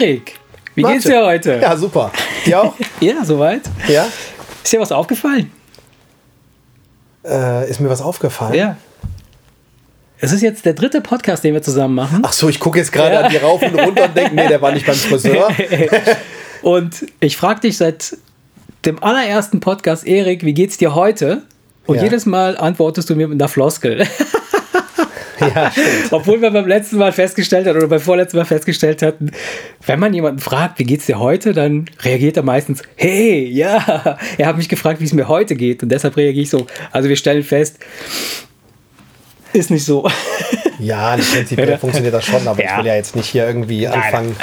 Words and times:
Erik, 0.00 0.38
wie 0.74 0.82
Warte. 0.82 0.94
geht's 0.96 1.06
dir 1.06 1.24
heute? 1.24 1.58
Ja, 1.60 1.76
super. 1.76 2.10
Dir 2.44 2.62
auch? 2.62 2.74
Ja, 3.00 3.24
soweit. 3.24 3.62
ja? 3.88 4.06
Ist 4.62 4.72
dir 4.72 4.80
was 4.80 4.92
aufgefallen? 4.92 5.50
Äh, 7.24 7.70
ist 7.70 7.80
mir 7.80 7.88
was 7.88 8.00
aufgefallen? 8.02 8.54
Ja. 8.54 8.76
Es 10.18 10.32
ist 10.32 10.40
jetzt 10.42 10.64
der 10.64 10.72
dritte 10.74 11.00
Podcast, 11.00 11.44
den 11.44 11.54
wir 11.54 11.62
zusammen 11.62 11.94
machen. 11.94 12.22
Ach 12.24 12.32
so, 12.32 12.48
ich 12.48 12.58
gucke 12.58 12.78
jetzt 12.78 12.90
gerade 12.92 13.14
Ja. 13.14 13.20
an 13.22 13.30
die 13.30 13.36
rauf 13.36 13.60
und 13.62 13.78
runter 13.78 14.04
und 14.04 14.16
denke, 14.16 14.34
nee, 14.34 14.48
der 14.48 14.62
war 14.62 14.72
nicht 14.72 14.86
beim 14.86 14.94
Friseur. 14.96 15.48
Und 16.62 17.06
ich 17.20 17.36
frage 17.36 17.60
dich 17.60 17.76
seit 17.76 18.16
dem 18.86 19.00
allerersten 19.02 19.60
Podcast, 19.60 20.06
Erik, 20.06 20.42
wie 20.44 20.54
geht's 20.54 20.78
dir 20.78 20.94
heute? 20.94 21.42
Und 21.86 21.96
Ja. 21.96 22.04
jedes 22.04 22.24
Mal 22.26 22.56
antwortest 22.56 23.08
du 23.10 23.14
mir 23.14 23.28
mit 23.28 23.40
einer 23.40 23.48
Floskel. 23.48 24.04
ja. 25.54 25.72
Obwohl 26.10 26.40
wir 26.40 26.50
beim 26.50 26.66
letzten 26.66 26.96
Mal 26.96 27.12
festgestellt 27.12 27.66
hatten 27.66 27.78
oder 27.78 27.88
beim 27.88 28.00
vorletzten 28.00 28.38
Mal 28.38 28.44
festgestellt 28.44 29.02
hatten, 29.02 29.30
wenn 29.86 29.98
man 30.00 30.12
jemanden 30.14 30.38
fragt, 30.40 30.78
wie 30.78 30.84
geht's 30.84 31.06
dir 31.06 31.18
heute, 31.18 31.52
dann 31.52 31.86
reagiert 32.02 32.36
er 32.36 32.42
meistens, 32.42 32.82
hey, 32.96 33.44
ja, 33.46 34.18
er 34.38 34.46
hat 34.46 34.56
mich 34.56 34.68
gefragt, 34.68 35.00
wie 35.00 35.04
es 35.04 35.12
mir 35.12 35.28
heute 35.28 35.56
geht. 35.56 35.82
Und 35.82 35.90
deshalb 35.90 36.16
reagiere 36.16 36.42
ich 36.42 36.50
so. 36.50 36.66
Also 36.92 37.08
wir 37.08 37.16
stellen 37.16 37.42
fest, 37.42 37.78
ist 39.52 39.70
nicht 39.70 39.84
so. 39.84 40.08
Ja, 40.78 41.16
prinzipiell 41.16 41.78
funktioniert 41.80 42.12
das 42.14 42.24
schon, 42.24 42.46
aber 42.46 42.58
ich 42.62 42.66
Ja. 42.66 42.78
will 42.78 42.86
ja 42.86 42.94
jetzt 42.94 43.16
nicht 43.16 43.26
hier 43.28 43.46
irgendwie 43.46 43.86
anfangen. 43.88 44.36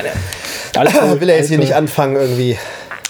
Alles 0.75 0.94
Ich 0.94 0.99
gut, 0.99 1.21
will 1.21 1.27
ja 1.30 1.35
jetzt 1.35 1.41
alles 1.41 1.49
hier 1.49 1.57
nicht 1.59 1.75
anfangen, 1.75 2.16
irgendwie. 2.16 2.57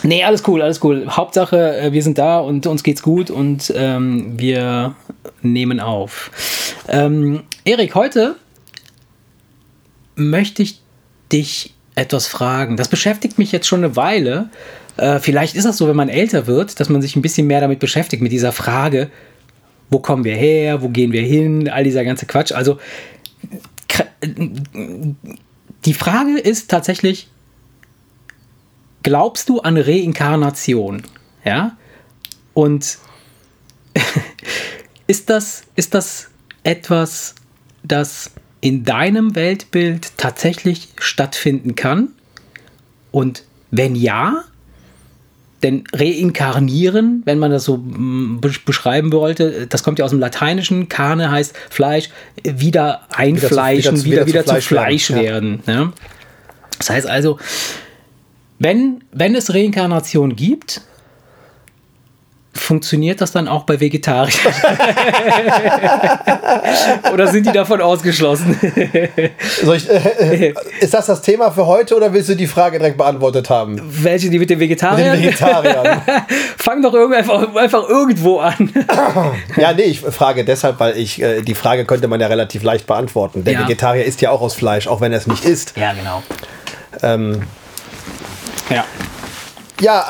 Nee, 0.03 0.23
alles 0.23 0.43
cool, 0.47 0.61
alles 0.61 0.83
cool. 0.83 1.07
Hauptsache, 1.09 1.77
äh, 1.77 1.91
wir 1.93 2.03
sind 2.03 2.17
da 2.17 2.39
und 2.39 2.67
uns 2.67 2.83
geht's 2.83 3.01
gut 3.01 3.31
und 3.31 3.71
ähm, 3.75 4.37
wir 4.37 4.95
nehmen 5.41 5.79
auf. 5.79 6.31
Ähm, 6.87 7.43
Erik, 7.63 7.95
heute 7.95 8.35
möchte 10.15 10.61
ich 10.61 10.81
dich 11.31 11.73
etwas 11.95 12.27
fragen. 12.27 12.75
Das 12.75 12.87
beschäftigt 12.89 13.39
mich 13.39 13.51
jetzt 13.51 13.67
schon 13.67 13.83
eine 13.83 13.95
Weile. 13.95 14.49
Äh, 14.97 15.19
vielleicht 15.19 15.55
ist 15.55 15.65
das 15.65 15.77
so, 15.77 15.87
wenn 15.87 15.95
man 15.95 16.09
älter 16.09 16.47
wird, 16.47 16.79
dass 16.79 16.89
man 16.89 17.01
sich 17.01 17.15
ein 17.15 17.21
bisschen 17.21 17.47
mehr 17.47 17.61
damit 17.61 17.79
beschäftigt, 17.79 18.21
mit 18.21 18.31
dieser 18.31 18.51
Frage, 18.51 19.09
wo 19.89 19.99
kommen 19.99 20.23
wir 20.23 20.35
her, 20.35 20.81
wo 20.81 20.89
gehen 20.89 21.11
wir 21.11 21.21
hin, 21.21 21.69
all 21.69 21.83
dieser 21.83 22.03
ganze 22.03 22.25
Quatsch. 22.25 22.51
Also 22.51 22.77
kr- 23.89 24.05
die 25.85 25.93
Frage 25.93 26.39
ist 26.39 26.69
tatsächlich, 26.69 27.27
glaubst 29.03 29.49
du 29.49 29.59
an 29.59 29.77
Reinkarnation? 29.77 31.03
Ja? 31.45 31.77
Und 32.53 32.97
ist 35.07 35.29
das, 35.29 35.63
ist 35.75 35.93
das 35.93 36.29
etwas, 36.63 37.35
das 37.83 38.31
in 38.61 38.83
deinem 38.83 39.35
Weltbild 39.35 40.17
tatsächlich 40.17 40.89
stattfinden 40.97 41.75
kann? 41.75 42.09
Und 43.11 43.43
wenn 43.71 43.95
ja, 43.95 44.43
denn 45.61 45.85
reinkarnieren, 45.93 47.21
wenn 47.25 47.39
man 47.39 47.51
das 47.51 47.63
so 47.63 47.77
mm, 47.77 48.39
besch- 48.41 48.65
beschreiben 48.65 49.11
wollte, 49.13 49.67
das 49.67 49.81
kommt 49.83 49.97
ja 49.97 50.05
aus 50.05 50.11
dem 50.11 50.19
Lateinischen, 50.19 50.89
Carne 50.89 51.31
heißt 51.31 51.55
Fleisch, 51.69 52.09
wieder 52.43 53.07
einfleischen, 53.15 54.03
wieder, 54.03 54.27
wieder, 54.27 54.45
zu 54.45 54.61
Fleisch, 54.61 55.11
werden. 55.11 55.63
ja. 55.65 55.93
Das 56.77 56.89
heißt 56.89 57.07
also, 57.07 57.39
wenn, 58.63 59.03
wenn 59.11 59.35
es 59.35 59.53
Reinkarnation 59.53 60.35
gibt, 60.35 60.81
funktioniert 62.55 63.19
das 63.19 63.31
dann 63.31 63.47
auch 63.47 63.63
bei 63.63 63.79
Vegetariern? 63.79 64.31
Oder 67.13 67.27
sind 67.27 67.47
die 67.47 67.51
davon 67.51 67.81
ausgeschlossen? 67.81 68.57
Ich, 68.63 69.89
äh, 69.89 70.53
ist 70.79 70.93
das 70.93 71.07
das 71.07 71.21
Thema 71.21 71.51
für 71.51 71.65
heute 71.65 71.95
oder 71.97 72.13
willst 72.13 72.29
du 72.29 72.35
die 72.35 72.47
Frage 72.47 72.77
direkt 72.77 72.97
beantwortet 72.97 73.49
haben? 73.49 73.81
Welche, 73.83 74.29
die 74.29 74.39
mit 74.39 74.49
den 74.49 74.59
Den 74.59 74.69
Vegetariern? 74.69 75.21
Vegetariern. 75.21 76.01
Fang 76.57 76.81
doch 76.81 76.93
einfach, 76.93 77.53
einfach 77.55 77.89
irgendwo 77.89 78.39
an. 78.39 78.71
ja, 79.57 79.73
nee, 79.73 79.81
ich 79.83 79.99
frage 79.99 80.45
deshalb, 80.45 80.79
weil 80.79 80.97
ich, 80.97 81.21
äh, 81.21 81.41
die 81.41 81.55
Frage 81.55 81.83
könnte 81.85 82.07
man 82.07 82.21
ja 82.21 82.27
relativ 82.27 82.63
leicht 82.63 82.87
beantworten. 82.87 83.43
Der 83.43 83.53
Ja. 83.53 83.63
Vegetarier 83.63 84.05
isst 84.05 84.21
ja 84.21 84.29
auch 84.29 84.41
aus 84.41 84.53
Fleisch, 84.53 84.87
auch 84.87 85.01
wenn 85.01 85.11
er 85.11 85.17
es 85.17 85.27
nicht 85.27 85.43
isst. 85.43 85.73
Ja, 85.75 85.91
genau. 85.93 86.23
Ähm, 87.01 87.41
Ja. 88.73 88.85
Ja, 89.81 90.05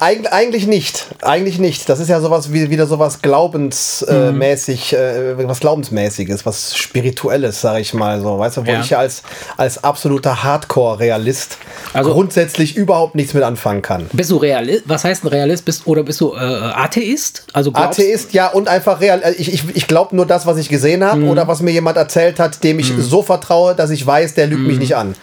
eig 0.00 0.32
eigentlich 0.32 0.66
nicht. 0.66 1.06
Eigentlich 1.20 1.58
nicht. 1.58 1.88
Das 1.90 2.00
ist 2.00 2.08
ja 2.08 2.18
sowas 2.20 2.50
wie 2.52 2.70
wieder 2.70 2.86
sowas 2.86 3.20
glaubensmäßig, 3.20 4.92
äh, 4.94 5.46
was 5.46 5.60
glaubensmäßiges, 5.60 6.46
was 6.46 6.76
spirituelles, 6.76 7.60
sag 7.60 7.80
ich 7.80 7.92
mal 7.92 8.20
so. 8.22 8.38
Weißt 8.38 8.56
du, 8.58 8.66
wo 8.66 8.70
Ja. 8.70 8.80
ich 8.80 8.90
ja 8.90 8.98
als, 9.00 9.22
als 9.56 9.82
absoluter 9.84 10.44
Hardcore-Realist 10.44 11.58
Also- 11.92 12.12
grundsätzlich 12.12 12.76
überhaupt 12.76 13.16
nichts 13.16 13.34
mit 13.34 13.42
anfangen 13.42 13.82
kann. 13.82 14.06
Bist 14.12 14.30
du 14.30 14.36
Realist? 14.36 14.84
Was 14.86 15.04
heißt 15.04 15.24
ein 15.24 15.28
Realist? 15.28 15.64
Bist, 15.64 15.86
oder 15.86 16.04
bist 16.04 16.20
du 16.20 16.34
äh, 16.34 16.38
Atheist? 16.38 17.44
Also 17.52 17.72
Atheist, 17.74 18.32
ja, 18.32 18.46
und 18.48 18.68
einfach 18.68 19.00
real. 19.00 19.20
äh, 19.22 19.32
Ich, 19.32 19.52
ich, 19.52 19.64
ich 19.76 19.86
glaube 19.88 20.16
nur 20.16 20.24
das, 20.26 20.46
was 20.46 20.56
ich 20.58 20.68
gesehen 20.68 21.04
habe 21.04 21.20
Mhm. 21.20 21.28
oder 21.28 21.48
was 21.48 21.60
mir 21.60 21.72
jemand 21.72 21.96
erzählt 21.98 22.38
hat, 22.40 22.62
dem 22.64 22.78
ich 22.78 22.92
so 22.98 23.22
vertraue, 23.22 23.74
dass 23.74 23.90
ich 23.90 24.06
weiß, 24.06 24.34
der 24.34 24.46
lügt 24.46 24.62
mich 24.66 24.78
nicht 24.78 24.96
an. 24.96 25.14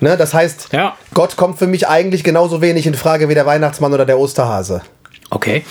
Ne, 0.00 0.16
das 0.16 0.34
heißt. 0.34 0.68
Ja. 0.72 0.96
Gott 1.14 1.36
kommt 1.36 1.58
für 1.58 1.66
mich 1.66 1.88
eigentlich 1.88 2.22
genauso 2.24 2.60
wenig 2.60 2.86
in 2.86 2.94
Frage 2.94 3.28
wie 3.28 3.34
der 3.34 3.46
Weihnachtsmann 3.46 3.92
oder 3.94 4.04
der 4.06 4.18
Osterhase. 4.18 4.82
Okay. 5.30 5.64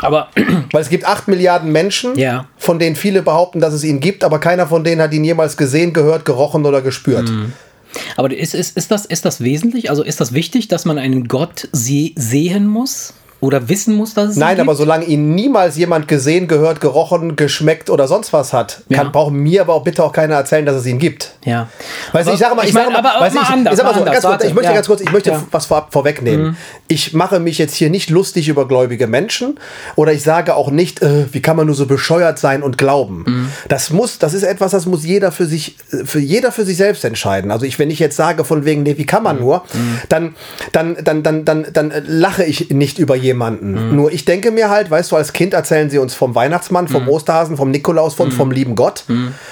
Aber 0.00 0.28
Weil 0.72 0.82
es 0.82 0.88
gibt 0.88 1.04
acht 1.04 1.28
Milliarden 1.28 1.70
Menschen, 1.70 2.16
Ja. 2.18 2.46
von 2.56 2.78
denen 2.78 2.96
viele 2.96 3.22
behaupten, 3.22 3.60
dass 3.60 3.74
es 3.74 3.84
ihn 3.84 4.00
gibt, 4.00 4.24
aber 4.24 4.38
keiner 4.38 4.66
von 4.66 4.84
denen 4.84 5.02
hat 5.02 5.12
ihn 5.12 5.24
jemals 5.24 5.56
gesehen, 5.56 5.92
gehört, 5.92 6.24
gerochen 6.24 6.64
oder 6.64 6.80
gespürt. 6.80 7.28
Mhm. 7.28 7.52
Aber 8.16 8.32
ist, 8.32 8.54
ist, 8.54 8.74
ist, 8.76 8.90
das, 8.90 9.04
ist 9.04 9.24
das 9.26 9.42
wesentlich? 9.42 9.90
Also 9.90 10.02
ist 10.02 10.18
das 10.20 10.32
wichtig, 10.32 10.68
dass 10.68 10.86
man 10.86 10.96
einen 10.98 11.28
Gott 11.28 11.68
se 11.72 12.10
sehen 12.16 12.66
muss? 12.66 13.12
Oder 13.42 13.68
wissen 13.68 13.96
muss, 13.96 14.14
dass 14.14 14.30
es 14.30 14.36
Nein, 14.36 14.60
aber 14.60 14.76
solange 14.76 15.04
ihn 15.04 15.34
niemals 15.34 15.76
jemand 15.76 16.06
gesehen, 16.06 16.46
gehört, 16.46 16.80
gerochen, 16.80 17.34
geschmeckt 17.34 17.90
oder 17.90 18.06
sonst 18.06 18.32
was 18.32 18.52
hat, 18.52 18.82
Ja. 18.88 18.98
kann, 18.98 19.10
braucht 19.10 19.32
mir 19.32 19.62
aber 19.62 19.74
auch 19.74 19.82
bitte 19.82 20.04
auch 20.04 20.12
keiner 20.12 20.36
erzählen, 20.36 20.64
dass 20.64 20.76
es 20.76 20.86
ihn 20.86 21.00
gibt. 21.00 21.32
Ja. 21.44 21.68
Weißt 22.12 22.28
du, 22.28 22.32
ich 22.34 22.38
sage 22.38 22.54
mal, 22.54 22.64
ich, 22.64 22.72
mein, 22.72 22.84
sage 22.84 23.02
mal, 23.02 23.02
du, 23.02 23.18
mal 23.18 23.28
ich, 23.42 23.50
anders, 23.50 23.74
ich, 23.74 23.80
sag 23.84 23.96
mal 23.96 24.04
ganz 24.04 24.24
kurz, 24.24 24.44
ich 24.44 24.54
möchte 24.54 24.68
ja. 24.70 24.74
ganz 24.74 24.86
kurz, 24.86 25.00
ich 25.00 25.10
möchte 25.10 25.30
Ja. 25.30 25.38
Mhm. 25.38 25.46
was 25.50 25.66
vorab 25.66 25.92
vorwegnehmen. 25.92 26.56
Ich 26.86 27.14
mache 27.14 27.40
mich 27.40 27.58
jetzt 27.58 27.74
hier 27.74 27.90
nicht 27.90 28.10
lustig 28.10 28.48
über 28.48 28.68
gläubige 28.68 29.08
Menschen 29.08 29.58
oder 29.96 30.12
ich 30.12 30.22
sage 30.22 30.54
auch 30.54 30.70
nicht, 30.70 31.02
äh, 31.02 31.26
wie 31.32 31.42
kann 31.42 31.56
man 31.56 31.66
nur 31.66 31.74
so 31.74 31.86
bescheuert 31.86 32.38
sein 32.38 32.62
und 32.62 32.78
glauben. 32.78 33.24
Mhm. 33.26 33.48
Das 33.68 33.90
muss, 33.90 34.18
das 34.20 34.34
ist 34.34 34.44
etwas, 34.44 34.70
das 34.70 34.86
muss 34.86 35.04
jeder 35.04 35.32
für 35.32 35.46
sich, 35.46 35.76
äh, 35.90 36.04
für 36.04 36.20
jeder 36.20 36.52
für 36.52 36.64
sich 36.64 36.76
selbst 36.76 37.04
entscheiden. 37.04 37.50
Also 37.50 37.66
ich, 37.66 37.78
wenn 37.80 37.90
ich 37.90 37.98
jetzt 37.98 38.16
sage 38.16 38.44
von 38.44 38.64
wegen, 38.64 38.84
nee, 38.84 38.98
wie 38.98 39.04
kann 39.06 39.22
Mhm. 39.22 39.24
man 39.24 39.40
nur, 39.40 39.64
dann, 40.08 40.36
dann, 40.70 40.96
dann, 41.02 41.22
dann, 41.24 41.44
dann, 41.44 41.66
dann 41.72 41.90
äh, 41.90 42.02
lache 42.06 42.44
ich 42.44 42.70
nicht 42.70 43.00
über 43.00 43.16
jemanden. 43.32 43.88
Mhm. 43.90 43.96
Nur 43.96 44.12
ich 44.12 44.24
denke 44.24 44.50
mir 44.50 44.70
halt, 44.70 44.90
weißt 44.90 45.10
du, 45.12 45.16
als 45.16 45.32
Kind 45.32 45.54
erzählen 45.54 45.90
sie 45.90 45.98
uns 45.98 46.14
vom 46.14 46.34
Weihnachtsmann, 46.34 46.84
Mhm. 46.84 46.88
vom 46.88 47.08
Osterhasen, 47.08 47.56
vom 47.56 47.70
Nikolaus, 47.70 48.14
von, 48.14 48.30
vom 48.32 48.50
lieben 48.50 48.74
Gott. 48.76 49.04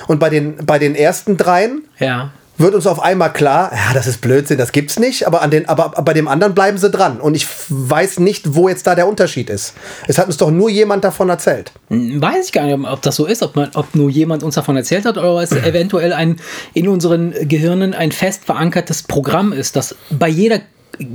Und 0.06 0.18
bei 0.20 0.28
den, 0.30 0.56
bei 0.64 0.78
den 0.78 0.94
ersten 0.94 1.36
dreien 1.36 1.82
Ja. 1.98 2.30
wird 2.58 2.74
uns 2.74 2.86
auf 2.86 3.00
einmal 3.00 3.32
klar, 3.32 3.70
ja, 3.72 3.94
das 3.94 4.06
ist 4.06 4.20
Blödsinn, 4.20 4.58
das 4.58 4.72
gibt's 4.72 4.98
nicht, 4.98 5.26
aber, 5.26 5.40
an 5.40 5.50
den, 5.50 5.66
aber 5.68 6.02
bei 6.02 6.12
dem 6.12 6.28
anderen 6.28 6.54
bleiben 6.54 6.76
sie 6.76 6.90
dran. 6.90 7.18
Und 7.18 7.34
ich 7.34 7.46
weiß 7.70 8.18
nicht, 8.18 8.54
wo 8.54 8.68
jetzt 8.68 8.86
da 8.86 8.94
der 8.94 9.08
Unterschied 9.08 9.48
ist. 9.48 9.72
Es 10.06 10.18
hat 10.18 10.26
uns 10.26 10.36
doch 10.36 10.50
nur 10.50 10.68
jemand 10.68 11.02
davon 11.04 11.28
erzählt. 11.30 11.72
Weiß 11.88 12.46
ich 12.46 12.52
gar 12.52 12.66
nicht, 12.66 12.78
ob 12.86 13.00
das 13.02 13.16
so 13.16 13.24
ist, 13.26 13.42
ob, 13.42 13.56
man, 13.56 13.70
ob 13.74 13.94
nur 13.94 14.10
jemand 14.10 14.42
uns 14.42 14.56
davon 14.56 14.76
erzählt 14.76 15.06
hat 15.06 15.16
oder 15.16 15.40
es 15.42 15.52
eventuell 15.72 16.12
ein 16.12 16.36
in 16.74 16.86
unseren 16.88 17.32
Gehirnen 17.48 17.94
ein 17.94 18.12
fest 18.12 18.44
verankertes 18.44 19.04
Programm 19.04 19.52
ist, 19.54 19.74
das 19.76 19.94
bei 20.10 20.28
jeder 20.28 20.60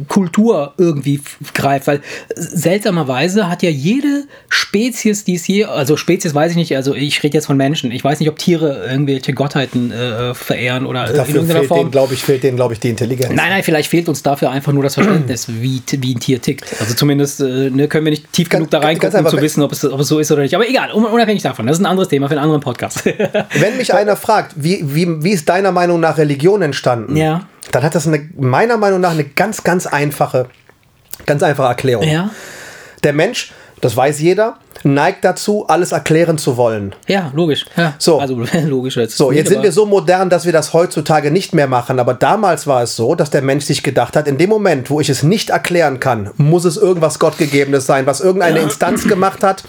Kultur 0.07 0.73
irgendwie 0.78 1.22
greift, 1.53 1.88
weil 1.88 2.01
seltsamerweise 2.35 3.50
hat 3.50 3.62
ja 3.63 3.69
jede 3.69 4.23
Spezies, 4.49 5.23
die 5.23 5.35
es 5.35 5.47
je, 5.47 5.66
also 5.66 5.97
Spezies 5.97 6.34
weiß 6.34 6.52
ich 6.52 6.58
nicht, 6.58 6.76
also 6.76 6.96
ich 6.96 7.22
rede 7.23 7.35
jetzt 7.35 7.46
von 7.46 7.58
Menschen, 7.58 7.91
ich 7.91 8.03
weiß 8.03 8.20
nicht, 8.20 8.29
ob 8.29 8.37
Tiere 8.40 8.87
irgendwelche 8.90 9.34
Gottheiten 9.34 9.91
äh, 9.91 10.34
verehren 10.34 10.85
oder 10.85 11.05
äh, 11.05 11.11
in 11.11 11.16
Dafür 11.17 11.35
irgendeiner 11.35 11.59
fehlt 11.59 11.67
Form. 11.70 11.91
glaube 11.91 12.14
ich, 12.14 12.23
fehlt 12.23 12.43
denen, 12.43 12.55
glaube 12.55 12.73
ich, 12.73 12.79
die 12.79 12.90
Intelligenz. 12.90 13.34
Nein, 13.34 13.49
nein, 13.49 13.64
vielleicht 13.64 13.90
fehlt 13.90 14.09
uns 14.09 14.23
dafür 14.23 14.49
einfach 14.52 14.73
nur 14.73 14.84
das 14.84 14.96
Verständnis, 14.96 15.47
wie, 15.49 15.82
wie 15.99 16.16
ein 16.16 16.20
Tier 16.20 16.41
tickt. 16.41 16.66
Also 16.79 16.93
zumindest 16.96 17.41
äh, 17.41 17.70
ne, 17.70 17.87
können 17.87 18.05
wir 18.05 18.11
nicht 18.11 18.32
tief 18.34 18.49
genug 18.49 18.70
da 18.72 18.79
ganz 18.79 18.87
reingucken, 19.03 19.26
um 19.26 19.28
zu 19.32 19.41
wissen, 19.41 19.61
ob 19.61 19.72
es, 19.72 19.85
ob 19.85 19.99
es 19.99 20.08
so 20.08 20.20
ist 20.20 20.32
oder 20.32 20.41
nicht. 20.41 20.55
Aber 20.55 20.67
egal, 20.67 20.91
un- 20.93 21.05
unabhängig 21.05 21.43
davon. 21.43 21.67
Das 21.67 21.78
ist 21.78 21.84
ein 21.84 21.85
anderes 21.85 22.09
Thema 22.09 22.28
für 22.28 22.32
einen 22.34 22.43
anderen 22.43 22.61
Podcast. 22.61 23.05
Wenn 23.05 23.78
mich 23.78 23.93
einer 23.93 24.16
fragt, 24.16 24.53
wie, 24.55 24.84
wie, 24.84 25.23
wie 25.23 25.32
ist 25.32 25.47
deiner 25.49 25.72
Meinung 25.72 25.99
nach 25.99 26.17
Religion 26.17 26.61
entstanden, 26.61 27.16
Ja. 27.17 27.47
Dann 27.72 27.84
hat 27.84 27.96
das 27.96 28.08
eine, 28.08 28.29
meiner 28.38 28.78
Meinung 28.78 29.02
nach 29.02 29.12
eine 29.12 29.23
ganz, 29.23 29.64
ganz 29.64 29.88
einfache, 29.88 30.47
ganz 31.26 31.44
einfache 31.44 31.67
Erklärung. 31.67 32.08
ja. 32.08 32.29
Der 33.03 33.14
Mensch, 33.14 33.53
das 33.85 33.96
weiß 33.96 34.20
jeder, 34.20 34.55
neigt 34.84 35.23
dazu, 35.26 35.66
alles 35.67 35.91
erklären 35.93 36.37
zu 36.37 36.58
wollen. 36.58 36.93
Ja, 37.08 37.32
logisch. 37.34 37.66
Ja. 37.76 37.93
So. 37.97 38.20
Also 38.20 38.35
logisch. 38.66 38.97
Jetzt, 38.97 39.17
So, 39.17 39.32
jetzt 39.32 39.49
sind 39.49 39.64
wir 39.64 39.72
so 39.72 39.85
modern, 39.85 40.29
dass 40.29 40.46
wir 40.46 40.52
das 40.53 40.73
heutzutage 40.73 41.32
nicht 41.32 41.53
mehr 41.55 41.67
machen. 41.67 41.99
Aber 41.99 42.14
damals 42.14 42.67
war 42.67 42.84
es 42.84 42.96
so, 42.96 43.16
dass 43.16 43.29
der 43.32 43.41
Mensch 43.41 43.66
sich 43.66 43.82
gedacht 43.84 44.16
hat, 44.16 44.28
in 44.28 44.37
dem 44.37 44.49
Moment, 44.49 44.90
wo 44.90 44.99
ich 45.02 45.09
es 45.09 45.23
nicht 45.23 45.49
erklären 45.49 45.99
kann, 45.99 46.29
muss 46.37 46.66
es 46.66 46.78
irgendwas 46.78 47.17
Gottgegebenes 47.20 47.85
sein, 47.87 48.05
was 48.05 48.22
irgendeine 48.22 48.59
Instanz 48.59 49.08
gemacht 49.08 49.43
hat, 49.43 49.64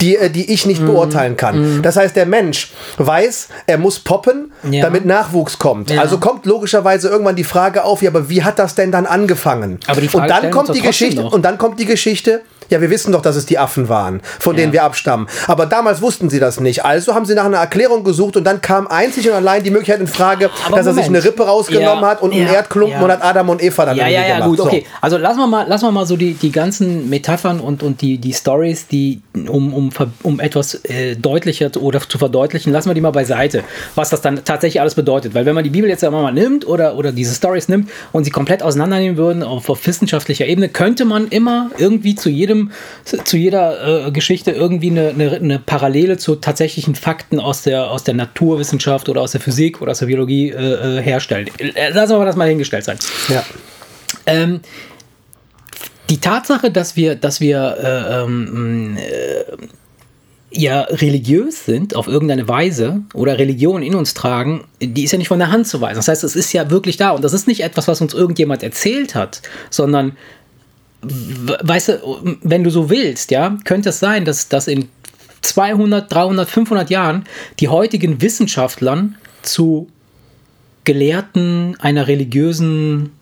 die, 0.00 0.16
äh, 0.16 0.28
die 0.30 0.52
ich 0.52 0.64
Mhm. 0.66 0.70
nicht 0.72 0.84
beurteilen 0.84 1.36
kann. 1.36 1.80
Das 1.82 1.96
heißt, 1.96 2.14
der 2.16 2.26
Mensch 2.26 2.72
weiß, 2.98 3.48
er 3.66 3.78
muss 3.78 3.98
poppen, 4.00 4.52
Ja. 4.70 4.82
damit 4.82 5.06
Nachwuchs 5.06 5.58
kommt. 5.58 5.90
Ja. 5.90 6.00
Also 6.02 6.18
kommt 6.18 6.44
logischerweise 6.44 7.08
irgendwann 7.08 7.36
die 7.36 7.44
Frage 7.44 7.84
auf, 7.84 8.02
ja, 8.02 8.10
aber 8.10 8.28
wie 8.28 8.42
hat 8.44 8.58
das 8.58 8.74
denn 8.74 8.92
dann 8.92 9.06
angefangen? 9.06 9.78
Aber 9.86 10.00
die 10.02 10.08
Frage 10.08 10.24
und 10.24 10.30
dann 10.42 10.50
kommt 10.50 10.74
die 10.74 10.80
Geschichte 10.82 11.22
noch. 11.22 11.32
und 11.32 11.42
dann 11.44 11.56
kommt 11.56 11.80
die 11.80 11.86
Geschichte. 11.86 12.42
Ja, 12.70 12.80
wir 12.80 12.90
wissen 12.90 13.12
doch, 13.12 13.22
dass 13.22 13.36
es 13.36 13.46
die 13.46 13.58
Affen 13.58 13.88
waren, 13.88 14.20
von 14.38 14.56
denen 14.56 14.72
wir 14.72 14.84
abstammen. 14.84 15.26
Aber 15.46 15.66
damals 15.66 16.00
wussten 16.02 16.30
sie 16.30 16.38
das 16.40 16.60
nicht. 16.60 16.84
Also 16.84 17.14
haben 17.14 17.26
sie 17.26 17.34
nach 17.34 17.44
einer 17.44 17.58
Erklärung 17.58 18.04
gesucht 18.04 18.36
und 18.36 18.44
dann 18.44 18.60
kam 18.60 18.86
einzig 18.86 19.28
und 19.28 19.34
allein 19.34 19.62
die 19.62 19.70
Möglichkeit 19.70 20.00
in 20.00 20.06
Frage, 20.06 20.50
Aber 20.66 20.76
dass 20.76 20.86
er 20.86 20.94
sich 20.94 21.06
Moment. 21.06 21.24
eine 21.24 21.32
Rippe 21.32 21.42
rausgenommen 21.44 22.02
Ja, 22.02 22.08
hat 22.10 22.22
und 22.22 22.32
einen 22.32 22.46
ja, 22.46 22.52
Erdklumpen 22.54 22.98
ja. 22.98 23.04
und 23.04 23.10
hat 23.12 23.22
Adam 23.22 23.48
und 23.48 23.62
Eva 23.62 23.86
dann 23.86 23.96
Ja, 23.96 24.06
ja, 24.08 24.20
ja, 24.22 24.34
gemacht. 24.34 24.48
gut, 24.48 24.58
So. 24.58 24.64
okay. 24.66 24.86
Also 25.00 25.16
lassen 25.18 25.38
wir 25.38 25.46
mal, 25.46 25.66
lassen 25.68 25.84
wir 25.86 25.92
mal 25.92 26.06
so 26.06 26.16
die, 26.16 26.34
die 26.34 26.52
ganzen 26.52 27.08
Metaphern 27.10 27.60
und, 27.60 27.82
und 27.82 28.00
die, 28.02 28.18
die 28.18 28.32
Stories, 28.32 28.86
die, 28.86 29.20
um, 29.48 29.72
um, 29.74 29.90
um 30.22 30.38
etwas 30.40 30.74
äh, 30.84 31.16
deutlicher 31.16 31.70
oder 31.80 32.00
zu 32.00 32.18
verdeutlichen, 32.18 32.72
lassen 32.72 32.88
wir 32.90 32.94
die 32.94 33.00
mal 33.00 33.10
beiseite, 33.10 33.64
was 33.94 34.10
das 34.10 34.20
dann 34.20 34.44
tatsächlich 34.44 34.80
alles 34.80 34.94
bedeutet. 34.94 35.34
Weil 35.34 35.46
wenn 35.46 35.54
man 35.54 35.64
die 35.64 35.70
Bibel 35.70 35.88
jetzt 35.88 36.04
einmal 36.04 36.22
mal 36.22 36.32
nimmt 36.32 36.66
oder, 36.66 36.96
oder 36.96 37.10
diese 37.12 37.34
Stories 37.34 37.68
nimmt 37.68 37.90
und 38.12 38.24
sie 38.24 38.30
komplett 38.30 38.62
auseinandernehmen 38.62 39.16
würden 39.16 39.42
auf, 39.42 39.68
auf 39.68 39.86
wissenschaftlicher 39.86 40.46
Ebene, 40.46 40.68
könnte 40.68 41.04
man 41.04 41.28
immer 41.28 41.70
irgendwie 41.78 42.14
zu 42.14 42.28
jedem, 42.28 42.59
zu 43.04 43.36
jeder 43.36 44.06
äh, 44.06 44.10
Geschichte 44.10 44.50
irgendwie 44.50 44.90
eine, 44.90 45.08
eine, 45.08 45.32
eine 45.32 45.58
Parallele 45.58 46.18
zu 46.18 46.36
tatsächlichen 46.36 46.94
Fakten 46.94 47.40
aus 47.40 47.62
der, 47.62 47.90
aus 47.90 48.04
der 48.04 48.14
Naturwissenschaft 48.14 49.08
oder 49.08 49.22
aus 49.22 49.32
der 49.32 49.40
Physik 49.40 49.80
oder 49.80 49.92
aus 49.92 50.00
der 50.00 50.06
Biologie 50.06 50.50
äh, 50.50 50.98
äh, 50.98 51.02
herstellen. 51.02 51.48
Äh, 51.58 51.90
Lassen 51.90 52.12
wir 52.12 52.18
mal 52.18 52.26
das 52.26 52.36
mal 52.36 52.48
hingestellt 52.48 52.84
sein. 52.84 52.98
Ja. 53.28 53.44
Ähm, 54.26 54.60
die 56.10 56.18
Tatsache, 56.18 56.70
dass 56.70 56.96
wir, 56.96 57.14
dass 57.14 57.40
wir 57.40 57.76
äh, 57.80 58.22
ähm, 58.24 58.96
äh, 58.96 59.44
ja 60.50 60.82
religiös 60.82 61.64
sind 61.64 61.94
auf 61.94 62.08
irgendeine 62.08 62.48
Weise 62.48 63.02
oder 63.14 63.38
Religion 63.38 63.82
in 63.82 63.94
uns 63.94 64.14
tragen, 64.14 64.64
die 64.80 65.04
ist 65.04 65.12
ja 65.12 65.18
nicht 65.18 65.28
von 65.28 65.38
der 65.38 65.52
Hand 65.52 65.68
zu 65.68 65.80
weisen. 65.80 65.96
Das 65.96 66.08
heißt, 66.08 66.24
es 66.24 66.34
ist 66.34 66.52
ja 66.52 66.70
wirklich 66.70 66.96
da 66.96 67.10
und 67.10 67.22
das 67.22 67.32
ist 67.32 67.46
nicht 67.46 67.62
etwas, 67.62 67.86
was 67.86 68.00
uns 68.00 68.14
irgendjemand 68.14 68.62
erzählt 68.62 69.14
hat, 69.14 69.42
sondern 69.70 70.16
weißt 71.02 71.88
du, 71.88 72.38
wenn 72.42 72.64
du 72.64 72.70
so 72.70 72.90
willst, 72.90 73.30
ja, 73.30 73.56
könnte 73.64 73.88
es 73.88 74.00
sein, 74.00 74.24
dass, 74.24 74.48
dass 74.48 74.68
in 74.68 74.88
200, 75.42 76.12
300, 76.12 76.48
500 76.48 76.90
Jahren 76.90 77.24
die 77.58 77.68
heutigen 77.68 78.20
Wissenschaftlern 78.20 79.16
zu 79.42 79.88
Gelehrten 80.84 81.76
einer 81.80 82.08
religiösen 82.08 83.12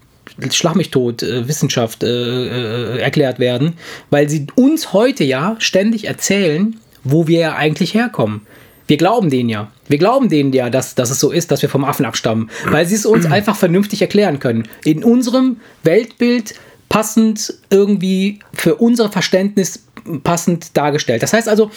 Schlag 0.50 0.76
mich 0.76 0.90
tot, 0.90 1.22
äh, 1.22 1.48
Wissenschaft 1.48 2.02
äh, 2.02 2.06
äh, 2.08 2.98
erklärt 2.98 3.38
werden, 3.38 3.75
weil 4.10 4.28
sie 4.28 4.46
uns 4.54 4.92
heute 4.92 5.25
ja 5.25 5.56
ständig 5.58 6.06
erzählen, 6.06 6.76
wo 7.02 7.26
wir 7.26 7.40
ja 7.40 7.56
eigentlich 7.56 7.94
herkommen. 7.94 8.42
Wir 8.86 8.96
glauben 8.96 9.30
denen 9.30 9.48
ja. 9.48 9.70
Wir 9.86 9.98
glauben 9.98 10.28
denen 10.28 10.52
ja, 10.52 10.70
dass, 10.70 10.94
dass 10.94 11.10
es 11.10 11.20
so 11.20 11.30
ist, 11.30 11.50
dass 11.50 11.62
wir 11.62 11.69
vom 11.69 11.84
Affen 11.84 12.06
abstammen, 12.06 12.50
weil 12.66 12.86
sie 12.86 12.94
es 12.94 13.06
uns 13.06 13.26
einfach 13.30 13.56
vernünftig 13.56 14.02
erklären 14.02 14.38
können. 14.38 14.69
In 14.84 15.02
unserem 15.02 15.58
Weltbild 15.82 16.54
passend 16.88 17.55
irgendwie 17.70 18.40
für 18.55 18.76
unser 18.76 19.11
Verständnis 19.11 19.85
passend 20.25 20.76
dargestellt. 20.76 21.23
Das 21.23 21.32
heißt 21.32 21.49
also, 21.49 21.70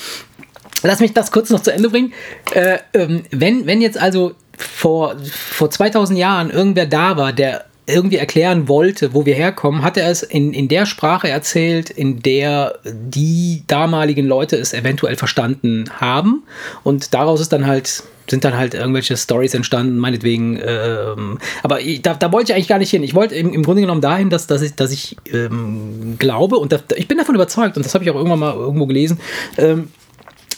Lass 0.84 1.00
mich 1.00 1.13
das 1.13 1.31
kurz 1.31 1.50
noch 1.50 1.62
zu 1.62 1.72
Ende 1.72 1.90
bringen. 1.90 2.13
Äh, 2.54 2.80
ähm, 2.94 3.24
wenn, 3.31 3.66
wenn 3.68 3.81
jetzt 3.81 3.98
also 3.98 4.34
vor, 4.58 5.16
vor 5.30 5.69
2000 5.69 6.18
Jahren 6.18 6.50
irgendwer 6.50 6.86
da 6.86 7.18
war, 7.18 7.34
der 7.34 7.66
irgendwie 7.88 8.18
erklären 8.18 8.68
wollte, 8.68 9.13
wo 9.13 9.25
wir 9.25 9.36
herkommen, 9.36 9.84
hat 9.84 9.98
er 9.98 10.10
es 10.10 10.24
in, 10.24 10.54
in 10.54 10.68
der 10.68 10.86
Sprache 10.86 11.30
erzählt, 11.30 11.90
in 11.90 12.22
der 12.22 12.80
die 12.84 13.63
damaligen 13.68 14.25
Leute 14.25 14.56
es 14.56 14.74
eventuell 14.74 15.16
verstanden 15.16 15.86
haben. 16.00 16.44
Und 16.84 17.13
daraus 17.13 17.42
ist 17.42 17.52
dann 17.52 17.68
halt 17.68 18.04
sind 18.31 18.44
dann 18.44 18.57
halt 18.57 18.74
irgendwelche 18.74 19.16
Stories 19.16 19.54
entstanden, 19.54 20.00
meinetwegen. 20.00 20.60
Ähm, 20.66 21.38
aber 21.62 21.81
ich, 21.81 22.01
da, 22.01 22.16
da 22.16 22.31
wollte 22.31 22.51
ich 22.51 22.56
eigentlich 22.56 22.68
gar 22.68 22.80
nicht 22.80 22.89
hin. 22.89 23.04
Ich 23.04 23.13
wollte 23.13 23.36
im, 23.36 23.54
im 23.54 23.62
Grunde 23.62 23.81
genommen 23.81 24.01
dahin, 24.01 24.31
dass, 24.31 24.48
dass 24.48 24.63
ich, 24.63 24.74
dass 24.74 24.92
ich 24.92 25.18
ähm, 25.31 26.16
glaube 26.18 26.56
und 26.57 26.72
das, 26.72 26.81
ich 26.95 27.07
bin 27.07 27.19
davon 27.19 27.36
überzeugt, 27.36 27.78
und 27.78 27.86
das 27.86 27.94
habe 27.94 28.04
ich 28.04 28.10
auch 28.10 28.16
irgendwann 28.16 28.39
mal 28.39 28.56
irgendwo 28.56 28.88
gelesen, 28.88 29.19
ähm, 29.57 29.89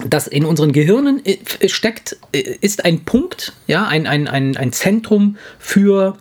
dass 0.07 0.27
in 0.27 0.45
unseren 0.45 0.71
Gehirnen 0.71 1.21
äh, 1.25 1.67
steckt, 1.67 2.17
äh, 2.31 2.39
ist 2.61 2.85
ein 2.85 3.01
Punkt, 3.01 3.53
ja, 3.67 3.85
ein, 3.87 4.07
ein, 4.07 4.27
ein, 4.27 4.55
ein 4.55 4.71
Zentrum 4.71 5.37
für, 5.59 6.17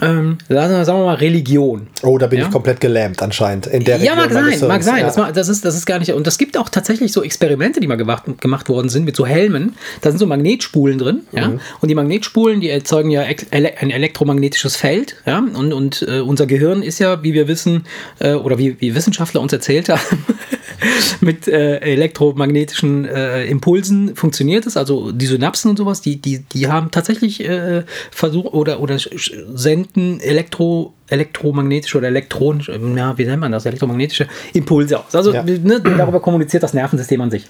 ähm, 0.00 0.38
sagen 0.48 0.86
wir 0.86 1.04
mal, 1.04 1.14
Religion. 1.14 1.88
Oh, 2.02 2.16
da 2.16 2.26
bin 2.28 2.38
Ja? 2.38 2.46
ich 2.46 2.50
komplett 2.52 2.80
gelähmt 2.80 3.20
anscheinend. 3.22 3.66
In 3.66 3.84
der 3.84 3.98
Ja, 3.98 4.14
mag 4.14 4.30
Region 4.30 4.58
sein, 4.58 4.68
mag 4.68 4.82
sein. 4.82 5.00
Ja. 5.16 5.32
Das, 5.32 5.48
ist, 5.48 5.64
das 5.64 5.74
ist 5.74 5.84
gar 5.84 5.98
nicht. 5.98 6.12
Und 6.12 6.26
es 6.26 6.38
gibt 6.38 6.56
auch 6.56 6.68
tatsächlich 6.68 7.12
so 7.12 7.22
Experimente, 7.22 7.80
die 7.80 7.86
mal 7.86 7.96
gemacht, 7.96 8.24
gemacht 8.40 8.68
worden 8.68 8.88
sind 8.88 9.04
mit 9.04 9.16
so 9.16 9.26
Helmen. 9.26 9.74
Da 10.00 10.10
sind 10.10 10.18
so 10.18 10.26
Magnetspulen 10.26 10.98
drin. 10.98 11.20
Ja? 11.32 11.48
Mhm. 11.48 11.60
Und 11.80 11.88
die 11.88 11.94
Magnetspulen, 11.94 12.60
die 12.60 12.70
erzeugen 12.70 13.10
ja 13.10 13.22
ein 13.22 13.90
elektromagnetisches 13.90 14.76
Feld. 14.76 15.16
Ja? 15.26 15.38
Und, 15.38 15.72
und 15.72 16.06
äh, 16.08 16.20
unser 16.20 16.46
Gehirn 16.46 16.82
ist 16.82 16.98
ja, 17.00 17.22
wie 17.22 17.34
wir 17.34 17.48
wissen, 17.48 17.84
äh, 18.20 18.34
oder 18.34 18.58
wie, 18.58 18.80
wie 18.80 18.94
Wissenschaftler 18.94 19.40
uns 19.40 19.52
erzählt 19.52 19.88
haben, 19.88 20.00
mit 21.20 21.48
äh, 21.48 21.78
elektromagnetischen 21.78 23.04
äh, 23.04 23.44
Impulsen 23.46 24.16
funktioniert 24.16 24.66
es. 24.66 24.76
Also 24.76 25.12
die 25.12 25.26
Synapsen 25.26 25.70
und 25.70 25.76
sowas, 25.76 26.00
die, 26.00 26.20
die, 26.20 26.40
die 26.40 26.68
haben 26.68 26.90
tatsächlich 26.90 27.44
äh, 27.44 27.82
versucht 28.10 28.52
oder, 28.52 28.80
oder 28.80 28.98
senden 28.98 30.20
Elektro, 30.20 30.94
elektromagnetische 31.08 31.98
oder 31.98 32.08
elektronische, 32.08 32.78
ja, 32.96 33.16
wie 33.18 33.24
nennt 33.24 33.40
man 33.40 33.52
das, 33.52 33.66
elektromagnetische 33.66 34.26
Impulse 34.52 34.98
aus. 34.98 35.14
Also 35.14 35.32
Ja. 35.32 35.42
ne, 35.42 35.80
darüber 35.80 36.20
kommuniziert 36.20 36.62
das 36.62 36.74
Nervensystem 36.74 37.20
an 37.20 37.30
sich. 37.30 37.46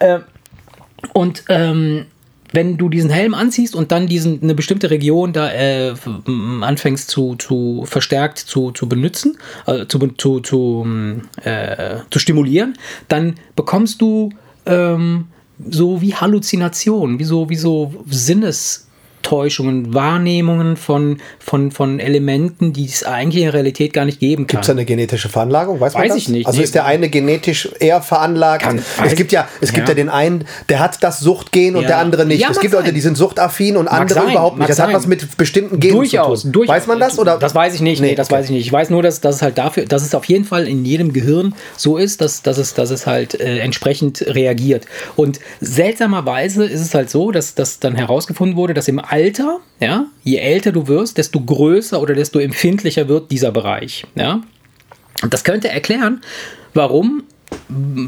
Äh, 0.00 0.20
und 1.12 1.44
ähm, 1.48 2.06
wenn 2.54 2.76
du 2.76 2.88
diesen 2.88 3.10
Helm 3.10 3.34
anziehst 3.34 3.74
und 3.74 3.92
dann 3.92 4.06
diesen, 4.06 4.42
eine 4.42 4.54
bestimmte 4.54 4.90
Region 4.90 5.32
da 5.32 5.50
äh, 5.50 5.94
anfängst 6.60 7.10
zu, 7.10 7.34
zu 7.36 7.84
verstärkt 7.86 8.38
zu, 8.38 8.70
zu 8.70 8.88
benutzen, 8.88 9.38
äh, 9.66 9.86
zu, 9.86 9.98
zu, 10.18 10.40
zu, 10.40 10.82
m, 10.84 11.22
äh, 11.42 11.96
zu 12.10 12.18
stimulieren, 12.18 12.78
dann 13.08 13.34
bekommst 13.56 14.00
du 14.00 14.30
ähm, 14.66 15.26
so 15.68 16.00
wie 16.00 16.14
Halluzinationen, 16.14 17.18
wie 17.18 17.24
so, 17.24 17.48
wie 17.48 17.56
so 17.56 17.92
Sinnestäuschungen, 19.24 19.94
Wahrnehmungen 19.94 20.76
von, 20.76 21.18
von, 21.38 21.70
von 21.70 21.98
Elementen, 21.98 22.72
die 22.72 22.84
es 22.84 23.04
eigentlich 23.04 23.42
in 23.42 23.44
der 23.50 23.54
Realität 23.54 23.92
gar 23.92 24.04
nicht 24.04 24.20
geben 24.20 24.46
kann. 24.46 24.58
Gibt 24.58 24.64
es 24.64 24.70
eine 24.70 24.84
genetische 24.84 25.28
Veranlagung? 25.28 25.80
Weiß, 25.80 25.94
man 25.94 26.02
Weiß 26.04 26.08
das? 26.10 26.18
ich 26.18 26.28
nicht. 26.28 26.46
Also 26.46 26.58
Nee. 26.58 26.64
ist 26.64 26.74
der 26.74 26.84
eine 26.84 27.08
genetisch 27.08 27.68
eher 27.80 28.02
veranlagt? 28.02 28.62
Kann- 28.64 28.82
es 29.04 29.14
gibt 29.14 29.32
ja, 29.32 29.48
es 29.60 29.72
gibt 29.72 29.88
Ja. 29.88 29.92
ja 29.92 29.94
den 29.94 30.08
einen, 30.10 30.44
der 30.68 30.80
hat 30.80 31.02
das 31.02 31.20
Suchtgen 31.20 31.74
und 31.76 31.82
Ja. 31.82 31.88
der 31.88 31.98
andere 31.98 32.26
nicht. 32.26 32.40
Ja, 32.40 32.48
es 32.50 32.56
mag 32.56 32.62
gibt 32.62 32.74
Leute, 32.74 32.86
sein. 32.86 32.94
die 32.94 33.00
sind 33.00 33.16
suchtaffin 33.16 33.76
und 33.76 33.88
andere 33.88 34.20
sein, 34.20 34.30
überhaupt 34.30 34.58
mag 34.58 34.68
nicht. 34.68 34.70
Das 34.70 34.78
hat 34.84 34.88
sein. 34.88 34.96
was 34.96 35.06
mit 35.06 35.36
bestimmten 35.36 35.80
Genen 35.80 35.94
durchaus, 35.96 36.40
zu 36.42 36.46
tun. 36.48 36.52
durchaus. 36.52 36.76
Weiß 36.76 36.86
man 36.86 37.00
das? 37.00 37.18
Oder? 37.18 37.38
Das 37.38 37.54
weiß 37.54 37.74
ich 37.74 37.80
nicht. 37.80 38.00
Nee, 38.02 38.14
das 38.14 38.28
okay. 38.28 38.36
weiß 38.38 38.44
ich 38.46 38.50
nicht. 38.52 38.66
Ich 38.66 38.72
weiß 38.72 38.90
nur, 38.90 39.02
dass, 39.02 39.20
dass 39.20 39.36
es 39.36 39.42
halt 39.42 39.56
dafür, 39.58 39.86
dass 39.86 40.02
es 40.02 40.14
auf 40.14 40.24
jeden 40.26 40.44
Fall 40.44 40.68
in 40.68 40.84
jedem 40.84 41.12
Gehirn 41.12 41.54
so 41.76 41.96
ist, 41.96 42.20
dass, 42.20 42.42
dass, 42.42 42.58
es, 42.58 42.74
dass 42.74 42.90
es 42.90 43.06
halt 43.06 43.40
äh, 43.40 43.58
entsprechend 43.60 44.22
reagiert. 44.28 44.86
Und 45.16 45.40
seltsamerweise 45.60 46.64
ist 46.64 46.80
es 46.80 46.94
halt 46.94 47.10
so, 47.10 47.30
dass, 47.30 47.54
dass 47.54 47.78
dann 47.78 47.94
herausgefunden 47.96 48.56
wurde, 48.56 48.74
dass 48.74 48.88
im 48.88 48.98
Alter, 49.14 49.60
ja, 49.78 50.06
je 50.24 50.38
älter 50.38 50.72
du 50.72 50.88
wirst, 50.88 51.18
desto 51.18 51.40
größer 51.40 52.02
oder 52.02 52.14
desto 52.14 52.40
empfindlicher 52.40 53.06
wird 53.06 53.30
dieser 53.30 53.52
Bereich. 53.52 54.04
Ja. 54.16 54.40
Und 55.22 55.32
das 55.32 55.44
könnte 55.44 55.68
erklären, 55.68 56.20
warum 56.74 57.22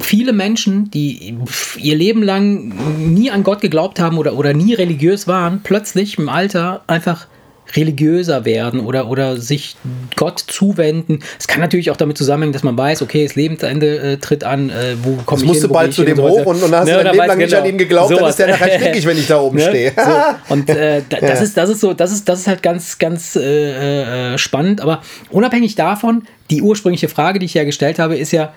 viele 0.01 0.33
Menschen, 0.33 0.91
die 0.91 1.37
ihr 1.79 1.95
Leben 1.95 2.25
lang 2.25 2.73
nie 3.15 3.31
an 3.31 3.45
Gott 3.45 3.61
geglaubt 3.61 4.01
haben 4.01 4.19
oder, 4.19 4.35
oder 4.35 4.53
nie 4.53 4.75
religiös 4.75 5.29
waren, 5.29 5.61
plötzlich 5.63 6.19
im 6.19 6.29
Alter 6.29 6.83
einfach 6.89 7.29
religiöser 7.75 8.45
werden 8.45 8.81
oder, 8.81 9.09
oder 9.09 9.37
sich 9.41 9.77
Gott 10.15 10.39
zuwenden. 10.47 11.21
Es 11.39 11.49
kann 11.49 11.61
natürlich 11.61 11.91
auch 11.91 11.97
damit 11.97 12.17
zusammenhängen, 12.17 12.53
dass 12.53 12.63
man 12.63 12.79
weiß, 12.79 13.03
okay, 13.03 13.25
das 13.25 13.35
Lebensende 13.35 13.99
äh, 13.99 14.17
tritt 14.19 14.45
an, 14.45 14.71
äh, 14.71 14.95
wo 15.03 15.17
komme 15.27 15.43
ich 15.43 15.47
musst 15.49 15.61
hin, 15.61 15.69
du 15.69 15.69
wo 15.71 15.75
bald 15.75 15.93
zu 15.93 16.05
dem 16.05 16.17
so 16.17 16.23
hoch 16.23 16.47
und- 16.47 16.63
und 16.63 16.71
dann 16.71 16.81
hast 16.81 16.89
du 16.89 16.93
Ne, 16.93 16.99
dein 16.99 17.01
oder 17.07 17.13
Leben 17.13 17.27
lang 17.27 17.39
nicht 17.39 17.55
an 17.55 17.67
ihn 17.67 17.79
geglaubt, 17.79 18.11
dann 18.13 18.19
sowas. 18.19 18.31
ist 18.31 18.39
der 18.39 18.49
nachher 18.49 18.79
stinkig, 18.81 19.07
wenn 19.07 19.19
ich 19.19 19.27
da 19.27 19.41
oben 19.41 19.57
Ne? 19.59 19.63
stehe. 19.69 19.93
So. 19.97 20.55
Und 20.55 20.71
äh, 20.71 21.03
da, 21.09 21.19
das, 21.21 21.39
Ja. 21.41 21.45
ist, 21.45 21.57
das 21.57 21.71
ist 21.71 21.81
so, 21.81 21.93
das 21.93 22.13
ist, 22.13 22.29
das 22.29 22.41
ist 22.41 22.47
halt 22.47 22.63
ganz, 22.63 22.99
ganz 22.99 23.35
äh, 23.37 24.35
äh, 24.35 24.39
spannend. 24.39 24.81
Aber 24.81 25.03
unabhängig 25.31 25.75
davon, 25.75 26.23
die 26.51 26.63
ursprüngliche 26.63 27.09
Frage, 27.09 27.39
die 27.41 27.47
ich 27.47 27.55
ja 27.55 27.65
gestellt 27.65 27.99
habe, 27.99 28.17
ist 28.17 28.31
ja, 28.33 28.53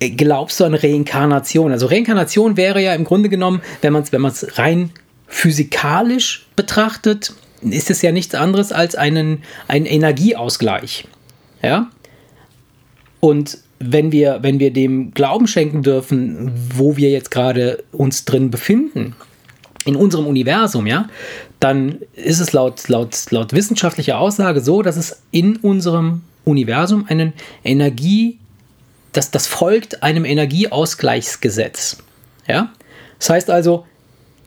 äh, 0.00 0.10
glaubst 0.10 0.60
du 0.60 0.64
an 0.64 0.74
Reinkarnation? 0.74 1.72
Also 1.72 1.86
Reinkarnation 1.86 2.56
wäre 2.56 2.82
ja 2.82 2.94
im 2.94 3.04
Grunde 3.04 3.28
genommen, 3.30 3.62
wenn 3.80 3.92
man 3.92 4.02
es 4.02 4.12
wenn 4.12 4.20
man's 4.20 4.46
rein 4.58 4.90
physikalisch 5.26 6.46
betrachtet, 6.56 7.32
ist 7.62 7.90
es 7.90 8.02
ja 8.02 8.12
nichts 8.12 8.34
anderes 8.34 8.72
als 8.72 8.94
einen, 8.94 9.42
ein 9.68 9.86
Energieausgleich. 9.86 11.06
Ja? 11.62 11.90
Und 13.20 13.58
wenn 13.78 14.12
wir, 14.12 14.38
wenn 14.42 14.60
wir 14.60 14.72
dem 14.72 15.12
Glauben 15.12 15.46
schenken 15.46 15.82
dürfen, 15.82 16.52
wo 16.74 16.96
wir 16.96 17.10
jetzt 17.10 17.30
gerade 17.30 17.82
uns 17.92 18.24
drin 18.24 18.50
befinden, 18.50 19.14
in 19.84 19.96
unserem 19.96 20.26
Universum, 20.26 20.86
ja, 20.86 21.08
dann 21.58 21.98
ist 22.14 22.40
es 22.40 22.52
laut, 22.52 22.88
laut, 22.88 23.16
laut 23.30 23.52
wissenschaftlicher 23.52 24.18
Aussage 24.18 24.60
so, 24.60 24.82
dass 24.82 24.96
es 24.96 25.22
in 25.32 25.56
unserem 25.56 26.22
Universum 26.44 27.06
einen 27.08 27.32
Energie, 27.64 28.38
dass 29.12 29.30
das 29.30 29.46
folgt 29.46 30.02
einem 30.02 30.24
Energieausgleichsgesetz. 30.24 31.98
Ja? 32.46 32.72
Das 33.18 33.30
heißt 33.30 33.50
also, 33.50 33.86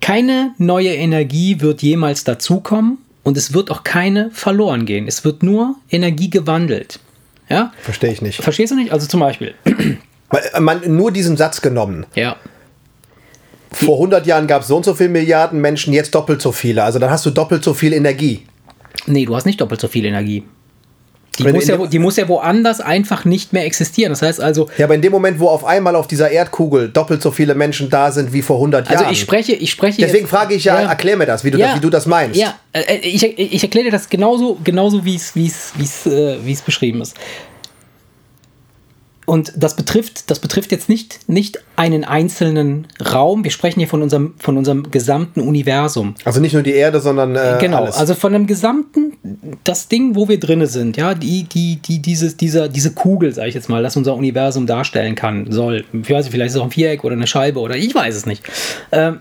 keine 0.02 0.54
neue 0.58 0.94
Energie 0.94 1.62
wird 1.62 1.82
jemals 1.82 2.24
dazukommen 2.24 3.00
und 3.26 3.36
es 3.38 3.54
wird 3.54 3.72
auch 3.72 3.84
keine 3.84 4.30
verloren 4.32 4.86
gehen. 4.86 5.08
Es 5.08 5.26
wird 5.26 5.42
nur 5.42 5.76
Energie 5.90 6.30
gewandelt. 6.30 7.00
Ja? 7.50 7.74
Verstehe 7.82 8.12
ich 8.12 8.22
nicht. 8.22 8.42
Verstehst 8.42 8.72
du 8.72 8.76
nicht? 8.76 8.92
Also 8.92 9.08
zum 9.08 9.20
Beispiel. 9.20 9.56
Man, 10.60 10.82
nur 10.96 11.12
diesen 11.12 11.36
Satz 11.36 11.62
genommen. 11.62 12.06
Ja. 12.14 12.36
Vor 13.72 13.96
100 13.96 14.28
Jahren 14.28 14.48
gab 14.48 14.62
es 14.62 14.68
so 14.68 14.78
und 14.78 14.86
so 14.86 14.94
viele 14.94 15.10
Milliarden 15.10 15.60
Menschen, 15.60 15.92
jetzt 15.92 16.14
doppelt 16.14 16.42
so 16.42 16.52
viele. 16.52 16.84
Also 16.84 17.00
dann 17.00 17.10
hast 17.10 17.26
du 17.26 17.32
doppelt 17.32 17.64
so 17.64 17.74
viel 17.74 17.94
Energie. 17.94 18.46
Nee, 19.08 19.26
du 19.26 19.36
hast 19.36 19.46
nicht 19.46 19.60
doppelt 19.60 19.82
so 19.82 19.88
viel 19.88 20.06
Energie. 20.06 20.44
Die 21.38 21.44
muss, 21.52 21.68
ja, 21.68 21.78
die 21.78 22.00
muss 22.00 22.18
ja 22.18 22.28
woanders 22.28 22.82
einfach 22.82 23.26
nicht 23.26 23.54
mehr 23.54 23.66
existieren. 23.66 24.12
Das 24.12 24.22
heißt 24.22 24.42
also, 24.42 24.70
Ja, 24.78 24.86
aber 24.86 24.96
in 24.96 25.02
dem 25.02 25.12
Moment, 25.12 25.40
wo 25.40 25.48
auf 25.48 25.66
einmal 25.66 25.96
auf 25.96 26.08
dieser 26.08 26.32
Erdkugel 26.32 26.90
doppelt 26.90 27.22
so 27.22 27.32
viele 27.32 27.56
Menschen 27.56 27.90
da 27.90 28.12
sind 28.12 28.34
wie 28.34 28.42
vor 28.42 28.58
100 28.58 28.88
also 28.90 29.04
Jahren. 29.04 29.14
ich 29.14 29.20
spreche, 29.20 29.54
ich 29.54 29.72
spreche. 29.72 30.02
Deswegen 30.02 30.26
jetzt- 30.26 30.30
frage 30.30 30.54
ich 30.54 30.64
ja, 30.64 30.80
erklär 30.82 31.18
mir 31.18 31.26
das, 31.26 31.44
wie 31.44 31.52
du, 31.52 31.58
das, 31.58 31.76
wie 31.76 31.80
du 31.80 31.90
das 31.90 32.06
meinst. 32.06 32.40
Ja, 32.40 32.56
äh, 32.74 32.98
ich, 32.98 33.24
ich 33.24 33.64
erkläre 33.64 33.86
dir 33.86 33.92
das 33.92 34.10
genauso, 34.10 34.58
genauso 34.64 35.04
wie 35.06 35.16
es, 35.16 35.36
wie 35.36 35.48
es, 35.48 35.74
wie 35.76 35.84
es, 35.84 36.06
äh, 36.06 36.38
wie 36.44 36.54
es 36.54 36.62
beschrieben 36.62 37.02
ist. 37.02 37.16
Und 39.26 39.54
das 39.56 39.76
betrifft, 39.76 40.30
das 40.30 40.40
betrifft 40.40 40.72
jetzt 40.72 40.88
nicht, 40.88 41.28
nicht 41.28 41.60
einen 41.76 42.04
einzelnen 42.04 42.88
Raum. 43.14 43.44
Wir 43.44 43.52
sprechen 43.52 43.80
hier 43.80 43.88
von 43.88 44.04
unserem, 44.04 44.36
von 44.38 44.58
unserem 44.58 44.92
gesamten 44.92 45.42
Universum. 45.42 46.14
Also 46.26 46.40
nicht 46.40 46.54
nur 46.54 46.62
die 46.62 46.74
Erde, 46.74 47.00
sondern 47.00 47.36
äh, 47.36 47.58
Genau, 47.60 47.84
alles. 47.84 47.96
also 47.98 48.14
von 48.14 48.34
dem 48.34 48.46
gesamten, 48.46 49.14
das 49.64 49.88
Ding, 49.88 50.16
wo 50.16 50.30
wir 50.30 50.40
drinne 50.40 50.68
sind, 50.68 50.98
ja, 50.98 51.16
die, 51.16 51.44
die, 51.44 51.78
die, 51.78 52.02
dieses, 52.02 52.38
dieser, 52.38 52.70
diese 52.70 52.92
Kugel, 52.94 53.34
sage 53.34 53.50
ich 53.50 53.56
jetzt 53.56 53.68
mal, 53.68 53.82
das 53.82 53.98
unser 53.98 54.16
Universum 54.16 54.68
darstellen 54.68 55.16
kann, 55.16 55.52
soll. 55.52 55.86
Ich 55.92 56.10
weiß 56.10 56.26
nicht, 56.26 56.32
vielleicht 56.32 56.50
ist 56.50 56.56
es 56.56 56.62
auch 56.62 56.66
ein 56.66 56.72
Viereck 56.72 57.04
oder 57.04 57.16
eine 57.16 57.28
Scheibe 57.28 57.60
oder 57.60 57.76
ich 57.76 57.96
weiß 57.96 58.16
es 58.16 58.26
nicht. 58.28 58.44
Ähm, 58.92 59.20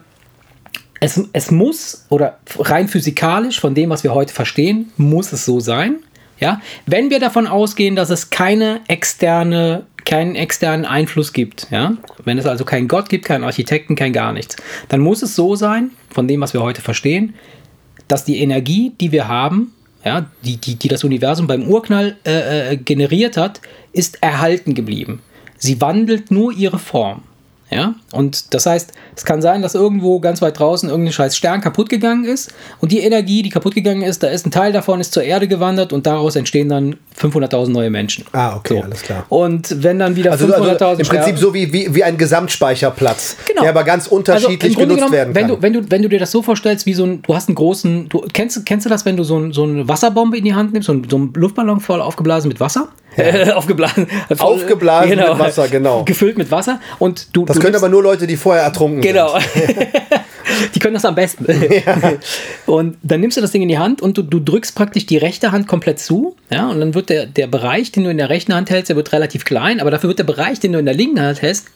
es, 1.01 1.21
es 1.33 1.51
muss, 1.51 2.07
oder 2.09 2.39
rein 2.59 2.89
physikalisch, 2.89 3.61
von 3.61 3.75
dem, 3.75 3.91
was 3.91 4.05
wir 4.05 4.15
heute 4.15 4.33
verstehen, 4.33 4.91
muss 4.97 5.33
es 5.33 5.45
so 5.45 5.61
sein. 5.61 5.97
Ja? 6.41 6.61
Wenn 6.87 7.11
wir 7.11 7.21
davon 7.21 7.47
ausgehen, 7.47 7.95
dass 7.97 8.11
es 8.11 8.31
keine 8.31 8.81
externe, 8.89 9.87
keinen 10.05 10.35
externen 10.35 10.85
Einfluss 10.85 11.33
gibt, 11.33 11.69
ja? 11.71 11.97
wenn 12.25 12.39
es 12.39 12.47
also 12.47 12.65
keinen 12.65 12.89
Gott 12.89 13.09
gibt, 13.09 13.25
keinen 13.25 13.45
Architekten, 13.45 13.97
kein 13.97 14.13
gar 14.13 14.33
nichts, 14.33 14.57
dann 14.89 15.01
muss 15.01 15.23
es 15.23 15.35
so 15.35 15.57
sein, 15.57 15.91
von 16.11 16.29
dem, 16.29 16.41
was 16.41 16.53
wir 16.53 16.63
heute 16.63 16.83
verstehen, 16.83 17.35
dass 18.09 18.25
die 18.25 18.41
Energie, 18.41 18.93
die 19.01 19.13
wir 19.13 19.29
haben, 19.29 19.73
ja, 20.05 20.27
die, 20.43 20.59
die, 20.59 20.75
die 20.77 20.89
das 20.89 21.05
Universum 21.05 21.47
beim 21.47 21.67
Urknall 21.67 22.17
äh, 22.27 22.73
äh, 22.73 22.77
generiert 22.77 23.37
hat, 23.37 23.61
ist 23.93 24.23
erhalten 24.23 24.75
geblieben. 24.75 25.23
Sie 25.57 25.81
wandelt 25.81 26.31
nur 26.31 26.53
ihre 26.53 26.79
Form. 26.79 27.23
Ja? 27.71 27.95
Und 28.13 28.55
das 28.55 28.67
heißt, 28.67 28.93
es 29.17 29.25
kann 29.25 29.43
sein, 29.43 29.63
dass 29.63 29.75
irgendwo 29.75 30.21
ganz 30.21 30.41
weit 30.43 30.59
draußen 30.59 30.89
irgendein 30.89 31.13
scheiß 31.13 31.37
Stern 31.37 31.61
kaputt 31.61 31.89
gegangen 31.89 32.25
ist 32.25 32.53
und 32.81 32.93
die 32.93 33.01
Energie, 33.01 33.43
die 33.43 33.49
kaputt 33.51 33.75
gegangen 33.75 34.03
ist, 34.03 34.23
da 34.23 34.29
ist 34.29 34.47
ein 34.47 34.51
Teil 34.51 34.73
davon 34.73 35.01
ist 35.01 35.13
zur 35.13 35.23
Erde 35.25 35.49
gewandert 35.49 35.93
und 35.93 36.07
daraus 36.07 36.37
entstehen 36.37 36.69
dann 36.69 36.97
500.000 37.19 37.71
neue 37.71 37.91
Menschen. 37.91 38.25
Ah, 38.33 38.57
okay, 38.57 38.77
So. 38.79 38.83
alles 38.83 39.03
klar. 39.03 39.25
Und 39.29 39.83
wenn 39.83 39.99
dann 39.99 40.15
wieder 40.17 40.33
Also, 40.33 40.47
500.000 40.47 40.83
also 40.85 41.01
im 41.01 41.07
Prinzip 41.09 41.39
so 41.39 41.55
wie, 41.55 41.73
wie, 41.73 41.95
wie 41.95 42.05
ein 42.05 42.19
Gesamtspeicherplatz, 42.19 43.37
Genau. 43.47 43.63
der 43.63 43.71
aber 43.71 43.85
ganz 43.85 44.07
unterschiedlich 44.07 44.77
Also 44.77 44.81
genutzt 44.81 44.97
genommen, 44.99 45.13
werden 45.13 45.35
wenn 45.35 45.47
kann. 45.49 45.57
Du, 45.57 45.63
wenn, 45.63 45.73
du, 45.73 45.91
wenn 45.91 46.03
du 46.03 46.09
dir 46.09 46.19
das 46.19 46.31
so 46.31 46.43
vorstellst, 46.43 46.87
wie 46.87 46.95
so 46.95 47.05
ein, 47.05 47.23
du 47.23 47.35
hast 47.35 47.49
einen 47.49 47.55
großen, 47.57 48.09
du, 48.09 48.25
kennst, 48.33 48.65
kennst 48.67 48.87
du 48.87 48.91
das, 48.91 49.05
wenn 49.05 49.17
du 49.17 49.25
so, 49.25 49.39
ein, 49.39 49.53
so 49.53 49.65
eine 49.65 49.89
Wasserbombe 49.89 50.37
in 50.37 50.45
die 50.45 50.55
Hand 50.55 50.73
nimmst, 50.73 50.87
so, 50.87 50.93
ein, 50.93 51.07
so 51.09 51.17
einen 51.17 51.33
Luftballon 51.35 51.81
voll 51.81 52.01
aufgeblasen 52.01 52.49
mit 52.49 52.61
Wasser? 52.61 52.89
Äh, 53.25 53.51
aufgeblasen. 53.53 54.07
voll- 54.29 54.39
Aufgeblasen 54.39 55.11
mit 55.17 55.39
Wasser, 55.39 55.69
genau. 55.69 56.05
Gefüllt 56.05 56.37
mit 56.39 56.51
Wasser. 56.51 56.81
Und 56.99 57.29
du, 57.35 57.45
das 57.45 57.57
du 57.57 57.63
können 57.63 57.77
aber 57.77 57.89
nur 57.89 58.03
Leute, 58.03 58.27
die 58.27 58.37
vorher 58.37 58.63
ertrunken 58.65 59.01
Genau. 59.01 59.39
sind. 59.39 59.77
die 60.75 60.79
können 60.79 60.95
das 60.95 61.05
am 61.05 61.15
besten. 61.15 61.47
Und 62.67 62.97
dann 63.03 63.21
nimmst 63.21 63.37
du 63.37 63.41
das 63.41 63.53
Ding 63.53 63.63
in 63.63 63.69
die 63.69 63.79
Hand 63.79 64.03
und 64.03 64.19
du, 64.19 64.23
du 64.23 64.41
drückst 64.41 64.75
praktisch 64.75 65.07
die 65.07 65.17
rechte 65.17 65.53
Hand 65.53 65.69
komplett 65.69 65.99
zu. 65.99 66.35
Ja, 66.51 66.69
und 66.71 66.81
dann 66.81 66.95
wird 66.95 67.09
der, 67.11 67.27
der 67.27 67.47
Bereich, 67.47 67.93
den 67.93 68.05
du 68.05 68.11
in 68.11 68.19
der 68.19 68.29
rechten 68.31 68.55
Hand 68.55 68.71
hältst, 68.71 68.89
der 68.89 68.97
wird 68.97 69.13
relativ 69.13 69.45
klein, 69.45 69.81
aber 69.81 69.91
dafür 69.91 70.09
wird 70.09 70.19
der 70.19 70.25
Bereich, 70.25 70.61
den 70.61 70.73
du 70.73 70.79
in 70.79 70.85
der 70.87 70.95
linken 70.95 71.21
Hand 71.21 71.43
hältst, 71.43 71.67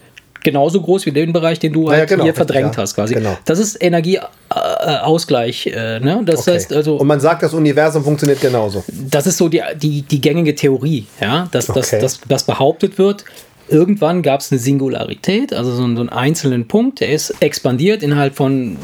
genauso 0.43 0.81
groß 0.81 1.07
wie 1.07 1.13
den 1.13 1.33
Bereich, 1.33 1.59
den 1.59 1.73
du 1.73 1.87
Ja, 1.87 1.93
ja, 1.93 1.99
halt 2.01 2.09
genau, 2.11 2.25
hier 2.25 2.35
verdrängt 2.35 2.77
ja. 2.77 2.83
hast, 2.83 2.95
quasi. 2.95 3.15
Genau. 3.15 3.37
Das 3.45 3.59
ist 3.59 3.77
Energieausgleich. 3.83 5.67
Äh, 5.69 6.01
ne? 6.01 6.21
Das 6.25 6.41
Okay. 6.41 6.53
heißt 6.55 6.73
also, 6.73 6.97
Und 6.97 7.07
man 7.07 7.21
sagt, 7.21 7.43
das 7.43 7.55
Universum 7.55 8.05
funktioniert 8.05 8.41
genauso. 8.41 8.85
das 8.89 9.27
ist 9.27 9.37
so 9.37 9.49
die, 9.49 9.63
die, 9.77 10.03
die 10.03 10.21
gängige 10.21 10.55
Theorie, 10.55 11.07
ja, 11.21 11.49
dass, 11.51 11.67
dass, 11.67 11.77
Okay. 11.93 12.01
dass, 12.01 12.21
dass 12.27 12.45
behauptet 12.45 12.99
wird, 12.99 13.25
irgendwann 13.69 14.23
gab 14.23 14.41
es 14.41 14.51
eine 14.51 14.59
Singularität, 14.59 15.53
also 15.53 15.73
so, 15.75 15.85
einen- 15.85 15.97
so 15.97 16.01
einen 16.03 16.09
einzelnen 16.11 16.69
Punkt, 16.69 17.01
der 17.01 17.11
ist 17.11 17.35
expandiert 17.41 18.03
innerhalb 18.03 18.35
von 18.35 18.77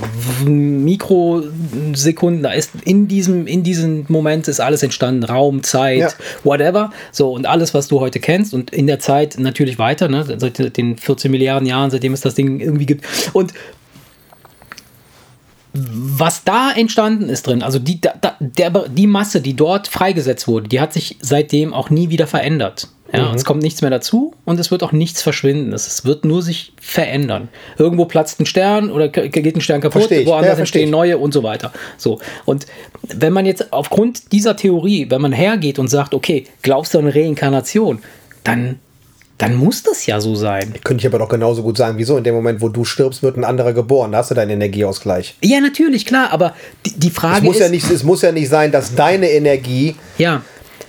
Mikrosekunden. 0.45 2.43
Da 2.43 2.53
ist 2.53 2.71
in 2.85 3.09
diesem, 3.09 3.47
in 3.47 3.62
diesem 3.62 4.05
Moment 4.09 4.47
ist 4.49 4.61
alles 4.61 4.83
entstanden, 4.83 5.25
Raum, 5.25 5.62
Zeit, 5.62 5.99
Ja. 5.99 6.09
whatever. 6.45 6.91
So, 7.12 7.33
und 7.33 7.47
alles, 7.47 7.75
was 7.75 7.88
du 7.88 8.00
heute 8.00 8.21
kennst 8.21 8.55
und 8.55 8.71
in 8.73 8.87
der 8.87 8.99
Zeit 9.00 9.37
natürlich 9.38 9.79
weiter, 9.79 10.09
ne, 10.09 10.25
seit 10.38 10.76
den 10.76 10.97
14 10.99 11.31
Milliarden 11.31 11.67
Jahren, 11.69 11.91
seitdem 11.91 12.12
es 12.12 12.21
das 12.21 12.35
Ding 12.35 12.61
irgendwie 12.61 12.87
gibt. 12.87 13.05
Und 13.33 13.53
was 15.76 16.45
da 16.45 16.71
entstanden 16.71 17.29
ist 17.29 17.47
drin, 17.49 17.62
also 17.62 17.79
die, 17.81 18.00
da- 18.00 18.14
der, 18.38 18.71
die 18.88 19.09
Masse, 19.09 19.41
die 19.41 19.55
dort 19.55 19.88
freigesetzt 19.88 20.47
wurde, 20.47 20.69
die 20.69 20.81
hat 20.81 20.93
sich 20.93 21.17
seitdem 21.21 21.75
auch 21.75 21.91
nie 21.91 22.11
wieder 22.11 22.29
verändert. 22.29 22.88
Ja, 23.16 23.28
Mhm. 23.30 23.35
Es 23.37 23.44
kommt 23.44 23.62
nichts 23.62 23.80
mehr 23.83 23.90
dazu 23.90 24.35
und 24.44 24.59
es 24.61 24.71
wird 24.71 24.83
auch 24.83 24.92
nichts 24.92 25.23
verschwinden. 25.23 25.73
Es 25.73 25.87
es 25.87 26.04
wird 26.04 26.25
nur 26.25 26.42
sich 26.42 26.73
verändern. 26.80 27.49
Irgendwo 27.78 28.04
platzt 28.06 28.40
ein 28.40 28.47
Stern 28.47 28.90
oder 28.90 29.09
geht 29.09 29.56
ein 29.56 29.61
Stern 29.61 29.80
kaputt, 29.80 30.11
woanders 30.11 30.54
Ja, 30.54 30.59
entstehen 30.61 30.90
neue 30.90 31.18
und 31.18 31.33
so 31.33 31.42
weiter. 31.42 31.73
So. 31.97 32.21
Und 32.44 32.66
wenn 33.02 33.33
man 33.33 33.47
jetzt 33.47 33.73
aufgrund 33.73 34.33
dieser 34.33 34.56
Theorie, 34.56 35.06
wenn 35.11 35.21
man 35.21 35.33
hergeht 35.33 35.78
und 35.78 35.88
sagt, 35.88 36.14
okay, 36.14 36.44
glaubst 36.62 36.94
du 36.94 36.99
an 36.99 37.09
Reinkarnation, 37.09 38.00
dann, 38.44 38.78
dann 39.38 39.56
muss 39.56 39.83
das 39.83 40.06
ja 40.06 40.21
so 40.21 40.35
sein. 40.35 40.75
Könnte 40.85 41.02
ich 41.02 41.06
aber 41.06 41.18
doch 41.18 41.28
genauso 41.28 41.62
gut 41.62 41.76
sagen, 41.76 41.99
wieso 41.99 42.16
in 42.16 42.25
dem 42.25 42.35
Moment, 42.35 42.61
wo 42.61 42.68
du 42.68 42.85
stirbst, 42.85 43.23
wird 43.23 43.37
ein 43.37 43.44
anderer 43.44 43.73
geboren. 43.73 44.12
Da 44.12 44.18
hast 44.18 44.30
du 44.30 44.35
deinen 44.35 44.50
Energieausgleich. 44.50 45.35
Ja, 45.42 45.61
natürlich, 45.61 46.06
klar, 46.06 46.30
aber 46.33 46.54
die, 46.87 46.92
die 46.99 47.09
Es 47.09 47.14
Frage 47.14 47.44
muss, 47.44 47.56
ist. 47.56 47.62
ja 47.62 47.68
nicht, 47.68 47.90
es 47.90 48.02
muss 48.04 48.23
ja 48.23 48.33
nicht 48.33 48.49
sein, 48.49 48.71
dass 48.73 48.94
deine 48.94 49.28
Energie, 49.30 49.97
ja. 50.18 50.42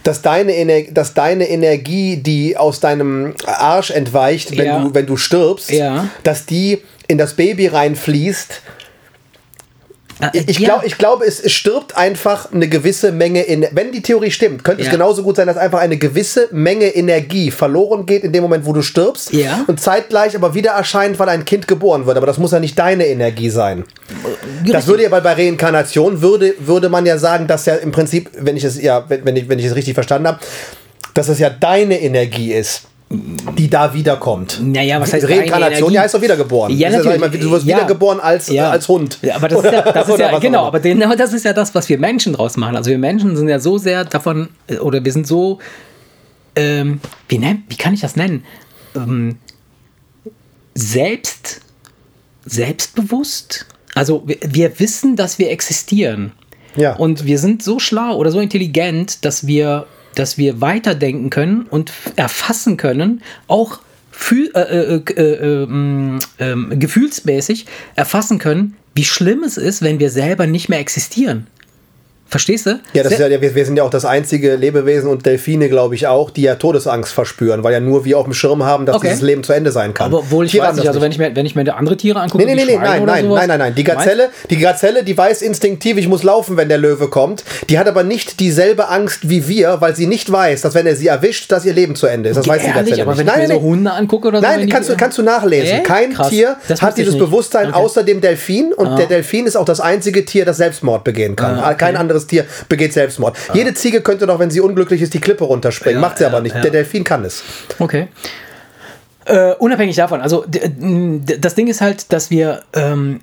Dass 0.05 0.21
deine, 0.21 0.55
Ener 0.55 0.83
dass 0.91 1.13
deine 1.15 1.49
Energie, 1.49 2.17
die 2.17 2.55
aus 2.55 2.79
deinem 2.79 3.33
Arsch 3.45 3.89
entweicht, 3.91 4.55
wenn, 4.57 4.65
Ja. 4.65 4.79
du, 4.83 4.93
wenn 4.93 5.05
du 5.07 5.17
stirbst, 5.17 5.71
Ja. 5.71 6.07
dass 6.23 6.45
die 6.45 6.81
in 7.07 7.17
das 7.17 7.33
Baby 7.33 7.67
reinfließt. 7.67 8.61
Äh, 10.21 10.43
Ich, 10.47 10.59
ja. 10.59 10.69
glaub, 10.69 10.85
ich 10.85 10.97
glaube, 10.97 11.25
es, 11.25 11.39
es 11.39 11.51
stirbt 11.51 11.97
einfach 11.97 12.51
eine 12.53 12.67
gewisse 12.67 13.11
Menge, 13.11 13.41
in, 13.43 13.65
wenn 13.71 13.91
die 13.91 14.01
Theorie 14.01 14.31
stimmt, 14.31 14.63
könnte 14.63 14.81
es 14.81 14.87
Ja. 14.87 14.93
genauso 14.93 15.23
gut 15.23 15.35
sein, 15.35 15.47
dass 15.47 15.57
einfach 15.57 15.79
eine 15.79 15.97
gewisse 15.97 16.47
Menge 16.51 16.85
Energie 16.87 17.51
verloren 17.51 18.05
geht 18.05 18.23
in 18.23 18.31
dem 18.31 18.41
Moment, 18.43 18.65
wo 18.65 18.73
du 18.73 18.81
stirbst 18.81 19.33
Ja. 19.33 19.65
und 19.67 19.79
zeitgleich 19.79 20.35
aber 20.35 20.53
wieder 20.53 20.71
erscheint, 20.71 21.19
weil 21.19 21.29
ein 21.29 21.43
Kind 21.45 21.67
geboren 21.67 22.05
wird. 22.05 22.17
Aber 22.17 22.27
das 22.27 22.37
muss 22.37 22.51
ja 22.51 22.59
nicht 22.59 22.77
deine 22.79 23.07
Energie 23.07 23.49
sein. 23.49 23.83
Das 24.71 24.87
würde 24.87 25.03
ja 25.03 25.09
bei, 25.09 25.19
bei 25.21 25.33
Reinkarnation 25.33 26.21
würde, 26.21 26.53
würde 26.59 26.89
man 26.89 27.05
ja 27.05 27.17
sagen, 27.17 27.47
dass 27.47 27.65
ja 27.65 27.75
im 27.75 27.91
Prinzip, 27.91 28.29
wenn 28.39 28.55
ich 28.57 28.63
es 28.63 28.81
ja, 28.81 29.03
wenn, 29.09 29.25
wenn 29.25 29.35
ich, 29.35 29.49
wenn 29.49 29.59
ich 29.59 29.65
es 29.65 29.75
richtig 29.75 29.93
verstanden 29.95 30.27
habe, 30.27 30.39
dass 31.13 31.27
es 31.29 31.39
ja 31.39 31.49
deine 31.49 32.01
Energie 32.01 32.53
ist, 32.53 32.83
die 33.09 33.69
da 33.69 33.93
wiederkommt. 33.93 34.59
Naja, 34.63 34.99
was 34.99 35.13
heißt 35.13 35.29
Reinkarnation? 35.29 35.93
Ja, 35.93 36.01
heißt 36.01 36.15
doch 36.15 36.21
wiedergeboren. 36.21 36.75
Ja, 36.75 36.89
natürlich. 36.89 37.19
mal, 37.19 37.29
du 37.29 37.51
wirst 37.51 37.65
Ja. 37.65 37.77
wiedergeboren 37.77 38.19
als, 38.19 38.49
Ja. 38.49 38.71
als 38.71 38.87
Hund. 38.87 39.19
Ja, 39.21 39.35
aber 39.35 39.47
das 39.47 39.63
ist 39.63 39.71
ja, 39.71 39.81
das 39.91 40.09
ist 40.09 40.19
ja 40.19 40.39
genau, 40.39 40.65
aber 40.65 40.79
genau 40.79 41.15
das 41.15 41.31
ist 41.33 41.45
ja 41.45 41.53
das, 41.53 41.75
was 41.75 41.87
wir 41.87 41.99
Menschen 41.99 42.33
draus 42.33 42.57
machen. 42.57 42.75
Also 42.75 42.89
wir 42.89 42.97
Menschen 42.97 43.35
sind 43.37 43.47
ja 43.47 43.59
so 43.59 43.77
sehr 43.77 44.05
davon, 44.05 44.49
äh, 44.67 44.77
oder 44.77 45.05
wir 45.05 45.11
sind 45.11 45.27
so, 45.27 45.59
ähm, 46.55 46.99
wie, 47.29 47.37
nennt, 47.37 47.61
wie 47.69 47.75
kann 47.75 47.93
ich 47.93 48.01
das 48.01 48.15
nennen? 48.15 48.43
Ähm, 48.95 49.37
selbst, 50.73 51.61
selbstbewusst. 52.45 53.65
Also 53.93 54.23
wir, 54.25 54.37
wir 54.47 54.79
wissen, 54.79 55.15
dass 55.15 55.39
wir 55.39 55.51
existieren. 55.51 56.31
Ja. 56.75 56.95
Und 56.95 57.25
wir 57.25 57.39
sind 57.39 57.63
so 57.63 57.79
schlau 57.79 58.15
oder 58.17 58.31
so 58.31 58.39
intelligent, 58.39 59.23
dass 59.23 59.47
wir, 59.47 59.85
dass 60.15 60.37
wir 60.37 60.61
weiterdenken 60.61 61.29
können 61.29 61.63
und 61.69 61.91
erfassen 62.15 62.77
können, 62.77 63.21
auch 63.47 63.79
fühl, 64.11 64.49
äh, 64.55 64.59
äh, 64.59 64.95
äh, 64.95 65.21
äh, 65.21 65.63
ähm, 65.63 66.19
ähm, 66.39 66.79
gefühlsmäßig 66.79 67.65
erfassen 67.95 68.39
können, 68.39 68.75
wie 68.95 69.03
schlimm 69.03 69.43
es 69.43 69.57
ist, 69.57 69.81
wenn 69.81 69.99
wir 69.99 70.09
selber 70.09 70.47
nicht 70.47 70.69
mehr 70.69 70.79
existieren. 70.79 71.47
Verstehst 72.27 72.65
du? 72.65 72.79
Ja, 72.93 73.03
das 73.03 73.13
ist 73.13 73.19
ja, 73.19 73.29
wir, 73.29 73.65
sind 73.65 73.77
ja 73.77 73.83
auch 73.83 73.89
das 73.89 74.03
einzige 74.03 74.55
Lebewesen 74.55 75.09
und 75.09 75.25
Delfine, 75.25 75.69
glaube 75.69 75.95
ich, 75.95 76.07
auch, 76.07 76.31
die 76.31 76.41
ja 76.41 76.55
Todesangst 76.55 77.13
verspüren, 77.13 77.63
weil 77.63 77.71
ja 77.73 77.79
nur 77.79 78.03
wir 78.03 78.17
auf 78.17 78.25
dem 78.25 78.33
Schirm 78.33 78.63
haben, 78.63 78.85
dass 78.85 78.95
Okay. 78.95 79.07
dieses 79.09 79.21
Leben 79.21 79.43
zu 79.43 79.53
Ende 79.53 79.71
sein 79.71 79.93
kann. 79.93 80.07
Aber 80.07 80.19
obwohl 80.19 80.45
ich 80.45 80.51
Tiere 80.51 80.67
weiß 80.67 80.75
nicht, 80.77 80.87
also 80.87 81.01
wenn 81.01 81.11
ich 81.11 81.17
mir, 81.17 81.35
wenn 81.35 81.45
ich 81.45 81.55
mir 81.55 81.75
andere 81.75 81.97
Tiere 81.97 82.19
angucke, 82.19 82.43
Nee, 82.45 82.55
nee, 82.55 82.65
nee, 82.65 82.77
nein, 82.77 83.05
nein, 83.05 83.25
sowas, 83.25 83.39
nein, 83.39 83.47
nein, 83.49 83.59
nein. 83.59 83.75
Die 83.75 83.83
Gazelle, 83.83 84.29
die 84.49 84.57
Gazelle, 84.57 85.03
die 85.03 85.17
weiß 85.17 85.41
instinktiv, 85.43 85.97
ich 85.97 86.07
muss 86.07 86.23
laufen, 86.23 86.57
wenn 86.57 86.67
der 86.67 86.77
Löwe 86.77 87.09
kommt. 87.09 87.43
Die 87.69 87.77
hat 87.77 87.87
aber 87.87 88.03
nicht 88.03 88.39
dieselbe 88.39 88.89
Angst 88.89 89.29
wie 89.29 89.47
wir, 89.47 89.77
weil 89.81 89.95
sie 89.95 90.07
nicht 90.07 90.31
weiß, 90.31 90.61
dass 90.61 90.73
wenn 90.73 90.87
er 90.87 90.95
sie 90.95 91.07
erwischt, 91.07 91.51
dass 91.51 91.63
ihr 91.65 91.73
Leben 91.73 91.95
zu 91.95 92.07
Ende 92.07 92.29
ist. 92.29 92.37
Das 92.37 92.47
weiß 92.47 92.61
die 92.63 92.71
Gazelle 92.71 93.01
aber 93.03 93.11
nicht. 93.11 93.19
wenn 93.19 93.25
Nein, 93.27 93.41
ich 93.43 93.47
mir 93.49 93.55
so 93.55 93.61
Hunde 93.61 93.91
angucke 93.91 94.27
oder 94.29 94.39
so. 94.41 94.47
Nein, 94.47 94.61
die- 94.61 94.69
kannst 94.69 94.89
du, 94.89 94.95
kannst 94.97 95.17
du 95.17 95.21
nachlesen. 95.21 95.79
Äh? 95.79 95.83
Kein 95.83 96.13
Krass. 96.13 96.29
Tier 96.29 96.57
hat 96.81 96.97
dieses. 96.97 97.15
Bewusstsein 97.17 97.67
Okay. 97.67 97.75
Ah, 97.75 97.79
außer 97.79 98.03
dem 98.03 98.19
Delfin 98.21 98.73
und 98.73 98.97
der 98.97 99.05
Delfin 99.07 99.45
ist 99.47 99.55
auch 99.55 99.65
das 99.65 99.79
einzige 99.79 100.25
Tier, 100.25 100.43
das 100.45 100.57
Selbstmord 100.57 101.03
begehen 101.03 101.35
kann. 101.35 101.57
Ah, 101.59 101.67
okay. 101.67 101.75
Kein 101.77 101.97
anderes 101.97 102.14
Tier 102.27 102.45
begeht 102.69 102.93
Selbstmord. 102.93 103.37
Jede 103.53 103.73
Ziege 103.73 104.01
könnte 104.01 104.25
doch, 104.27 104.39
wenn 104.39 104.49
sie 104.51 104.61
unglücklich 104.61 105.01
ist, 105.01 105.13
die 105.13 105.19
Klippe 105.21 105.43
runterspringen. 105.43 106.01
Ja, 106.01 106.07
Macht 106.07 106.17
sie 106.17 106.23
ja, 106.23 106.29
aber 106.29 106.41
nicht. 106.41 106.55
ja. 106.55 106.61
Der 106.61 106.71
Delfin 106.71 107.03
kann 107.03 107.25
es. 107.25 107.43
Okay. 107.79 108.07
Äh, 109.25 109.53
unabhängig 109.55 109.95
davon, 109.95 110.21
also 110.21 110.45
d- 110.47 110.69
das 111.39 111.55
Ding 111.55 111.67
ist 111.67 111.81
halt, 111.81 112.13
dass 112.13 112.29
wir 112.29 112.61
ähm, 112.73 113.21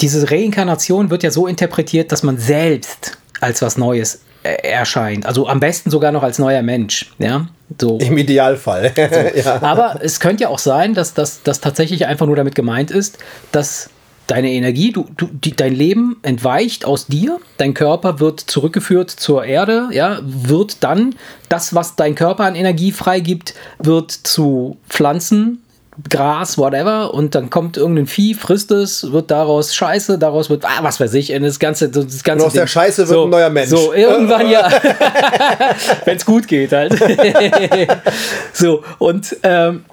diese 0.00 0.30
Reinkarnation 0.30 1.08
wird 1.10 1.22
ja 1.22 1.30
so 1.30 1.46
interpretiert, 1.46 2.12
dass 2.12 2.22
man 2.22 2.36
selbst 2.38 3.16
als 3.40 3.62
was 3.62 3.78
Neues 3.78 4.20
äh, 4.42 4.56
erscheint. 4.68 5.24
Also 5.24 5.48
am 5.48 5.58
besten 5.58 5.90
sogar 5.90 6.12
noch 6.12 6.22
als 6.22 6.38
neuer 6.38 6.60
Mensch. 6.60 7.12
Ja, 7.18 7.46
so. 7.80 7.96
Im 7.98 8.18
Idealfall. 8.18 8.92
ja. 9.42 9.62
Aber 9.62 10.00
es 10.02 10.20
könnte 10.20 10.42
ja 10.42 10.48
auch 10.50 10.58
sein, 10.58 10.92
dass 10.92 11.14
das 11.14 11.40
tatsächlich 11.62 12.04
einfach 12.04 12.26
nur 12.26 12.36
damit 12.36 12.54
gemeint 12.54 12.90
ist, 12.90 13.16
dass 13.52 13.88
deine 14.30 14.52
Energie, 14.52 14.92
du, 14.92 15.06
du, 15.16 15.26
die, 15.26 15.56
dein 15.56 15.74
Leben 15.74 16.16
entweicht 16.22 16.84
aus 16.84 17.06
dir, 17.06 17.40
dein 17.56 17.74
Körper 17.74 18.20
wird 18.20 18.38
zurückgeführt 18.40 19.10
zur 19.10 19.44
Erde, 19.44 19.88
ja, 19.92 20.20
wird 20.22 20.84
dann 20.84 21.16
das, 21.48 21.74
was 21.74 21.96
dein 21.96 22.14
Körper 22.14 22.44
an 22.44 22.54
Energie 22.54 22.92
freigibt, 22.92 23.54
wird 23.78 24.12
zu 24.12 24.76
Pflanzen, 24.88 25.62
Gras, 26.08 26.56
whatever, 26.56 27.12
und 27.12 27.34
dann 27.34 27.50
kommt 27.50 27.76
irgendein 27.76 28.06
Vieh, 28.06 28.34
frisst 28.34 28.70
es, 28.70 29.10
wird 29.10 29.32
daraus 29.32 29.74
Scheiße, 29.74 30.18
daraus 30.18 30.48
wird, 30.48 30.64
ah, 30.64 30.78
was 30.82 31.00
weiß 31.00 31.12
ich, 31.14 31.34
und 31.34 31.42
das 31.42 31.58
ganze, 31.58 31.88
das 31.88 32.22
ganze 32.22 32.44
Und 32.44 32.48
aus 32.48 32.54
der. 32.54 32.68
Scheiße 32.68 33.08
wird 33.08 33.24
ein 33.24 33.30
neuer 33.30 33.50
Mensch. 33.50 33.70
So, 33.70 33.92
irgendwann 33.92 34.48
ja. 34.48 34.70
Wenn 36.04 36.16
es 36.16 36.24
gut 36.24 36.46
geht 36.46 36.72
halt. 36.72 36.94
so, 38.52 38.84
und 38.98 39.36
ähm, 39.42 39.84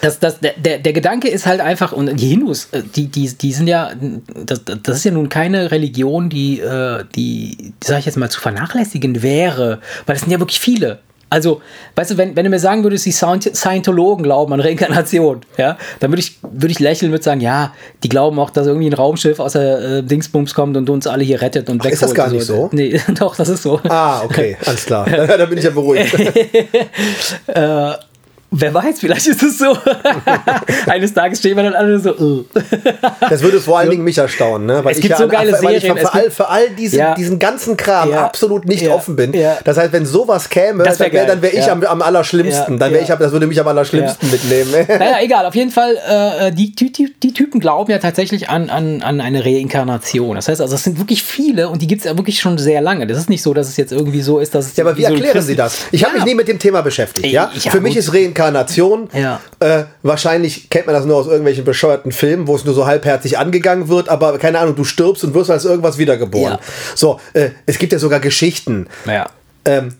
das, 0.00 0.18
das, 0.18 0.40
der, 0.40 0.52
der, 0.56 0.78
der 0.78 0.92
Gedanke 0.92 1.28
ist 1.28 1.46
halt 1.46 1.60
einfach, 1.60 1.92
und 1.92 2.16
die 2.20 2.28
Hindus, 2.28 2.68
äh, 2.72 2.82
die, 2.94 3.06
die, 3.08 3.28
die 3.28 3.52
sind 3.52 3.66
ja, 3.66 3.90
das, 4.46 4.62
das 4.64 4.96
ist 4.98 5.04
ja 5.04 5.10
nun 5.10 5.28
keine 5.28 5.70
Religion, 5.70 6.28
die, 6.28 6.60
äh, 6.60 7.04
die, 7.14 7.72
sag 7.82 8.00
ich 8.00 8.06
jetzt 8.06 8.16
mal, 8.16 8.30
zu 8.30 8.40
vernachlässigen 8.40 9.22
wäre, 9.22 9.80
weil 10.06 10.16
es 10.16 10.22
sind 10.22 10.30
ja 10.32 10.38
wirklich 10.38 10.60
viele. 10.60 10.98
Also, 11.30 11.62
weißt 11.96 12.10
du, 12.10 12.18
wenn, 12.18 12.36
wenn 12.36 12.44
du 12.44 12.50
mir 12.50 12.58
sagen 12.58 12.82
würdest, 12.82 13.06
die 13.06 13.12
Scient- 13.12 13.54
Scientologen 13.54 14.22
glauben 14.22 14.52
an 14.52 14.60
Reinkarnation, 14.60 15.40
ja, 15.56 15.78
dann 16.00 16.10
würde 16.10 16.20
ich, 16.20 16.36
würde 16.42 16.70
ich 16.72 16.78
lächeln 16.78 17.08
und 17.08 17.12
würde 17.14 17.24
sagen, 17.24 17.40
ja, 17.40 17.72
die 18.02 18.10
glauben 18.10 18.38
auch, 18.38 18.50
dass 18.50 18.66
irgendwie 18.66 18.88
ein 18.90 18.92
Raumschiff 18.92 19.40
aus 19.40 19.52
der 19.54 19.80
äh, 19.80 20.02
Dingsbums 20.02 20.52
kommt 20.52 20.76
und 20.76 20.90
uns 20.90 21.06
alle 21.06 21.24
hier 21.24 21.40
rettet 21.40 21.70
und 21.70 21.78
wegholt. 21.78 21.94
ist 21.94 22.02
das 22.02 22.12
gar 22.14 22.28
nicht 22.28 22.44
so? 22.44 22.68
Nee, 22.72 23.00
doch, 23.18 23.34
das 23.34 23.48
ist 23.48 23.62
so. 23.62 23.80
Ah, 23.88 24.22
okay, 24.24 24.58
alles 24.66 24.84
klar. 24.84 25.08
da 25.26 25.46
bin 25.46 25.56
ich 25.56 25.64
ja 25.64 25.70
beruhigt. 25.70 26.14
Äh, 27.46 27.92
wer 28.52 28.72
weiß, 28.74 29.00
vielleicht 29.00 29.26
ist 29.26 29.42
es 29.42 29.58
so. 29.58 29.76
Eines 30.86 31.12
Tages 31.14 31.38
stehen 31.38 31.56
wir 31.56 31.62
dann 31.64 31.74
alle 31.74 31.98
so. 31.98 32.14
Uh. 32.16 32.44
Das 33.28 33.42
würde 33.42 33.60
vor 33.60 33.78
allen 33.78 33.90
Dingen 33.90 34.04
mich 34.04 34.18
erstaunen, 34.18 34.66
ne? 34.66 34.84
weil 34.84 34.92
Es 34.92 34.98
ich 34.98 35.02
gibt 35.02 35.12
ja 35.12 35.18
so 35.18 35.24
an- 35.24 35.30
geile 35.30 35.50
ich 35.50 35.56
Serien, 35.56 35.96
für, 35.96 36.02
es 36.02 36.06
all, 36.06 36.30
für 36.30 36.48
all 36.48 36.70
diesen, 36.70 36.98
Ja. 36.98 37.14
diesen 37.14 37.38
ganzen 37.38 37.76
Kram 37.76 38.10
Ja. 38.10 38.24
absolut 38.24 38.66
nicht 38.66 38.82
Ja. 38.82 38.92
offen 38.94 39.16
bin. 39.16 39.32
Das 39.64 39.76
heißt, 39.76 39.92
wenn 39.92 40.06
sowas 40.06 40.48
käme, 40.48 40.84
wär 40.84 40.92
dann 40.94 41.12
wäre 41.12 41.26
dann 41.26 41.42
wär 41.42 41.54
ich 41.54 41.70
am, 41.70 41.82
am 41.84 42.02
allerschlimmsten. 42.02 42.78
Dann 42.78 42.92
wär 42.92 43.02
Ja. 43.02 43.14
ich, 43.14 43.18
das 43.18 43.32
würde 43.32 43.46
mich 43.46 43.60
am 43.60 43.68
allerschlimmsten 43.68 44.30
mitnehmen. 44.30 44.72
Naja, 44.88 45.16
egal, 45.22 45.46
auf 45.46 45.54
jeden 45.54 45.70
Fall, 45.70 45.96
äh, 46.08 46.52
die, 46.52 46.72
die, 46.74 46.92
die, 46.92 47.32
Typen 47.32 47.60
glauben 47.60 47.90
ja 47.90 47.98
tatsächlich 47.98 48.48
an, 48.50 48.68
an, 48.70 49.02
an 49.02 49.20
eine 49.20 49.44
Reinkarnation. 49.44 50.36
Das 50.36 50.48
heißt 50.48 50.60
also, 50.60 50.74
es 50.74 50.84
sind 50.84 50.98
wirklich 50.98 51.22
viele 51.22 51.68
und 51.68 51.80
die 51.82 51.86
gibt 51.86 52.00
es 52.02 52.04
ja 52.06 52.16
wirklich 52.16 52.38
schon 52.40 52.58
sehr 52.58 52.80
lange. 52.80 53.06
Das 53.06 53.16
ist 53.18 53.30
nicht 53.30 53.42
so, 53.42 53.54
dass 53.54 53.68
es 53.68 53.76
jetzt 53.76 53.92
irgendwie 53.92 54.20
so 54.20 54.38
ist, 54.38 54.54
dass 54.54 54.66
es. 54.66 54.76
Ja, 54.76 54.84
aber 54.84 54.96
wie 54.96 55.02
so 55.04 55.08
erklären 55.14 55.42
Sie 55.42 55.56
das? 55.56 55.78
Ich 55.92 56.04
habe 56.04 56.14
mich 56.14 56.24
nie 56.24 56.34
mit 56.34 56.48
dem 56.48 56.58
Thema 56.58 56.82
beschäftigt. 56.82 57.26
Ey, 57.26 57.32
Ja? 57.32 57.50
ich- 57.54 57.70
Für 57.70 57.80
mich 57.80 57.96
ist 57.96 58.12
Reinkarnation, 58.12 58.41
Ja. 59.12 59.40
äh, 59.60 59.84
wahrscheinlich 60.02 60.68
kennt 60.70 60.86
man 60.86 60.94
das 60.94 61.04
nur 61.04 61.16
aus 61.16 61.26
irgendwelchen 61.26 61.64
bescheuerten 61.64 62.12
Filmen, 62.12 62.46
wo 62.46 62.56
es 62.56 62.64
nur 62.64 62.74
so 62.74 62.86
halbherzig 62.86 63.38
angegangen 63.38 63.88
wird, 63.88 64.08
aber 64.08 64.38
keine 64.38 64.58
Ahnung, 64.58 64.74
du 64.76 64.84
stirbst 64.84 65.24
und 65.24 65.34
wirst 65.34 65.50
als 65.50 65.64
irgendwas 65.64 65.98
wiedergeboren. 65.98 66.54
Ja. 66.54 66.60
So, 66.94 67.20
äh, 67.34 67.50
es 67.66 67.78
gibt 67.78 67.92
ja 67.92 67.98
sogar 67.98 68.20
Geschichten. 68.20 68.88
Ja. 69.06 69.26
ähm, 69.64 69.94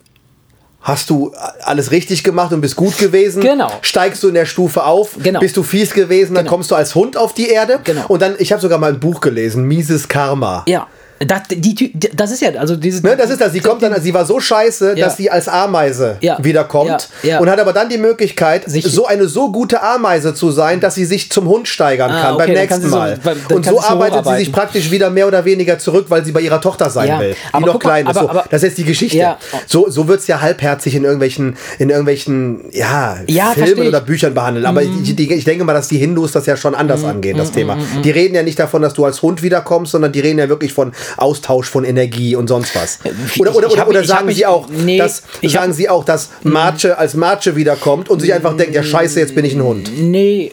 hast 0.84 1.10
du 1.10 1.32
alles 1.62 1.92
richtig 1.92 2.24
gemacht 2.24 2.52
und 2.52 2.60
bist 2.60 2.74
gut 2.74 2.98
gewesen? 2.98 3.40
Genau. 3.40 3.70
Steigst 3.82 4.20
du 4.24 4.28
in 4.28 4.34
der 4.34 4.46
Stufe 4.46 4.82
auf? 4.82 5.16
Genau. 5.22 5.38
Bist 5.38 5.56
du 5.56 5.62
fies 5.62 5.92
gewesen? 5.92 6.34
Dann 6.34 6.44
Genau. 6.44 6.56
kommst 6.56 6.72
du 6.72 6.74
als 6.74 6.96
Hund 6.96 7.16
auf 7.16 7.34
die 7.34 7.48
Erde? 7.48 7.78
Genau. 7.84 8.04
Und 8.08 8.20
dann, 8.20 8.34
ich 8.38 8.50
habe 8.50 8.60
sogar 8.60 8.78
mal 8.78 8.92
ein 8.92 8.98
Buch 8.98 9.20
gelesen, 9.20 9.64
Mieses 9.68 10.08
Karma. 10.08 10.64
Ja. 10.66 10.88
Das, 11.26 11.42
die, 11.50 11.92
das 12.14 12.30
ist 12.30 12.40
ja, 12.40 12.50
also 12.58 12.74
diese. 12.76 13.02
Ne, 13.06 13.16
das 13.16 13.30
ist 13.30 13.40
das. 13.40 13.52
Sie 13.52 13.60
kommt 13.60 13.82
dann, 13.82 14.00
sie 14.00 14.14
war 14.14 14.24
so 14.24 14.40
scheiße, 14.40 14.94
Ja. 14.96 15.06
dass 15.06 15.16
sie 15.16 15.30
als 15.30 15.48
Ameise 15.48 16.16
Ja. 16.20 16.38
wiederkommt 16.42 17.08
Ja. 17.22 17.38
Und 17.38 17.50
hat 17.50 17.60
aber 17.60 17.72
dann 17.72 17.88
die 17.88 17.98
Möglichkeit, 17.98 18.68
Sich- 18.68 18.84
so 18.86 19.06
eine 19.06 19.28
so 19.28 19.52
gute 19.52 19.82
Ameise 19.82 20.34
zu 20.34 20.50
sein, 20.50 20.80
dass 20.80 20.94
sie 20.94 21.04
sich 21.04 21.30
zum 21.30 21.46
Hund 21.48 21.68
steigern 21.68 22.10
Ah, 22.10 22.22
kann 22.22 22.34
okay, 22.34 22.46
beim 22.46 22.54
nächsten 22.54 22.82
so- 22.90 22.96
Mal. 22.96 23.18
kann 23.22 23.36
und 23.56 23.64
so 23.64 23.72
so 23.72 23.80
arbeitet 23.80 24.24
sie 24.26 24.36
sich 24.36 24.52
praktisch 24.52 24.90
wieder 24.90 25.10
mehr 25.10 25.26
oder 25.26 25.44
weniger 25.44 25.78
zurück, 25.78 26.06
weil 26.08 26.24
sie 26.24 26.32
bei 26.32 26.40
ihrer 26.40 26.60
Tochter 26.60 26.90
sein 26.90 27.18
will, 27.20 27.30
die 27.32 27.36
Aber 27.54 27.66
noch 27.66 27.72
guck 27.74 27.84
mal, 27.84 27.90
klein 28.02 28.06
ist. 28.06 28.16
aber- 28.16 28.20
So, 28.20 28.28
aber- 28.30 28.44
das 28.50 28.62
ist 28.62 28.78
die 28.78 28.84
Geschichte. 28.84 29.36
So, 29.66 29.88
so 29.90 30.08
wird 30.08 30.20
es 30.20 30.26
ja 30.26 30.40
halbherzig 30.40 30.94
in 30.94 31.04
irgendwelchen, 31.04 31.56
in 31.78 31.90
irgendwelchen 31.90 32.64
ja, 32.72 33.18
Filmen 33.54 33.82
ich. 33.82 33.88
oder 33.88 34.00
Büchern 34.00 34.34
behandelt. 34.34 34.66
Aber 34.66 34.82
ich, 34.82 35.14
die, 35.14 35.32
ich 35.32 35.44
denke 35.44 35.64
mal, 35.64 35.72
dass 35.74 35.88
die 35.88 35.98
Hindus 35.98 36.32
das 36.32 36.46
ja 36.46 36.56
schon 36.56 36.74
anders 36.74 37.04
angehen, 37.04 37.36
das 37.36 37.52
Thema. 37.52 37.76
Die 38.04 38.10
reden 38.10 38.34
ja 38.34 38.42
nicht 38.42 38.58
davon, 38.58 38.82
dass 38.82 38.94
du 38.94 39.04
als 39.04 39.22
Hund 39.22 39.42
wiederkommst, 39.42 39.92
sondern 39.92 40.12
die 40.12 40.20
reden 40.20 40.38
ja 40.38 40.48
wirklich 40.48 40.72
von 40.72 40.92
Austausch 41.16 41.68
von 41.68 41.84
Energie 41.84 42.36
und 42.36 42.48
sonst 42.48 42.74
was. 42.74 42.98
Oder, 43.38 43.54
oder, 43.56 43.66
ich 43.66 43.72
oder, 43.72 43.80
hab- 43.82 43.88
oder 43.88 43.98
hab 44.00 44.06
sagen 44.06 44.30
sie 44.32 44.46
auch, 44.46 44.68
nee, 44.68 44.98
dass, 44.98 45.22
sagen 45.42 45.70
hab- 45.70 45.76
sie 45.76 45.88
auch, 45.88 46.04
dass 46.04 46.30
Marche 46.42 46.98
als 46.98 47.14
Marche 47.14 47.56
wiederkommt 47.56 48.08
und 48.10 48.20
sich 48.20 48.32
einfach 48.32 48.56
denkt, 48.56 48.74
ja 48.74 48.82
scheiße, 48.82 49.20
jetzt 49.20 49.34
bin 49.34 49.44
ich 49.44 49.54
ein 49.54 49.62
Hund. 49.62 49.90
Nee, 49.98 50.52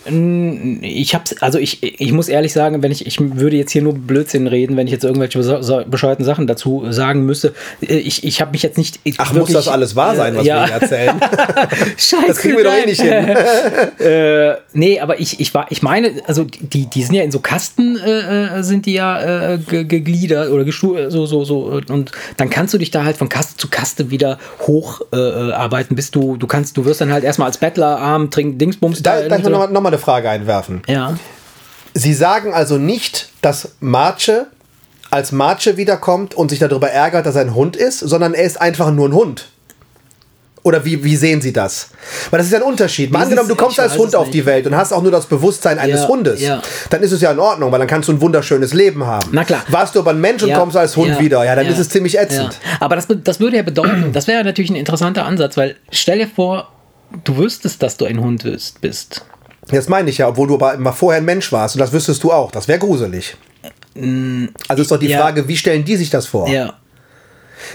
ich 0.81 1.13
hab's, 1.15 1.35
also 1.41 1.57
ich, 1.59 1.81
ich 2.01 2.11
muss 2.11 2.27
ehrlich 2.29 2.53
sagen, 2.53 2.81
wenn 2.83 2.91
ich, 2.91 3.05
ich 3.05 3.17
würde 3.19 3.57
jetzt 3.57 3.71
hier 3.71 3.81
nur 3.81 3.93
Blödsinn 3.93 4.47
reden, 4.47 4.77
wenn 4.77 4.87
ich 4.87 4.93
jetzt 4.93 5.03
irgendwelche 5.03 5.39
bescheuerten 5.87 6.25
Sachen 6.25 6.47
dazu 6.47 6.85
sagen 6.89 7.25
müsste. 7.25 7.53
Äh, 7.81 7.97
Ich, 7.99 8.23
ich 8.23 8.41
habe 8.41 8.51
mich 8.51 8.63
jetzt 8.63 8.77
nicht. 8.77 8.99
Ach, 9.17 9.33
muss 9.33 9.51
das 9.51 9.67
alles 9.67 9.95
wahr 9.95 10.15
sein, 10.15 10.35
was 10.35 10.45
ja. 10.45 10.61
wir 10.61 10.65
hier 10.65 10.73
erzählen? 10.81 11.19
Scheiße. 11.97 12.23
Das 12.27 12.37
kriegen 12.39 12.57
wir 12.57 12.63
doch 12.63 12.71
eh 12.73 12.79
nein. 12.79 12.89
nicht 12.89 13.01
hin. 13.01 13.13
äh, 14.07 14.55
nee, 14.73 14.99
aber 14.99 15.19
ich, 15.19 15.39
ich 15.39 15.53
war, 15.53 15.67
ich 15.69 15.81
meine, 15.81 16.11
also 16.27 16.45
die, 16.45 16.85
die 16.87 17.03
sind 17.03 17.15
ja 17.15 17.23
in 17.23 17.31
so 17.31 17.39
Kasten, 17.39 17.97
äh, 17.97 18.59
äh, 18.59 18.63
sind 18.63 18.85
die 18.85 18.93
ja 18.93 19.53
äh, 19.53 19.57
ge- 19.57 19.83
gegliedert 19.85 20.48
oder 20.49 20.63
gestu 20.65 20.95
so, 21.09 21.25
so, 21.25 21.43
so. 21.45 21.59
Und 21.89 22.11
dann 22.37 22.49
kannst 22.49 22.73
du 22.73 22.77
dich 22.77 22.91
da 22.91 23.03
halt 23.03 23.17
von 23.17 23.29
Kaste 23.29 23.57
zu 23.57 23.67
Kaste 23.69 24.09
wieder 24.11 24.37
hocharbeiten, 24.67 25.49
äh, 25.49 25.53
arbeiten, 25.53 25.95
bis 25.95 26.11
du, 26.11 26.37
du 26.37 26.47
kannst, 26.47 26.77
du 26.77 26.85
wirst 26.85 27.01
dann 27.01 27.11
halt 27.11 27.23
erstmal 27.23 27.47
als 27.47 27.57
Bettler 27.57 27.99
arm, 27.99 28.29
trinken 28.31 28.57
Dingsbums. 28.57 29.01
Da, 29.03 29.21
da- 29.21 29.27
darf 29.29 29.39
ich 29.39 29.47
noch, 29.49 29.69
noch 29.69 29.81
mal 29.81 29.89
eine 29.89 29.97
Frage 29.97 30.29
einwerfen. 30.29 30.81
ja. 30.87 31.17
Sie 31.95 32.13
sagen 32.13 32.53
also 32.53 32.77
nicht, 32.77 33.29
dass 33.41 33.73
Marche 33.79 34.45
als 35.09 35.31
Marche 35.31 35.75
wiederkommt 35.75 36.35
und 36.35 36.49
sich 36.49 36.59
darüber 36.59 36.89
ärgert, 36.91 37.25
dass 37.25 37.33
er 37.35 37.41
ein 37.41 37.55
Hund 37.55 37.75
ist, 37.75 37.99
sondern 37.99 38.35
er 38.35 38.43
ist 38.43 38.61
einfach 38.61 38.91
nur 38.91 39.09
ein 39.09 39.13
Hund. 39.13 39.49
Oder 40.63 40.83
wie, 40.83 41.01
wie 41.03 41.15
sehen 41.15 41.39
Sie 41.41 41.53
das? 41.53 41.89
Weil 42.29 42.39
das 42.39 42.47
ist 42.47 42.51
ja 42.53 42.59
ein 42.59 42.63
Unterschied. 42.63 43.11
Mal 43.11 43.23
angenommen, 43.23 43.47
du 43.47 43.55
kommst 43.55 43.79
als 43.79 43.97
Hund 43.97 44.13
auf 44.15 44.29
die 44.29 44.45
Welt 44.45 44.67
und 44.67 44.75
hast 44.75 44.91
auch 44.91 45.01
nur 45.01 45.11
das 45.11 45.25
Bewusstsein 45.25 45.79
eines 45.79 46.01
Ja, 46.01 46.07
Hundes. 46.07 46.41
ja. 46.41 46.61
Dann 46.89 47.01
ist 47.01 47.11
es 47.13 47.21
ja 47.21 47.31
in 47.31 47.39
Ordnung, 47.39 47.71
weil 47.71 47.79
dann 47.79 47.87
kannst 47.87 48.09
du 48.09 48.13
ein 48.13 48.19
wunderschönes 48.21 48.73
Leben 48.73 49.05
haben. 49.05 49.29
Na 49.31 49.45
klar. 49.45 49.63
Warst 49.69 49.95
du 49.95 49.99
aber 49.99 50.11
ein 50.11 50.19
Mensch 50.19 50.43
und 50.43 50.49
Ja, 50.49 50.59
kommst 50.59 50.75
als 50.75 50.97
Hund 50.97 51.11
ja, 51.11 51.19
wieder, 51.19 51.45
ja, 51.45 51.55
dann 51.55 51.65
ja, 51.65 51.71
ist 51.71 51.79
es 51.79 51.89
ziemlich 51.89 52.17
ätzend. 52.19 52.59
Ja. 52.61 52.77
Aber 52.81 52.95
das, 52.97 53.07
das 53.23 53.39
würde 53.39 53.57
ja 53.57 53.63
bedeuten, 53.63 54.11
das 54.11 54.27
wäre 54.27 54.43
natürlich 54.43 54.69
ein 54.69 54.75
interessanter 54.75 55.25
Ansatz, 55.25 55.55
weil 55.55 55.75
stell 55.91 56.17
dir 56.19 56.27
vor, 56.27 56.67
du 57.23 57.37
wüsstest, 57.37 57.81
dass 57.81 57.95
du 57.97 58.05
ein 58.05 58.19
Hund 58.19 58.43
bist. 58.81 59.25
Das 59.71 59.87
meine 59.87 60.09
ich 60.09 60.17
ja, 60.17 60.27
obwohl 60.27 60.47
du 60.47 60.55
aber 60.55 60.77
mal 60.77 60.91
vorher 60.91 61.21
ein 61.21 61.25
Mensch 61.25 61.51
warst 61.51 61.75
und 61.75 61.79
das 61.79 61.93
wüsstest 61.93 62.23
du 62.23 62.31
auch. 62.31 62.51
Das 62.51 62.67
wäre 62.67 62.79
gruselig. 62.79 63.37
Also 64.67 64.81
ist 64.81 64.91
doch 64.91 64.99
die 64.99 65.07
ja. 65.07 65.19
Frage, 65.21 65.47
wie 65.47 65.57
stellen 65.57 65.85
die 65.85 65.95
sich 65.95 66.09
das 66.09 66.25
vor? 66.25 66.47
Ja. 66.49 66.73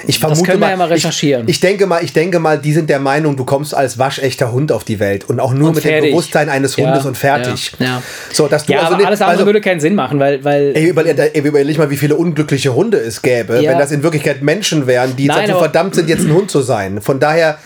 Ich 0.07 0.19
vermute 0.19 0.43
können 0.43 0.61
wir 0.61 0.71
ja 0.71 0.77
mal 0.77 0.87
ich- 0.87 0.93
recherchieren. 0.95 1.45
Ich, 1.49 1.61
denke 1.61 1.87
mal, 1.87 2.03
ich 2.03 2.13
denke 2.13 2.39
mal, 2.39 2.59
die 2.59 2.73
sind 2.73 2.89
der 2.91 2.99
Meinung, 2.99 3.37
du 3.37 3.45
kommst 3.45 3.75
als 3.75 3.99
waschechter 3.99 4.53
Hund 4.53 4.73
auf 4.73 4.85
die 4.85 4.99
Welt 5.01 5.25
und 5.29 5.41
auch 5.41 5.53
nur 5.53 5.69
Und 5.69 5.75
mit 5.77 5.85
dem 5.85 5.89
fertig. 5.91 6.11
Bewusstsein 6.11 6.49
eines 6.49 6.77
Ja, 6.77 6.87
Hundes 6.87 7.05
und 7.05 7.17
fertig. 7.17 7.73
Ja, 7.79 7.87
ja. 7.87 8.03
So, 8.33 8.47
dass 8.49 8.67
du 8.67 8.73
ja 8.73 8.79
also 8.81 8.89
aber 8.89 8.97
nicht- 8.99 9.07
alles 9.07 9.21
andere 9.21 9.33
also- 9.37 9.47
würde 9.47 9.61
keinen 9.61 9.81
Sinn 9.81 9.95
machen, 9.95 10.19
weil. 10.19 10.45
weil 10.45 10.73
Ey, 10.75 10.87
überleg, 10.89 11.19
ey, 11.19 11.41
überleg 11.41 11.79
mal, 11.79 11.91
wie 11.91 11.97
viele 11.97 12.15
unglückliche 12.17 12.75
Hunde 12.75 12.99
es 12.99 13.23
gäbe, 13.23 13.61
Ja. 13.61 13.71
wenn 13.73 13.79
das 13.79 13.91
in 13.93 14.03
Wirklichkeit 14.03 14.43
Menschen 14.43 14.87
wären, 14.87 15.17
die 15.17 15.27
Nein, 15.27 15.47
dazu 15.49 15.59
verdammt 15.59 15.95
sind, 15.95 16.09
jetzt 16.09 16.25
ein 16.25 16.33
Hund 16.35 16.51
zu 16.51 16.63
sein. 16.63 17.01
Von 17.01 17.21
daher, 17.21 17.59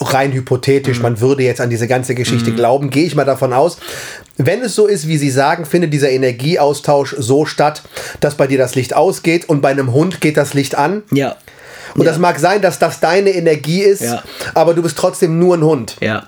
rein 0.00 0.32
hypothetisch, 0.32 0.98
Mhm. 0.98 1.02
man 1.02 1.20
würde 1.20 1.42
jetzt 1.44 1.60
an 1.60 1.70
diese 1.70 1.86
ganze 1.86 2.14
Geschichte 2.14 2.52
glauben, 2.52 2.90
gehe 2.90 3.04
ich 3.06 3.14
mal 3.14 3.24
davon 3.24 3.52
aus, 3.52 3.78
wenn 4.36 4.62
es 4.62 4.74
so 4.74 4.86
ist, 4.86 5.06
wie 5.06 5.16
Sie 5.18 5.30
sagen, 5.30 5.64
findet 5.64 5.92
dieser 5.92 6.10
Energieaustausch 6.10 7.14
so 7.18 7.46
statt, 7.46 7.82
dass 8.20 8.34
bei 8.34 8.46
dir 8.46 8.58
das 8.58 8.74
Licht 8.74 8.94
ausgeht 8.94 9.48
und 9.48 9.60
bei 9.60 9.70
einem 9.70 9.92
Hund 9.92 10.20
geht 10.20 10.36
das 10.36 10.54
Licht 10.54 10.74
an. 10.76 11.02
Ja. 11.12 11.36
Und 11.94 12.04
das 12.06 12.18
mag 12.18 12.38
sein, 12.38 12.62
dass 12.62 12.78
das 12.78 13.00
deine 13.00 13.30
Energie 13.30 13.82
ist, 13.82 14.02
Ja. 14.02 14.22
aber 14.54 14.74
du 14.74 14.82
bist 14.82 14.96
trotzdem 14.96 15.38
nur 15.38 15.56
ein 15.56 15.64
Hund. 15.64 15.96
Ja. 16.00 16.26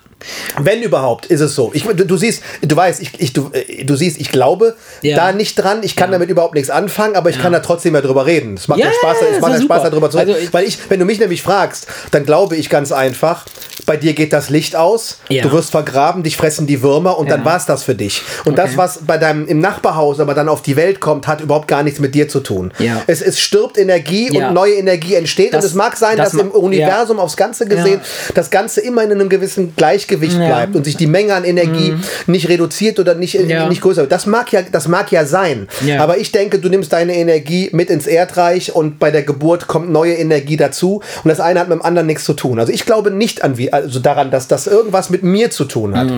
Wenn 0.61 0.83
überhaupt, 0.83 1.27
ist 1.27 1.41
es 1.41 1.55
so. 1.55 1.71
Ich, 1.75 1.85
du, 1.85 1.95
du 2.07 2.17
siehst, 2.17 2.43
du 2.63 2.75
weißt, 2.77 3.01
ich, 3.03 3.11
ich, 3.19 3.33
du, 3.33 3.51
äh, 3.53 3.85
du 3.85 3.97
siehst, 3.97 4.21
ich 4.21 4.31
glaube 4.31 4.77
Ja. 5.03 5.17
da 5.17 5.33
nicht 5.33 5.55
dran. 5.57 5.81
Ich 5.83 5.97
kann 5.97 6.11
damit 6.13 6.29
überhaupt 6.31 6.55
nichts 6.55 6.71
anfangen, 6.71 7.17
aber 7.17 7.31
ich 7.31 7.41
kann 7.41 7.53
da 7.53 7.61
trotzdem 7.61 7.95
ja 7.95 8.01
drüber 8.01 8.27
reden. 8.27 8.55
Es 8.55 8.69
macht 8.69 8.81
ja, 8.81 8.87
Ja, 8.87 8.93
Spaß, 8.93 9.17
ja, 9.21 9.27
es 9.37 9.41
macht 9.41 9.53
ja 9.53 9.59
ja 9.59 9.65
Spaß 9.65 9.83
darüber 9.91 10.11
zu 10.11 10.19
reden. 10.19 10.31
Also 10.33 10.43
ich- 10.43 10.53
Weil 10.53 10.65
ich, 10.65 10.79
wenn 10.91 10.99
du 11.01 11.05
mich 11.07 11.19
nämlich 11.19 11.43
fragst, 11.43 11.87
dann 12.11 12.25
glaube 12.25 12.57
ich 12.57 12.69
ganz 12.69 12.93
einfach, 12.93 13.45
bei 13.87 13.97
dir 13.97 14.13
geht 14.13 14.33
das 14.33 14.49
Licht 14.51 14.77
aus, 14.77 15.19
Ja. 15.29 15.43
du 15.43 15.53
wirst 15.53 15.71
vergraben, 15.71 16.23
dich 16.23 16.37
fressen 16.37 16.67
die 16.67 16.83
Würmer 16.83 17.19
und 17.19 17.31
dann 17.31 17.41
Ja. 17.41 17.47
war 17.47 17.57
es 17.57 17.67
das 17.67 17.83
für 17.83 17.95
dich. 17.95 18.23
Und 18.45 18.59
das, 18.59 18.77
was 18.77 19.01
bei 19.07 19.19
deinem 19.19 19.47
im 19.47 19.61
Nachbarhaus 19.61 20.21
aber 20.21 20.35
dann 20.35 20.49
auf 20.49 20.63
die 20.63 20.77
Welt 20.77 21.01
kommt, 21.01 21.27
hat 21.27 21.41
überhaupt 21.41 21.69
gar 21.69 21.83
nichts 21.83 22.01
mit 22.01 22.15
dir 22.15 22.29
zu 22.29 22.41
tun. 22.41 22.73
Ja. 22.79 23.03
Es, 23.07 23.21
es 23.23 23.41
stirbt 23.41 23.79
Energie 23.79 24.31
und 24.31 24.53
neue 24.55 24.75
Energie 24.75 25.15
entsteht. 25.15 25.53
Das- 25.55 25.65
und 25.65 25.71
es 25.71 25.75
mag 25.75 25.97
sein, 25.97 26.17
das 26.17 26.33
dass 26.33 26.41
im. 26.41 26.51
Universum 26.53 27.19
aufs 27.19 27.37
Ganze 27.37 27.67
gesehen 27.67 28.01
das 28.35 28.51
Ganze 28.51 28.81
immer 28.81 29.03
in 29.03 29.11
einem 29.13 29.29
gewissen 29.29 29.75
Gleichgewicht. 29.77 30.37
Mhm. 30.39 30.47
bleibt 30.47 30.77
und 30.77 30.85
sich 30.85 30.97
die 30.97 31.07
Menge 31.07 31.35
an 31.35 31.45
Energie 31.45 31.95
nicht 32.27 32.49
reduziert 32.49 32.99
oder 32.99 33.15
nicht, 33.15 33.35
Ja. 33.35 33.69
nicht 33.69 33.81
größer 33.83 34.03
wird. 34.03 34.13
Das 34.13 34.27
mag 34.27 34.53
ja, 34.53 34.63
das 34.63 34.89
mag 34.89 35.11
ja 35.13 35.25
sein. 35.27 35.69
Aber 35.99 36.19
ich 36.19 36.33
denke, 36.33 36.59
du 36.59 36.69
nimmst 36.69 36.93
deine 36.93 37.15
Energie 37.17 37.69
mit 37.73 37.91
ins 37.91 38.07
Erdreich 38.07 38.75
und 38.75 38.99
bei 38.99 39.11
der 39.11 39.23
Geburt 39.23 39.67
kommt 39.67 39.91
neue 39.91 40.15
Energie 40.15 40.57
dazu 40.57 41.03
und 41.25 41.29
das 41.29 41.41
eine 41.41 41.61
hat 41.61 41.69
mit 41.69 41.79
dem 41.79 41.83
anderen 41.83 42.07
nichts 42.07 42.25
zu 42.25 42.35
tun. 42.35 42.59
Also 42.59 42.73
ich 42.73 42.85
glaube 42.87 43.11
nicht 43.11 43.43
an 43.43 43.59
wie, 43.59 43.72
also 43.73 43.99
daran, 44.01 44.31
dass 44.31 44.49
das 44.49 44.67
irgendwas 44.67 45.11
mit 45.11 45.23
mir 45.23 45.51
zu 45.51 45.65
tun 45.65 45.97
hat. 45.97 46.09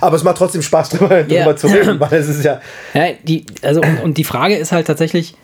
Aber 0.00 0.16
es 0.16 0.24
macht 0.24 0.38
trotzdem 0.38 0.62
Spaß, 0.62 0.88
darüber, 0.90 1.22
Mhm. 1.22 1.30
Ja. 1.30 1.44
darüber 1.44 1.56
zu 1.56 1.66
reden, 1.68 2.00
weil 2.00 2.14
es 2.14 2.28
ist 2.28 2.44
ja. 2.44 2.60
Ja, 2.94 3.06
die, 3.22 3.44
also, 3.62 3.80
und, 3.82 4.00
und 4.02 4.18
die 4.18 4.24
Frage 4.24 4.56
ist 4.56 4.72
halt 4.72 4.86
tatsächlich, 4.86 5.34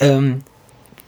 ähm, 0.00 0.40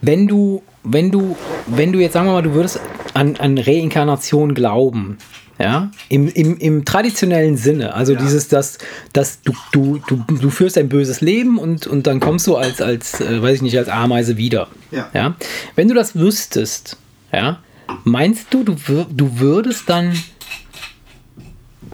wenn 0.02 0.26
du, 0.28 0.62
wenn 0.82 1.10
du, 1.10 1.36
wenn 1.66 1.92
du 1.92 1.98
jetzt 1.98 2.12
sagen 2.12 2.26
wir 2.26 2.32
mal, 2.32 2.42
du 2.42 2.52
würdest 2.54 2.80
an, 3.14 3.36
an 3.36 3.56
Reinkarnation 3.58 4.54
glauben, 4.54 5.18
ja, 5.58 5.90
im, 6.08 6.28
im, 6.28 6.58
im 6.58 6.84
traditionellen 6.84 7.56
Sinne, 7.56 7.94
also 7.94 8.16
dieses, 8.16 8.48
dass, 8.48 8.76
dass 9.12 9.40
du, 9.42 9.52
du, 9.72 10.00
du, 10.08 10.16
du 10.36 10.50
führst 10.50 10.76
ein 10.76 10.88
böses 10.88 11.20
Leben 11.20 11.58
und, 11.58 11.86
und 11.86 12.08
dann 12.08 12.18
kommst 12.18 12.46
du 12.48 12.56
als, 12.56 12.80
als, 12.82 13.20
äh, 13.20 13.40
weiß 13.40 13.54
ich 13.56 13.62
nicht, 13.62 13.78
als 13.78 13.88
Ameise 13.88 14.36
wieder. 14.36 14.66
Ja. 14.90 15.08
Ja. 15.14 15.34
Wenn 15.76 15.86
du 15.86 15.94
das 15.94 16.16
wüsstest, 16.16 16.96
ja, 17.32 17.60
meinst 18.04 18.46
du, 18.50 18.62
du, 18.64 18.72
wür- 18.74 19.06
du 19.10 19.38
würdest 19.38 19.84
dann 19.88 20.16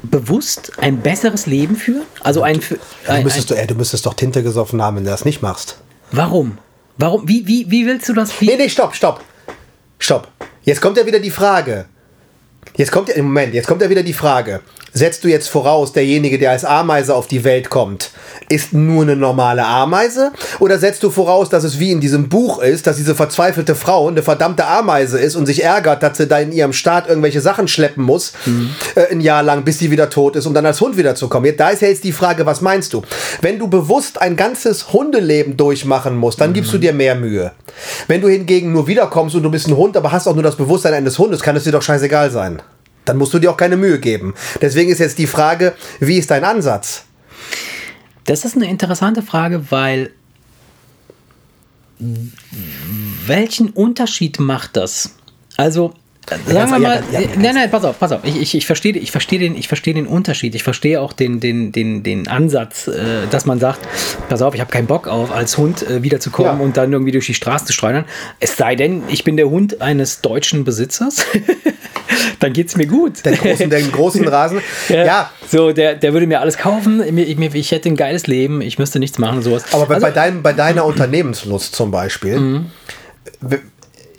bewusst 0.02 0.72
ein 0.78 1.00
besseres 1.00 1.46
Leben 1.46 1.76
führen? 1.76 2.02
Also 2.22 2.42
ein, 2.42 2.60
für- 2.60 2.78
Du 3.04 3.12
ein, 3.12 3.24
müsstest, 3.24 3.50
du, 3.50 3.54
ey, 3.54 3.66
du 3.66 3.74
müsstest 3.74 4.06
doch 4.06 4.14
Tinte 4.14 4.42
gesoffen 4.42 4.80
haben, 4.82 4.96
wenn 4.96 5.04
du 5.04 5.10
das 5.10 5.24
nicht 5.24 5.42
machst. 5.42 5.78
Warum? 6.12 6.58
Warum? 6.96 7.26
Wie, 7.28 7.46
wie, 7.46 7.70
wie 7.70 7.86
willst 7.86 8.08
du 8.08 8.14
das? 8.14 8.40
Wie? 8.40 8.46
Nee, 8.46 8.56
nee, 8.56 8.68
stopp, 8.68 8.94
stopp. 8.94 9.22
Stopp. 9.98 10.28
Jetzt 10.62 10.80
kommt 10.80 10.96
ja 10.96 11.06
wieder 11.06 11.18
die 11.20 11.30
Frage. 11.30 11.86
Jetzt 12.76 12.92
kommt 12.92 13.08
ja, 13.08 13.14
im 13.14 13.26
Moment, 13.26 13.54
jetzt 13.54 13.66
kommt 13.66 13.82
ja 13.82 13.90
wieder 13.90 14.02
die 14.02 14.12
Frage. 14.12 14.60
Setzt 14.92 15.22
du 15.22 15.28
jetzt 15.28 15.48
voraus, 15.48 15.92
derjenige, 15.92 16.38
der 16.38 16.50
als 16.50 16.64
Ameise 16.64 17.14
auf 17.14 17.28
die 17.28 17.44
Welt 17.44 17.70
kommt, 17.70 18.10
ist 18.48 18.72
nur 18.72 19.02
eine 19.02 19.14
normale 19.14 19.64
Ameise? 19.64 20.32
Oder 20.58 20.78
setzt 20.78 21.02
du 21.04 21.10
voraus, 21.10 21.48
dass 21.48 21.62
es 21.62 21.78
wie 21.78 21.92
in 21.92 22.00
diesem 22.00 22.28
Buch 22.28 22.60
ist, 22.60 22.86
dass 22.86 22.96
diese 22.96 23.14
verzweifelte 23.14 23.76
Frau 23.76 24.08
eine 24.08 24.22
verdammte 24.22 24.66
Ameise 24.66 25.20
ist 25.20 25.36
und 25.36 25.46
sich 25.46 25.62
ärgert, 25.62 26.02
dass 26.02 26.18
sie 26.18 26.26
da 26.26 26.40
in 26.40 26.50
ihrem 26.50 26.72
Staat 26.72 27.08
irgendwelche 27.08 27.40
Sachen 27.40 27.68
schleppen 27.68 28.02
muss, 28.04 28.32
äh, 28.96 29.12
ein 29.12 29.20
Jahr 29.20 29.44
lang, 29.44 29.64
bis 29.64 29.78
sie 29.78 29.90
wieder 29.92 30.10
tot 30.10 30.34
ist, 30.34 30.46
um 30.46 30.54
dann 30.54 30.66
als 30.66 30.80
Hund 30.80 30.96
wiederzukommen? 30.96 31.46
Jetzt, 31.46 31.60
da 31.60 31.70
ist 31.70 31.82
ja 31.82 31.88
jetzt 31.88 32.04
die 32.04 32.12
Frage, 32.12 32.44
was 32.44 32.60
meinst 32.60 32.92
du? 32.92 33.02
Wenn 33.40 33.58
du 33.58 33.68
bewusst 33.68 34.20
ein 34.20 34.34
ganzes 34.36 34.92
Hundeleben 34.92 35.56
durchmachen 35.56 36.16
musst, 36.16 36.40
dann 36.40 36.52
gibst 36.52 36.72
du 36.72 36.78
dir 36.78 36.92
mehr 36.92 37.14
Mühe. 37.14 37.52
Wenn 38.08 38.20
du 38.20 38.28
hingegen 38.28 38.72
nur 38.72 38.88
wiederkommst 38.88 39.36
und 39.36 39.44
du 39.44 39.50
bist 39.50 39.68
ein 39.68 39.76
Hund, 39.76 39.96
aber 39.96 40.10
hast 40.10 40.26
auch 40.26 40.34
nur 40.34 40.42
das 40.42 40.56
Bewusstsein 40.56 40.94
eines 40.94 41.18
Hundes, 41.18 41.42
kann 41.42 41.54
es 41.54 41.64
dir 41.64 41.72
doch 41.72 41.82
scheißegal 41.82 42.30
sein. 42.30 42.60
Dann 43.04 43.16
musst 43.16 43.32
du 43.34 43.38
dir 43.38 43.50
auch 43.50 43.56
keine 43.56 43.76
Mühe 43.76 43.98
geben. 43.98 44.34
Deswegen 44.60 44.90
ist 44.90 44.98
jetzt 44.98 45.18
die 45.18 45.26
Frage, 45.26 45.74
wie 46.00 46.18
ist 46.18 46.30
dein 46.30 46.44
Ansatz? 46.44 47.04
Das 48.24 48.44
ist 48.44 48.56
eine 48.56 48.68
interessante 48.68 49.22
Frage, 49.22 49.70
weil 49.70 50.10
welchen 53.26 53.70
Unterschied 53.70 54.38
macht 54.40 54.76
das? 54.76 55.14
Also, 55.56 55.92
sagen 56.26 56.42
wir 56.46 56.54
ja, 56.54 56.66
mal, 56.78 57.04
ja, 57.12 57.20
ja, 57.20 57.28
nein, 57.36 57.54
nein, 57.54 57.70
pass 57.70 57.84
auf, 57.84 57.98
pass 57.98 58.12
auf. 58.12 58.20
Ich, 58.24 58.40
ich, 58.40 58.54
ich 58.54 58.66
verstehe 58.66 58.92
ich 58.92 59.10
verstehe 59.10 59.38
den, 59.38 59.56
ich 59.56 59.68
verstehe 59.68 59.92
den 59.92 60.06
Unterschied. 60.06 60.54
Ich 60.54 60.62
verstehe 60.62 61.00
auch 61.00 61.12
den, 61.12 61.40
den, 61.40 61.72
den, 61.72 62.02
den 62.02 62.28
Ansatz, 62.28 62.88
äh, 62.88 63.26
dass 63.30 63.44
man 63.44 63.58
sagt, 63.60 63.80
pass 64.28 64.40
auf, 64.40 64.54
ich 64.54 64.60
habe 64.60 64.70
keinen 64.70 64.86
Bock 64.86 65.08
auf, 65.08 65.30
als 65.30 65.58
Hund 65.58 65.82
äh, 65.82 66.02
wiederzukommen 66.02 66.58
Ja. 66.58 66.64
und 66.64 66.76
dann 66.76 66.92
irgendwie 66.92 67.12
durch 67.12 67.26
die 67.26 67.34
Straße 67.34 67.66
zu 67.66 67.72
streunern. 67.72 68.04
Es 68.38 68.56
sei 68.56 68.76
denn, 68.76 69.02
ich 69.08 69.24
bin 69.24 69.36
der 69.36 69.50
Hund 69.50 69.82
eines 69.82 70.20
deutschen 70.22 70.64
Besitzers. 70.64 71.26
dann 72.40 72.52
geht's 72.52 72.76
mir 72.76 72.86
gut. 72.86 73.24
Den 73.24 73.34
großen, 73.36 73.70
den 73.70 73.92
großen 73.92 74.28
Rasen. 74.28 74.60
Ja, 74.88 75.30
So, 75.48 75.72
der, 75.72 75.94
der 75.94 76.12
würde 76.12 76.26
mir 76.26 76.40
alles 76.40 76.56
kaufen. 76.58 77.02
Ich, 77.16 77.38
ich 77.54 77.70
hätte 77.72 77.88
ein 77.88 77.96
geiles 77.96 78.26
Leben. 78.26 78.60
Ich 78.60 78.78
müsste 78.78 78.98
nichts 78.98 79.18
machen, 79.18 79.42
sowas. 79.42 79.64
aber 79.72 79.86
bei, 79.86 79.94
Also- 79.94 80.06
bei, 80.06 80.12
deinem, 80.12 80.42
bei 80.42 80.52
deiner 80.52 80.84
Unternehmenslust 80.84 81.74
zum 81.74 81.90
Beispiel, 81.90 82.62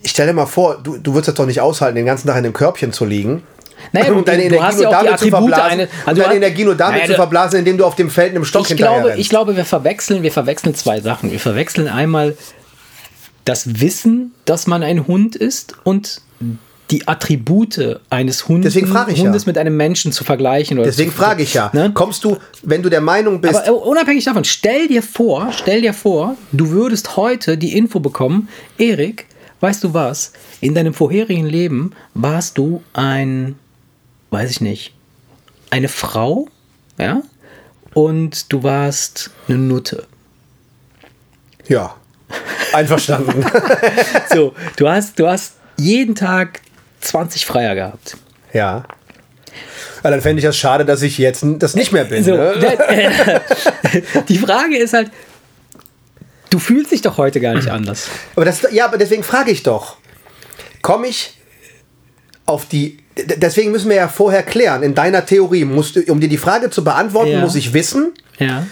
ich 0.03 0.11
stell 0.11 0.27
dir 0.27 0.33
mal 0.33 0.45
vor, 0.45 0.79
du, 0.83 0.97
du 0.97 1.13
würdest 1.13 1.29
es 1.29 1.35
doch 1.35 1.45
nicht 1.45 1.61
aushalten, 1.61 1.95
den 1.95 2.05
ganzen 2.05 2.27
Tag 2.27 2.37
in 2.37 2.43
dem 2.43 2.53
Körbchen 2.53 2.91
zu 2.91 3.05
liegen. 3.05 3.43
Naja, 3.91 4.11
und 4.13 4.27
deine 4.27 4.39
du 4.43 4.45
Energie 4.47 4.63
hast 4.63 4.75
nur 4.75 4.83
ja 4.91 5.03
damit 5.03 5.19
zu 5.19 5.27
verblasen, 5.29 5.63
eine- 5.71 5.87
also 6.05 6.21
deine 6.21 6.35
Energie 6.35 6.63
nur 6.63 6.75
damit 6.75 7.05
zu 7.05 7.13
verblasen, 7.13 7.59
indem 7.59 7.77
du 7.77 7.85
auf 7.85 7.95
dem 7.95 8.09
Feld 8.09 8.31
einem 8.31 8.45
Stock 8.45 8.69
ich 8.69 8.77
glaube, 8.77 9.13
ich 9.17 9.29
glaube, 9.29 9.55
wir 9.55 9.65
verwechseln, 9.65 10.23
wir 10.23 10.31
verwechseln 10.31 10.75
zwei 10.75 11.01
Sachen. 11.01 11.31
Wir 11.31 11.39
verwechseln 11.39 11.87
einmal 11.87 12.35
das 13.45 13.81
Wissen, 13.81 14.33
dass 14.45 14.67
man 14.67 14.83
ein 14.83 15.07
Hund 15.07 15.35
ist 15.35 15.75
und 15.83 16.21
die 16.91 17.07
Attribute 17.07 17.99
eines 18.09 18.47
Hundes, 18.47 18.73
frage 18.77 19.11
ich 19.13 19.19
ja. 19.19 19.23
Hundes 19.25 19.45
mit 19.45 19.57
einem 19.57 19.77
Menschen 19.77 20.11
zu 20.11 20.23
vergleichen. 20.23 20.77
Oder 20.77 20.87
Deswegen 20.87 21.11
frage 21.11 21.41
ich 21.43 21.53
ja, 21.53 21.69
Ne? 21.73 21.91
kommst 21.93 22.23
du, 22.23 22.37
wenn 22.63 22.83
du 22.83 22.89
der 22.89 23.01
Meinung 23.01 23.39
bist, 23.41 23.55
Aber 23.55 23.67
äh, 23.67 23.71
unabhängig 23.71 24.25
davon, 24.25 24.43
stell 24.43 24.87
dir 24.87 25.01
vor, 25.01 25.49
stell 25.51 25.81
dir 25.81 25.93
vor, 25.93 26.35
du 26.51 26.69
würdest 26.69 27.15
heute 27.15 27.57
die 27.57 27.77
Info 27.77 27.99
bekommen, 27.99 28.49
Erik, 28.77 29.25
weißt 29.61 29.83
du 29.83 29.93
was? 29.93 30.33
In 30.59 30.75
deinem 30.75 30.93
vorherigen 30.93 31.45
Leben 31.47 31.93
warst 32.13 32.57
du 32.57 32.83
ein, 32.93 33.55
weiß 34.31 34.51
ich 34.51 34.61
nicht, 34.61 34.93
eine 35.69 35.87
Frau, 35.87 36.47
ja? 36.97 37.21
Und 37.93 38.51
du 38.53 38.63
warst 38.63 39.31
eine 39.47 39.57
Nutte. 39.57 40.05
ja, 41.67 41.95
einverstanden. 42.73 43.45
So, 44.33 44.53
du 44.77 44.87
hast, 44.87 45.19
du 45.19 45.27
hast 45.27 45.55
jeden 45.77 46.15
Tag 46.15 46.61
20 47.01 47.45
Freier 47.45 47.75
gehabt. 47.75 48.17
ja. 48.53 48.83
Ja, 50.03 50.09
dann 50.09 50.21
fände 50.21 50.39
ich 50.39 50.45
das 50.45 50.57
schade, 50.57 50.83
dass 50.83 51.03
ich 51.03 51.19
jetzt 51.19 51.43
das 51.59 51.75
nicht 51.75 51.91
mehr 51.91 52.05
bin. 52.05 52.23
So, 52.23 52.31
ne? 52.35 52.53
die 54.29 54.39
Frage 54.39 54.75
ist 54.77 54.93
halt, 54.93 55.11
du 56.49 56.57
fühlst 56.57 56.91
dich 56.91 57.03
doch 57.03 57.17
heute 57.17 57.39
gar 57.39 57.53
nicht 57.53 57.67
anders. 57.69 58.07
Aber 58.35 58.45
das, 58.45 58.65
ja, 58.71 58.85
aber 58.85 58.97
deswegen 58.97 59.21
frage 59.21 59.51
ich 59.51 59.61
doch. 59.61 59.97
Komme 60.81 61.05
ich 61.07 61.37
auf 62.47 62.65
die. 62.65 62.97
Deswegen 63.15 63.69
müssen 63.71 63.89
wir 63.89 63.97
ja 63.97 64.07
vorher 64.07 64.41
klären. 64.41 64.81
In 64.81 64.95
deiner 64.95 65.23
Theorie 65.23 65.65
musst 65.65 65.95
du, 65.95 66.01
um 66.11 66.19
dir 66.19 66.29
die 66.29 66.37
Frage 66.39 66.71
zu 66.71 66.83
beantworten, 66.83 67.31
Ja. 67.33 67.41
muss 67.41 67.53
ich 67.53 67.73
wissen, 67.73 68.11
Ja. 68.39 68.65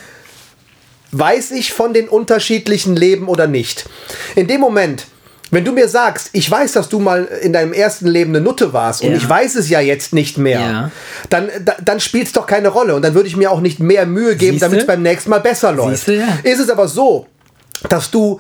weiß 1.12 1.52
ich 1.52 1.74
von 1.74 1.94
den 1.94 2.08
unterschiedlichen 2.10 2.96
Leben 2.96 3.28
oder 3.28 3.46
nicht. 3.46 3.88
In 4.36 4.48
dem 4.48 4.62
Moment, 4.62 5.06
wenn 5.52 5.66
du 5.66 5.72
mir 5.72 5.88
sagst, 5.90 6.30
ich 6.34 6.50
weiß, 6.50 6.74
dass 6.74 6.90
du 6.90 7.00
mal 7.00 7.26
in 7.26 7.54
deinem 7.54 7.74
ersten 7.74 8.08
Leben 8.08 8.32
eine 8.36 8.42
Nutte 8.44 8.72
warst 8.74 9.02
und 9.02 9.12
Ja. 9.12 9.18
ich 9.18 9.28
weiß 9.28 9.56
es 9.56 9.70
ja 9.70 9.80
jetzt 9.80 10.14
nicht 10.14 10.38
mehr, 10.38 10.60
Ja. 10.60 10.92
dann, 11.30 11.50
da, 11.66 11.76
dann 11.84 12.00
spielt 12.00 12.28
es 12.28 12.34
doch 12.34 12.46
keine 12.46 12.68
Rolle 12.70 12.96
und 12.96 13.02
dann 13.04 13.14
würde 13.16 13.28
ich 13.28 13.36
mir 13.36 13.50
auch 13.52 13.62
nicht 13.62 13.80
mehr 13.80 14.06
Mühe 14.06 14.36
geben, 14.36 14.60
damit 14.60 14.82
es 14.82 14.88
beim 14.88 15.02
nächsten 15.02 15.30
Mal 15.30 15.40
besser 15.40 15.72
läuft. 15.72 16.06
Siehste, 16.06 16.14
ja. 16.16 16.28
Ist 16.44 16.60
es 16.60 16.70
aber 16.70 16.88
so, 16.88 17.26
dass 17.90 18.12
du 18.12 18.40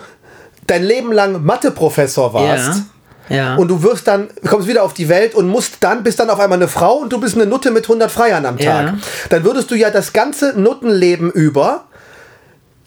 dein 0.67 0.83
Leben 0.83 1.11
lang 1.11 1.43
Mathe-Professor 1.43 2.33
warst, 2.33 2.83
Ja. 3.29 3.55
Und 3.57 3.67
du 3.67 3.83
wirst 3.83 4.07
dann, 4.07 4.27
kommst 4.47 4.67
wieder 4.67 4.81
auf 4.83 4.95
die 4.95 5.07
Welt 5.07 5.35
und 5.35 5.47
musst 5.47 5.77
dann, 5.81 6.01
bist 6.01 6.19
dann 6.19 6.31
auf 6.31 6.39
einmal 6.39 6.57
eine 6.57 6.67
Frau 6.67 6.95
und 6.95 7.13
du 7.13 7.19
bist 7.19 7.35
eine 7.35 7.45
Nutte 7.45 7.69
mit 7.69 7.83
100 7.85 8.09
Freiern 8.11 8.43
am 8.45 8.57
Tag. 8.57 8.95
Dann 9.29 9.43
würdest 9.43 9.69
du 9.69 9.75
ja 9.75 9.91
das 9.91 10.13
ganze 10.13 10.59
Nuttenleben 10.59 11.29
über, 11.31 11.85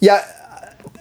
ja, 0.01 0.19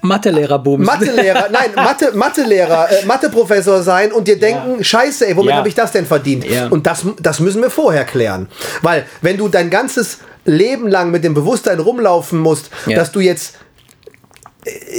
Mathelehrer 0.03 0.59
bumsen. 0.59 0.85
Mathelehrer, 0.87 1.49
nein, 1.51 1.71
Mathe, 1.75 2.11
Mathelehrer, 2.15 2.91
äh, 2.91 3.05
Matheprofessor 3.07 3.83
sein 3.83 4.13
und 4.13 4.29
dir 4.29 4.39
denken, 4.39 4.83
scheiße, 4.85 5.27
ey, 5.29 5.37
womit 5.37 5.51
Ja. 5.51 5.57
habe 5.57 5.69
ich 5.69 5.75
das 5.75 5.93
denn 5.93 6.07
verdient? 6.07 6.45
Ja. 6.45 6.67
Und 6.69 6.87
das, 6.87 7.05
das 7.21 7.41
müssen 7.41 7.63
wir 7.63 7.71
vorher 7.71 8.05
klären. 8.05 8.49
Weil, 8.83 9.07
wenn 9.21 9.37
du 9.39 9.49
dein 9.49 9.71
ganzes 9.71 10.19
Leben 10.45 10.89
lang 10.89 11.11
mit 11.13 11.23
dem 11.23 11.35
Bewusstsein 11.35 11.79
rumlaufen 11.79 12.39
musst, 12.39 12.71
Ja. 12.87 12.97
dass 12.97 13.13
du 13.13 13.21
jetzt 13.21 13.55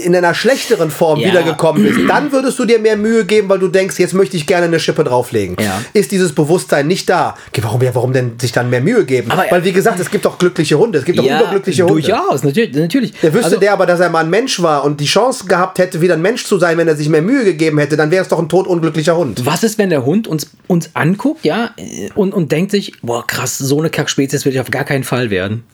in 0.03 0.13
einer 0.13 0.33
schlechteren 0.33 0.91
Form 0.91 1.19
Ja. 1.19 1.29
wiedergekommen 1.29 1.83
bist, 1.83 1.99
dann 2.09 2.33
würdest 2.33 2.59
du 2.59 2.65
dir 2.65 2.79
mehr 2.79 2.97
Mühe 2.97 3.23
geben, 3.23 3.47
weil 3.47 3.59
du 3.59 3.69
denkst, 3.69 3.97
jetzt 3.97 4.13
möchte 4.13 4.35
ich 4.35 4.45
gerne 4.45 4.65
eine 4.65 4.77
Schippe 4.79 5.05
drauflegen. 5.05 5.55
Ja. 5.61 5.81
Ist 5.93 6.11
dieses 6.11 6.33
Bewusstsein 6.35 6.85
nicht 6.87 7.09
da? 7.09 7.35
Warum, 7.61 7.81
ja, 7.81 7.95
warum 7.95 8.11
denn 8.11 8.33
sich 8.39 8.51
dann 8.51 8.69
mehr 8.69 8.81
Mühe 8.81 9.05
geben? 9.05 9.31
Aber- 9.31 9.45
weil, 9.49 9.63
wie 9.63 9.71
gesagt, 9.71 9.99
es 10.01 10.11
gibt 10.11 10.25
doch 10.25 10.37
glückliche 10.37 10.77
Hunde, 10.77 10.99
es 10.99 11.05
gibt 11.05 11.17
doch 11.17 11.23
überglückliche 11.23 11.83
Hunde. 11.85 12.01
durchaus, 12.01 12.43
natürlich. 12.43 12.75
natürlich. 12.75 13.13
Der 13.21 13.33
wüsste 13.33 13.45
Also- 13.45 13.59
der 13.59 13.71
aber, 13.71 13.85
dass 13.85 14.01
er 14.01 14.09
mal 14.09 14.25
ein 14.25 14.29
Mensch 14.29 14.61
war 14.61 14.83
und 14.83 14.99
die 14.99 15.05
Chance 15.05 15.45
gehabt 15.45 15.77
hätte, 15.79 16.01
wieder 16.01 16.15
ein 16.15 16.21
Mensch 16.21 16.43
zu 16.45 16.59
sein, 16.59 16.77
wenn 16.77 16.87
er 16.89 16.97
sich 16.97 17.07
mehr 17.07 17.21
Mühe 17.21 17.45
gegeben 17.45 17.77
hätte, 17.77 17.95
dann 17.95 18.11
wäre 18.11 18.21
es 18.23 18.27
doch 18.27 18.39
ein 18.39 18.49
totunglücklicher 18.49 19.15
Hund. 19.15 19.45
Was 19.45 19.63
ist, 19.63 19.77
wenn 19.77 19.89
der 19.89 20.05
Hund 20.05 20.27
uns, 20.27 20.49
uns 20.67 20.89
anguckt, 20.93 21.45
ja, 21.45 21.71
und, 22.15 22.33
und 22.33 22.51
denkt 22.51 22.71
sich, 22.71 22.91
boah, 23.01 23.25
krass, 23.25 23.57
so 23.59 23.79
eine 23.79 23.89
Kackspezies 23.89 24.43
will 24.43 24.51
ich 24.53 24.59
auf 24.59 24.71
gar 24.71 24.83
keinen 24.83 25.05
Fall 25.05 25.29
werden. 25.29 25.63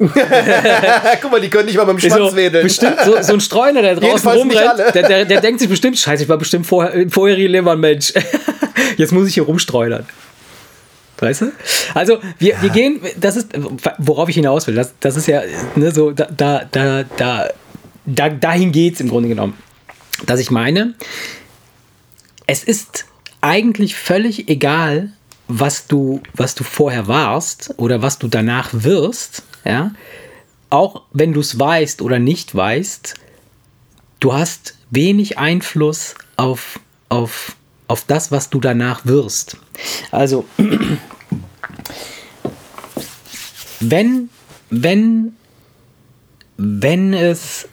Guck 1.21 1.31
mal, 1.31 1.41
die 1.41 1.49
können 1.49 1.65
nicht 1.65 1.77
mal 1.77 1.85
mit 1.85 1.95
dem 1.95 1.99
Schwanz 2.09 2.31
so, 2.31 2.35
wedeln. 2.35 2.63
bestimmt 2.63 2.97
so, 3.05 3.15
so 3.21 3.33
ein 3.33 3.39
Streuner, 3.41 3.78
der 3.81 3.95
draußen 3.95 4.29
rumrennt, 4.29 4.79
der, 4.93 5.07
der, 5.07 5.25
der 5.25 5.41
denkt 5.41 5.59
sich 5.59 5.69
bestimmt, 5.69 5.97
scheiße, 5.97 6.23
ich 6.23 6.29
war 6.29 6.37
bestimmt 6.37 6.65
vorher, 6.65 7.09
vorher 7.09 7.35
hier 7.35 7.49
lieber 7.49 7.73
ein 7.73 7.79
Mensch. 7.79 8.13
Jetzt 8.97 9.11
muss 9.11 9.27
ich 9.27 9.33
hier 9.33 9.43
rumstreunern. 9.43 10.05
Weißt 11.17 11.41
du? 11.41 11.51
Also, 11.93 12.19
wir, 12.37 12.61
wir 12.61 12.69
gehen, 12.69 13.01
das 13.17 13.35
ist, 13.35 13.49
worauf 13.97 14.29
ich 14.29 14.35
hinaus 14.35 14.67
will, 14.67 14.75
das, 14.75 14.93
das 14.99 15.17
ist 15.17 15.27
ja, 15.27 15.41
ne, 15.75 15.91
so, 15.91 16.11
da, 16.11 16.27
da, 16.35 16.65
da, 16.71 17.03
da, 17.17 17.49
da 18.05 18.29
dahin 18.29 18.71
geht's 18.71 18.99
im 19.01 19.09
Grunde 19.09 19.29
genommen. 19.29 19.57
Dass 20.25 20.39
ich 20.39 20.51
meine, 20.51 20.95
es 22.47 22.63
ist 22.63 23.05
eigentlich 23.41 23.95
völlig 23.95 24.49
egal, 24.49 25.11
was 25.47 25.87
du, 25.87 26.21
was 26.33 26.55
du 26.55 26.63
vorher 26.63 27.07
warst 27.07 27.73
oder 27.77 28.01
was 28.01 28.19
du 28.19 28.27
danach 28.27 28.69
wirst, 28.71 29.43
ja. 29.65 29.91
Auch 30.69 31.01
wenn 31.11 31.33
du 31.33 31.39
es 31.39 31.57
weißt 31.57 32.03
oder 32.03 32.19
nicht 32.19 32.53
weißt, 32.53 33.15
du 34.19 34.33
hast 34.33 34.75
wenig 34.89 35.37
Einfluss 35.37 36.15
auf, 36.37 36.79
auf, 37.09 37.55
auf 37.87 38.05
das, 38.05 38.31
was 38.31 38.49
du 38.49 38.59
danach 38.59 39.05
wirst. 39.05 39.57
Also, 40.11 40.45
wenn, 43.79 44.29
wenn, 44.69 45.35
wenn 46.57 47.13
es, 47.13 47.67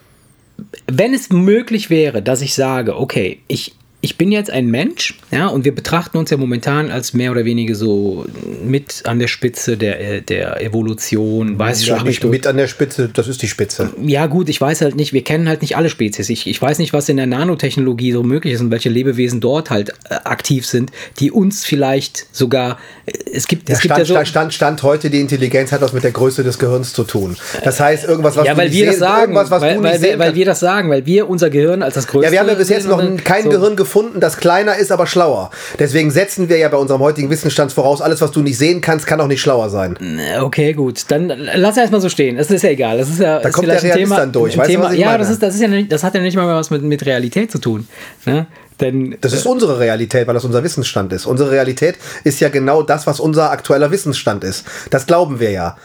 wenn 0.86 1.14
es 1.14 1.30
möglich 1.30 1.90
wäre, 1.90 2.22
dass 2.22 2.40
ich 2.40 2.54
sage, 2.54 2.96
okay, 2.96 3.40
ich, 3.48 3.75
ich 4.06 4.16
bin 4.16 4.30
jetzt 4.30 4.50
ein 4.50 4.66
Mensch, 4.68 5.18
ja, 5.32 5.48
und 5.48 5.64
wir 5.64 5.74
betrachten 5.74 6.16
uns 6.16 6.30
ja 6.30 6.36
momentan 6.36 6.90
als 6.92 7.12
mehr 7.12 7.32
oder 7.32 7.44
weniger 7.44 7.74
so 7.74 8.24
mit 8.64 9.02
an 9.04 9.18
der 9.18 9.26
Spitze 9.26 9.76
der, 9.76 10.00
äh, 10.00 10.22
der 10.22 10.60
Evolution, 10.62 11.58
weiß 11.58 11.80
ich 11.80 11.88
Ja, 11.88 11.96
schon 11.98 12.06
nicht 12.06 12.22
mit 12.24 12.46
an 12.46 12.56
der 12.56 12.68
Spitze, 12.68 13.10
das 13.12 13.26
ist 13.26 13.42
die 13.42 13.48
Spitze. 13.48 13.90
ja, 14.04 14.26
gut, 14.26 14.48
ich 14.48 14.60
weiß 14.60 14.80
halt 14.82 14.94
nicht, 14.94 15.12
wir 15.12 15.24
kennen 15.24 15.48
halt 15.48 15.60
nicht 15.62 15.76
alle 15.76 15.90
Spezies. 15.90 16.28
Ich, 16.30 16.46
ich 16.46 16.62
weiß 16.62 16.78
nicht, 16.78 16.92
was 16.92 17.08
in 17.08 17.16
der 17.16 17.26
Nanotechnologie 17.26 18.12
so 18.12 18.22
möglich 18.22 18.54
ist 18.54 18.60
und 18.60 18.70
welche 18.70 18.88
Lebewesen 18.88 19.40
dort 19.40 19.70
halt 19.70 19.90
äh, 20.08 20.14
aktiv 20.24 20.66
sind, 20.66 20.92
die 21.18 21.32
uns 21.32 21.64
vielleicht 21.64 22.26
sogar. 22.34 22.78
äh, 23.06 23.12
Es 23.32 23.48
gibt, 23.48 23.68
Ja, 23.68 23.74
es 23.74 23.80
gibt 23.80 23.94
stand, 23.94 23.98
ja 23.98 24.04
so. 24.06 24.14
stand, 24.14 24.28
stand, 24.28 24.54
stand 24.54 24.82
heute, 24.84 25.10
die 25.10 25.20
Intelligenz 25.20 25.72
hat 25.72 25.80
was 25.80 25.92
mit 25.92 26.04
der 26.04 26.12
Größe 26.12 26.44
des 26.44 26.58
Gehirns 26.60 26.92
zu 26.92 27.02
tun. 27.02 27.36
Das 27.64 27.80
heißt, 27.80 28.04
irgendwas, 28.04 28.36
was 28.36 28.46
ja, 28.46 28.56
weil 28.56 28.70
wir 28.70 28.86
das 28.86 28.94
sehen- 28.94 29.00
sagen, 29.00 29.20
irgendwas, 29.22 29.50
was 29.50 29.62
weil, 29.62 29.76
du 29.76 29.82
weil, 29.82 29.92
nicht 29.92 30.02
wir, 30.02 30.08
sehen 30.10 30.18
weil 30.20 30.26
kannst. 30.28 30.38
wir 30.38 30.44
das 30.46 30.60
sagen, 30.60 30.90
weil 30.90 31.06
wir 31.06 31.28
unser 31.28 31.50
Gehirn 31.50 31.82
als 31.82 31.94
das 31.94 32.06
größte. 32.06 32.26
Ja, 32.26 32.32
wir 32.32 32.40
haben 32.40 32.48
ja 32.48 32.54
bis 32.54 32.68
jetzt 32.68 32.86
noch 32.86 33.02
kein 33.24 33.44
so. 33.44 33.50
Gehirn 33.50 33.74
gefunden, 33.74 33.95
das 34.18 34.36
kleiner 34.36 34.76
ist, 34.76 34.92
aber 34.92 35.06
schlauer. 35.06 35.50
Deswegen 35.78 36.10
setzen 36.10 36.48
wir 36.48 36.58
ja 36.58 36.68
bei 36.68 36.76
unserem 36.76 37.00
heutigen 37.00 37.30
Wissensstand 37.30 37.72
voraus, 37.72 38.00
alles, 38.00 38.20
was 38.20 38.30
du 38.30 38.42
nicht 38.42 38.58
sehen 38.58 38.80
kannst, 38.80 39.06
kann 39.06 39.20
auch 39.20 39.26
nicht 39.26 39.40
schlauer 39.40 39.70
sein. 39.70 39.98
Okay, 40.40 40.72
gut. 40.72 41.04
Dann 41.08 41.28
lass 41.28 41.76
erstmal 41.76 42.00
so 42.00 42.08
stehen. 42.08 42.36
Das 42.36 42.50
ist 42.50 42.62
ja 42.62 42.70
egal. 42.70 42.98
Das 42.98 43.08
ist 43.08 43.20
ja 43.20 43.40
da 43.40 43.48
ist 43.48 43.54
kommt 43.54 43.68
der 43.68 43.82
Realist 43.82 43.98
Thema. 43.98 44.16
dann 44.16 44.32
durch. 44.32 44.56
Weißt 44.56 44.68
du, 44.68 44.72
Thema 44.72 44.92
ich 44.92 44.98
ja, 44.98 45.06
meine? 45.06 45.18
das, 45.18 45.30
ist, 45.30 45.42
das, 45.42 45.54
ist 45.54 45.60
ja 45.60 45.68
nicht, 45.68 45.90
das 45.90 46.02
hat 46.02 46.14
ja 46.14 46.20
nicht 46.20 46.36
mal 46.36 46.46
was 46.54 46.70
mit, 46.70 46.82
mit 46.82 47.04
Realität 47.06 47.50
zu 47.50 47.58
tun. 47.58 47.86
Ne? 48.24 48.46
Denn 48.80 49.16
Das 49.20 49.32
ist 49.32 49.46
unsere 49.46 49.78
Realität, 49.78 50.26
weil 50.26 50.34
das 50.34 50.44
unser 50.44 50.62
Wissensstand 50.62 51.12
ist. 51.12 51.26
Unsere 51.26 51.50
Realität 51.50 51.96
ist 52.24 52.40
ja 52.40 52.48
genau 52.48 52.82
das, 52.82 53.06
was 53.06 53.20
unser 53.20 53.50
aktueller 53.50 53.90
Wissensstand 53.90 54.44
ist. 54.44 54.64
Das 54.90 55.06
glauben 55.06 55.40
wir 55.40 55.50
ja. 55.50 55.76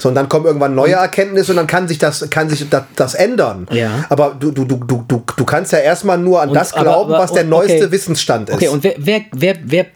So, 0.00 0.08
und 0.08 0.14
dann 0.14 0.28
kommen 0.28 0.46
irgendwann 0.46 0.74
neue 0.74 0.94
Erkenntnisse 0.94 1.52
und 1.52 1.56
dann 1.56 1.66
kann 1.66 1.86
sich 1.86 1.98
das, 1.98 2.28
kann 2.30 2.48
sich 2.48 2.68
das, 2.70 2.84
das 2.96 3.14
ändern. 3.14 3.68
Ja. 3.70 4.06
Aber 4.08 4.34
du, 4.38 4.50
du, 4.50 4.64
du, 4.64 4.76
du, 4.76 5.04
du, 5.06 5.22
du 5.36 5.44
kannst 5.44 5.72
ja 5.72 5.78
erstmal 5.78 6.16
nur 6.18 6.40
an 6.40 6.48
Und- 6.48 6.54
das 6.54 6.72
aber- 6.72 6.82
glauben, 6.82 7.12
aber- 7.14 7.22
was 7.22 7.32
der 7.32 7.42
okay. 7.42 7.50
neueste 7.50 7.92
Wissensstand 7.92 8.48
ist. 8.48 8.54
Okay, 8.56 8.68
und 8.68 8.82
wer, 8.82 8.94
wer, 8.98 9.22
wer, 9.32 9.56
wer 9.62 9.86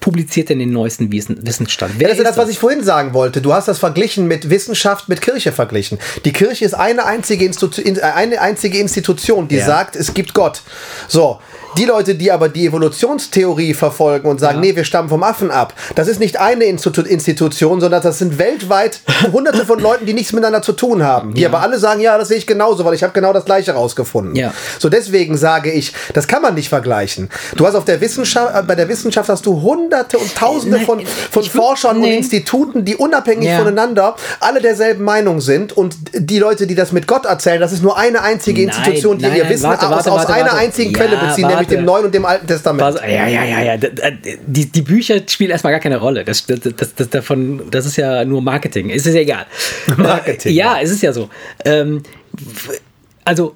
publiziert 0.00 0.48
denn 0.48 0.58
den 0.60 0.70
neuesten 0.70 1.10
Wissen, 1.10 1.44
Wissensstand? 1.46 1.94
Wer 1.96 2.02
Ja, 2.02 2.08
das 2.08 2.18
ist 2.18 2.24
ja 2.24 2.30
das, 2.30 2.38
was 2.38 2.48
ich 2.48 2.58
vorhin 2.58 2.84
sagen 2.84 3.14
wollte. 3.14 3.40
Du 3.40 3.52
hast 3.52 3.68
das 3.68 3.78
verglichen 3.78 4.26
mit 4.28 4.48
Wissenschaft, 4.48 5.08
mit 5.08 5.20
Kirche 5.20 5.50
verglichen. 5.52 5.98
Die 6.24 6.32
Kirche 6.32 6.64
ist 6.64 6.74
eine 6.74 7.04
einzige, 7.04 7.44
Institu 7.44 7.80
in- 7.80 7.96
äh, 7.96 8.02
eine 8.02 8.40
einzige 8.40 8.78
Institution, 8.78 9.48
die 9.48 9.56
Ja. 9.56 9.66
sagt, 9.66 9.96
es 9.96 10.14
gibt 10.14 10.34
Gott. 10.34 10.62
So. 11.08 11.38
Die 11.76 11.84
Leute, 11.84 12.14
die 12.14 12.32
aber 12.32 12.48
die 12.48 12.66
Evolutionstheorie 12.66 13.74
verfolgen 13.74 14.28
und 14.28 14.40
sagen, 14.40 14.60
nee, 14.60 14.74
wir 14.74 14.84
stammen 14.84 15.08
vom 15.08 15.22
Affen 15.22 15.50
ab, 15.50 15.74
das 15.94 16.08
ist 16.08 16.18
nicht 16.20 16.38
eine 16.40 16.64
Institu 16.64 17.02
Institution, 17.02 17.80
sondern 17.80 18.02
das 18.02 18.18
sind 18.18 18.38
weltweit 18.38 19.00
hunderte 19.32 19.64
von 19.64 19.78
Leuten, 19.78 20.06
die 20.06 20.14
nichts 20.14 20.32
miteinander 20.32 20.62
zu 20.62 20.72
tun 20.72 21.02
haben. 21.04 21.34
Die 21.34 21.42
Ja. 21.42 21.48
aber 21.48 21.60
alle 21.60 21.78
sagen, 21.78 22.00
ja, 22.00 22.18
das 22.18 22.28
sehe 22.28 22.38
ich 22.38 22.46
genauso, 22.46 22.84
weil 22.84 22.94
ich 22.94 23.02
habe 23.02 23.12
genau 23.12 23.32
das 23.32 23.44
Gleiche 23.44 23.72
rausgefunden. 23.72 24.34
Ja. 24.34 24.52
So 24.78 24.88
deswegen 24.88 25.36
sage 25.36 25.70
ich, 25.70 25.92
das 26.14 26.26
kann 26.26 26.42
man 26.42 26.54
nicht 26.54 26.68
vergleichen. 26.68 27.28
Du 27.56 27.66
hast 27.66 27.74
auf 27.74 27.84
der 27.84 28.00
Wissenschaft, 28.00 28.54
äh, 28.56 28.62
bei 28.62 28.74
der 28.74 28.88
Wissenschaft 28.88 29.28
hast 29.28 29.46
du 29.46 29.60
hunderte 29.62 30.18
und 30.18 30.34
tausende 30.34 30.80
von, 30.80 31.00
von 31.30 31.42
ich 31.42 31.50
Forschern 31.50 31.96
und 31.96 32.02
nee. 32.02 32.16
Instituten, 32.16 32.84
die 32.84 32.96
unabhängig 32.96 33.48
Ja. 33.48 33.58
voneinander 33.58 34.16
alle 34.40 34.60
derselben 34.60 35.04
Meinung 35.04 35.40
sind 35.40 35.72
und 35.76 35.96
die 36.14 36.38
Leute, 36.38 36.66
die 36.66 36.74
das 36.74 36.92
mit 36.92 37.06
Gott 37.06 37.24
erzählen, 37.26 37.60
das 37.60 37.72
ist 37.72 37.82
nur 37.82 37.96
eine 37.98 38.22
einzige 38.22 38.62
Institution, 38.62 39.18
die 39.18 39.26
nein, 39.26 39.36
ihr 39.36 39.44
nein, 39.44 39.52
Wissen 39.52 39.64
warte, 39.68 39.86
aus, 39.86 39.92
warte, 39.92 40.12
aus 40.12 40.18
warte, 40.20 40.32
einer 40.34 40.44
warte. 40.46 40.58
einzigen 40.58 40.90
Ja, 40.92 40.98
Quelle 40.98 41.16
beziehen, 41.16 41.48
nämlich 41.60 41.78
dem 41.78 41.84
Neuen 41.84 42.04
und 42.06 42.14
dem 42.14 42.24
Alten 42.24 42.46
Testament. 42.46 42.80
Was, 42.82 43.00
ja, 43.02 43.26
ja, 43.28 43.44
ja, 43.44 43.62
ja. 43.62 43.76
D- 43.76 43.90
Die, 44.46 44.66
die 44.66 44.82
Bücher 44.82 45.20
spielen 45.26 45.50
erstmal 45.50 45.72
gar 45.72 45.80
keine 45.80 45.96
Rolle. 45.98 46.24
Das, 46.24 46.44
das, 46.46 46.60
das, 46.60 46.94
das, 46.94 47.08
davon, 47.10 47.62
das 47.70 47.86
ist 47.86 47.96
ja 47.96 48.24
nur 48.24 48.42
Marketing. 48.42 48.90
Es 48.90 49.06
ist 49.06 49.14
ja 49.14 49.20
egal. 49.20 49.46
Marketing, 49.96 50.52
Äh, 50.52 50.54
ja, 50.54 50.78
es 50.80 50.90
ist 50.90 51.02
ja 51.02 51.12
so. 51.12 51.28
Ähm, 51.64 52.02
also, 53.24 53.54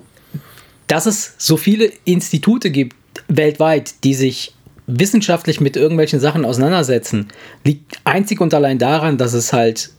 dass 0.86 1.06
es 1.06 1.34
so 1.38 1.56
viele 1.56 1.90
Institute 2.04 2.70
gibt 2.70 2.96
weltweit, 3.28 3.94
die 4.04 4.14
sich 4.14 4.54
wissenschaftlich 4.86 5.60
mit 5.60 5.76
irgendwelchen 5.76 6.20
Sachen 6.20 6.44
auseinandersetzen, 6.44 7.28
liegt 7.64 7.98
einzig 8.04 8.40
und 8.40 8.52
allein 8.52 8.78
daran, 8.78 9.16
dass 9.16 9.32
es 9.32 9.52
halt 9.52 9.90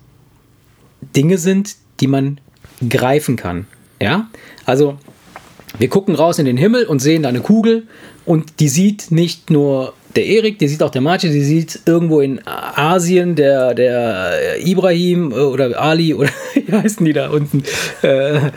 Dinge 1.15 1.37
sind, 1.37 1.75
die 1.99 2.07
man 2.07 2.39
greifen 2.89 3.35
kann. 3.35 3.65
Ja, 4.01 4.27
also 4.65 4.97
wir 5.77 5.89
gucken 5.89 6.15
raus 6.15 6.39
in 6.39 6.45
den 6.45 6.57
Himmel 6.57 6.85
und 6.85 6.99
sehen 6.99 7.23
da 7.23 7.29
eine 7.29 7.41
Kugel 7.41 7.83
und 8.25 8.59
die 8.59 8.69
sieht 8.69 9.11
nicht 9.11 9.49
nur 9.49 9.93
der 10.15 10.25
Erik, 10.25 10.59
die 10.59 10.67
sieht 10.67 10.83
auch 10.83 10.91
der 10.91 11.01
Martin, 11.01 11.31
die 11.31 11.43
sieht 11.43 11.81
irgendwo 11.85 12.21
in 12.21 12.39
Asien 12.45 13.35
der, 13.35 13.73
der 13.73 14.63
Ibrahim 14.65 15.31
äh, 15.31 15.35
oder 15.35 15.79
Ali 15.81 16.13
oder 16.13 16.29
wie 16.53 16.71
heißen 16.71 17.05
die 17.05 17.13
da 17.13 17.29
unten, 17.29 17.63
äh, 18.01 18.51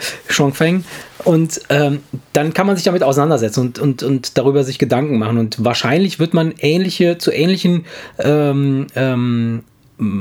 Feng. 0.52 0.84
Und 1.24 1.60
ähm, 1.70 2.00
dann 2.34 2.54
kann 2.54 2.66
man 2.66 2.76
sich 2.76 2.84
damit 2.84 3.02
auseinandersetzen 3.02 3.60
und, 3.60 3.78
und, 3.78 4.02
und 4.02 4.38
darüber 4.38 4.62
sich 4.62 4.78
Gedanken 4.78 5.18
machen. 5.18 5.38
Und 5.38 5.64
wahrscheinlich 5.64 6.18
wird 6.18 6.34
man 6.34 6.54
ähnliche, 6.58 7.18
zu 7.18 7.32
ähnlichen 7.32 7.84
ähm, 8.18 8.86
ähm, 8.94 9.64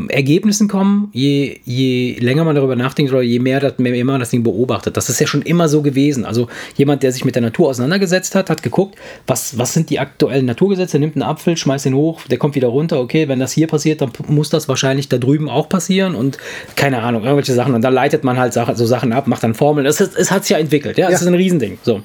Ergebnissen 0.08 0.70
kommen, 0.70 1.10
je, 1.12 1.58
je 1.66 2.18
länger 2.20 2.46
man 2.46 2.56
darüber 2.56 2.78
nachdenkt 2.78 3.12
oder 3.12 3.22
je 3.22 3.40
mehr, 3.40 3.60
das, 3.60 3.78
mehr 3.78 4.06
man 4.06 4.22
das 4.22 4.30
Ding 4.30 4.42
beobachtet. 4.42 4.96
Das 4.96 5.10
ist 5.10 5.20
ja 5.20 5.28
schon 5.28 5.42
immer 5.42 5.68
so 5.68 5.82
gewesen. 5.82 6.24
Also 6.24 6.48
jemand, 6.78 7.04
der 7.04 7.12
sich 7.12 7.26
mit 7.26 7.36
der 7.36 7.42
Natur 7.42 7.70
auseinandergesetzt 7.70 8.36
hat, 8.36 8.50
hat 8.50 8.64
geguckt, 8.64 8.96
was, 9.28 9.58
was 9.58 9.74
sind 9.74 9.90
die 9.90 10.00
aktuellen 10.00 10.46
Naturgesetze, 10.46 10.98
nimmt 10.98 11.16
einen 11.18 11.24
Apfel, 11.24 11.58
schmeißt 11.58 11.88
ihn 11.88 11.94
hoch, 11.94 12.22
der 12.28 12.38
kommt 12.38 12.56
wieder 12.56 12.70
runter. 12.70 13.02
Okay, 13.02 13.28
wenn 13.28 13.40
das 13.40 13.52
hier 13.52 13.68
passiert, 13.68 14.00
dann 14.00 14.12
muss 14.28 14.50
das 14.50 14.70
wahrscheinlich 14.70 15.10
da 15.10 15.18
drüben 15.18 15.50
auch 15.50 15.68
passieren 15.68 16.16
und 16.16 16.38
keine 16.78 17.02
Ahnung, 17.02 17.24
irgendwelche 17.24 17.54
Sachen. 17.54 17.74
Und 17.74 17.82
dann 17.82 17.94
leitet 17.94 18.24
man 18.24 18.38
halt 18.38 18.54
so 18.54 18.86
Sachen 18.86 19.12
ab, 19.12 19.28
macht 19.28 19.44
dann 19.44 19.56
Formeln. 19.56 19.86
Ist, 19.86 20.00
es 20.00 20.32
hat 20.32 20.46
sich 20.46 20.52
ja 20.52 20.58
entwickelt. 20.58 20.98
Ja, 20.98 21.10
das 21.10 21.20
Ja. 21.22 21.26
ist 21.26 21.28
ein 21.28 21.36
Riesending. 21.36 21.78
So. 21.84 22.02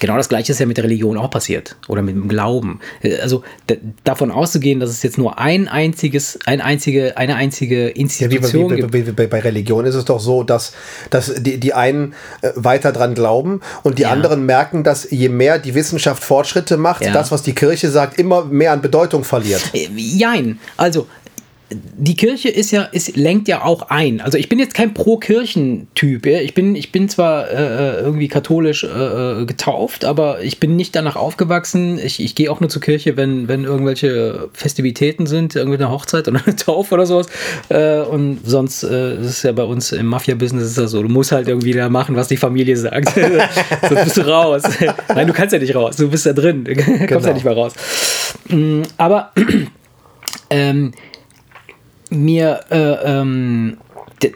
Genau 0.00 0.16
das 0.16 0.28
gleiche 0.28 0.52
ist 0.52 0.58
ja 0.60 0.66
mit 0.66 0.76
der 0.76 0.84
Religion 0.84 1.16
auch 1.18 1.30
passiert 1.30 1.76
oder 1.88 2.02
mit 2.02 2.14
dem 2.14 2.28
Glauben. 2.28 2.80
Also 3.20 3.42
d- 3.68 3.78
davon 4.04 4.30
auszugehen, 4.30 4.80
dass 4.80 4.90
es 4.90 5.02
jetzt 5.02 5.18
nur 5.18 5.38
ein 5.38 5.66
einziges, 5.68 6.38
ein 6.46 6.60
einzige, 6.60 7.16
eine 7.16 7.34
einzige 7.36 7.88
Ja, 7.88 7.94
wie, 7.94 8.00
Institution 8.00 8.70
wie, 8.70 8.76
gibt. 8.76 8.92
wie, 8.92 9.06
wie, 9.06 9.12
bei, 9.12 9.26
bei 9.26 9.40
Religion 9.40 9.84
ist 9.86 9.94
es 9.94 10.04
doch 10.04 10.20
so, 10.20 10.42
dass, 10.44 10.72
dass 11.10 11.34
die, 11.42 11.58
die 11.58 11.74
einen 11.74 12.14
äh, 12.42 12.50
weiter 12.54 12.92
dran 12.92 13.14
glauben 13.14 13.60
und 13.82 13.98
die 13.98 14.02
Ja. 14.02 14.10
anderen 14.10 14.46
merken, 14.46 14.84
dass 14.84 15.10
je 15.10 15.28
mehr 15.28 15.58
die 15.58 15.74
Wissenschaft 15.74 16.22
Fortschritte 16.22 16.76
macht, 16.76 17.04
Ja. 17.04 17.12
das, 17.12 17.30
was 17.32 17.42
die 17.42 17.54
Kirche 17.54 17.90
sagt, 17.90 18.18
immer 18.18 18.44
mehr 18.44 18.72
an 18.72 18.80
Bedeutung 18.82 19.24
verliert. 19.24 19.62
Äh, 19.74 19.88
Jein. 19.96 20.58
Also, 20.76 21.06
die 21.70 22.16
Kirche 22.16 22.48
ist 22.48 22.70
ja, 22.70 22.82
ist, 22.82 23.16
lenkt 23.16 23.46
ja 23.46 23.62
auch 23.62 23.90
ein. 23.90 24.20
Also 24.22 24.38
ich 24.38 24.48
bin 24.48 24.58
jetzt 24.58 24.72
kein 24.74 24.94
Pro-Kirchen-Typ. 24.94 26.24
Ich, 26.24 26.54
bin, 26.54 26.74
ich 26.74 26.92
bin 26.92 27.08
zwar 27.08 27.50
äh, 27.50 28.00
irgendwie 28.00 28.28
katholisch 28.28 28.84
äh, 28.84 29.44
getauft, 29.44 30.04
aber 30.06 30.42
ich 30.42 30.60
bin 30.60 30.76
nicht 30.76 30.96
danach 30.96 31.16
aufgewachsen. 31.16 31.98
Ich, 31.98 32.20
ich 32.22 32.34
gehe 32.34 32.50
auch 32.50 32.60
nur 32.60 32.70
zur 32.70 32.80
Kirche, 32.80 33.16
wenn, 33.18 33.48
wenn 33.48 33.64
irgendwelche 33.64 34.48
Festivitäten 34.54 35.26
sind, 35.26 35.56
irgendwie 35.56 35.76
eine 35.76 35.90
Hochzeit 35.90 36.26
oder 36.28 36.40
eine 36.44 36.56
Taufe 36.56 36.94
oder 36.94 37.04
sowas. 37.04 37.26
Äh, 37.68 38.00
und 38.00 38.40
sonst 38.44 38.82
äh, 38.84 39.16
ist 39.16 39.26
es 39.26 39.42
ja 39.42 39.52
bei 39.52 39.64
uns 39.64 39.92
im 39.92 40.06
Mafia-Business 40.06 40.64
ist 40.64 40.78
das 40.78 40.90
so. 40.92 41.02
Du 41.02 41.08
musst 41.08 41.32
halt 41.32 41.48
irgendwie 41.48 41.72
da 41.72 41.90
machen, 41.90 42.16
was 42.16 42.28
die 42.28 42.36
Familie 42.38 42.76
sagt. 42.76 43.10
Sonst 43.88 44.04
bist 44.04 44.16
du 44.16 44.22
raus. 44.26 44.62
Nein, 45.08 45.26
du 45.26 45.32
kannst 45.32 45.52
ja 45.52 45.58
nicht 45.58 45.74
raus. 45.74 45.96
Du 45.96 46.08
bist 46.08 46.24
da 46.24 46.32
drin. 46.32 46.64
Du 46.64 46.74
kommst 46.74 46.88
Genau. 47.08 47.26
ja 47.26 47.32
nicht 47.34 47.44
mehr 47.44 47.54
raus. 47.54 47.72
Mm, 48.48 48.82
Aber 48.96 49.32
ähm, 50.50 50.92
mir 52.10 52.60
äh, 52.70 52.76
ähm, 52.76 53.78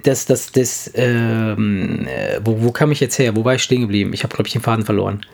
das, 0.04 0.26
das, 0.26 0.52
das, 0.52 0.90
ähm, 0.94 2.06
äh, 2.06 2.38
wo, 2.44 2.62
wo 2.62 2.70
kam 2.70 2.92
ich 2.92 3.00
jetzt 3.00 3.18
her? 3.18 3.34
Wo 3.34 3.44
war 3.44 3.54
ich 3.54 3.62
stehen 3.62 3.80
geblieben? 3.80 4.12
Ich 4.12 4.22
habe, 4.22 4.34
glaube 4.34 4.46
ich, 4.46 4.52
den 4.52 4.62
Faden 4.62 4.84
verloren. 4.84 5.24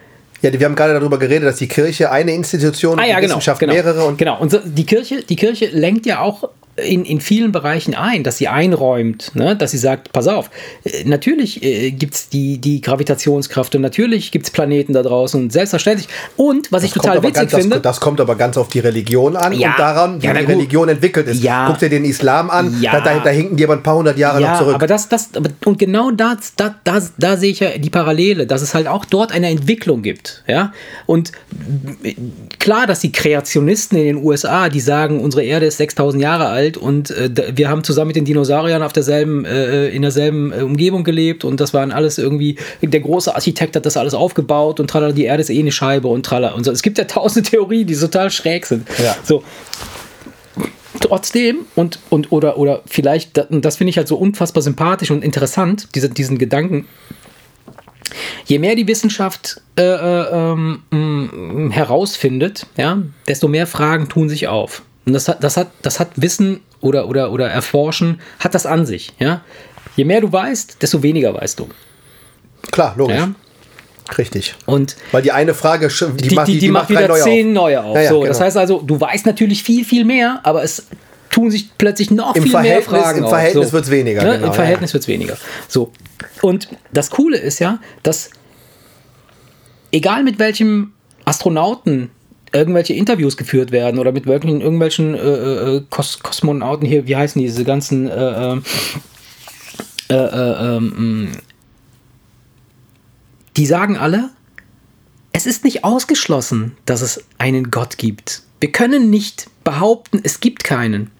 Ja, 0.41 0.53
wir 0.53 0.65
haben 0.65 0.77
gerade 0.77 0.95
darüber 0.95 1.19
geredet, 1.19 1.49
dass 1.49 1.57
die 1.57 1.69
Kirche 1.69 2.11
eine 2.11 2.33
Institution, 2.33 2.99
Ah 2.99 3.05
ja, 3.05 3.17
die 3.17 3.23
genau. 3.23 3.31
Wissenschaft 3.33 3.61
genau. 3.61 3.73
mehrere 3.73 4.05
und 4.05 4.19
genau. 4.19 4.39
Und 4.39 4.51
so, 4.51 4.59
die 4.65 4.87
Kirche, 4.87 5.23
die 5.23 5.37
Kirche 5.37 5.67
lenkt 5.67 6.07
ja 6.07 6.21
auch 6.21 6.49
in, 6.87 7.05
in 7.05 7.21
vielen 7.21 7.53
Bereichen 7.53 7.95
ein, 7.95 8.23
dass 8.25 8.39
sie 8.39 8.49
einräumt, 8.49 9.33
ne? 9.35 9.57
dass 9.57 9.71
sie 9.73 9.79
sagt, 9.79 10.13
pass 10.13 10.27
auf, 10.29 10.51
äh, 10.85 11.05
natürlich 11.05 11.63
äh, 11.63 11.91
gibt 11.91 12.15
es 12.15 12.29
die, 12.29 12.59
die 12.59 12.81
Gravitationskraft 12.81 13.75
und 13.75 13.83
natürlich 13.83 14.31
gibt 14.33 14.47
es 14.47 14.51
Planeten 14.51 14.93
da 14.93 15.03
draußen 15.03 15.41
und 15.41 15.53
selbstverständlich. 15.53 16.09
Und 16.37 16.71
was 16.73 16.83
ich 16.83 16.93
kommt 16.93 17.05
total 17.05 17.23
witzig 17.23 17.35
ganz, 17.35 17.55
finde. 17.55 17.77
Das, 17.77 17.83
das 17.97 18.01
kommt 18.01 18.21
aber 18.21 18.35
ganz 18.37 18.57
auf 18.57 18.69
die 18.69 18.81
Religion 18.81 19.37
an 19.37 19.53
Ja. 19.53 19.71
und 19.71 19.79
daran, 19.79 20.23
wie 20.23 20.27
Ja, 20.27 20.35
die 20.35 20.41
gut. 20.41 20.49
Religion 20.49 20.89
entwickelt 20.89 21.29
ist. 21.29 21.43
Ja. 21.43 21.67
Guck 21.69 21.79
dir 21.79 21.89
den 21.89 22.05
Islam 22.05 22.51
an, 22.51 22.81
Ja. 22.81 22.93
da, 22.93 23.01
da, 23.01 23.19
da 23.21 23.31
hinken 23.31 23.57
die 23.57 23.65
aber 23.65 23.75
ein 23.75 23.83
paar 23.83 23.97
hundert 23.97 24.19
Jahre 24.19 24.41
ja, 24.41 24.53
noch 24.53 24.59
zurück. 24.59 24.75
aber 24.75 24.87
das, 24.87 25.09
das, 25.09 25.31
und 25.65 25.79
genau 25.79 26.11
da, 26.11 26.37
da, 26.57 26.75
da, 26.85 27.03
da 27.17 27.37
sehe 27.37 27.51
ich 27.51 27.61
ja 27.61 27.79
die 27.79 27.91
Parallele, 27.91 28.47
dass 28.47 28.63
es 28.63 28.75
halt 28.75 28.87
auch 28.87 29.05
dort 29.05 29.33
eine 29.33 29.49
Entwicklung 29.49 30.03
gibt, 30.03 30.45
ja. 30.47 30.73
Und 31.07 31.33
äh, 32.03 32.15
klar, 32.59 32.87
dass 32.87 33.01
die 33.01 33.13
Kreationisten 33.13 33.97
in 33.99 34.05
den 34.05 34.17
USA, 34.25 34.69
die 34.69 34.81
sagen, 34.81 35.21
unsere 35.21 35.43
Erde 35.45 35.67
ist 35.67 35.79
6000 35.79 36.23
Jahre 36.23 36.47
alt 36.47 36.68
und 36.77 37.11
äh, 37.11 37.31
wir 37.55 37.69
haben 37.69 37.85
zusammen 37.85 38.09
mit 38.09 38.17
den 38.17 38.25
Dinosauriern 38.25 38.83
auf 38.83 38.93
derselben, 38.93 39.45
äh, 39.45 39.89
in 39.89 40.03
derselben 40.03 40.53
äh, 40.53 40.63
Umgebung 40.63 41.05
gelebt 41.05 41.45
und 41.45 41.61
das 41.61 41.75
waren 41.75 41.93
alles 41.93 42.19
irgendwie, 42.19 42.57
der 42.83 43.01
große 43.01 43.35
Architekt 43.35 43.77
hat 43.77 43.87
das 43.87 43.97
alles 43.97 44.15
aufgebaut 44.15 44.81
und 44.81 44.89
tralala, 44.91 45.13
die 45.13 45.25
Erde 45.25 45.41
ist 45.41 45.51
eh 45.51 45.59
eine 45.59 45.73
Scheibe 45.73 46.09
und 46.09 46.27
tralala 46.27 46.55
und 46.55 46.65
so. 46.65 46.71
Es 46.71 46.83
gibt 46.83 46.99
ja 46.99 47.05
tausende 47.05 47.49
Theorien, 47.51 47.87
die 47.87 47.95
total 47.95 48.31
schräg 48.31 48.67
sind. 48.67 48.87
Ja. 49.03 49.17
So, 49.25 49.43
trotzdem 51.01 51.59
und, 51.75 51.99
und 52.11 52.33
oder, 52.33 52.59
oder 52.59 52.83
vielleicht, 52.87 53.45
das 53.51 53.77
finde 53.77 53.91
ich 53.91 53.97
halt 53.97 54.09
so 54.09 54.17
unfassbar 54.17 54.63
sympathisch 54.63 55.11
und 55.11 55.25
interessant, 55.25 55.89
diese, 55.95 56.09
diesen 56.09 56.39
Gedanken. 56.39 56.87
Je 58.47 58.59
mehr 58.59 58.75
die 58.75 58.87
Wissenschaft 58.87 59.61
äh, 59.77 59.83
äh, 59.83 60.27
ähm, 60.33 60.83
mh, 60.91 61.75
herausfindet, 61.75 62.67
ja, 62.77 63.03
desto 63.27 63.49
mehr 63.49 63.67
Fragen 63.67 64.09
tun 64.09 64.29
sich 64.29 64.49
auf. 64.49 64.83
Und 65.09 65.15
das 65.15 65.27
hat, 65.27 65.43
das 65.43 65.57
hat, 65.57 65.69
das 65.81 66.01
hat 66.01 66.09
Wissen 66.17 66.61
oder, 66.83 67.09
oder, 67.09 67.33
oder 67.33 67.49
Erforschen, 67.49 68.21
hat 68.41 68.55
das 68.55 68.67
an 68.67 68.85
sich. 68.85 69.13
Ja? 69.19 69.41
Je 69.97 70.05
mehr 70.05 70.21
du 70.21 70.31
weißt, 70.31 70.83
desto 70.83 71.03
weniger 71.03 71.33
weißt 71.35 71.59
du. 71.59 71.69
Klar, 72.71 72.95
logisch. 72.99 73.17
Ja? 73.17 73.31
Richtig. 74.19 74.55
Und 74.67 74.97
Weil 75.11 75.23
die 75.23 75.33
eine 75.33 75.55
Frage, 75.55 75.89
die, 75.89 76.29
die, 76.29 76.35
macht, 76.35 76.49
die, 76.49 76.59
die, 76.59 76.69
macht 76.71 76.91
wieder 76.91 77.09
neue 77.09 77.23
zehn 77.23 77.49
auf. 77.49 77.55
neue 77.55 77.83
auf. 77.83 77.97
Ja, 77.97 78.03
ja, 78.03 78.09
so, 78.11 78.21
genau. 78.21 78.29
Das 78.29 78.41
heißt 78.41 78.57
also, 78.59 78.83
du 78.83 79.01
weißt 79.01 79.25
natürlich 79.25 79.63
viel, 79.63 79.85
viel 79.85 80.05
mehr, 80.05 80.41
aber 80.43 80.63
es 80.63 80.87
tun 81.31 81.51
sich 81.51 81.71
plötzlich 81.79 82.11
noch 82.11 82.35
Im 82.37 82.43
viel 82.43 82.53
Verhältnis- 82.53 82.91
mehr 82.93 83.01
Fragen 83.03 83.23
im. 83.23 83.29
Verhältnis 83.29 83.67
so. 83.69 83.73
wird's 83.73 83.91
weniger, 83.91 84.23
Ne? 84.23 84.27
genau, 84.33 84.39
Im 84.41 84.45
ja, 84.47 84.53
Verhältnis 84.53 84.93
wird 84.93 85.03
es 85.05 85.09
weniger. 85.09 85.37
So. 85.69 85.91
Und 86.43 86.69
das 86.93 87.09
Coole 87.11 87.39
ist 87.39 87.59
ja, 87.61 87.79
dass 88.03 88.29
egal 89.91 90.23
mit 90.23 90.39
welchem 90.39 90.93
Astronauten 91.25 92.11
irgendwelche 92.53 92.95
Interviews 92.95 93.37
geführt 93.37 93.73
werden 93.73 93.99
oder 93.99 94.13
mit 94.13 94.27
welchen, 94.27 94.61
irgendwelchen 94.61 95.15
äh, 95.15 95.19
äh, 95.19 95.83
Kos 95.91 96.21
Kosmonauten 96.21 96.87
hier, 96.87 97.07
wie 97.07 97.17
heißen 97.17 97.41
diese 97.41 97.65
ganzen 97.65 98.09
äh, 98.09 98.55
äh, 98.55 98.61
äh, 100.11 100.15
äh, 100.15 100.77
ähm, 100.77 101.33
die 103.57 103.67
sagen 103.67 103.97
alle, 103.97 104.31
es 105.33 105.47
ist 105.47 105.65
nicht 105.65 105.85
ausgeschlossen, 105.85 106.77
dass 106.87 107.03
es 107.03 107.25
einen 107.39 107.71
Gott 107.71 107.99
gibt. 107.99 108.43
Wir 108.61 108.73
können 108.73 109.11
nicht 109.11 109.51
behaupten, 109.65 110.21
es 110.25 110.41
gibt 110.41 110.65
keinen. 110.65 111.11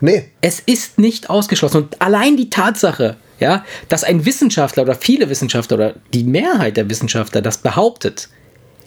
Nee, 0.00 0.30
Es 0.40 0.60
ist 0.60 0.98
nicht 0.98 1.28
ausgeschlossen. 1.28 1.82
Und 1.82 2.00
allein 2.00 2.38
die 2.38 2.48
Tatsache, 2.48 3.16
ja, 3.38 3.64
dass 3.88 4.02
ein 4.02 4.24
Wissenschaftler 4.24 4.84
oder 4.84 4.94
viele 4.94 5.28
Wissenschaftler 5.28 5.76
oder 5.76 5.94
die 6.14 6.24
Mehrheit 6.24 6.78
der 6.78 6.88
Wissenschaftler 6.88 7.42
das 7.42 7.58
behauptet, 7.58 8.30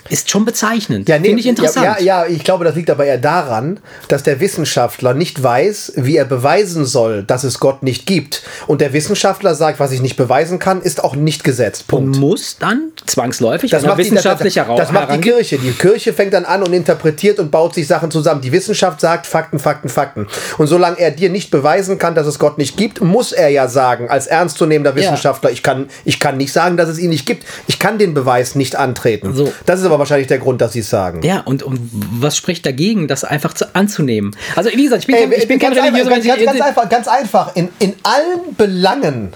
ist 0.09 0.29
schon 0.29 0.45
bezeichnend. 0.45 1.07
Ja, 1.07 1.17
nee, 1.17 1.27
Finde 1.27 1.39
ich 1.41 1.47
interessant. 1.47 1.85
Ja, 1.85 1.97
ja, 1.99 2.25
ja, 2.25 2.27
ich 2.27 2.43
glaube, 2.43 2.65
das 2.65 2.75
liegt 2.75 2.89
aber 2.89 3.05
eher 3.05 3.17
daran, 3.17 3.79
dass 4.09 4.23
der 4.23 4.39
Wissenschaftler 4.39 5.13
nicht 5.13 5.41
weiß, 5.41 5.93
wie 5.95 6.17
er 6.17 6.25
beweisen 6.25 6.85
soll, 6.85 7.23
dass 7.23 7.43
es 7.43 7.59
Gott 7.59 7.83
nicht 7.83 8.05
gibt. 8.05 8.43
Und 8.67 8.81
der 8.81 8.93
Wissenschaftler 8.93 9.55
sagt, 9.55 9.79
was 9.79 9.91
ich 9.91 10.01
nicht 10.01 10.17
beweisen 10.17 10.59
kann, 10.59 10.81
ist 10.81 11.03
auch 11.03 11.15
nicht 11.15 11.43
gesetzt. 11.43 11.87
Punkt. 11.87 12.15
Und 12.15 12.19
muss 12.19 12.57
dann 12.59 12.91
zwangsläufig, 13.05 13.71
Das 13.71 13.83
macht, 13.83 13.97
die, 13.97 14.03
das, 14.03 14.11
wissenschaftlich 14.11 14.55
das, 14.55 14.67
das 14.67 14.91
macht 14.91 15.13
die 15.13 15.21
Kirche. 15.21 15.57
Die 15.57 15.71
Kirche 15.71 16.13
fängt 16.13 16.33
dann 16.33 16.45
an 16.45 16.63
und 16.63 16.73
interpretiert 16.73 17.39
und 17.39 17.49
baut 17.49 17.73
sich 17.73 17.87
Sachen 17.87 18.11
zusammen. 18.11 18.41
Die 18.41 18.51
Wissenschaft 18.51 18.99
sagt 18.99 19.25
Fakten, 19.25 19.59
Fakten, 19.59 19.89
Fakten. 19.89 20.27
Und 20.57 20.67
solange 20.67 20.99
er 20.99 21.11
dir 21.11 21.29
nicht 21.29 21.49
beweisen 21.49 21.97
kann, 21.97 22.13
dass 22.13 22.27
es 22.27 22.39
Gott 22.39 22.57
nicht 22.57 22.75
gibt, 22.75 23.01
muss 23.01 23.31
er 23.31 23.49
ja 23.49 23.67
sagen, 23.67 24.09
als 24.09 24.27
ernstzunehmender 24.27 24.95
Wissenschaftler, 24.95 25.51
ich, 25.51 25.63
kann, 25.63 25.87
ich 26.03 26.19
kann 26.19 26.37
nicht 26.37 26.51
sagen, 26.51 26.75
dass 26.77 26.89
es 26.89 26.99
ihn 26.99 27.09
nicht 27.09 27.25
gibt. 27.25 27.45
Ich 27.67 27.79
kann 27.79 27.97
den 27.97 28.13
Beweis 28.13 28.55
nicht 28.55 28.75
antreten. 28.75 29.33
So. 29.33 29.51
Das 29.65 29.79
ist 29.79 29.85
aber 29.85 29.92
wahrscheinlich 29.99 30.27
der 30.27 30.39
Grund, 30.39 30.61
dass 30.61 30.73
sie 30.73 30.79
es 30.79 30.89
sagen. 30.89 31.21
Ja, 31.23 31.39
und, 31.41 31.63
und 31.63 31.79
was 32.19 32.35
spricht 32.37 32.65
dagegen, 32.65 33.07
das 33.07 33.23
einfach 33.23 33.53
zu, 33.53 33.73
anzunehmen? 33.75 34.35
Also, 34.55 34.69
wie 34.71 34.83
gesagt, 34.83 35.01
ich 35.03 35.07
bin, 35.07 35.15
Ey, 35.15 35.37
ich 35.37 35.47
bin 35.47 35.59
ganz, 35.59 35.77
einfach, 35.77 36.09
ganz, 36.09 36.25
ganz, 36.25 36.45
ganz 36.45 36.61
einfach, 36.61 36.89
ganz 36.89 37.07
einfach. 37.07 37.55
In, 37.55 37.69
in 37.79 37.93
allen 38.03 38.55
Belangen, 38.57 39.33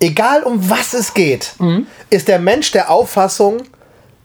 egal 0.00 0.42
um 0.42 0.68
was 0.70 0.94
es 0.94 1.14
geht, 1.14 1.52
Mhm. 1.58 1.86
ist 2.10 2.28
der 2.28 2.38
Mensch 2.38 2.72
der 2.72 2.90
Auffassung, 2.90 3.62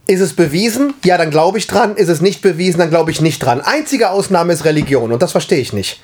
ist 0.07 0.19
es 0.19 0.33
bewiesen? 0.33 0.93
Ja, 1.05 1.17
dann 1.17 1.29
glaube 1.31 1.57
ich 1.57 1.67
dran. 1.67 1.95
Ist 1.95 2.09
es 2.09 2.21
nicht 2.21 2.41
bewiesen? 2.41 2.79
Dann 2.79 2.89
glaube 2.89 3.11
ich 3.11 3.21
nicht 3.21 3.39
dran. 3.39 3.61
Einzige 3.61 4.09
Ausnahme 4.09 4.51
ist 4.51 4.65
Religion 4.65 5.11
und 5.13 5.21
das 5.21 5.31
verstehe 5.31 5.59
ich 5.59 5.73
nicht. 5.73 6.01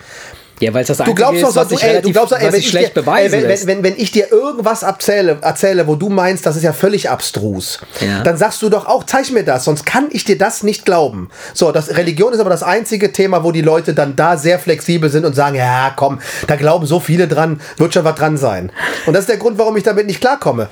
Ja, 0.60 0.74
weil 0.74 0.82
es 0.82 0.88
das 0.88 0.98
Du 0.98 1.13
glaubst 1.13 1.41
ist, 1.41 1.43
doch, 1.50 1.56
was 1.56 1.67
du, 1.67 1.76
sich 1.76 1.84
ey, 1.84 2.02
du 2.02 2.12
glaubst 2.12 2.34
ey, 2.34 2.46
was 2.48 2.54
wenn 2.54 2.60
ich 2.60 2.70
schlecht 2.70 2.96
dir, 2.96 3.02
beweisen 3.02 3.34
ey, 3.36 3.41
wenn, 3.41 3.48
lässt. 3.50 3.67
wenn, 3.67 3.84
wenn, 3.84 3.93
wenn 3.93 4.02
ich 4.02 4.12
dir 4.12 4.32
irgendwas 4.32 4.82
erzähle, 4.84 5.38
erzähle, 5.41 5.88
wo 5.88 5.96
du 5.96 6.10
meinst, 6.10 6.46
das 6.46 6.56
ist 6.56 6.63
ja 6.63 6.74
völlig 6.74 7.10
abstrus, 7.10 7.80
Ja. 8.00 8.22
dann 8.24 8.38
sagst 8.38 8.62
du 8.62 8.70
doch 8.70 8.88
auch, 8.88 9.04
zeig 9.04 9.32
mir 9.32 9.43
das, 9.43 9.65
sonst 9.65 9.86
kann 9.86 10.08
ich 10.12 10.24
dir 10.26 10.38
das 10.38 10.63
nicht 10.63 10.86
glauben. 10.86 11.30
So, 11.54 11.72
das 11.72 11.96
Religion 11.96 12.34
ist 12.34 12.39
aber 12.39 12.50
das 12.50 12.63
einzige 12.63 13.12
Thema, 13.12 13.43
wo 13.43 13.52
die 13.52 13.62
Leute 13.62 13.93
dann 13.93 14.15
da 14.15 14.38
sehr 14.38 14.58
flexibel 14.58 15.10
sind 15.10 15.26
und 15.26 15.36
sagen, 15.36 15.56
ja, 15.56 15.93
komm, 15.96 16.20
da 16.48 16.56
glauben 16.56 16.86
so 16.86 17.00
viele 17.00 17.28
dran, 17.28 17.62
wird 17.78 17.93
schon 17.93 18.04
was 18.04 18.15
dran 18.15 18.38
sein. 18.38 18.72
Und 19.06 19.13
das 19.13 19.22
ist 19.22 19.30
der 19.30 19.38
Grund, 19.38 19.58
warum 19.60 19.78
ich 19.78 19.84
damit 19.84 20.08
nicht 20.08 20.22
klarkomme. 20.22 20.70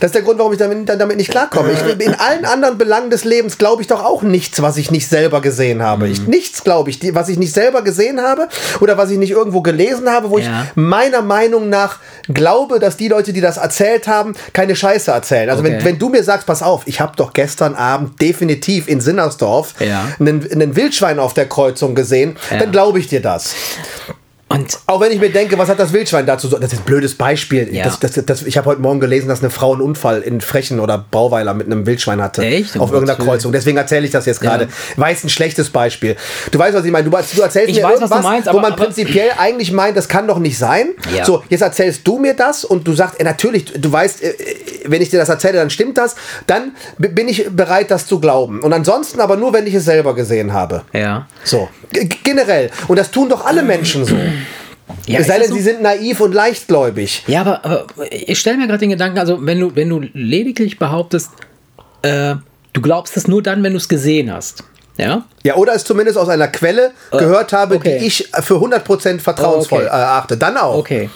Das 0.00 0.08
ist 0.08 0.14
der 0.14 0.22
Grund, 0.22 0.38
warum 0.38 0.52
ich 0.52 0.58
damit, 0.58 0.88
damit 0.88 1.16
nicht 1.18 1.30
klarkomme. 1.30 1.70
Ich, 1.72 2.04
in 2.06 2.14
allen 2.14 2.44
anderen 2.46 2.78
Belangen 2.78 3.10
des 3.10 3.24
Lebens 3.24 3.58
glaube 3.58 3.82
ich 3.82 3.88
doch 3.88 4.02
auch 4.04 4.22
nichts, 4.22 4.62
was 4.62 4.76
ich 4.78 4.90
nicht 4.90 5.06
selber 5.08 5.40
gesehen 5.40 5.82
habe. 5.82 6.08
Ich, 6.08 6.20
Mhm. 6.20 6.30
nichts 6.30 6.64
glaube 6.64 6.90
ich, 6.90 6.98
was 7.14 7.28
ich 7.28 7.38
nicht 7.38 7.52
selber 7.52 7.82
gesehen 7.82 8.20
habe 8.20 8.48
oder 8.80 8.96
was 8.96 9.10
ich 9.10 9.18
nicht 9.20 9.30
irgendwo 9.30 9.60
gelesen 9.62 10.10
habe, 10.10 10.30
wo 10.30 10.38
Ja. 10.38 10.62
ich 10.64 10.70
meiner 10.76 11.22
Meinung 11.22 11.68
nach 11.68 11.98
glaube, 12.28 12.78
dass 12.80 12.96
die 12.96 13.08
Leute, 13.08 13.32
die 13.32 13.40
das 13.40 13.56
erzählt 13.56 14.08
haben, 14.08 14.34
keine 14.52 14.74
Scheiße 14.74 15.10
erzählen. 15.12 15.48
Also 15.50 15.62
Okay. 15.62 15.74
wenn, 15.78 15.84
wenn 15.84 15.98
du 15.98 16.08
mir 16.08 16.24
sagst, 16.24 16.46
pass 16.46 16.62
auf, 16.62 16.82
ich 16.86 17.00
habe 17.00 17.12
doch 17.16 17.32
gestern 17.32 17.74
Abend 17.76 18.20
definitiv 18.20 18.88
in 18.88 19.00
Sinnersdorf 19.00 19.74
Ja. 19.78 20.06
einen, 20.18 20.50
einen 20.50 20.74
Wildschwein 20.76 21.18
auf 21.20 21.34
der 21.34 21.46
Kreuzung 21.48 21.94
gesehen, 21.94 22.36
Ja. 22.50 22.58
dann 22.58 22.72
glaube 22.72 22.98
ich 22.98 23.06
dir 23.08 23.22
das. 23.22 23.54
Und 24.52 24.78
Auch 24.86 25.00
wenn 25.00 25.12
ich 25.12 25.20
mir 25.20 25.30
denke, 25.30 25.56
was 25.58 25.68
hat 25.68 25.78
das 25.78 25.92
Wildschwein 25.92 26.26
dazu? 26.26 26.48
so- 26.48 26.58
Das 26.58 26.72
ist 26.72 26.80
ein 26.80 26.84
blödes 26.84 27.14
Beispiel. 27.14 27.72
Ja. 27.72 27.84
Das, 27.84 28.00
das, 28.00 28.12
das, 28.26 28.42
ich 28.42 28.58
habe 28.58 28.66
heute 28.66 28.80
Morgen 28.82 28.98
gelesen, 28.98 29.28
dass 29.28 29.40
eine 29.40 29.50
Frau 29.50 29.72
einen 29.72 29.80
Unfall 29.80 30.22
in 30.22 30.40
Frechen 30.40 30.80
oder 30.80 30.98
Bauweiler 31.10 31.54
mit 31.54 31.66
einem 31.66 31.86
Wildschwein 31.86 32.20
hatte. 32.20 32.42
Echt? 32.42 32.76
Auf 32.78 32.90
irgendeiner 32.90 33.12
Gottes 33.14 33.18
Willen. 33.18 33.28
Kreuzung. 33.28 33.52
Deswegen 33.52 33.76
erzähle 33.78 34.04
ich 34.06 34.10
das 34.10 34.26
jetzt 34.26 34.40
gerade. 34.40 34.64
Ja. 34.64 34.70
Weiß 34.96 35.22
ein 35.22 35.28
schlechtes 35.28 35.70
Beispiel. 35.70 36.16
Du 36.50 36.58
weißt, 36.58 36.74
was 36.76 36.84
ich 36.84 36.90
meine. 36.90 37.04
Du, 37.08 37.10
du 37.10 37.16
erzählst 37.42 37.68
Ich 37.70 37.76
mir 37.76 37.84
weiß, 37.84 38.00
was 38.00 38.10
du 38.10 38.16
irgendwas, 38.16 38.22
meinst, 38.24 38.46
wo 38.46 38.50
aber- 38.50 38.60
man 38.62 38.72
aber- 38.72 38.82
prinzipiell 38.84 39.30
eigentlich 39.38 39.70
meint, 39.70 39.96
das 39.96 40.08
kann 40.08 40.26
doch 40.26 40.40
nicht 40.40 40.58
sein. 40.58 40.88
Ja. 41.16 41.24
So, 41.24 41.44
jetzt 41.48 41.60
erzählst 41.62 42.06
du 42.08 42.18
mir 42.18 42.34
das 42.34 42.64
und 42.64 42.88
du 42.88 42.92
sagst, 42.94 43.20
ey, 43.20 43.24
natürlich, 43.24 43.66
du 43.76 43.92
weißt, 43.92 44.22
äh, 44.24 44.34
wenn 44.86 45.00
ich 45.00 45.10
dir 45.10 45.20
das 45.20 45.28
erzähle, 45.28 45.58
dann 45.58 45.70
stimmt 45.70 45.96
das. 45.96 46.16
Dann 46.48 46.72
bin 46.98 47.28
ich 47.28 47.48
bereit, 47.50 47.92
das 47.92 48.06
zu 48.08 48.18
glauben. 48.18 48.60
Und 48.62 48.72
ansonsten 48.72 49.20
aber 49.20 49.36
nur, 49.36 49.52
wenn 49.52 49.66
ich 49.68 49.74
es 49.74 49.84
selber 49.84 50.14
gesehen 50.16 50.52
habe. 50.52 50.82
ja. 50.92 51.28
So, 51.44 51.68
G 51.92 52.08
generell. 52.24 52.70
Und 52.88 52.98
das 52.98 53.10
tun 53.12 53.28
doch 53.28 53.44
alle 53.46 53.62
Menschen 53.62 54.04
so. 54.04 54.16
Ja 55.06 55.20
es 55.20 55.26
sei 55.26 55.38
denn, 55.38 55.48
so? 55.48 55.54
sie 55.54 55.62
sind 55.62 55.82
naiv 55.82 56.20
und 56.20 56.32
leichtgläubig. 56.32 57.24
Ja, 57.26 57.40
aber, 57.40 57.64
aber 57.64 57.84
ich 58.10 58.38
stelle 58.38 58.56
mir 58.56 58.66
gerade 58.66 58.80
den 58.80 58.90
Gedanken, 58.90 59.18
also 59.18 59.44
wenn 59.44 59.60
du, 59.60 59.74
wenn 59.74 59.88
du 59.88 60.00
lediglich 60.12 60.78
behauptest, 60.78 61.30
äh, 62.02 62.36
du 62.72 62.80
glaubst 62.80 63.16
es 63.16 63.28
nur 63.28 63.42
dann, 63.42 63.62
wenn 63.62 63.72
du 63.72 63.78
es 63.78 63.88
gesehen 63.88 64.32
hast. 64.32 64.64
Ja. 64.96 65.24
Ja, 65.42 65.54
oder 65.56 65.74
es 65.74 65.84
zumindest 65.84 66.18
aus 66.18 66.28
einer 66.28 66.48
Quelle 66.48 66.92
gehört 67.10 67.52
habe, 67.52 67.76
okay. 67.76 67.98
die 67.98 68.06
ich 68.06 68.28
für 68.42 68.54
100% 68.56 69.20
vertrauensvoll 69.20 69.82
Okay. 69.84 69.90
erachte. 69.90 70.36
Dann 70.36 70.56
auch. 70.58 70.76
Okay. 70.76 71.08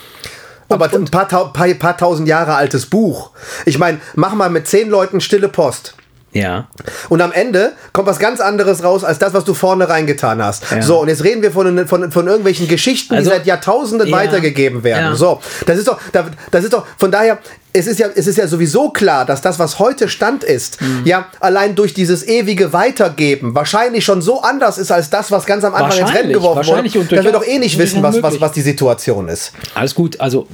Aber 0.71 0.91
ein 0.93 1.05
paar, 1.05 1.27
paar, 1.27 1.53
paar 1.53 1.97
tausend 1.97 2.27
Jahre 2.27 2.55
altes 2.55 2.87
Buch. 2.87 3.31
Ich 3.67 3.79
meine, 3.79 4.01
mach 4.15 4.35
mal 4.35 4.49
mit 4.49 4.67
zehn 4.67 4.89
Leuten 4.89 5.21
stille 5.21 5.49
Post. 5.49 5.95
Ja. 6.35 6.69
Und 7.09 7.21
am 7.23 7.33
Ende 7.33 7.73
kommt 7.93 8.07
was 8.09 8.19
ganz 8.19 8.41
anderes 8.41 8.83
raus 8.85 9.05
als 9.05 9.19
das, 9.19 9.33
was 9.35 9.45
du 9.45 9.55
vorne 9.55 9.89
reingetan 9.89 10.43
hast. 10.43 10.65
Ja. 10.71 10.83
So, 10.83 11.01
und 11.01 11.09
jetzt 11.09 11.25
reden 11.25 11.43
wir 11.43 11.51
von, 11.53 11.87
von, 11.87 12.11
von 12.13 12.27
irgendwelchen 12.27 12.69
Geschichten, 12.69 13.15
Also- 13.15 13.31
die 13.31 13.37
seit 13.37 13.47
Jahrtausenden 13.47 14.09
Ja. 14.09 14.17
weitergegeben 14.17 14.83
werden. 14.85 15.05
Ja. 15.13 15.15
So, 15.15 15.41
das 15.67 15.79
ist 15.79 15.89
doch, 15.89 15.99
da- 16.13 16.27
das 16.51 16.65
ist 16.65 16.73
doch, 16.73 16.87
von 16.99 17.11
daher, 17.11 17.39
es 17.77 17.89
ist 17.89 17.99
ja, 17.99 18.09
es 18.15 18.29
ist 18.29 18.39
ja 18.39 18.47
sowieso 18.47 18.91
klar, 18.91 19.25
dass 19.27 19.41
das, 19.41 19.59
was 19.59 19.81
heute 19.81 20.09
Stand 20.09 20.45
ist, 20.45 20.81
Mhm. 20.81 21.03
ja, 21.05 21.27
allein 21.41 21.75
durch 21.75 21.93
dieses 21.93 22.27
ewige 22.27 22.73
Weitergeben 22.73 23.55
wahrscheinlich 23.57 24.05
schon 24.05 24.23
so 24.23 24.43
anders 24.43 24.79
ist 24.79 24.93
als 24.93 25.11
das, 25.11 25.33
was 25.33 25.45
ganz 25.45 25.65
am 25.65 25.75
Anfang 25.75 25.99
ins 25.99 26.15
Rennen 26.15 26.33
geworfen 26.33 26.67
wurde, 26.69 26.89
dass 27.17 27.25
wir 27.25 27.33
doch 27.33 27.45
eh 27.45 27.59
nicht 27.59 27.77
wissen, 27.77 28.01
was, 28.03 28.23
was, 28.23 28.41
was 28.41 28.53
die 28.53 28.61
Situation 28.61 29.29
ist. 29.29 29.53
Alles 29.75 29.95
gut, 29.97 30.21
also 30.21 30.47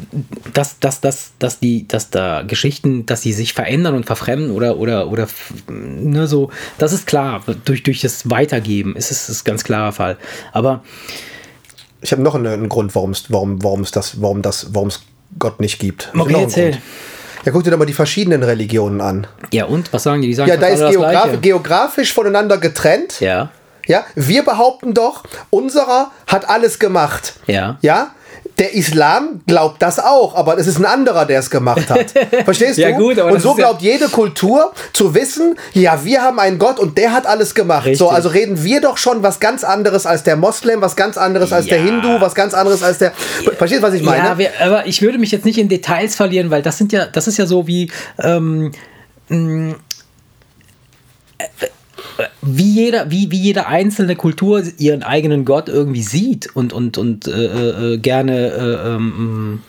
dass, 0.54 0.78
dass, 0.80 1.00
dass, 1.02 1.32
dass 1.38 1.60
die, 1.60 1.86
dass 1.86 2.08
da 2.08 2.42
Geschichten, 2.42 3.04
dass 3.04 3.20
sie 3.20 3.34
sich 3.34 3.52
verändern 3.52 3.94
und 3.94 4.06
verfremden 4.06 4.50
oder 4.50 4.78
oder 4.78 5.08
oder 5.08 5.28
ne, 5.68 6.26
so, 6.26 6.50
das 6.78 6.94
ist 6.94 7.06
klar. 7.06 7.42
Durch, 7.66 7.82
durch 7.82 8.00
das 8.00 8.30
Weitergeben 8.30 8.96
ist 8.96 9.10
es 9.10 9.28
ist 9.28 9.42
ein 9.42 9.44
ganz 9.44 9.62
klarer 9.64 9.92
Fall. 9.92 10.16
Aber 10.52 10.82
Ich 12.00 12.12
habe 12.12 12.22
noch 12.22 12.34
einen, 12.34 12.46
einen 12.46 12.68
Grund, 12.70 12.94
warum 12.94 13.10
es 13.10 13.24
warum, 13.28 13.62
warum 13.62 13.82
es 13.82 13.90
das, 13.90 14.22
warum 14.22 14.40
das, 14.40 14.68
warum 14.72 14.88
es 14.88 15.00
Gott 15.38 15.60
nicht 15.60 15.78
gibt. 15.78 16.10
Okay, 16.14 16.34
einen 16.34 16.44
erzähl. 16.44 16.70
Grund. 16.70 16.82
Ja, 17.44 17.52
guck 17.52 17.64
dir 17.64 17.70
doch 17.70 17.78
mal 17.78 17.86
die 17.86 17.94
verschiedenen 17.94 18.42
Religionen 18.42 19.00
an. 19.00 19.26
Ja 19.52 19.64
und 19.64 19.92
was 19.92 20.02
sagen 20.02 20.20
die? 20.20 20.28
Die 20.28 20.34
sagen 20.34 20.50
Ja, 20.50 20.56
da 20.56 20.66
ist 20.66 20.80
geograf 20.80 21.40
geografisch 21.40 22.12
voneinander 22.12 22.58
getrennt. 22.58 23.20
Ja. 23.20 23.50
Ja, 23.86 24.04
wir 24.14 24.44
behaupten 24.44 24.94
doch, 24.94 25.24
unserer 25.48 26.10
hat 26.26 26.48
alles 26.48 26.78
gemacht. 26.78 27.34
Ja. 27.46 27.78
Ja. 27.80 28.12
Der 28.60 28.74
Islam 28.74 29.40
glaubt 29.46 29.80
das 29.82 29.98
auch, 29.98 30.36
aber 30.36 30.56
es 30.58 30.66
ist 30.68 30.78
ein 30.78 30.84
anderer, 30.84 31.24
der 31.24 31.40
es 31.40 31.50
gemacht 31.50 31.90
hat. 31.90 32.12
Verstehst 32.44 32.78
Ja, 32.78 32.90
du? 32.92 32.98
gut, 32.98 33.18
aber 33.18 33.32
und 33.32 33.40
so 33.40 33.52
ist 33.52 33.58
ja- 33.58 33.64
glaubt 33.64 33.82
jede 33.82 34.08
Kultur 34.08 34.72
zu 34.92 35.14
wissen, 35.14 35.56
ja, 35.72 36.04
wir 36.04 36.22
haben 36.22 36.38
einen 36.38 36.58
Gott 36.58 36.78
und 36.78 36.96
der 36.98 37.12
hat 37.12 37.26
alles 37.26 37.54
gemacht. 37.54 37.86
Richtig. 37.86 37.98
So, 37.98 38.10
also 38.10 38.28
reden 38.28 38.62
wir 38.62 38.80
doch 38.82 38.98
schon 38.98 39.22
was 39.22 39.40
ganz 39.40 39.64
anderes 39.64 40.04
als 40.06 40.22
der 40.24 40.36
Moslem, 40.36 40.82
was 40.82 40.94
ganz 40.94 41.16
anderes 41.16 41.52
als 41.52 41.66
der 41.66 41.78
Ja. 41.78 41.84
Hindu, 41.84 42.20
was 42.20 42.34
ganz 42.34 42.52
anderes 42.54 42.82
als 42.82 42.98
der. 42.98 43.12
Verstehst 43.56 43.82
du, 43.82 43.86
was 43.86 43.94
ich 43.94 44.02
meine? 44.02 44.24
Ja, 44.24 44.38
wir, 44.38 44.50
aber 44.60 44.86
ich 44.86 45.00
würde 45.02 45.18
mich 45.18 45.30
jetzt 45.32 45.46
nicht 45.46 45.56
in 45.58 45.68
Details 45.70 46.14
verlieren, 46.14 46.50
weil 46.50 46.60
das 46.62 46.76
sind 46.76 46.92
ja, 46.92 47.06
das 47.06 47.26
ist 47.28 47.38
ja 47.38 47.46
so 47.46 47.66
wie 47.66 47.90
ähm, 48.22 48.72
mh, 49.30 49.74
äh, 51.38 51.44
wie 52.42 52.72
jeder, 52.72 53.10
wie, 53.10 53.30
wie 53.30 53.38
jede 53.38 53.66
einzelne 53.66 54.16
Kultur 54.16 54.62
ihren 54.78 55.02
eigenen 55.02 55.44
Gott 55.44 55.68
irgendwie 55.68 56.02
sieht 56.02 56.48
und, 56.54 56.72
und, 56.72 56.96
und 56.98 57.26
äh, 57.26 57.94
äh, 57.94 57.98
gerne 57.98 58.48
äh, 58.48 58.86
ähm, 58.96 59.60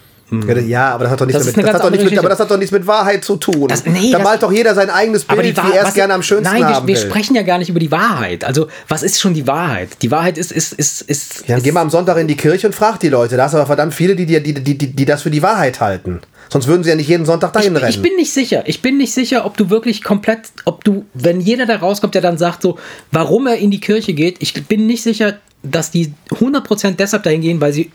Ja, 0.67 0.93
aber 0.93 1.03
das 1.03 1.11
hat 1.11 1.19
doch 1.21 1.25
nichts, 1.25 1.43
Das 1.43 1.53
damit, 1.53 1.67
das 1.67 1.73
hat 1.75 1.83
doch 1.83 1.89
nichts 1.91 2.09
mit, 2.09 2.17
aber 2.19 2.29
das 2.29 2.39
hat 2.39 2.49
doch 2.49 2.57
nichts 2.57 2.71
mit 2.71 2.87
Wahrheit 2.87 3.25
zu 3.25 3.35
tun. 3.35 3.67
Das- 3.67 3.85
nee, 3.85 4.11
da 4.11 4.19
malt 4.19 4.41
doch 4.41 4.51
jeder 4.53 4.73
sein 4.73 4.89
eigenes 4.89 5.25
Bild, 5.25 5.43
die 5.43 5.51
wie 5.51 5.57
Wahr- 5.57 5.73
er 5.75 5.85
es 5.87 5.93
gerne 5.93 6.13
am 6.13 6.23
schönsten 6.23 6.53
Nein, 6.53 6.63
haben 6.65 6.87
wir, 6.87 6.95
wir 6.95 7.01
will. 7.03 7.09
sprechen 7.09 7.35
ja 7.35 7.41
gar 7.43 7.57
nicht 7.57 7.67
über 7.67 7.81
die 7.81 7.91
Wahrheit. 7.91 8.45
Also, 8.45 8.67
was 8.87 9.03
ist 9.03 9.19
schon 9.19 9.33
die 9.33 9.45
Wahrheit? 9.47 9.89
Die 10.01 10.09
Wahrheit 10.09 10.37
ist, 10.37 10.53
ist, 10.53 10.71
ist, 10.71 11.01
ist. 11.01 11.39
Ja, 11.41 11.43
dann 11.47 11.57
ist 11.57 11.63
geh 11.65 11.71
mal 11.73 11.81
am 11.81 11.89
Sonntag 11.89 12.15
in 12.17 12.27
die 12.29 12.37
Kirche 12.37 12.67
und 12.67 12.73
frag 12.73 12.99
die 13.01 13.09
Leute. 13.09 13.35
Da 13.35 13.43
hast 13.43 13.55
aber 13.55 13.65
verdammt 13.65 13.93
viele, 13.93 14.15
die, 14.15 14.25
die, 14.25 14.41
die, 14.41 14.53
die, 14.53 14.77
die 14.93 15.05
das 15.05 15.23
für 15.23 15.31
die 15.31 15.41
Wahrheit 15.43 15.81
halten. 15.81 16.21
Sonst 16.51 16.67
würden 16.67 16.83
sie 16.83 16.89
ja 16.89 16.95
nicht 16.97 17.07
jeden 17.07 17.25
Sonntag 17.25 17.53
dahin 17.53 17.75
ich, 17.75 17.81
rennen. 17.81 17.91
ich 17.91 18.01
bin 18.01 18.15
nicht 18.17 18.33
sicher. 18.33 18.63
Ich 18.65 18.81
bin 18.81 18.97
nicht 18.97 19.13
sicher, 19.13 19.45
ob 19.45 19.55
du 19.55 19.69
wirklich 19.69 20.03
komplett, 20.03 20.49
ob 20.65 20.83
du, 20.83 21.05
wenn 21.13 21.39
jeder 21.39 21.65
da 21.65 21.77
rauskommt, 21.77 22.13
der 22.13 22.21
dann 22.21 22.37
sagt 22.37 22.61
so, 22.61 22.77
warum 23.09 23.47
er 23.47 23.55
in 23.55 23.71
die 23.71 23.79
Kirche 23.79 24.13
geht, 24.13 24.35
ich 24.39 24.53
bin 24.65 24.85
nicht 24.85 25.01
sicher, 25.01 25.37
dass 25.63 25.91
die 25.91 26.13
100% 26.29 26.95
deshalb 26.97 27.23
dahin 27.23 27.39
gehen, 27.39 27.61
weil 27.61 27.71
sie 27.71 27.91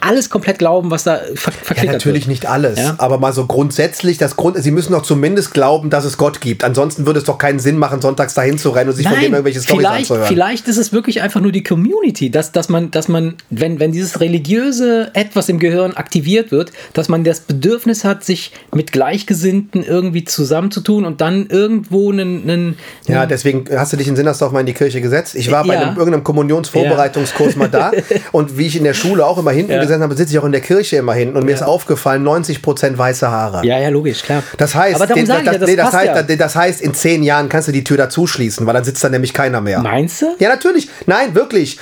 alles 0.00 0.30
komplett 0.30 0.58
glauben, 0.58 0.90
was 0.90 1.04
da 1.04 1.20
ver 1.34 1.52
ja, 1.76 1.92
natürlich 1.92 2.22
wird. 2.24 2.28
nicht 2.28 2.46
alles, 2.46 2.78
Ja. 2.78 2.94
aber 2.98 3.18
mal 3.18 3.32
so 3.32 3.46
grundsätzlich, 3.46 4.18
das 4.18 4.36
Grund, 4.36 4.56
sie 4.62 4.70
müssen 4.70 4.92
doch 4.92 5.02
zumindest 5.02 5.52
glauben, 5.52 5.90
dass 5.90 6.04
es 6.04 6.16
Gott 6.16 6.40
gibt. 6.40 6.64
Ansonsten 6.64 7.06
würde 7.06 7.18
es 7.18 7.24
doch 7.24 7.38
keinen 7.38 7.58
Sinn 7.58 7.76
machen, 7.76 8.00
sonntags 8.00 8.34
dahin 8.34 8.58
zu 8.58 8.70
rennen 8.70 8.90
und 8.90 8.96
sich 8.96 9.06
von 9.06 9.14
dem 9.16 9.22
Nein, 9.24 9.32
irgendwelche 9.32 9.60
Storys 9.60 9.78
vielleicht, 9.80 10.10
anzuhören. 10.10 10.28
vielleicht 10.28 10.68
ist 10.68 10.76
es 10.78 10.92
wirklich 10.92 11.22
einfach 11.22 11.40
nur 11.40 11.52
die 11.52 11.62
Community, 11.62 12.30
dass, 12.30 12.52
dass 12.52 12.68
man, 12.68 12.90
dass 12.90 13.08
man 13.08 13.34
wenn, 13.50 13.78
wenn 13.80 13.92
dieses 13.92 14.20
religiöse 14.20 15.10
etwas 15.14 15.48
im 15.48 15.58
Gehirn 15.58 15.92
aktiviert 15.94 16.50
wird, 16.50 16.72
dass 16.92 17.08
man 17.08 17.24
das 17.24 17.40
Bedürfnis 17.40 18.04
hat, 18.04 18.24
sich 18.24 18.52
mit 18.74 18.92
Gleichgesinnten 18.92 19.82
irgendwie 19.84 20.24
zusammenzutun 20.24 21.04
und 21.04 21.20
dann 21.20 21.46
irgendwo 21.48 22.10
einen, 22.10 22.42
einen 22.42 22.76
Ja, 23.06 23.26
deswegen 23.26 23.64
hast 23.76 23.92
du 23.92 23.96
dich 23.96 24.08
in 24.08 24.16
Sinnersdorf 24.16 24.52
mal 24.52 24.60
in 24.60 24.66
die 24.66 24.72
Kirche 24.74 25.00
gesetzt. 25.00 25.34
Ich 25.34 25.50
war 25.50 25.64
bei 25.66 25.74
Ja. 25.74 25.80
einem, 25.82 25.96
irgendeinem 25.96 26.24
Kommunionsvorbereitungskurs 26.24 27.56
mal 27.56 27.68
da 27.68 27.92
und 28.32 28.56
wie 28.58 28.66
ich 28.66 28.76
in 28.76 28.84
der 28.84 28.94
Schule 28.94 29.24
auch 29.26 29.38
immer 29.38 29.50
hinten 29.50 29.72
Ja. 29.72 29.80
Gesessen 29.90 30.02
habe, 30.02 30.14
sitze 30.14 30.32
ich 30.32 30.38
auch 30.38 30.44
in 30.44 30.52
der 30.52 30.60
Kirche 30.60 30.96
immer 30.96 31.14
hinten 31.14 31.36
und 31.36 31.44
mir 31.44 31.52
ist 31.52 31.62
aufgefallen, 31.62 32.26
90% 32.26 32.96
weiße 32.96 33.30
Haare. 33.30 33.64
ja, 33.66 33.78
ja, 33.78 33.88
logisch, 33.88 34.22
klar. 34.22 34.42
Das 34.58 34.74
heißt, 34.74 35.00
den, 35.00 35.26
das, 35.26 35.42
ja, 35.44 35.52
das 35.52 35.68
nee, 35.68 35.76
das, 35.76 35.92
heißt 35.92 36.28
ja. 36.28 36.36
das 36.36 36.56
heißt, 36.56 36.80
in 36.80 36.94
zehn 36.94 37.22
Jahren 37.22 37.48
kannst 37.48 37.68
du 37.68 37.72
die 37.72 37.84
Tür 37.84 37.96
dazu 37.96 38.26
schließen, 38.26 38.66
weil 38.66 38.74
dann 38.74 38.84
sitzt 38.84 39.02
da 39.02 39.08
nämlich 39.08 39.32
keiner 39.32 39.60
mehr. 39.60 39.80
Meinst 39.80 40.22
du? 40.22 40.26
Ja, 40.38 40.48
natürlich. 40.48 40.88
Nein, 41.06 41.34
wirklich. 41.34 41.78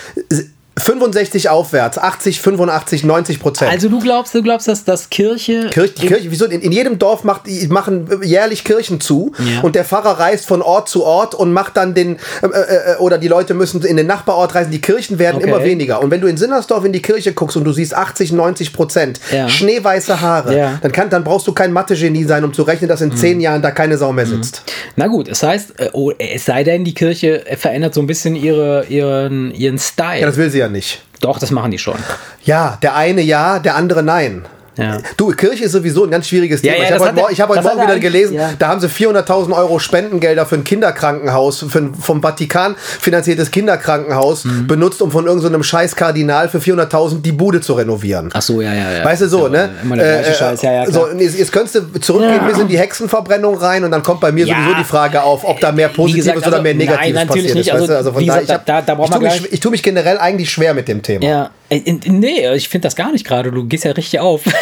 65 0.78 1.48
aufwärts, 1.48 1.98
80, 1.98 2.40
85, 2.40 3.04
90 3.04 3.40
Prozent. 3.40 3.70
Also 3.70 3.88
du 3.88 3.98
glaubst, 4.00 4.34
du 4.34 4.42
glaubst, 4.42 4.68
dass 4.68 4.84
das 4.84 5.10
Kirche. 5.10 5.68
Kirche, 5.70 5.94
die 5.94 6.06
Kirche, 6.06 6.30
wieso? 6.30 6.46
In, 6.46 6.60
in 6.60 6.72
jedem 6.72 6.98
Dorf 6.98 7.24
macht, 7.24 7.42
machen 7.68 8.08
jährlich 8.22 8.64
Kirchen 8.64 9.00
zu 9.00 9.32
Ja. 9.38 9.60
und 9.62 9.74
der 9.74 9.84
Pfarrer 9.84 10.18
reist 10.18 10.46
von 10.46 10.62
Ort 10.62 10.88
zu 10.88 11.04
Ort 11.04 11.34
und 11.34 11.52
macht 11.52 11.76
dann 11.76 11.94
den, 11.94 12.16
äh, 12.42 12.46
äh, 12.46 12.96
oder 12.98 13.18
die 13.18 13.28
Leute 13.28 13.54
müssen 13.54 13.82
in 13.82 13.96
den 13.96 14.06
Nachbarort 14.06 14.54
reisen. 14.54 14.70
Die 14.70 14.80
Kirchen 14.80 15.18
werden 15.18 15.36
Okay. 15.36 15.46
immer 15.48 15.62
weniger. 15.64 16.00
Und 16.02 16.10
wenn 16.10 16.20
du 16.20 16.26
in 16.26 16.36
Sinnersdorf 16.36 16.84
in 16.84 16.92
die 16.92 17.02
Kirche 17.02 17.32
guckst 17.32 17.56
und 17.56 17.64
du 17.64 17.72
siehst 17.72 17.94
80, 17.94 18.32
90 18.32 18.72
Prozent 18.72 19.20
Ja. 19.32 19.48
schneeweiße 19.48 20.20
Haare, 20.20 20.56
Ja. 20.56 20.68
Mhm. 20.70 20.78
dann, 20.82 20.92
kann, 20.92 21.10
dann 21.10 21.24
brauchst 21.24 21.46
du 21.46 21.52
kein 21.52 21.72
Mathe-Genie 21.72 22.24
sein, 22.24 22.44
um 22.44 22.52
zu 22.52 22.62
rechnen, 22.62 22.88
dass 22.88 23.00
in 23.00 23.14
zehn 23.16 23.40
Jahren 23.40 23.62
da 23.62 23.70
keine 23.70 23.98
Sau 23.98 24.12
mehr 24.12 24.26
sitzt. 24.26 24.62
Na 24.96 25.06
gut, 25.06 25.28
es 25.28 25.42
heißt, 25.42 25.78
äh, 25.80 25.90
oh, 25.92 26.12
es 26.18 26.44
sei 26.44 26.64
denn, 26.64 26.84
die 26.84 26.94
Kirche 26.94 27.44
verändert 27.56 27.94
so 27.94 28.00
ein 28.00 28.06
bisschen 28.06 28.34
ihre, 28.36 28.84
ihren, 28.88 29.52
ihren 29.54 29.78
Style. 29.78 30.20
Ja, 30.20 30.26
das 30.26 30.36
will 30.36 30.50
sie 30.50 30.58
ja 30.58 30.67
nicht. 30.68 31.02
Doch, 31.20 31.38
das 31.38 31.50
machen 31.50 31.70
die 31.70 31.78
schon. 31.78 31.98
Ja, 32.44 32.78
der 32.82 32.94
eine 32.94 33.22
ja, 33.22 33.58
der 33.58 33.74
andere 33.74 34.02
nein. 34.02 34.46
Ja. 34.78 34.98
Du, 35.16 35.28
Kirche 35.32 35.64
ist 35.64 35.72
sowieso 35.72 36.04
ein 36.04 36.10
ganz 36.10 36.28
schwieriges 36.28 36.62
Ja, 36.62 36.72
Thema. 36.72 36.84
ja, 36.84 36.88
ich 36.88 36.88
das 36.94 37.00
habe 37.00 37.10
heute, 37.10 37.20
Mor- 37.20 37.30
ich 37.32 37.40
hab 37.40 37.48
heute 37.50 37.62
Morgen 37.62 37.78
er 37.80 37.84
wieder 37.88 37.98
gelesen, 37.98 38.34
ja. 38.36 38.50
da 38.58 38.68
haben 38.68 38.80
sie 38.80 38.86
400.000 38.88 39.52
Euro 39.56 39.78
Spendengelder 39.78 40.46
für 40.46 40.54
ein 40.54 40.64
Kinderkrankenhaus, 40.64 41.64
für 41.68 41.78
ein 41.78 41.94
vom 41.94 42.22
Vatikan 42.22 42.76
finanziertes 42.78 43.50
Kinderkrankenhaus 43.50 44.44
Mhm. 44.44 44.66
benutzt, 44.66 45.02
um 45.02 45.10
von 45.10 45.26
irgendeinem 45.26 45.62
so 45.62 45.68
scheiß 45.68 45.96
Kardinal 45.96 46.48
für 46.48 46.58
400.000 46.60 47.22
die 47.22 47.32
Bude 47.32 47.60
zu 47.60 47.74
renovieren. 47.74 48.30
Ach 48.32 48.42
so, 48.42 48.60
ja, 48.60 48.72
ja, 48.72 48.90
ja. 48.98 49.04
Weißt 49.04 49.22
du 49.22 49.28
so, 49.28 49.44
Ja, 49.46 49.48
ne? 49.48 49.70
Immer 49.82 49.96
der 49.96 50.20
gleiche 50.22 50.34
Scheiß, 50.38 50.62
ja, 50.62 50.72
ja. 50.72 50.84
Klar. 50.86 51.08
jetzt, 51.18 51.38
jetzt 51.38 51.52
könntest 51.52 51.74
du 51.74 51.98
zurückgehen 52.00 52.40
bis 52.48 52.58
in 52.58 52.68
die 52.68 52.78
Hexenverbrennung 52.78 53.56
rein 53.58 53.84
und 53.84 53.90
dann 53.90 54.02
kommt 54.02 54.20
bei 54.20 54.30
mir 54.32 54.46
Ja. 54.46 54.56
sowieso 54.56 54.78
die 54.78 54.84
Frage 54.84 55.22
auf, 55.22 55.44
ob 55.44 55.60
da 55.60 55.72
mehr 55.72 55.88
Positives 55.88 56.26
gesagt, 56.26 56.38
oder 56.46 56.46
also, 56.56 56.62
mehr 56.62 56.74
nein, 56.74 56.86
Negatives 56.86 57.14
natürlich 57.14 57.46
passiert 57.54 57.54
nicht. 57.56 57.66
ist. 57.66 57.72
Also, 57.72 57.82
weißt 57.82 57.90
du? 57.90 57.96
also 57.96 58.12
von 58.12 58.26
daher, 58.26 58.42
ich, 58.42 58.48
da- 58.48 58.82
da 58.82 58.94
brauchen 58.94 59.12
ich, 59.12 59.18
tue 59.18 59.40
mich, 59.42 59.52
ich 59.52 59.60
tue 59.60 59.70
mich 59.72 59.82
generell 59.82 60.18
eigentlich 60.18 60.50
schwer 60.50 60.74
mit 60.74 60.86
dem 60.88 61.02
Thema. 61.02 61.24
Ja, 61.24 61.44
äh, 61.44 61.48
nee, 61.70 62.54
ich 62.54 62.68
finde 62.68 62.86
das 62.86 62.96
gar 62.96 63.12
nicht 63.12 63.26
gerade. 63.26 63.50
Du 63.50 63.64
gehst 63.64 63.84
ja 63.84 63.92
richtig 63.92 64.20
auf. 64.20 64.42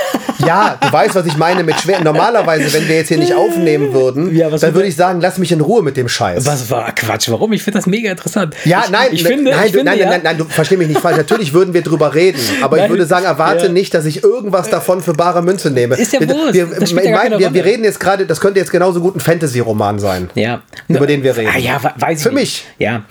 Ja, 0.47 0.77
du 0.79 0.93
weißt, 0.93 1.15
was 1.15 1.25
ich 1.25 1.37
meine 1.39 1.65
mit 1.65 1.81
schwer. 1.81 2.03
Normalerweise, 2.05 2.71
wenn 2.75 2.87
wir 2.87 2.97
jetzt 2.97 3.09
hier 3.09 3.17
nicht 3.17 3.35
aufnehmen 3.35 3.95
würden, 3.95 4.37
Ja, 4.37 4.51
dann 4.51 4.75
würde- 4.75 4.87
ich 4.87 4.95
sagen, 4.95 5.23
lass 5.23 5.39
mich 5.39 5.51
in 5.51 5.63
Ruhe 5.63 5.83
mit 5.83 5.97
dem 5.97 6.09
Scheiß. 6.11 6.45
Was 6.45 6.69
war 6.71 6.95
Quatsch? 6.95 7.31
Warum? 7.31 7.55
Ich 7.55 7.63
finde 7.63 7.79
das 7.79 7.87
mega 7.87 8.11
interessant. 8.11 8.55
Ja, 8.67 8.83
ich, 8.85 8.91
nein, 8.91 9.09
ich 9.13 9.23
ne- 9.23 9.29
finde, 9.31 9.51
nein, 9.53 9.61
ich 9.65 9.73
du, 9.73 9.79
finde, 9.79 9.93
nein, 9.93 9.99
ja, 9.99 10.11
nein, 10.11 10.21
nein, 10.23 10.37
du 10.37 10.45
versteh 10.45 10.77
mich 10.77 10.89
nicht 10.89 11.01
falsch. 11.01 11.17
Natürlich 11.17 11.55
würden 11.55 11.73
wir 11.73 11.81
drüber 11.81 12.15
reden, 12.15 12.39
aber 12.61 12.77
ich 12.77 12.83
Nein, 12.83 12.91
würde 12.91 13.07
sagen, 13.07 13.25
erwarte 13.25 13.67
ja. 13.67 13.73
nicht, 13.73 13.95
dass 13.95 14.05
ich 14.05 14.23
irgendwas 14.25 14.69
davon 14.69 15.01
für 15.01 15.15
bare 15.15 15.41
Münze 15.43 15.71
nehme. 15.71 15.95
Ist 15.97 16.13
ja 16.13 16.21
wir, 16.21 16.29
Wurst, 16.29 16.53
wir, 16.53 16.83
ich 16.83 16.95
gar 16.95 17.29
mein, 17.31 17.39
wir, 17.39 17.55
wir 17.55 17.65
reden 17.65 17.85
jetzt 17.85 17.99
gerade, 17.99 18.27
das 18.27 18.39
könnte 18.39 18.61
jetzt 18.61 18.71
genauso 18.71 19.01
gut 19.01 19.17
ein 19.17 19.21
Fantasy-Roman 19.21 19.99
sein. 19.99 20.29
Ja. 20.35 20.61
Über 20.87 21.07
den 21.07 21.23
wir 21.23 21.35
reden. 21.35 21.51
Ah, 21.55 21.59
ja, 21.59 21.83
we- 21.83 21.93
weiß 21.97 22.19
ich 22.19 22.23
Für 22.25 22.29
nicht. 22.35 22.39
mich. 22.39 22.65
Ja. 22.79 23.05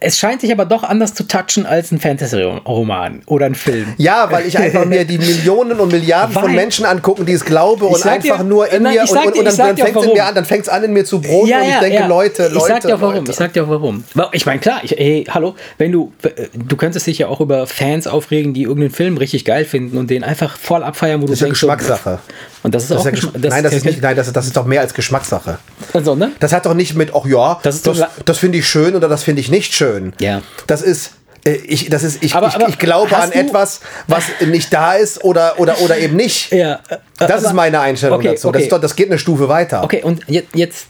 Es 0.00 0.16
scheint 0.18 0.40
sich 0.42 0.52
aber 0.52 0.64
doch 0.64 0.84
anders 0.84 1.12
zu 1.14 1.24
touchen 1.26 1.66
als 1.66 1.90
ein 1.90 1.98
Fantasy-Roman 2.00 3.22
oder 3.26 3.46
ein 3.46 3.54
Film. 3.54 3.94
Ja, 3.96 4.30
weil 4.30 4.46
ich 4.46 4.56
einfach 4.56 4.84
mir 4.84 5.04
die 5.04 5.18
Millionen 5.18 5.80
und 5.80 5.90
Milliarden 5.92 6.32
von 6.34 6.54
Menschen 6.54 6.84
angucke, 6.84 7.24
die 7.24 7.32
es 7.32 7.44
glaube 7.44 7.84
und 7.86 7.98
sag 7.98 8.20
dir- 8.20 8.32
einfach 8.34 8.44
nur 8.44 8.70
in 8.72 8.82
Nein, 8.84 8.94
mir 8.94 9.02
und, 9.02 9.08
und, 9.10 9.34
dir- 9.34 9.40
und 9.40 9.48
ich 9.48 9.56
dann, 9.56 9.66
dann 9.68 9.76
fängt 9.76 9.96
es 9.96 10.04
in 10.04 10.12
mir 10.12 10.24
an, 10.24 10.34
dann 10.34 10.44
fängt 10.44 10.62
es 10.62 10.68
an 10.68 10.84
in 10.84 10.92
mir 10.92 11.04
zu 11.04 11.20
brodeln 11.20 11.60
und 11.62 11.68
ich 11.68 11.78
denke, 11.78 12.06
Leute, 12.08 12.42
Leute, 12.44 12.56
ich 12.56 12.62
sag 12.62 12.80
dir 12.82 12.94
auch 12.94 13.00
warum. 13.00 13.14
Leute. 13.16 13.30
Ich 13.32 13.36
sag 13.36 13.52
dir 13.52 13.64
auch 13.64 13.68
warum. 13.68 14.04
Wa- 14.14 14.30
Ich 14.32 14.46
meine, 14.46 14.60
klar, 14.60 14.80
ich, 14.84 14.92
hey, 14.92 15.24
hallo, 15.30 15.54
wenn 15.78 15.90
du, 15.92 16.12
du 16.54 16.76
könntest 16.76 17.06
dich 17.06 17.18
ja 17.18 17.26
auch 17.28 17.40
über 17.40 17.66
Fans 17.66 18.06
aufregen, 18.06 18.54
die 18.54 18.62
irgendeinen 18.62 18.92
Film 18.94 19.16
richtig 19.16 19.44
geil 19.44 19.64
finden 19.64 19.98
und 19.98 20.10
den 20.10 20.22
einfach 20.22 20.56
voll 20.56 20.82
abfeiern, 20.84 21.20
wo 21.22 21.26
du 21.26 21.32
Das 21.32 21.38
ist 21.38 21.40
ja 21.40 21.46
denkst, 21.46 21.60
so, 21.60 21.66
Geschmackssache. 21.66 22.18
Und 22.62 22.74
das 22.74 22.84
ist 22.84 22.90
Das 22.90 22.98
auch 23.02 23.06
ist 23.06 23.22
ja 23.22 23.28
Geschm- 23.30 23.48
nein, 23.48 23.62
das 23.62 23.72
ist 23.72 23.84
nicht, 23.84 24.02
nein, 24.02 24.16
das 24.16 24.32
das 24.32 24.46
ist 24.46 24.56
doch 24.56 24.64
mehr 24.66 24.80
als 24.80 24.92
Geschmackssache. 24.94 25.58
Also, 25.92 26.14
ne? 26.16 26.32
Das 26.40 26.52
hat 26.52 26.66
doch 26.66 26.74
nicht 26.74 26.94
mit, 26.96 27.14
ach 27.14 27.24
ja, 27.26 27.58
Das 27.62 27.82
das, 27.82 28.02
das, 28.24 28.38
finde 28.38 28.58
ich 28.58 28.68
schön 28.68 28.94
oder 28.96 29.08
das 29.08 29.22
finde 29.22 29.40
ich 29.40 29.48
nicht 29.50 29.74
schön. 29.74 30.12
Ja. 30.20 30.42
Das 30.66 30.82
ist, 30.82 31.12
äh, 31.44 31.52
ich, 31.52 31.88
das 31.88 32.02
ist, 32.02 32.22
ich, 32.22 32.34
Aber- 32.34 32.48
ich, 32.48 32.54
aber 32.56 32.68
ich 32.68 32.78
glaube 32.78 33.16
an 33.16 33.30
etwas, 33.32 33.80
was 34.08 34.24
nicht 34.46 34.72
da 34.72 34.94
ist 34.94 35.22
oder, 35.24 35.58
oder, 35.60 35.80
oder 35.82 35.98
eben 35.98 36.16
nicht. 36.16 36.50
Ja. 36.52 36.80
äh, 36.88 36.96
Das 37.18 37.30
aber- 37.30 37.46
ist 37.46 37.52
meine 37.52 37.78
Einstellung 37.80 38.18
Okay, 38.18 38.28
dazu. 38.30 38.48
Das, 38.48 38.56
okay. 38.56 38.62
ist 38.64 38.72
doch, 38.72 38.80
das 38.80 38.96
geht 38.96 39.08
eine 39.08 39.18
Stufe 39.18 39.48
weiter. 39.48 39.84
Okay, 39.84 40.02
und 40.02 40.22
jetzt, 40.28 40.48
jetzt 40.54 40.86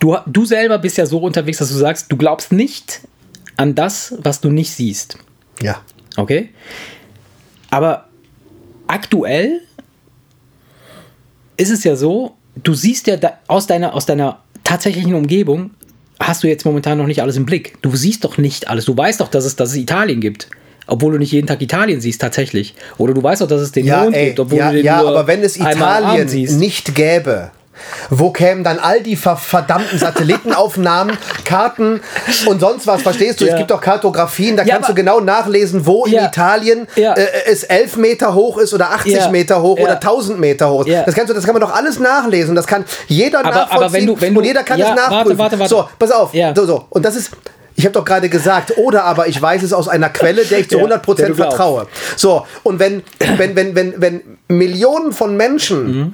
du, 0.00 0.16
du 0.26 0.44
selber 0.46 0.78
bist 0.78 0.96
ja 0.96 1.04
so 1.06 1.18
unterwegs, 1.18 1.58
dass 1.58 1.68
du 1.68 1.74
sagst, 1.76 2.06
du 2.10 2.16
glaubst 2.16 2.52
nicht 2.52 3.00
an 3.58 3.74
das, 3.74 4.14
was 4.18 4.40
du 4.40 4.50
nicht 4.50 4.72
siehst. 4.72 5.18
Ja. 5.60 5.82
Okay? 6.16 6.48
Aber 7.70 8.08
aktuell 8.86 9.60
ist 11.56 11.70
es 11.70 11.84
ja 11.84 11.96
so, 11.96 12.32
du 12.62 12.74
siehst 12.74 13.06
ja 13.06 13.16
da, 13.16 13.34
aus, 13.48 13.66
deiner, 13.66 13.94
aus 13.94 14.06
deiner 14.06 14.40
tatsächlichen 14.64 15.14
Umgebung, 15.14 15.70
hast 16.20 16.42
du 16.42 16.48
jetzt 16.48 16.64
momentan 16.64 16.98
noch 16.98 17.06
nicht 17.06 17.20
alles 17.22 17.36
im 17.36 17.46
Blick. 17.46 17.80
Du 17.82 17.94
siehst 17.96 18.24
doch 18.24 18.38
nicht 18.38 18.68
alles. 18.68 18.84
Du 18.84 18.96
weißt 18.96 19.20
doch, 19.20 19.28
dass 19.28 19.44
es, 19.44 19.56
dass 19.56 19.70
es 19.70 19.76
Italien 19.76 20.20
gibt. 20.20 20.48
Obwohl 20.86 21.12
du 21.12 21.18
nicht 21.18 21.32
jeden 21.32 21.46
Tag 21.46 21.62
Italien 21.62 22.00
siehst, 22.00 22.20
tatsächlich. 22.20 22.74
Oder 22.98 23.14
du 23.14 23.22
weißt 23.22 23.40
doch, 23.40 23.46
dass 23.48 23.60
es 23.60 23.72
den 23.72 23.86
Ja, 23.86 24.02
Mond 24.02 24.16
ey, 24.16 24.26
gibt, 24.26 24.40
obwohl 24.40 24.58
ja, 24.58 24.70
du 24.70 24.76
den 24.76 24.84
ja 24.84 25.00
nur 25.00 25.10
aber 25.10 25.26
wenn 25.26 25.42
es 25.42 25.56
Italien 25.56 26.28
siehst. 26.28 26.58
nicht 26.58 26.94
gäbe, 26.94 27.50
wo 28.10 28.30
kämen 28.30 28.64
dann 28.64 28.78
all 28.78 29.02
die 29.02 29.16
ver 29.16 29.36
verdammten 29.36 29.98
Satellitenaufnahmen, 29.98 31.16
Karten 31.44 32.00
und 32.46 32.60
sonst 32.60 32.86
was? 32.86 33.02
Verstehst 33.02 33.40
du? 33.40 33.46
Ja. 33.46 33.52
Es 33.54 33.58
gibt 33.58 33.72
auch 33.72 33.80
Kartografien, 33.80 34.56
da 34.56 34.62
Ja, 34.64 34.74
kannst 34.74 34.90
du 34.90 34.94
genau 34.94 35.20
nachlesen, 35.20 35.86
wo 35.86 36.04
in. 36.06 36.14
Italien 36.22 36.86
äh, 36.96 37.14
es 37.46 37.64
11 37.64 37.96
Meter 37.96 38.34
hoch 38.34 38.58
ist 38.58 38.72
oder 38.74 38.90
80 38.92 39.12
Ja. 39.14 39.28
Meter 39.30 39.60
hoch 39.62 39.78
oder 39.78 39.94
1000 39.94 40.38
Meter 40.38 40.70
hoch. 40.70 40.84
Das, 40.84 41.14
kannst 41.14 41.30
du, 41.30 41.34
das 41.34 41.44
kann 41.44 41.54
man 41.54 41.60
doch 41.62 41.74
alles 41.74 41.98
nachlesen. 41.98 42.54
Das 42.54 42.66
kann 42.66 42.84
jeder 43.08 43.40
Aber- 43.40 43.50
nachvollziehen 43.50 43.76
aber 43.84 43.92
wenn 43.92 44.06
du- 44.06 44.20
wenn 44.20 44.34
du- 44.34 44.40
und 44.40 44.46
jeder 44.46 44.62
kann 44.62 44.80
es 44.80 44.88
nachprüfen. 44.88 45.38
warte, 45.38 45.38
warte, 45.38 45.58
warte. 45.58 45.68
So, 45.70 45.88
pass 45.98 46.10
auf. 46.10 46.32
So, 46.54 46.66
so. 46.66 46.84
Und 46.90 47.04
das 47.04 47.16
ist... 47.16 47.30
Ich 47.74 47.86
habe 47.86 47.94
doch 47.94 48.04
gerade 48.04 48.28
gesagt, 48.28 48.76
oder 48.76 49.04
aber 49.04 49.28
ich 49.28 49.40
weiß 49.40 49.62
es 49.62 49.72
aus 49.72 49.88
einer 49.88 50.10
Quelle, 50.10 50.44
der 50.44 50.58
ich 50.58 50.68
zu 50.68 50.76
Ja, 50.78 50.84
100% 50.84 51.14
der 51.16 51.28
du 51.28 51.34
glaubst. 51.34 51.56
vertraue. 51.56 51.86
So, 52.16 52.46
und 52.62 52.78
wenn, 52.78 53.02
wenn, 53.38 53.56
wenn, 53.56 53.74
wenn, 53.74 53.94
wenn 53.96 54.20
Millionen 54.48 55.12
von 55.12 55.36
Menschen 55.38 55.86
Mhm. 55.98 56.12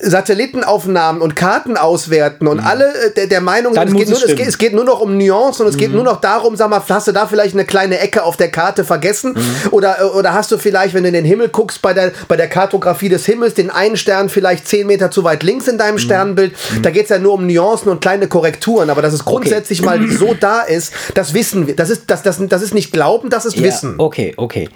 Satellitenaufnahmen 0.00 1.20
und 1.22 1.36
Karten 1.36 1.76
auswerten 1.76 2.46
und 2.46 2.60
alle 2.60 2.84
äh, 2.94 3.10
der, 3.14 3.26
der 3.26 3.40
Meinung 3.40 3.72
Mhm. 3.72 3.76
Sind, 3.88 3.88
es 3.88 3.94
geht, 3.96 4.08
nur, 4.08 4.18
es 4.18 4.26
geht. 4.26 4.38
Mhm. 4.38 4.48
es 4.48 4.58
geht 4.58 4.72
nur 4.74 4.84
noch 4.84 5.00
um 5.00 5.16
Nuancen 5.18 5.64
und 5.66 5.70
es 5.72 5.76
geht 5.76 5.92
nur 5.92 6.04
noch 6.04 6.20
darum, 6.20 6.56
sag 6.56 6.70
mal, 6.70 6.82
hast 6.88 7.08
du 7.08 7.12
da 7.12 7.26
vielleicht 7.26 7.54
eine 7.54 7.64
kleine 7.64 7.98
Ecke 7.98 8.22
auf 8.22 8.36
der 8.36 8.50
Karte 8.50 8.84
vergessen? 8.84 9.32
Mhm. 9.34 9.68
Oder, 9.72 10.00
äh, 10.00 10.04
oder 10.04 10.32
hast 10.34 10.50
du 10.52 10.58
vielleicht, 10.58 10.94
wenn 10.94 11.02
du 11.02 11.08
in 11.08 11.14
den 11.14 11.24
Himmel 11.24 11.48
guckst, 11.48 11.82
bei 11.82 11.94
der, 11.94 12.12
bei 12.28 12.36
der 12.36 12.48
Kartografie 12.48 13.08
des 13.08 13.24
Himmels, 13.26 13.54
den 13.54 13.70
einen 13.70 13.96
Stern 13.96 14.28
vielleicht 14.28 14.66
10 14.68 14.86
Meter 14.86 15.10
zu 15.10 15.24
weit 15.24 15.42
links 15.42 15.66
in 15.68 15.74
Mhm. 15.74 15.78
deinem 15.78 15.98
Sternbild? 15.98 16.54
Da 16.82 16.90
geht 16.90 17.04
es 17.04 17.10
ja 17.10 17.18
nur 17.18 17.34
um 17.34 17.46
Nuancen 17.46 17.90
und 17.90 18.00
kleine 18.00 18.28
Korrekturen, 18.28 18.90
aber 18.90 19.02
dass 19.02 19.12
es 19.12 19.24
grundsätzlich 19.24 19.82
mal 19.82 20.00
so 20.08 20.34
da 20.34 20.62
ist, 20.62 20.92
das 21.14 21.34
wissen 21.34 21.66
wir. 21.66 21.76
Das 21.76 21.90
ist, 21.90 22.04
das, 22.08 22.22
das, 22.22 22.38
das 22.40 22.62
ist 22.62 22.74
nicht 22.74 22.92
Glauben, 22.92 23.30
das 23.30 23.44
ist 23.46 23.56
ja, 23.56 23.64
Wissen. 23.64 23.94
Okay, 23.98 24.34
okay. 24.36 24.68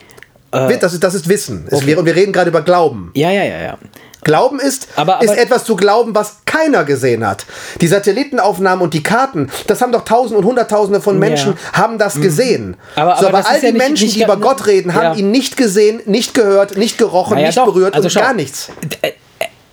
Das, 0.50 0.92
ist, 0.92 1.02
das 1.02 1.14
ist 1.14 1.28
Wissen. 1.30 1.66
Wäre, 1.70 1.98
und 2.00 2.04
wir 2.04 2.14
reden 2.14 2.30
gerade 2.30 2.50
über 2.50 2.60
Glauben. 2.60 3.10
Ja, 3.14 3.30
ja, 3.30 3.42
ja, 3.42 3.62
ja. 3.62 3.78
Glauben 4.24 4.60
ist, 4.60 4.88
Aber- 4.96 5.16
aber- 5.16 5.24
ist 5.24 5.36
etwas 5.36 5.64
zu 5.64 5.74
glauben, 5.76 6.14
was 6.14 6.36
keiner 6.46 6.84
gesehen 6.84 7.26
hat. 7.26 7.44
Die 7.80 7.86
Satellitenaufnahmen 7.88 8.82
und 8.82 8.94
die 8.94 9.02
Karten, 9.02 9.50
das 9.66 9.80
haben 9.80 9.90
doch 9.92 10.04
Tausende 10.04 10.38
und 10.38 10.44
Hunderttausende 10.44 11.00
von 11.00 11.18
Menschen, 11.18 11.54
haben 11.72 11.98
das 11.98 12.20
gesehen. 12.20 12.76
Aber- 12.94 13.16
so, 13.16 13.26
aber 13.26 13.28
aber 13.28 13.38
das 13.38 13.46
all 13.46 13.54
ja 13.56 13.60
die 13.60 13.72
nicht- 13.72 13.78
Menschen, 13.88 14.04
nicht 14.04 14.16
die 14.18 14.22
über 14.22 14.36
Gott 14.36 14.66
reden, 14.66 14.94
haben 14.94 15.02
Ja. 15.04 15.14
ihn 15.14 15.30
nicht 15.30 15.56
gesehen, 15.56 16.00
nicht 16.06 16.34
gehört, 16.34 16.76
nicht 16.76 16.98
gerochen, 16.98 17.34
Naja, 17.34 17.46
nicht 17.48 17.58
doch. 17.58 17.64
berührt 17.66 17.94
Also 17.94 18.06
und 18.06 18.10
schau, 18.12 18.20
gar 18.20 18.34
nichts. 18.34 18.68
äh, 19.02 19.08
äh, 19.08 19.12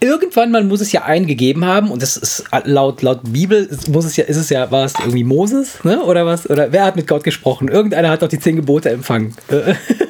Irgendwann 0.02 0.50
mal 0.50 0.64
muss 0.64 0.80
es 0.80 0.94
ja 0.94 1.04
eingegeben 1.04 1.66
haben 1.66 1.92
und 1.92 2.02
das 2.02 2.16
ist 2.16 2.46
laut, 2.64 3.02
laut 3.02 3.20
Bibel 3.24 3.68
muss 3.90 4.06
es 4.06 4.16
ja, 4.16 4.24
ist 4.24 4.38
es 4.38 4.50
ja, 4.50 4.72
war 4.72 4.86
es 4.86 4.94
irgendwie 4.98 5.26
Moses, 5.26 5.84
ne? 5.84 6.02
Oder 6.02 6.26
was? 6.26 6.50
Oder 6.50 6.72
wer 6.72 6.86
hat 6.86 6.96
mit 6.96 7.06
Gott 7.06 7.26
gesprochen? 7.26 7.68
Irgendeiner 7.68 8.10
hat 8.10 8.22
doch 8.22 8.30
die 8.30 8.40
zehn 8.40 8.56
Gebote 8.56 8.90
empfangen. 8.92 9.36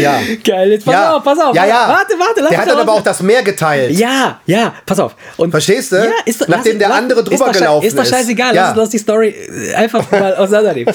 Ja. 0.00 0.20
Geil, 0.44 0.70
jetzt 0.72 0.84
pass 0.84 0.94
ja. 0.94 1.16
auf, 1.16 1.24
pass 1.24 1.38
auf. 1.38 1.54
Ja, 1.54 1.66
ja. 1.66 1.88
Warte, 1.88 2.14
warte, 2.18 2.40
lass 2.40 2.48
Der 2.50 2.58
hat 2.60 2.68
dann 2.70 2.78
aber 2.78 2.92
auch 2.92 3.02
das 3.02 3.22
Meer 3.22 3.42
geteilt. 3.42 3.98
Ja, 3.98 4.40
ja, 4.46 4.74
pass 4.86 4.98
auf. 5.00 5.14
Und 5.36 5.50
Verstehst 5.50 5.92
du? 5.92 5.96
Ja, 5.96 6.10
ist, 6.24 6.40
doch- 6.42 6.48
Nachdem 6.48 6.78
der 6.78 6.92
andere 6.94 7.20
ist 7.20 7.28
drüber 7.28 7.46
doch 7.46 7.52
schei- 7.52 7.58
gelaufen 7.60 7.86
Ist 7.86 7.98
doch 7.98 8.02
ist. 8.04 8.10
scheißegal, 8.10 8.54
Ja. 8.54 8.68
lass, 8.68 8.76
lass 8.76 8.88
die 8.90 8.98
Story 8.98 9.28
äh, 9.28 9.74
einfach 9.74 10.10
mal 10.10 10.34
auseinandernehmen. 10.36 10.94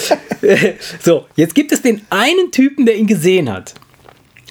so, 1.04 1.26
jetzt 1.36 1.56
gibt 1.56 1.72
es 1.72 1.82
den 1.82 2.06
einen 2.10 2.52
Typen, 2.52 2.86
der 2.86 2.96
ihn 2.96 3.08
gesehen 3.08 3.52
hat. 3.52 3.74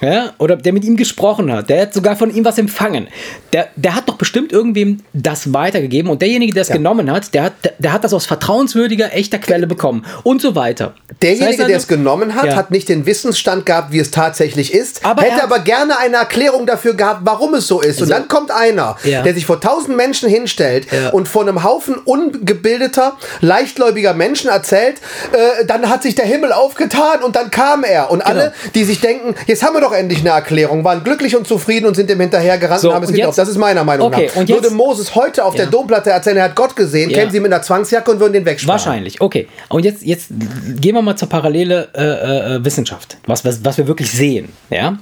Ja, 0.01 0.33
oder 0.37 0.55
der 0.55 0.71
mit 0.73 0.83
ihm 0.85 0.95
gesprochen 0.95 1.51
hat, 1.51 1.69
der 1.69 1.81
hat 1.83 1.93
sogar 1.93 2.15
von 2.15 2.33
ihm 2.33 2.45
was 2.45 2.57
empfangen. 2.57 3.07
Der, 3.53 3.67
der 3.75 3.95
hat 3.95 4.07
doch 4.07 4.15
bestimmt 4.15 4.51
irgendwem 4.51 5.01
das 5.13 5.53
weitergegeben 5.53 6.09
und 6.09 6.21
derjenige, 6.21 6.53
der 6.53 6.61
es 6.61 6.69
genommen 6.69 7.11
hat, 7.11 7.33
der 7.33 7.43
hat, 7.43 7.53
der, 7.79 7.91
hat 7.93 8.03
das 8.03 8.13
aus 8.13 8.25
vertrauenswürdiger, 8.25 9.13
echter 9.13 9.39
Quelle 9.39 9.67
bekommen 9.67 10.05
und 10.23 10.41
so 10.41 10.55
weiter. 10.55 10.93
Derjenige, 11.21 11.39
Das 11.45 11.49
heißt 11.49 11.59
der 11.59 11.65
also- 11.65 11.77
es 11.77 11.87
genommen 11.87 12.35
hat, 12.35 12.45
Ja. 12.45 12.55
hat 12.55 12.71
nicht 12.71 12.87
den 12.89 13.05
Wissensstand 13.05 13.65
gehabt, 13.65 13.91
wie 13.91 13.99
es 13.99 14.11
tatsächlich 14.11 14.73
ist, 14.73 15.05
Aber 15.05 15.23
er 15.25 15.33
hätte 15.33 15.43
aber 15.43 15.59
gerne 15.59 15.97
eine 15.99 16.15
Erklärung 16.17 16.65
dafür 16.65 16.93
gehabt, 16.93 17.21
warum 17.23 17.53
es 17.55 17.67
so 17.67 17.81
ist. 17.81 17.97
Und 17.97 18.03
Also- 18.03 18.13
dann 18.13 18.27
kommt 18.27 18.51
einer, 18.51 18.95
Ja. 19.03 19.21
der 19.23 19.33
sich 19.33 19.45
vor 19.45 19.59
tausend 19.59 19.97
Menschen 19.97 20.29
hinstellt 20.29 20.87
Ja. 20.91 21.09
und 21.09 21.27
vor 21.27 21.41
einem 21.41 21.63
Haufen 21.63 21.95
ungebildeter, 21.95 23.17
leichtgläubiger 23.41 24.13
Menschen 24.13 24.49
erzählt, 24.49 24.97
äh, 25.31 25.65
dann 25.65 25.89
hat 25.89 26.03
sich 26.03 26.15
der 26.15 26.25
Himmel 26.25 26.53
aufgetan 26.53 27.23
und 27.23 27.35
dann 27.35 27.51
kam 27.51 27.83
er. 27.83 28.11
Und 28.11 28.21
alle, 28.25 28.53
die 28.75 28.83
sich 28.83 29.01
denken, 29.01 29.35
jetzt 29.47 29.63
haben 29.63 29.73
wir 29.73 29.81
doch 29.81 29.88
endlich 29.93 30.19
eine 30.19 30.29
Erklärung, 30.29 30.83
waren 30.83 31.03
glücklich 31.03 31.35
und 31.35 31.47
zufrieden 31.47 31.85
und 31.85 31.95
sind 31.95 32.09
dem 32.09 32.19
hinterhergerannt 32.19 32.81
So, 32.81 32.89
und 32.89 32.95
haben 32.95 33.03
es 33.03 33.11
geglaubt. 33.11 33.37
Das 33.37 33.47
ist 33.49 33.57
meiner 33.57 33.83
Meinung 33.83 34.07
Okay, 34.07 34.27
nach. 34.27 34.35
und 34.35 34.49
Würde 34.49 34.69
Moses 34.71 35.15
heute 35.15 35.43
auf 35.45 35.55
der 35.55 35.65
Ja. 35.65 35.71
Domplatte 35.71 36.09
erzählen, 36.11 36.37
er 36.37 36.43
hat 36.45 36.55
Gott 36.55 36.75
gesehen, 36.75 37.09
Ja. 37.09 37.19
kämen 37.19 37.31
sie 37.31 37.39
mit 37.39 37.51
einer 37.53 37.61
Zwangsjacke 37.61 38.11
und 38.11 38.19
würden 38.19 38.33
den 38.33 38.45
wegsparen. 38.45 38.79
Wahrscheinlich, 38.79 39.21
okay. 39.21 39.47
Und 39.69 39.85
jetzt, 39.85 40.03
jetzt 40.03 40.29
gehen 40.29 40.95
wir 40.95 41.01
mal 41.01 41.15
zur 41.15 41.29
Parallele 41.29 41.87
äh, 41.95 42.55
äh, 42.55 42.65
Wissenschaft, 42.65 43.17
was, 43.25 43.43
was, 43.45 43.63
was 43.63 43.77
wir 43.77 43.87
wirklich 43.87 44.09
sehen. 44.11 44.49
Ja? 44.69 44.97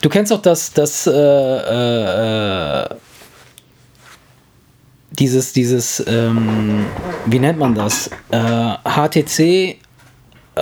Du 0.00 0.08
kennst 0.08 0.30
doch 0.32 0.42
das, 0.42 0.72
das 0.72 1.06
äh, 1.06 1.10
äh, 1.12 2.82
äh, 2.82 2.88
dieses, 5.10 5.52
dieses, 5.52 6.04
ähm, 6.06 6.86
wie 7.26 7.38
nennt 7.38 7.58
man 7.58 7.74
das? 7.74 8.10
Äh, 8.30 8.38
HTC 8.84 9.38
äh, 9.40 9.76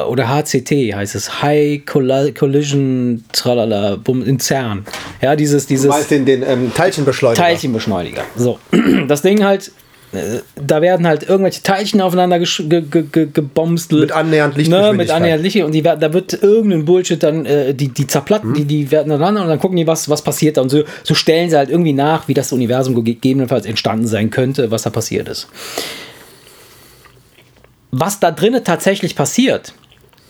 oder 0.05 0.28
HCT 0.28 0.70
heißt 0.94 1.14
es, 1.14 1.42
High 1.42 1.82
Colli- 1.86 2.32
Collision 2.32 3.24
Tralala 3.32 3.97
Bum, 3.97 4.22
in 4.24 4.38
CERN. 4.38 4.84
Ja, 5.22 5.34
dieses, 5.36 5.66
dieses 5.66 5.84
Du 5.86 5.90
meinst 5.90 6.11
den, 6.11 6.24
den 6.26 6.42
ähm, 6.42 6.72
Teilchenbeschleuniger. 6.74 7.42
Teilchenbeschleuniger. 7.42 8.22
So, 8.36 8.59
das 9.09 9.22
Ding 9.22 9.44
halt, 9.44 9.72
äh, 10.12 10.38
da 10.55 10.80
werden 10.82 11.07
halt 11.07 11.28
irgendwelche 11.28 11.62
Teilchen 11.62 12.01
aufeinander 12.01 12.38
ge 12.38 12.47
ge 12.82 13.03
ge 13.11 13.28
gebomst. 13.32 13.92
Mit 13.92 14.12
annähernd 14.12 14.55
Ne, 14.55 14.59
Lichtgeschwindigkeit. 14.62 14.97
mit 14.97 15.11
annähernd 15.11 15.42
Licht 15.42 15.57
und 15.62 15.72
die, 15.72 15.84
werden- 15.84 16.01
da 16.01 16.12
wird 16.12 16.32
irgendein 16.42 16.84
Bullshit 16.84 17.22
dann, 17.22 17.44
äh, 17.47 17.74
die, 17.74 17.88
die 17.88 18.07
zerplatten, 18.07 18.55
die, 18.55 18.64
die 18.64 18.90
werden 18.90 19.11
aneinander 19.12 19.42
und 19.42 19.49
dann 19.49 19.59
gucken 19.59 19.76
die, 19.76 19.86
was, 19.86 20.09
was 20.09 20.22
passiert 20.22 20.57
da. 20.57 20.62
Und 20.62 20.70
so, 20.70 20.84
so 21.03 21.14
stellen 21.14 21.51
sie 21.51 21.57
halt 21.57 21.70
irgendwie 21.70 21.92
nach, 21.92 22.28
wie 22.28 22.34
das 22.34 22.53
Universum 22.53 23.05
gegebenenfalls 23.05 23.66
entstanden 23.66 24.07
sein 24.07 24.30
könnte, 24.30 24.70
was 24.70 24.82
da 24.82 24.90
passiert 24.90 25.28
ist. 25.28 25.49
Was 27.92 28.20
da 28.20 28.30
drinnen 28.30 28.62
tatsächlich 28.64 29.16
passiert, 29.16 29.72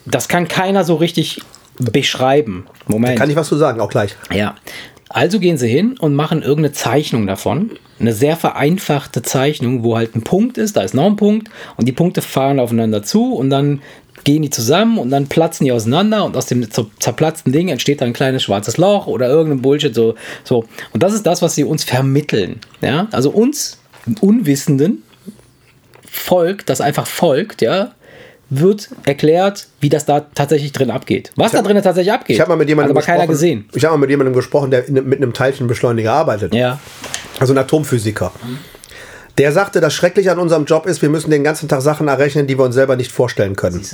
das 0.06 0.28
kann 0.28 0.48
keiner 0.48 0.84
so 0.84 0.94
richtig 0.94 1.40
beschreiben. 1.78 2.66
Moment. 2.86 3.18
Kann 3.18 3.28
ich 3.28 3.36
was 3.36 3.48
zu 3.48 3.56
sagen, 3.56 3.80
auch 3.80 3.90
gleich. 3.90 4.14
Ja. 4.32 4.54
Also 5.08 5.38
gehen 5.38 5.56
sie 5.58 5.68
hin 5.68 5.96
und 5.98 6.14
machen 6.14 6.42
irgendeine 6.42 6.72
Zeichnung 6.72 7.26
davon. 7.26 7.70
Eine 8.00 8.12
sehr 8.12 8.36
vereinfachte 8.36 9.22
Zeichnung, 9.22 9.84
wo 9.84 9.96
halt 9.96 10.16
ein 10.16 10.22
Punkt 10.22 10.58
ist, 10.58 10.76
da 10.76 10.82
ist 10.82 10.94
noch 10.94 11.06
ein 11.06 11.16
Punkt 11.16 11.48
und 11.76 11.86
die 11.86 11.92
Punkte 11.92 12.22
fahren 12.22 12.58
aufeinander 12.58 13.02
zu 13.02 13.34
und 13.34 13.50
dann 13.50 13.80
gehen 14.24 14.42
die 14.42 14.50
zusammen 14.50 14.98
und 14.98 15.10
dann 15.10 15.28
platzen 15.28 15.64
die 15.64 15.72
auseinander 15.72 16.24
und 16.24 16.36
aus 16.36 16.46
dem 16.46 16.64
zer- 16.64 16.86
zerplatzten 16.98 17.52
Ding 17.52 17.68
entsteht 17.68 18.00
dann 18.00 18.08
ein 18.08 18.12
kleines 18.12 18.42
schwarzes 18.42 18.76
Loch 18.76 19.06
oder 19.06 19.28
irgendein 19.28 19.62
Bullshit 19.62 19.94
so 19.94 20.16
so 20.42 20.64
und 20.92 21.02
das 21.02 21.12
ist 21.14 21.24
das 21.24 21.42
was 21.42 21.54
sie 21.54 21.62
uns 21.62 21.84
vermitteln 21.84 22.58
ja 22.80 23.06
also 23.12 23.30
uns 23.30 23.78
Unwissenden 24.20 25.04
Volk 26.08 26.66
das 26.66 26.80
einfach 26.80 27.06
folgt 27.06 27.62
ja 27.62 27.92
wird 28.48 28.88
erklärt 29.04 29.66
wie 29.80 29.88
das 29.88 30.04
da 30.04 30.20
tatsächlich 30.20 30.72
drin 30.72 30.90
abgeht 30.90 31.32
was 31.36 31.52
da 31.52 31.62
drin 31.62 31.82
tatsächlich 31.82 32.12
abgeht 32.12 32.36
Ich 32.36 32.40
habe 32.40 32.50
mal 32.50 32.56
mit 32.56 32.68
jemandem 32.68 32.96
aber 32.96 33.04
keiner 33.04 33.26
gesprochen. 33.26 33.32
gesehen 33.32 33.68
Ich 33.74 33.84
habe 33.84 33.94
mal 33.96 34.00
mit 34.02 34.10
jemandem 34.10 34.34
gesprochen, 34.34 34.70
der 34.70 34.84
mit 34.88 35.16
einem 35.20 35.32
Teilchenbeschleuniger 35.32 36.12
arbeitet. 36.12 36.54
ja 36.54 36.78
Also 37.40 37.52
ein 37.52 37.58
Atomphysiker. 37.58 38.32
Der 39.38 39.52
sagte, 39.52 39.80
das 39.80 39.92
Schreckliche 39.94 40.32
an 40.32 40.38
unserem 40.38 40.64
Job 40.64 40.86
ist, 40.86 41.02
wir 41.02 41.10
müssen 41.10 41.30
den 41.30 41.44
ganzen 41.44 41.68
Tag 41.68 41.82
Sachen 41.82 42.08
errechnen, 42.08 42.46
die 42.46 42.58
wir 42.58 42.64
uns 42.64 42.74
selber 42.74 42.96
nicht 42.96 43.12
vorstellen 43.12 43.54
können. 43.54 43.84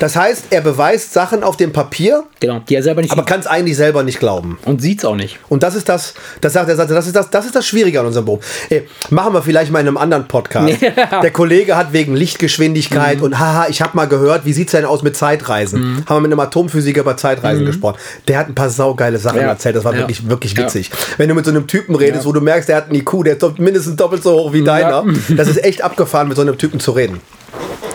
Das 0.00 0.16
heißt, 0.16 0.44
er 0.50 0.60
beweist 0.60 1.12
Sachen 1.12 1.42
auf 1.42 1.56
dem 1.56 1.72
Papier, 1.72 2.24
Genau, 2.40 2.60
die 2.68 2.74
er 2.76 2.82
selber 2.82 3.02
nicht 3.02 3.10
aber 3.10 3.22
sieht. 3.22 3.28
kann 3.28 3.40
es 3.40 3.46
eigentlich 3.46 3.76
selber 3.76 4.02
nicht 4.04 4.20
glauben. 4.20 4.58
Und 4.64 4.80
sieht's 4.80 5.04
auch 5.04 5.16
nicht. 5.16 5.38
Und 5.48 5.62
das 5.62 5.74
ist 5.74 5.88
das, 5.88 6.14
das 6.40 6.52
sagt 6.52 6.68
er, 6.68 6.76
das 6.76 7.06
ist 7.06 7.16
das, 7.16 7.30
das 7.30 7.46
ist 7.46 7.56
das 7.56 7.66
Schwierige 7.66 8.00
an 8.00 8.06
unserem 8.06 8.24
Beruf. 8.26 8.44
Ey, 8.70 8.86
machen 9.10 9.32
wir 9.34 9.42
vielleicht 9.42 9.70
mal 9.72 9.80
in 9.80 9.88
einem 9.88 9.96
anderen 9.96 10.26
Podcast. 10.28 10.76
Ja. 10.98 11.20
Der 11.20 11.30
Kollege 11.30 11.76
hat 11.76 11.92
wegen 11.92 12.14
Lichtgeschwindigkeit 12.14 13.20
und 13.20 13.38
haha, 13.38 13.66
ich 13.68 13.82
habe 13.82 13.96
mal 13.96 14.06
gehört, 14.06 14.44
wie 14.44 14.52
sieht's 14.52 14.72
denn 14.72 14.84
aus 14.84 15.02
mit 15.02 15.16
Zeitreisen? 15.16 16.04
Haben 16.06 16.16
wir 16.16 16.20
mit 16.22 16.32
einem 16.32 16.40
Atomphysiker 16.40 17.00
über 17.02 17.16
Zeitreisen 17.16 17.64
gesprochen. 17.66 17.98
Der 18.26 18.38
hat 18.38 18.48
ein 18.48 18.54
paar 18.54 18.70
saugeile 18.70 19.18
Sachen 19.18 19.40
Ja. 19.40 19.48
erzählt, 19.48 19.76
das 19.76 19.84
war 19.84 19.92
Ja. 19.92 20.00
wirklich, 20.00 20.28
wirklich 20.28 20.52
Ja. 20.56 20.64
witzig. 20.64 20.90
Wenn 21.16 21.28
du 21.28 21.34
mit 21.34 21.44
so 21.44 21.50
einem 21.50 21.66
Typen 21.66 21.94
redest, 21.94 22.24
wo 22.26 22.32
du 22.32 22.40
merkst, 22.40 22.68
der 22.68 22.76
hat 22.76 22.86
einen 22.86 22.94
IQ, 22.96 23.24
der 23.24 23.34
ist 23.34 23.42
doch 23.42 23.56
mindestens 23.58 23.96
doppelt 23.96 24.22
so 24.22 24.37
hoch 24.38 24.52
wie 24.52 24.62
deiner, 24.62 25.04
das 25.28 25.48
ist 25.48 25.62
echt 25.64 25.82
abgefahren, 25.82 26.28
mit 26.28 26.36
so 26.36 26.42
einem 26.42 26.58
Typen 26.58 26.80
zu 26.80 26.92
reden. 26.92 27.20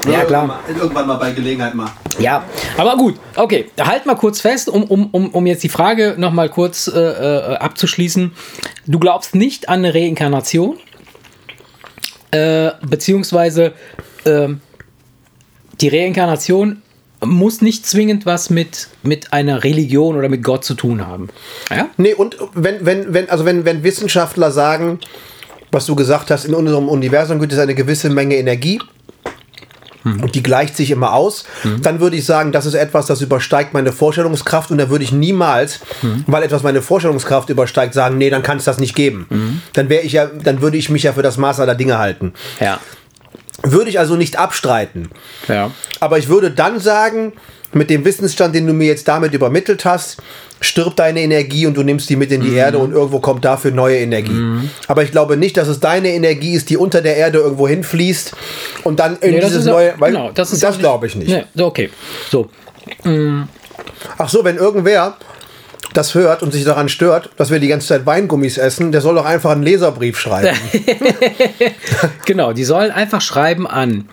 Ja, 0.05 0.25
klar. 0.25 0.43
Irgendwann 0.43 0.47
mal, 0.47 0.81
irgendwann 0.81 1.07
mal 1.07 1.15
bei 1.15 1.31
Gelegenheit 1.31 1.75
mal. 1.75 1.89
Ja, 2.19 2.43
aber 2.77 2.97
gut. 2.97 3.15
Okay, 3.35 3.69
halt 3.79 4.05
mal 4.05 4.15
kurz 4.15 4.41
fest, 4.41 4.69
um, 4.69 4.83
um, 4.83 5.07
um, 5.11 5.29
um 5.29 5.45
jetzt 5.45 5.63
die 5.63 5.69
Frage 5.69 6.15
nochmal 6.17 6.49
kurz 6.49 6.87
äh, 6.87 6.99
äh, 6.99 7.55
abzuschließen. 7.55 8.31
Du 8.85 8.99
glaubst 8.99 9.33
nicht 9.33 9.69
an 9.69 9.79
eine 9.79 9.93
Reinkarnation, 9.93 10.77
äh, 12.31 12.71
beziehungsweise 12.85 13.73
ähm, 14.25 14.59
die 15.79 15.87
Reinkarnation 15.87 16.81
muss 17.25 17.61
nicht 17.61 17.85
zwingend 17.87 18.25
was 18.25 18.49
mit, 18.49 18.89
mit 19.01 19.31
einer 19.31 19.63
Religion 19.63 20.17
oder 20.17 20.27
mit 20.27 20.43
Gott 20.43 20.65
zu 20.65 20.73
tun 20.73 21.05
haben. 21.07 21.29
Ja? 21.69 21.89
Nee, 21.97 22.13
und 22.13 22.37
wenn, 22.53 22.85
wenn, 22.85 23.13
wenn, 23.13 23.29
also 23.29 23.45
wenn, 23.45 23.63
wenn 23.65 23.83
Wissenschaftler 23.83 24.51
sagen, 24.51 24.99
was 25.73 25.85
du 25.85 25.95
gesagt 25.95 26.31
hast, 26.31 26.45
in 26.45 26.53
unserem 26.53 26.87
Universum 26.87 27.39
gibt 27.39 27.53
es 27.53 27.59
eine 27.59 27.75
gewisse 27.75 28.09
Menge 28.09 28.35
Energie. 28.35 28.79
Und 30.05 30.35
die 30.35 30.43
gleicht 30.43 30.75
sich 30.75 30.91
immer 30.91 31.13
aus. 31.13 31.45
Dann 31.81 32.01
würde 32.01 32.17
ich 32.17 32.25
sagen, 32.25 32.51
das 32.51 32.65
ist 32.65 32.73
etwas, 32.73 33.05
das 33.05 33.21
übersteigt 33.21 33.73
meine 33.73 33.93
Vorstellungskraft. 33.93 34.69
Und 34.69 34.77
da 34.77 34.89
würde 34.89 35.05
ich 35.05 35.13
niemals, 35.13 35.79
weil 36.27 36.43
etwas 36.43 36.61
meine 36.61 36.81
Vorstellungskraft 36.81 37.49
übersteigt, 37.49 37.93
sagen, 37.93 38.17
nee, 38.17 38.29
dann 38.29 38.43
kann 38.43 38.57
es 38.57 38.65
das 38.65 38.79
nicht 38.79 38.95
geben. 38.95 39.61
Dann 39.71 39.87
wäre 39.87 40.03
ich 40.03 40.11
ja, 40.11 40.25
dann 40.25 40.61
würde 40.61 40.75
ich 40.75 40.89
mich 40.89 41.03
ja 41.03 41.13
für 41.13 41.21
das 41.21 41.37
Maß 41.37 41.61
aller 41.61 41.75
Dinge 41.75 41.99
halten. 41.99 42.33
Ja. 42.59 42.79
Würde 43.61 43.89
ich 43.89 43.97
also 43.97 44.17
nicht 44.17 44.37
abstreiten. 44.37 45.09
Ja. 45.47 45.71
Aber 46.01 46.17
ich 46.17 46.27
würde 46.27 46.51
dann 46.51 46.81
sagen, 46.81 47.31
mit 47.75 47.89
dem 47.89 48.05
Wissensstand, 48.05 48.55
den 48.55 48.67
du 48.67 48.73
mir 48.73 48.87
jetzt 48.87 49.07
damit 49.07 49.33
übermittelt 49.33 49.85
hast, 49.85 50.17
stirbt 50.61 50.99
deine 50.99 51.21
Energie 51.21 51.65
und 51.67 51.75
du 51.75 51.83
nimmst 51.83 52.09
die 52.09 52.15
mit 52.15 52.31
in 52.31 52.41
die 52.41 52.49
Mhm. 52.49 52.57
Erde 52.57 52.77
und 52.77 52.91
irgendwo 52.93 53.19
kommt 53.19 53.43
dafür 53.43 53.71
neue 53.71 53.97
Energie. 53.97 54.69
Aber 54.87 55.03
ich 55.03 55.11
glaube 55.11 55.35
nicht, 55.37 55.57
dass 55.57 55.67
es 55.67 55.79
deine 55.79 56.09
Energie 56.09 56.53
ist, 56.53 56.69
die 56.69 56.77
unter 56.77 57.01
der 57.01 57.17
Erde 57.17 57.39
irgendwo 57.39 57.67
hinfließt 57.67 58.33
und 58.83 58.99
dann 58.99 59.17
in 59.17 59.31
Nee, 59.31 59.39
das 59.41 59.49
dieses 59.51 59.65
neue. 59.65 59.93
Weil, 59.97 60.11
genau, 60.11 60.27
das 60.31 60.51
das 60.51 60.53
ist 60.59 60.65
auch 60.65 60.77
glaube 60.79 61.07
ich 61.07 61.15
nicht. 61.15 61.29
Nee, 61.29 61.63
okay. 61.63 61.89
So. 62.29 62.49
Ach 64.17 64.29
so, 64.29 64.43
wenn 64.43 64.57
irgendwer 64.57 65.17
das 65.93 66.15
hört 66.15 66.41
und 66.41 66.51
sich 66.51 66.63
daran 66.63 66.89
stört, 66.89 67.29
dass 67.37 67.51
wir 67.51 67.59
die 67.59 67.67
ganze 67.67 67.87
Zeit 67.87 68.05
Weingummis 68.05 68.57
essen, 68.57 68.91
der 68.91 69.01
soll 69.01 69.15
doch 69.15 69.25
einfach 69.25 69.51
einen 69.51 69.63
Leserbrief 69.63 70.17
schreiben. 70.19 70.57
Genau, 72.25 72.53
die 72.53 72.63
sollen 72.63 72.91
einfach 72.91 73.21
schreiben 73.21 73.67
an 73.67 74.07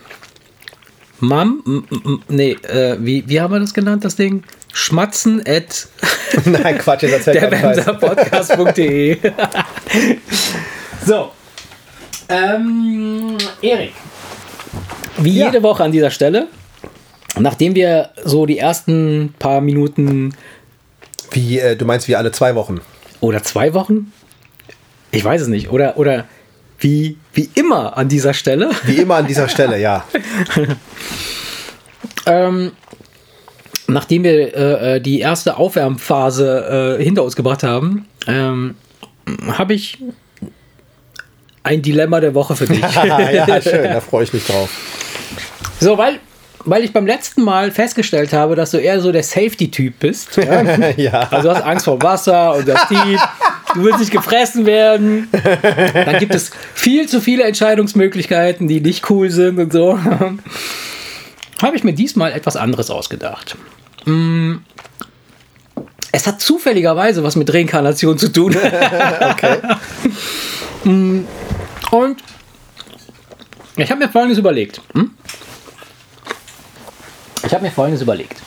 Mam, 1.20 1.84
nee, 2.28 2.52
äh, 2.52 2.96
wie, 3.00 3.24
wie 3.28 3.40
haben 3.40 3.52
wir 3.52 3.60
das 3.60 3.74
genannt, 3.74 4.04
das 4.04 4.16
Ding? 4.16 4.42
Schmatzen 4.72 5.42
at 5.46 5.88
Nein, 6.44 6.78
Quatsch, 6.78 7.02
jetzt 7.02 7.26
der. 7.26 7.48
Podcast.de. 7.94 9.18
so. 11.06 11.30
Ähm, 12.28 13.36
Erik. 13.60 13.92
Wie 15.18 15.36
Ja. 15.38 15.46
jede 15.46 15.62
Woche 15.62 15.82
an 15.84 15.92
dieser 15.92 16.10
Stelle, 16.10 16.46
nachdem 17.38 17.74
wir 17.74 18.10
so 18.24 18.46
die 18.46 18.58
ersten 18.58 19.34
paar 19.38 19.60
Minuten 19.60 20.32
Wie, 21.32 21.58
äh, 21.58 21.76
du 21.76 21.84
meinst 21.84 22.06
wie 22.08 22.16
alle 22.16 22.30
zwei 22.32 22.54
Wochen. 22.54 22.80
oder 23.20 23.42
zwei 23.42 23.74
Wochen, 23.74 24.12
ich 25.10 25.24
weiß 25.24 25.42
es 25.42 25.48
nicht, 25.48 25.70
oder, 25.70 25.96
oder 25.98 26.26
wie, 26.80 27.16
wie 27.34 27.50
immer 27.54 27.96
an 27.96 28.08
dieser 28.08 28.34
Stelle, 28.34 28.70
Wie 28.84 28.96
immer 28.96 29.16
an 29.16 29.26
dieser 29.26 29.48
Stelle, 29.48 29.78
ja. 29.78 30.04
ähm, 32.26 32.72
nachdem 33.86 34.24
wir 34.24 34.54
äh, 34.54 34.96
äh, 34.96 35.00
die 35.00 35.20
erste 35.20 35.56
Aufwärmphase 35.56 36.98
äh, 36.98 37.04
hinter 37.04 37.22
uns 37.22 37.36
gebracht 37.36 37.62
haben, 37.62 38.06
ähm, 38.26 38.74
habe 39.46 39.74
ich 39.74 39.98
ein 41.62 41.82
Dilemma 41.82 42.20
der 42.20 42.34
Woche 42.34 42.56
für 42.56 42.66
dich. 42.66 42.80
ja, 42.94 43.60
schön, 43.60 43.84
da 43.84 44.00
freue 44.00 44.24
ich 44.24 44.32
mich 44.32 44.46
drauf. 44.46 44.70
so, 45.80 45.98
weil, 45.98 46.18
weil 46.64 46.82
ich 46.82 46.92
beim 46.92 47.06
letzten 47.06 47.42
Mal 47.42 47.70
festgestellt 47.70 48.32
habe, 48.32 48.56
dass 48.56 48.70
du 48.70 48.78
eher 48.78 49.00
so 49.00 49.12
der 49.12 49.22
Safety-Typ 49.22 49.98
bist. 49.98 50.36
Ja? 50.36 50.62
Ja. 50.96 51.28
Also 51.30 51.48
du 51.48 51.54
hast 51.54 51.62
Angst 51.62 51.84
vor 51.84 52.00
Wasser 52.02 52.54
und 52.54 52.66
das 52.66 52.88
Tief. 52.88 53.20
Du 53.74 53.84
willst 53.84 54.00
nicht 54.00 54.10
gefressen 54.10 54.66
werden. 54.66 55.28
Dann 55.32 56.18
gibt 56.18 56.34
es 56.34 56.50
viel 56.74 57.08
zu 57.08 57.20
viele 57.20 57.44
Entscheidungsmöglichkeiten, 57.44 58.68
die 58.68 58.80
nicht 58.80 59.08
cool 59.10 59.30
sind 59.30 59.58
und 59.58 59.72
so. 59.72 59.98
Habe 61.62 61.76
ich 61.76 61.84
mir 61.84 61.92
diesmal 61.92 62.32
etwas 62.32 62.56
anderes 62.56 62.90
ausgedacht. 62.90 63.56
Mm. 64.06 64.56
Es 66.12 66.26
hat 66.26 66.40
zufälligerweise 66.40 67.22
was 67.22 67.36
mit 67.36 67.52
Reinkarnation 67.52 68.18
zu 68.18 68.32
tun. 68.32 68.56
Mm. 70.82 71.24
Und 71.90 72.22
ich 73.76 73.90
habe 73.90 74.02
mir 74.02 74.08
Folgendes 74.08 74.38
überlegt. 74.38 74.80
Hm? 74.94 75.10
Ich 77.44 77.52
habe 77.52 77.64
mir 77.64 77.70
Folgendes 77.70 78.00
überlegt. 78.00 78.40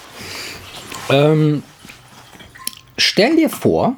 Ähm, 1.10 1.62
stell 2.98 3.36
dir 3.36 3.52
vor, 3.52 3.96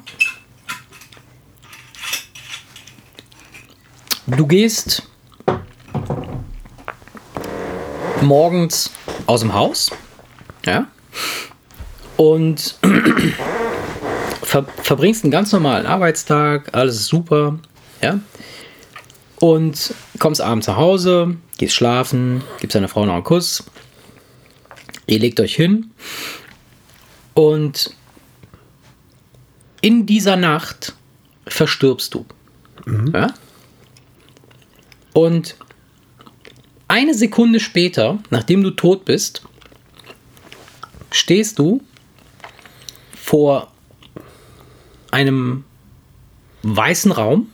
du 4.26 4.46
gehst 4.46 5.02
morgens 8.22 8.90
aus 9.26 9.40
dem 9.40 9.54
Haus, 9.54 9.90
ja, 10.64 10.86
und 12.16 12.78
ver 14.42 14.64
verbringst 14.82 15.24
einen 15.24 15.30
ganz 15.30 15.52
normalen 15.52 15.86
Arbeitstag, 15.86 16.74
alles 16.74 16.96
ist 16.96 17.06
super, 17.06 17.58
ja, 18.02 18.18
und 19.40 19.94
kommst 20.18 20.40
abends 20.40 20.66
nach 20.66 20.76
Hause, 20.76 21.36
gehst 21.58 21.74
schlafen, 21.74 22.42
gibst 22.60 22.74
deiner 22.74 22.88
Frau 22.88 23.04
noch 23.04 23.14
einen 23.14 23.24
Kuss, 23.24 23.64
ihr 25.06 25.18
legt 25.18 25.38
euch 25.40 25.54
hin 25.54 25.90
und 27.34 27.94
in 29.82 30.06
dieser 30.06 30.36
Nacht 30.36 30.94
verstirbst 31.46 32.14
du. 32.14 32.26
Ja? 33.12 33.32
Und 35.16 35.56
eine 36.88 37.14
Sekunde 37.14 37.58
später, 37.58 38.18
nachdem 38.28 38.62
du 38.62 38.70
tot 38.70 39.06
bist, 39.06 39.40
stehst 41.10 41.58
du 41.58 41.80
vor 43.16 43.72
einem 45.10 45.64
weißen 46.64 47.12
Raum 47.12 47.50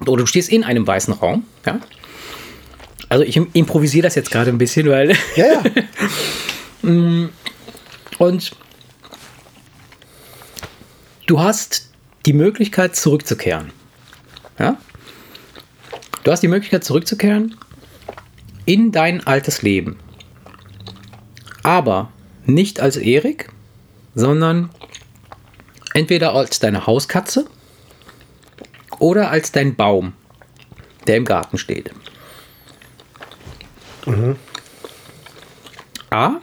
oder 0.00 0.18
du 0.18 0.26
stehst 0.26 0.50
in 0.50 0.64
einem 0.64 0.86
weißen 0.86 1.14
Raum. 1.14 1.46
Ja? 1.64 1.80
Also 3.08 3.24
ich 3.24 3.36
improvisiere 3.54 4.02
das 4.02 4.14
jetzt 4.14 4.30
gerade 4.30 4.50
ein 4.50 4.58
bisschen, 4.58 4.86
weil 4.90 5.16
Ja, 5.36 5.46
ja. 5.46 5.62
Und 8.18 8.52
du 11.26 11.40
hast 11.40 11.88
die 12.26 12.34
Möglichkeit 12.34 12.96
zurückzukehren. 12.96 13.72
Ja? 14.58 14.76
Du 16.24 16.30
hast 16.30 16.40
die 16.40 16.48
Möglichkeit 16.48 16.84
zurückzukehren 16.84 17.56
in 18.64 18.92
dein 18.92 19.26
altes 19.26 19.62
Leben. 19.62 19.98
Aber 21.62 22.12
nicht 22.44 22.80
als 22.80 22.96
Erik, 22.96 23.50
sondern 24.14 24.70
entweder 25.94 26.34
als 26.34 26.60
deine 26.60 26.86
Hauskatze 26.86 27.46
oder 28.98 29.30
als 29.30 29.52
dein 29.52 29.74
Baum, 29.74 30.12
der 31.06 31.16
im 31.16 31.24
Garten 31.24 31.58
steht. 31.58 31.90
A. 36.10 36.40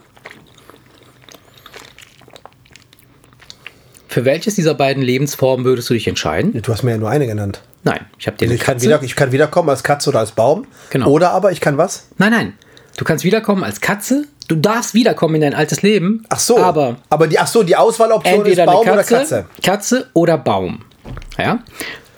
Für 4.08 4.24
welches 4.24 4.56
dieser 4.56 4.74
beiden 4.74 5.02
Lebensformen 5.02 5.64
würdest 5.64 5.88
du 5.88 5.94
dich 5.94 6.08
entscheiden? 6.08 6.60
Du 6.60 6.72
hast 6.72 6.82
mir 6.82 6.90
ja 6.92 6.98
nur 6.98 7.10
eine 7.10 7.26
genannt. 7.26 7.62
Nein, 7.82 8.04
ich 8.18 8.26
habe 8.26 8.36
dir 8.36 8.44
Also 8.44 8.52
eine 8.52 8.54
ich, 8.56 8.60
kann 8.60 8.74
Katze. 8.74 8.86
wieder, 8.86 9.02
ich 9.02 9.16
kann 9.16 9.32
wiederkommen 9.32 9.68
als 9.70 9.82
Katze 9.82 10.10
oder 10.10 10.18
als 10.18 10.32
Baum. 10.32 10.66
Genau. 10.90 11.08
Oder 11.08 11.30
aber 11.32 11.52
ich 11.52 11.60
kann 11.60 11.78
was? 11.78 12.08
Nein, 12.18 12.32
nein. 12.32 12.52
Du 12.96 13.04
kannst 13.04 13.24
wiederkommen 13.24 13.64
als 13.64 13.80
Katze. 13.80 14.26
Du 14.48 14.56
darfst 14.56 14.94
wiederkommen 14.94 15.36
in 15.36 15.40
dein 15.40 15.54
altes 15.54 15.80
Leben. 15.82 16.24
Ach 16.28 16.38
so. 16.40 16.58
Aber 16.58 16.96
aber 17.08 17.26
die, 17.26 17.38
ach 17.38 17.46
so, 17.46 17.62
die 17.62 17.76
Auswahloption 17.76 18.34
entweder 18.34 18.64
ist 18.64 18.66
Baum 18.66 18.84
Katze, 18.84 19.14
oder 19.14 19.20
Katze. 19.20 19.46
Katze 19.62 20.10
oder 20.12 20.36
Baum. 20.38 20.80
Ja? 21.38 21.60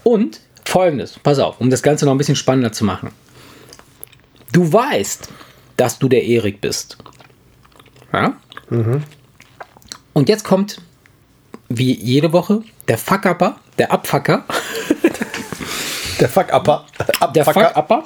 Und 0.02 0.40
folgendes, 0.64 1.18
pass 1.22 1.38
auf, 1.38 1.60
um 1.60 1.70
das 1.70 1.82
Ganze 1.82 2.06
noch 2.06 2.12
ein 2.12 2.18
bisschen 2.18 2.36
spannender 2.36 2.72
zu 2.72 2.84
machen. 2.84 3.10
Du 4.50 4.72
weißt, 4.72 5.28
dass 5.76 5.98
du 5.98 6.08
der 6.08 6.24
Erik 6.24 6.60
bist. 6.60 6.96
Ja? 8.12 8.34
Und 10.12 10.28
jetzt 10.28 10.44
kommt, 10.44 10.80
wie 11.68 11.94
jede 11.94 12.32
Woche, 12.32 12.62
der 12.88 12.98
Fuck-Upper, 12.98 13.56
der 13.78 13.92
Abfucker, 13.92 14.44
Der 16.22 16.28
Fuck-Upper. 16.28 16.86
der. 17.34 17.44
Fuck-Upper. 17.44 18.04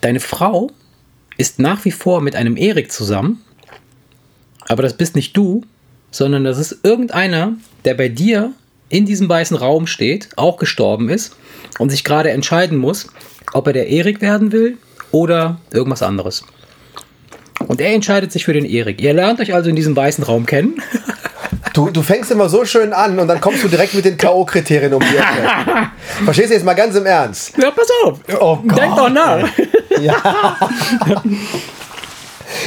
Deine 0.00 0.18
Frau 0.18 0.70
ist 1.36 1.58
nach 1.58 1.84
wie 1.84 1.90
vor 1.90 2.22
mit 2.22 2.34
einem 2.34 2.56
Erik 2.56 2.90
zusammen, 2.90 3.44
aber 4.66 4.82
das 4.82 4.96
bist 4.96 5.14
nicht 5.14 5.36
du, 5.36 5.60
sondern 6.10 6.44
das 6.44 6.56
ist 6.56 6.78
irgendeiner, 6.84 7.52
der 7.84 7.92
bei 7.92 8.08
dir 8.08 8.52
in 8.88 9.04
diesem 9.04 9.28
weißen 9.28 9.58
Raum 9.58 9.86
steht, 9.86 10.30
auch 10.36 10.56
gestorben 10.56 11.10
ist 11.10 11.36
und 11.78 11.90
sich 11.90 12.02
gerade 12.02 12.30
entscheiden 12.30 12.78
muss, 12.78 13.08
ob 13.52 13.66
er 13.66 13.74
der 13.74 13.88
Erik 13.88 14.22
werden 14.22 14.52
will 14.52 14.78
oder 15.10 15.60
irgendwas 15.70 16.02
anderes. 16.02 16.44
Und 17.66 17.82
er 17.82 17.92
entscheidet 17.92 18.32
sich 18.32 18.46
für 18.46 18.54
den 18.54 18.64
Erik. 18.64 19.02
Ihr 19.02 19.12
lernt 19.12 19.38
euch 19.40 19.52
also 19.52 19.68
in 19.68 19.76
diesem 19.76 19.94
weißen 19.94 20.24
Raum 20.24 20.46
kennen. 20.46 20.80
Du, 21.78 21.90
du 21.90 22.02
fängst 22.02 22.28
immer 22.32 22.48
so 22.48 22.64
schön 22.64 22.92
an 22.92 23.16
und 23.20 23.28
dann 23.28 23.40
kommst 23.40 23.62
du 23.62 23.68
direkt 23.68 23.94
mit 23.94 24.04
den 24.04 24.16
K.O.-Kriterien 24.16 24.92
um 24.92 25.00
die 25.00 25.16
Ecke. 25.16 25.90
Verstehst 26.24 26.50
du 26.50 26.54
jetzt 26.54 26.64
mal 26.64 26.74
ganz 26.74 26.96
im 26.96 27.06
Ernst? 27.06 27.52
Ja, 27.56 27.70
pass 27.70 27.86
auf. 28.04 28.18
Oh 28.40 28.58
Denk 28.64 28.96
doch 28.96 29.08
nach. 29.08 29.48
Ja. 30.00 30.56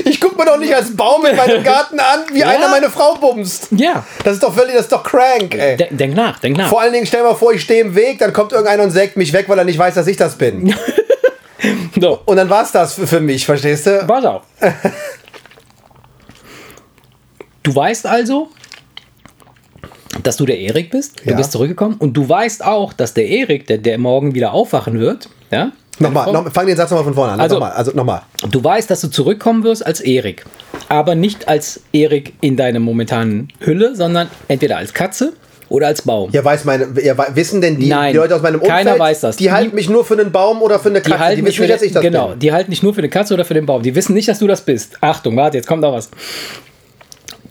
Ich 0.06 0.22
guck 0.22 0.38
mir 0.38 0.46
doch 0.46 0.58
nicht 0.58 0.74
als 0.74 0.96
Baum 0.96 1.26
in 1.26 1.36
meinem 1.36 1.62
Garten 1.62 2.00
an, 2.00 2.20
wie 2.32 2.40
Ja. 2.40 2.48
einer 2.48 2.70
meine 2.70 2.90
Frau 2.90 3.16
bumst. 3.16 3.68
Ja. 3.72 4.06
Das 4.24 4.36
ist 4.36 4.44
doch 4.44 4.54
völlig, 4.54 4.74
das 4.76 4.84
ist 4.84 4.92
doch 4.94 5.04
crank, 5.04 5.56
ey. 5.56 5.76
Denk, 5.76 5.98
denk 5.98 6.16
nach, 6.16 6.40
denk 6.40 6.56
nach. 6.56 6.70
Vor 6.70 6.80
allen 6.80 6.94
Dingen, 6.94 7.06
stell 7.06 7.24
mal 7.24 7.36
vor, 7.36 7.52
ich 7.52 7.64
stehe 7.64 7.82
im 7.82 7.96
Weg, 7.96 8.20
dann 8.20 8.32
kommt 8.32 8.54
irgendeiner 8.54 8.84
und 8.84 8.92
sägt 8.92 9.18
mich 9.18 9.34
weg, 9.34 9.50
weil 9.50 9.58
er 9.58 9.66
nicht 9.66 9.78
weiß, 9.80 9.94
dass 9.96 10.08
ich 10.08 10.16
das 10.18 10.36
bin. 10.36 10.74
So, 12.00 12.20
Und 12.26 12.38
dann 12.38 12.50
war's 12.50 12.72
das 12.72 12.94
für, 12.96 13.06
für 13.06 13.20
mich, 13.20 13.46
verstehst 13.46 13.86
du? 13.86 14.04
pass 14.08 14.26
auf. 14.26 14.42
Du 17.64 17.76
weißt 17.76 18.08
also, 18.08 18.50
dass 20.24 20.38
du 20.38 20.46
der 20.46 20.60
Erik 20.60 20.92
bist. 20.92 21.22
Du 21.26 21.32
Ja. 21.32 21.38
bist 21.38 21.52
zurückgekommen. 21.52 21.96
Und 22.00 22.14
du 22.14 22.28
weißt 22.28 22.64
auch, 22.66 22.94
dass 22.94 23.14
der 23.14 23.28
Erik, 23.28 23.68
der, 23.68 23.78
der 23.78 23.98
morgen 23.98 24.34
wieder 24.36 24.54
aufwachen 24.54 25.00
wird, 25.00 25.30
ja? 25.52 25.72
Nochmal, 26.00 26.32
noch, 26.34 26.52
fang 26.52 26.66
den 26.66 26.76
Satz 26.76 26.90
nochmal 26.90 27.04
von 27.06 27.14
vorne 27.14 27.34
an. 27.34 27.40
Also- 27.40 27.56
nochmal, 27.56 27.72
also 27.74 27.92
nochmal. 27.94 28.22
Du 28.50 28.64
weißt, 28.64 28.90
dass 28.90 29.02
du 29.02 29.08
zurückkommen 29.10 29.64
wirst 29.64 29.86
als 29.86 30.00
Erik. 30.02 30.46
Aber 30.90 31.14
nicht 31.16 31.48
als 31.48 31.82
Erik 31.94 32.34
in 32.42 32.58
deiner 32.58 32.80
momentanen 32.80 33.50
Hülle, 33.60 33.96
sondern 33.96 34.28
entweder 34.48 34.78
als 34.78 34.94
Katze 34.94 35.34
oder 35.70 35.88
als 35.88 36.02
Baum. 36.02 36.30
Ja, 36.34 36.44
weiß 36.44 36.66
meine, 36.66 36.88
ja, 37.04 37.16
wissen 37.36 37.62
denn 37.62 37.78
die, 37.78 37.88
Nein, 37.88 38.14
die 38.14 38.18
Leute 38.18 38.36
aus 38.36 38.42
meinem 38.42 38.56
Umfeld, 38.56 38.72
keiner 38.74 38.98
weiß 39.00 39.22
das. 39.22 39.36
die 39.38 39.44
Die- 39.46 39.52
halten 39.52 39.76
mich 39.76 39.90
nur 39.90 40.04
für 40.04 40.16
einen 40.20 40.32
Baum 40.32 40.62
oder 40.62 40.80
für 40.80 40.90
eine 40.90 41.02
Katze, 41.02 41.12
die, 41.16 41.20
halten 41.20 41.46
wissen 41.46 41.62
nicht 41.62 41.74
dass 41.74 41.82
ich 41.82 41.92
das 41.94 42.02
genau, 42.02 42.30
bin. 42.30 42.40
die 42.40 42.52
halten 42.52 42.72
dich 42.72 42.82
nur 42.84 42.94
für 42.94 43.00
eine 43.02 43.10
Katze 43.10 43.34
oder 43.36 43.46
für 43.46 43.54
den 43.54 43.66
Baum. 43.68 43.84
Die 43.84 43.94
wissen 43.96 44.14
nicht, 44.14 44.28
dass 44.28 44.40
du 44.40 44.48
das 44.48 44.62
bist. 44.66 44.98
Achtung, 45.02 45.36
warte, 45.38 45.58
jetzt 45.58 45.68
kommt 45.68 45.82
noch 45.84 45.94
was. 45.94 46.10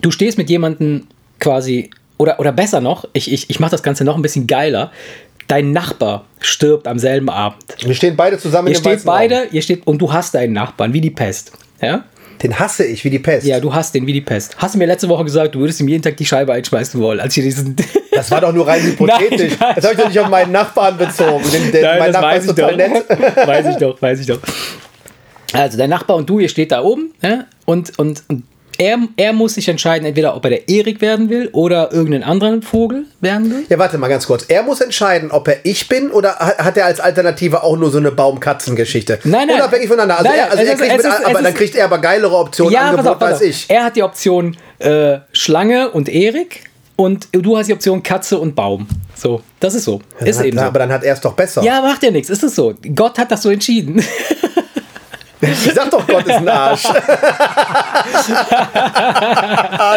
Du 0.00 0.10
stehst 0.10 0.38
mit 0.38 0.50
jemandem 0.50 1.06
quasi, 1.38 1.90
oder, 2.20 2.38
oder 2.38 2.52
besser 2.52 2.82
noch, 2.82 3.08
ich, 3.14 3.32
ich, 3.32 3.48
ich 3.48 3.60
mache 3.60 3.70
das 3.70 3.82
Ganze 3.82 4.04
noch 4.04 4.14
ein 4.14 4.20
bisschen 4.20 4.46
geiler. 4.46 4.92
Dein 5.48 5.72
Nachbar 5.72 6.26
stirbt 6.38 6.86
am 6.86 6.98
selben 6.98 7.30
Abend. 7.30 7.64
Wir 7.80 7.94
stehen 7.94 8.14
beide 8.14 8.38
zusammen 8.38 8.68
Ihr 8.68 8.74
in 8.74 8.80
steht 8.80 8.92
weißen 8.92 9.08
Raum. 9.08 9.18
beide, 9.18 9.48
ihr 9.50 9.62
steht, 9.62 9.86
und 9.86 9.98
du 10.02 10.12
hast 10.12 10.34
deinen 10.34 10.52
Nachbarn, 10.52 10.92
wie 10.92 11.00
die 11.00 11.10
Pest. 11.10 11.52
Ja? 11.80 12.04
Den 12.42 12.58
hasse 12.58 12.84
ich 12.84 13.04
wie 13.04 13.10
die 13.10 13.18
Pest. 13.18 13.46
Ja, 13.46 13.58
du 13.58 13.72
hast 13.72 13.94
den 13.94 14.06
wie 14.06 14.12
die 14.12 14.20
Pest. 14.20 14.54
Hast 14.58 14.74
du 14.74 14.78
mir 14.78 14.84
letzte 14.84 15.08
Woche 15.08 15.24
gesagt, 15.24 15.54
du 15.54 15.60
würdest 15.60 15.80
ihm 15.80 15.88
jeden 15.88 16.02
Tag 16.02 16.18
die 16.18 16.26
Scheibe 16.26 16.52
einschmeißen 16.52 17.00
wollen, 17.00 17.20
als 17.20 17.36
ich 17.36 17.44
diesen. 17.44 17.74
Das 18.12 18.30
war 18.30 18.42
doch 18.42 18.52
nur 18.52 18.66
rein 18.66 18.82
hypothetisch. 18.82 19.54
Nein, 19.58 19.72
das 19.76 19.84
habe 19.84 19.94
ich 19.94 20.00
doch 20.00 20.08
nicht 20.08 20.18
auf 20.18 20.28
meinen 20.28 20.52
Nachbarn 20.52 20.98
bezogen. 20.98 21.42
Den, 21.50 21.72
den, 21.72 21.98
mein 21.98 22.10
Nachbar 22.10 22.36
ist 22.36 22.48
total 22.48 22.76
nett. 22.76 23.08
weiß 23.08 23.66
ich 23.68 23.76
doch, 23.76 24.02
weiß 24.02 24.20
ich 24.20 24.26
doch. 24.26 24.40
Also 25.54 25.78
dein 25.78 25.88
Nachbar 25.88 26.16
und 26.16 26.28
du, 26.28 26.38
ihr 26.38 26.50
steht 26.50 26.70
da 26.70 26.82
oben 26.82 27.14
ja? 27.22 27.46
und, 27.64 27.98
und, 27.98 28.24
und 28.28 28.42
er, 28.80 28.98
er 29.16 29.32
muss 29.32 29.54
sich 29.54 29.68
entscheiden, 29.68 30.06
entweder 30.06 30.34
ob 30.34 30.44
er 30.44 30.50
der 30.50 30.68
Erik 30.68 31.00
werden 31.00 31.28
will 31.28 31.48
oder 31.52 31.92
irgendeinen 31.92 32.24
anderen 32.24 32.62
Vogel 32.62 33.04
werden 33.20 33.50
will. 33.50 33.64
Ja, 33.68 33.78
warte 33.78 33.98
mal 33.98 34.08
ganz 34.08 34.26
kurz. 34.26 34.44
Er 34.48 34.62
muss 34.62 34.80
entscheiden, 34.80 35.30
ob 35.30 35.46
er 35.48 35.58
ich 35.64 35.86
bin 35.88 36.10
oder 36.10 36.36
ha- 36.38 36.56
hat 36.64 36.76
er 36.76 36.86
als 36.86 36.98
Alternative 36.98 37.62
auch 37.62 37.76
nur 37.76 37.90
so 37.90 37.98
eine 37.98 38.10
Baum-Katzen-Geschichte? 38.10 39.18
Nein, 39.24 39.46
nein. 39.48 39.56
Unabhängig 39.56 39.88
voneinander. 39.88 40.18
Also, 40.18 40.30
Nein, 40.30 40.38
er, 40.38 40.50
also 40.50 40.64
er 40.64 40.74
kriegt 40.76 40.92
mit, 40.96 41.06
ist- 41.06 41.26
aber 41.26 41.42
dann 41.42 41.54
kriegt 41.54 41.74
er 41.76 41.84
aber 41.84 41.98
geilere 41.98 42.36
Optionen 42.36 42.72
Ja, 42.72 42.80
pass 42.80 42.88
Angebot 42.90 43.12
auf, 43.12 43.18
pass 43.18 43.32
als 43.32 43.42
ich. 43.42 43.66
Er 43.68 43.84
hat 43.84 43.96
die 43.96 44.02
Option 44.02 44.56
äh, 44.78 45.18
Schlange 45.32 45.90
und 45.90 46.08
Erik 46.08 46.64
und 46.96 47.28
du 47.32 47.56
hast 47.58 47.66
die 47.68 47.72
Option 47.74 48.02
Katze 48.02 48.38
und 48.38 48.54
Baum. 48.54 48.86
So, 49.14 49.42
das 49.60 49.74
ist 49.74 49.84
so. 49.84 50.00
Ist 50.24 50.40
eben 50.40 50.56
na, 50.56 50.62
so. 50.62 50.68
Aber 50.68 50.78
dann 50.78 50.90
hat 50.92 51.04
er 51.04 51.12
es 51.12 51.20
doch 51.20 51.34
besser. 51.34 51.62
Ja, 51.62 51.82
macht 51.82 52.02
ja 52.02 52.10
nichts, 52.10 52.30
ist 52.30 52.42
es 52.42 52.54
so. 52.54 52.74
Gott 52.94 53.18
hat 53.18 53.30
das 53.30 53.42
so 53.42 53.50
entschieden. 53.50 54.02
Ich 55.42 55.48
sag 55.74 55.90
doch, 55.90 56.06
Gott 56.06 56.24
ist 56.26 56.32
ein 56.36 56.48
Arsch. 56.48 56.82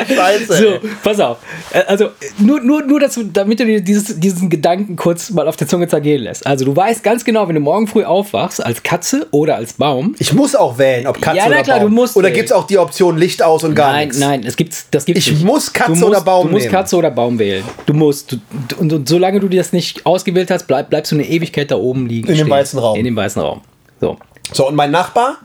Scheiße. 0.08 0.54
So, 0.56 0.80
pass 1.04 1.20
auf. 1.20 1.38
Äh, 1.72 1.82
Also, 1.88 2.10
nur, 2.38 2.62
nur, 2.62 2.82
nur 2.84 3.00
dazu, 3.00 3.24
damit 3.24 3.60
du 3.60 3.66
dir 3.66 3.82
dieses, 3.82 4.20
diesen 4.20 4.50
Gedanken 4.50 4.96
kurz 4.96 5.30
mal 5.32 5.48
auf 5.48 5.56
der 5.58 5.68
Zunge 5.68 5.88
zergehen 5.88 6.22
lässt. 6.24 6.46
Also, 6.48 6.66
du 6.66 6.76
weißt 6.76 7.04
ganz 7.04 7.26
genau, 7.26 7.48
wenn 7.48 7.56
du 7.56 7.62
morgen 7.62 7.88
früh 7.88 8.04
aufwachst, 8.06 8.64
als 8.66 8.84
Katze 8.84 9.28
oder 9.32 9.56
als 9.58 9.74
Baum. 9.74 10.16
Ich 10.20 10.34
muss 10.34 10.56
auch 10.56 10.78
wählen, 10.78 11.08
ob 11.08 11.22
Katze 11.22 11.38
Ja, 11.40 11.48
oder 11.48 11.62
klar, 11.64 11.80
Baum. 11.80 11.90
du 11.90 11.96
musst 11.96 12.16
oder 12.16 12.32
gibt 12.32 12.46
es 12.46 12.52
auch 12.52 12.66
die 12.68 12.78
Option 12.78 13.18
Licht 13.18 13.42
aus 13.44 13.64
und 13.64 13.76
gar 13.76 13.92
nein, 13.92 14.08
nichts? 14.08 14.20
nein, 14.22 14.44
es 14.46 14.56
gibt's, 14.56 14.88
das 14.92 15.06
gibt's 15.06 15.26
Ich 15.28 15.34
nicht. 15.34 15.44
muss 15.44 15.74
Katze 15.74 15.92
musst, 15.92 16.04
oder 16.04 16.22
Baum 16.22 16.48
Du 16.48 16.52
musst 16.54 16.66
nehmen. 16.66 16.76
Katze 16.76 16.96
oder 16.96 17.12
Baum 17.12 17.38
wählen. 17.40 17.64
Du 17.86 17.94
musst. 17.94 18.32
Du, 18.32 18.38
und, 18.80 18.94
und 18.94 19.10
solange 19.10 19.40
du 19.40 19.48
das 19.50 19.74
nicht 19.74 20.06
ausgewählt 20.06 20.50
hast, 20.52 20.68
bleib, 20.68 20.90
bleibst 20.90 21.12
du 21.12 21.16
eine 21.16 21.28
Ewigkeit 21.28 21.72
da 21.72 21.76
oben 21.76 22.08
liegen. 22.08 22.28
In 22.28 22.36
dem 22.36 22.46
stehen. 22.46 22.50
weißen 22.50 22.80
Raum. 22.80 22.98
In 22.98 23.06
dem 23.06 23.16
weißen 23.16 23.42
Raum. 23.42 23.62
So. 24.00 24.18
So, 24.52 24.68
und 24.68 24.76
mein 24.76 24.92
Nachbar? 24.92 25.38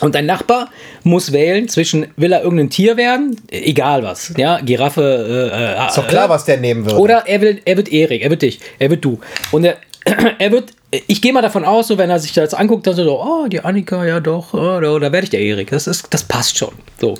Und 0.00 0.16
dein 0.16 0.26
Nachbar 0.26 0.68
muss 1.04 1.32
wählen 1.32 1.68
zwischen, 1.68 2.08
will 2.16 2.32
er 2.32 2.42
irgendein 2.42 2.70
Tier 2.70 2.96
werden? 2.96 3.40
Egal 3.50 4.02
was. 4.02 4.32
Ja, 4.36 4.58
Giraffe. 4.60 5.50
Äh, 5.52 5.84
äh, 5.84 5.86
Ist 5.88 5.98
doch 5.98 6.08
klar, 6.08 6.28
was 6.28 6.44
der 6.44 6.56
nehmen 6.56 6.84
würde. 6.84 6.98
Oder 6.98 7.26
er 7.28 7.40
will, 7.40 7.62
er 7.64 7.76
wird 7.76 7.88
Erik, 7.92 8.22
er 8.22 8.30
wird 8.30 8.42
dich, 8.42 8.58
er 8.80 8.90
wird 8.90 9.04
du. 9.04 9.20
Und 9.52 9.64
er, 9.64 9.76
er 10.38 10.50
wird, 10.50 10.72
ich 10.90 11.22
gehe 11.22 11.32
mal 11.32 11.40
davon 11.40 11.64
aus, 11.64 11.86
so 11.86 11.98
wenn 11.98 12.10
er 12.10 12.18
sich 12.18 12.32
das 12.32 12.52
anguckt, 12.52 12.86
dann 12.86 12.96
so, 12.96 13.20
oh, 13.20 13.46
die 13.46 13.60
Annika, 13.60 14.04
ja 14.04 14.18
doch, 14.18 14.54
oh, 14.54 14.80
da, 14.80 14.98
da 14.98 15.12
werde 15.12 15.24
ich 15.24 15.30
der 15.30 15.40
Erik. 15.40 15.70
Das, 15.70 15.86
ist, 15.86 16.06
das 16.10 16.24
passt 16.24 16.58
schon. 16.58 16.72
So. 17.00 17.14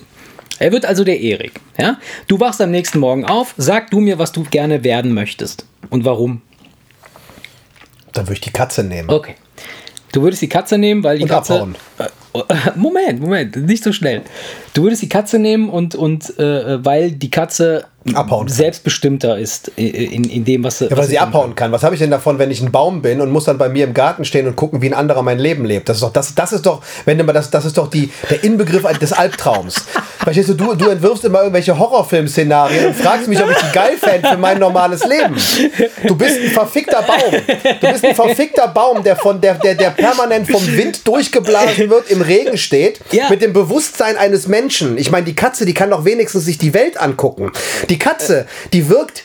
Er 0.59 0.73
wird 0.73 0.85
also 0.85 1.05
der 1.05 1.21
Erik. 1.21 1.61
Ja? 1.79 1.99
Du 2.27 2.41
wachst 2.41 2.61
am 2.61 2.71
nächsten 2.73 2.99
Morgen 2.99 3.25
auf, 3.25 3.55
sag 3.57 3.91
du 3.91 4.01
mir, 4.01 4.19
was 4.19 4.33
du 4.33 4.43
gerne 4.45 4.83
werden 4.83 5.15
möchtest. 5.15 5.67
Und 5.91 6.05
warum? 6.05 6.43
Dann 8.13 8.27
würde 8.27 8.35
ich 8.35 8.41
die 8.41 8.51
Katze 8.53 8.83
nehmen. 8.83 9.09
Okay. 9.09 9.37
Du 10.13 10.23
würdest 10.23 10.43
die 10.43 10.49
Katze 10.49 10.79
nehmen, 10.79 11.03
weil 11.03 11.17
die 11.19 11.25
Und 11.25 11.31
Katze. 11.31 11.55
abhauen. 11.55 11.77
Äh, 12.35 12.41
Moment, 12.77 13.21
Moment, 13.21 13.57
nicht 13.57 13.85
so 13.85 13.93
schnell. 13.93 14.23
Du 14.75 14.85
würdest 14.85 15.03
die 15.03 15.09
Katze 15.09 15.39
nehmen 15.39 15.69
und, 15.69 15.95
und 15.95 16.39
äh, 16.39 16.85
weil 16.85 17.13
die 17.13 17.31
Katze 17.31 17.85
Abhauen 18.15 18.47
kann. 18.47 18.55
selbstbestimmter 18.55 19.39
ist 19.39 19.69
in, 19.77 19.95
in, 19.95 20.25
in 20.25 20.45
dem, 20.45 20.65
was 20.65 20.79
sie. 20.79 20.87
Ja, 20.87 20.97
weil 20.97 21.07
sie 21.07 21.19
abhauen 21.19 21.55
kann. 21.55 21.71
Was 21.71 21.85
habe 21.85 21.95
ich 21.95 22.01
denn 22.01 22.11
davon, 22.11 22.39
wenn 22.39 22.51
ich 22.51 22.61
ein 22.61 22.73
Baum 22.73 23.01
bin 23.01 23.21
und 23.21 23.31
muss 23.31 23.45
dann 23.45 23.59
bei 23.59 23.69
mir 23.69 23.85
im 23.85 23.95
Garten 23.95 24.25
stehen 24.25 24.47
und 24.49 24.57
gucken, 24.57 24.83
wie 24.83 24.89
ein 24.89 24.95
anderer 24.95 25.23
mein 25.23 25.39
Leben 25.39 25.65
lebt? 25.65 25.89
Das 25.89 25.99
ist 25.99 26.03
doch, 26.03 26.13
das, 26.13 26.35
das 26.35 26.53
ist 26.53 26.67
doch, 26.67 26.83
wenn 27.05 27.17
du 27.17 27.25
mal 27.25 27.33
das, 27.33 27.51
das 27.51 27.65
ist 27.65 27.79
doch 27.79 27.89
die, 27.89 28.11
der 28.29 28.43
Inbegriff 28.43 28.83
des 28.99 29.13
Albtraums. 29.13 29.85
Verstehst 30.23 30.49
du, 30.49 30.55
du, 30.55 30.75
du 30.75 30.89
entwirfst 30.89 31.25
immer 31.25 31.41
irgendwelche 31.41 31.79
Horrorfilm-Szenarien 31.79 32.87
und 32.87 32.97
fragst 32.97 33.29
mich, 33.29 33.43
ob 33.43 33.51
ich 33.51 33.57
die 33.57 33.73
geil 33.73 33.97
fände 33.99 34.29
für 34.29 34.37
mein 34.37 34.59
normales 34.59 35.05
Leben. 35.05 35.37
Du 36.07 36.17
bist 36.17 36.39
ein 36.41 36.51
verfickter 36.51 37.03
Baum. 37.03 37.33
Du 37.81 37.91
bist 37.91 38.05
ein 38.05 38.15
verfickter 38.15 38.69
Baum, 38.69 39.03
der 39.03 39.17
von 39.17 39.41
der, 39.41 39.55
der, 39.55 39.75
der 39.75 39.91
permanent 39.91 40.51
vom 40.51 40.65
Wind 40.77 41.07
durchgeblasen 41.07 41.91
wird, 41.91 42.11
im 42.11 42.22
Regen 42.27 42.57
steht, 42.59 43.01
Ja. 43.13 43.29
mit 43.29 43.43
dem 43.43 43.53
Bewusstsein 43.53 44.17
eines 44.17 44.49
Menschen. 44.49 44.97
Ich 44.99 45.11
meine, 45.11 45.25
die 45.27 45.35
Katze, 45.37 45.65
die 45.67 45.75
kann 45.75 45.91
doch 45.91 46.05
wenigstens 46.05 46.45
sich 46.45 46.59
die 46.59 46.75
Welt 46.75 47.01
angucken. 47.01 47.53
Die 47.89 47.99
Katze, 47.99 48.47
die 48.73 48.89
wirkt. 48.89 49.25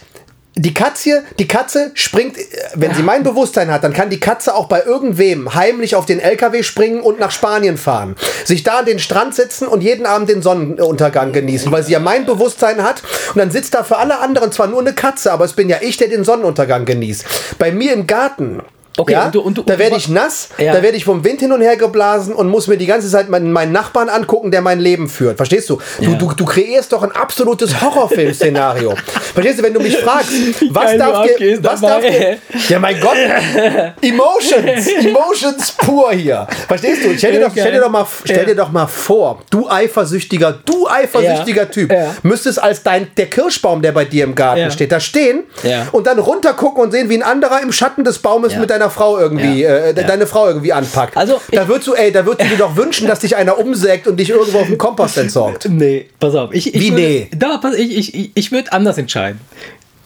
Die 0.59 0.73
Katze, 0.73 1.23
die 1.37 1.47
Katze 1.47 1.91
springt, 1.93 2.35
äh, 2.35 2.41
wenn 2.73 2.91
sie 2.95 3.03
mein 3.03 3.21
Bewusstsein 3.21 3.69
hat, 3.69 3.83
dann 3.83 3.93
kann 3.93 4.09
die 4.09 4.19
Katze 4.19 4.55
auch 4.55 4.67
bei 4.67 4.81
irgendwem 4.83 5.53
heimlich 5.53 5.95
auf 5.95 6.07
den 6.07 6.19
LKW 6.19 6.63
springen 6.63 7.01
und 7.01 7.19
nach 7.19 7.29
Spanien 7.29 7.77
fahren. 7.77 8.15
Sich 8.43 8.63
da 8.63 8.79
an 8.79 8.85
den 8.85 8.97
Strand 8.97 9.35
setzen 9.35 9.67
und 9.67 9.81
jeden 9.83 10.07
Abend 10.07 10.29
den 10.29 10.41
Sonnenuntergang 10.41 11.31
genießen, 11.31 11.71
weil 11.71 11.83
sie 11.83 11.91
ja 11.91 11.99
mein 11.99 12.25
Bewusstsein 12.25 12.81
hat. 12.81 13.03
Und 13.35 13.37
dann 13.37 13.51
sitzt 13.51 13.75
da 13.75 13.83
für 13.83 13.97
alle 13.97 14.17
anderen 14.17 14.51
zwar 14.51 14.65
nur 14.65 14.79
eine 14.81 14.93
Katze, 14.93 15.31
aber 15.31 15.45
es 15.45 15.53
bin 15.53 15.69
ja 15.69 15.77
ich, 15.81 15.97
der 15.97 16.07
den 16.07 16.23
Sonnenuntergang 16.23 16.85
genießt. 16.85 17.25
Bei 17.59 17.71
mir 17.71 17.93
im 17.93 18.07
Garten. 18.07 18.63
Okay, 18.97 19.13
ja, 19.13 19.25
und 19.25 19.35
du- 19.35 19.41
und 19.41 19.57
du- 19.57 19.63
da 19.63 19.77
werde 19.77 19.95
ich 19.95 20.07
nass, 20.09 20.49
Ja. 20.57 20.73
da 20.73 20.81
werde 20.81 20.97
ich 20.97 21.05
vom 21.05 21.23
Wind 21.23 21.39
hin 21.39 21.51
und 21.51 21.61
her 21.61 21.77
geblasen 21.77 22.33
und 22.33 22.49
muss 22.49 22.67
mir 22.67 22.77
die 22.77 22.85
ganze 22.87 23.09
Zeit 23.09 23.29
meinen, 23.29 23.51
meinen 23.51 23.71
Nachbarn 23.71 24.09
angucken, 24.09 24.49
der 24.51 24.61
mein 24.61 24.79
Leben 24.79 25.07
führt. 25.07 25.37
Verstehst 25.37 25.69
du? 25.69 25.79
Du, 25.99 26.11
Ja. 26.11 26.17
du, 26.17 26.31
du 26.35 26.45
kreierst 26.45 26.91
doch 26.91 27.03
ein 27.03 27.11
absolutes 27.11 27.79
Horrorfilm-Szenario. 27.81 28.95
Verstehst 29.33 29.59
du, 29.59 29.63
wenn 29.63 29.73
du 29.73 29.79
mich 29.79 29.97
fragst, 29.97 30.31
was 30.71 30.91
du 30.91 30.97
darf 30.97 31.27
dir, 31.37 31.63
was 31.63 31.81
dabei. 31.81 32.01
darf 32.01 32.11
dir, 32.11 32.37
ja 32.69 32.79
mein 32.79 32.99
Gott, 32.99 33.15
Emotions, 34.01 34.87
Emotions 34.87 35.71
pur 35.73 36.11
hier. 36.11 36.47
Verstehst 36.67 37.03
du? 37.05 37.17
Stell 37.17 37.33
dir 37.33 37.41
doch, 37.41 37.51
stell 37.51 37.71
dir 37.71 37.79
doch, 37.81 37.89
mal, 37.89 38.05
stell 38.23 38.45
dir 38.45 38.55
doch 38.55 38.71
mal 38.71 38.87
vor, 38.87 39.39
du 39.49 39.69
eifersüchtiger, 39.69 40.57
du 40.65 40.87
eifersüchtiger. 40.87 41.69
Typ, 41.69 41.93
müsstest 42.23 42.61
als 42.61 42.83
dein, 42.83 43.07
der 43.17 43.27
Kirschbaum, 43.27 43.81
der 43.81 43.91
bei 43.91 44.05
dir 44.05 44.23
im 44.23 44.35
Garten 44.35 44.71
steht, 44.71 44.91
da 44.91 44.99
stehen 44.99 45.43
und 45.91 46.07
dann 46.07 46.19
runtergucken 46.19 46.81
und 46.83 46.91
sehen, 46.91 47.09
wie 47.09 47.15
ein 47.15 47.23
anderer 47.23 47.61
im 47.61 47.71
Schatten 47.71 48.03
des 48.03 48.19
Baumes 48.19 48.55
mit 48.55 48.69
deiner 48.69 48.86
Frau 48.89 49.17
irgendwie, 49.19 49.61
Ja. 49.61 49.77
äh, 49.77 49.93
de- 49.93 50.03
Ja. 50.03 50.07
deine 50.09 50.27
Frau 50.27 50.47
irgendwie 50.47 50.73
anpackt. 50.73 51.15
Also, 51.17 51.39
da 51.51 51.67
würdest 51.67 51.87
du, 51.87 51.93
ey, 51.93 52.11
da 52.11 52.25
würdest 52.25 52.45
du 52.49 52.55
dir 52.55 52.57
doch 52.59 52.75
wünschen, 52.75 53.07
dass 53.07 53.19
dich 53.19 53.35
einer 53.35 53.57
umsägt 53.57 54.07
und 54.07 54.17
dich 54.19 54.29
irgendwo 54.29 54.59
auf 54.59 54.67
dem 54.67 54.77
Kompost 54.77 55.17
entsorgt. 55.17 55.65
Nee, 55.69 56.09
pass 56.19 56.35
auf. 56.35 56.53
Ich, 56.53 56.73
ich 56.73 56.81
Wie 56.81 56.89
würde, 56.91 57.01
nee? 57.01 57.29
Da, 57.35 57.57
pass, 57.57 57.75
ich, 57.75 57.95
ich, 57.97 58.13
ich, 58.15 58.31
ich 58.33 58.51
würde 58.51 58.71
anders 58.73 58.97
entscheiden. 58.97 59.39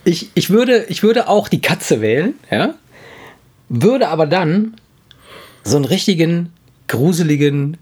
Ich, 0.03 0.29
ich, 0.33 0.49
würde, 0.49 0.85
ich 0.89 1.03
würde 1.03 1.27
auch 1.27 1.47
die 1.47 1.61
Katze 1.61 2.01
wählen, 2.01 2.33
ja? 2.49 2.73
Würde 3.69 4.07
aber 4.09 4.25
dann 4.27 4.75
so 5.63 5.75
einen 5.77 5.85
richtigen, 5.85 6.51
gruseligen 6.87 7.77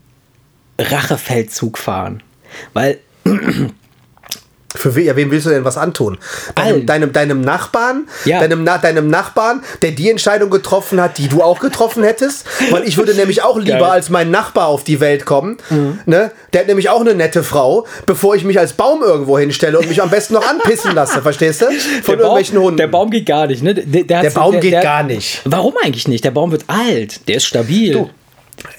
Rachefeldzug 0.79 1.77
fahren. 1.77 2.21
Weil 2.73 2.99
Für 4.79 4.95
we 4.95 5.01
ja, 5.01 5.15
wem 5.17 5.29
willst 5.29 5.45
du 5.45 5.49
denn 5.49 5.65
was 5.65 5.75
antun? 5.77 6.17
Deinem, 6.55 6.85
deinem, 6.85 7.11
deinem 7.11 7.41
Nachbarn? 7.41 8.07
Ja. 8.23 8.39
Deinem, 8.39 8.63
Na 8.63 8.77
deinem 8.77 9.09
Nachbarn, 9.09 9.61
der 9.81 9.91
die 9.91 10.09
Entscheidung 10.09 10.49
getroffen 10.49 11.01
hat, 11.01 11.17
die 11.17 11.27
du 11.27 11.43
auch 11.43 11.59
getroffen 11.59 12.01
hättest? 12.03 12.45
Weil 12.71 12.87
ich 12.87 12.97
würde 12.97 13.13
nämlich 13.13 13.43
auch 13.43 13.57
lieber 13.57 13.71
Geil. 13.71 13.79
Mhm. 13.81 13.91
als 13.91 14.09
mein 14.09 14.31
Nachbar 14.31 14.67
auf 14.67 14.85
die 14.85 15.01
Welt 15.01 15.25
kommen. 15.25 15.57
Ne? 16.05 16.31
Der 16.53 16.61
hat 16.61 16.67
nämlich 16.67 16.87
auch 16.89 17.01
eine 17.01 17.13
nette 17.13 17.43
Frau, 17.43 17.85
bevor 18.05 18.35
ich 18.35 18.45
mich 18.45 18.57
als 18.57 18.71
Baum 18.73 19.03
irgendwo 19.03 19.37
hinstelle 19.37 19.77
und 19.77 19.89
mich 19.89 20.01
am 20.01 20.09
besten 20.09 20.35
noch 20.35 20.47
anpissen 20.47 20.95
lasse, 20.95 21.21
verstehst 21.21 21.61
du? 21.61 21.65
Von 21.65 21.73
Der 21.73 22.03
Baum, 22.05 22.19
irgendwelchen 22.19 22.57
Hunden. 22.59 22.77
der 22.77 22.87
Baum 22.87 23.09
geht 23.09 23.25
gar 23.25 23.47
nicht, 23.47 23.61
ne? 23.61 23.73
Der, 23.75 24.03
der, 24.05 24.21
Der 24.21 24.29
Baum 24.29 24.59
geht 24.61 24.81
gar 24.81 25.03
nicht. 25.03 25.41
Warum 25.43 25.73
eigentlich 25.83 26.07
nicht? 26.07 26.23
Der 26.23 26.31
Baum 26.31 26.51
wird 26.51 26.63
alt. 26.67 27.27
Der 27.27 27.35
ist 27.35 27.45
stabil. 27.45 28.07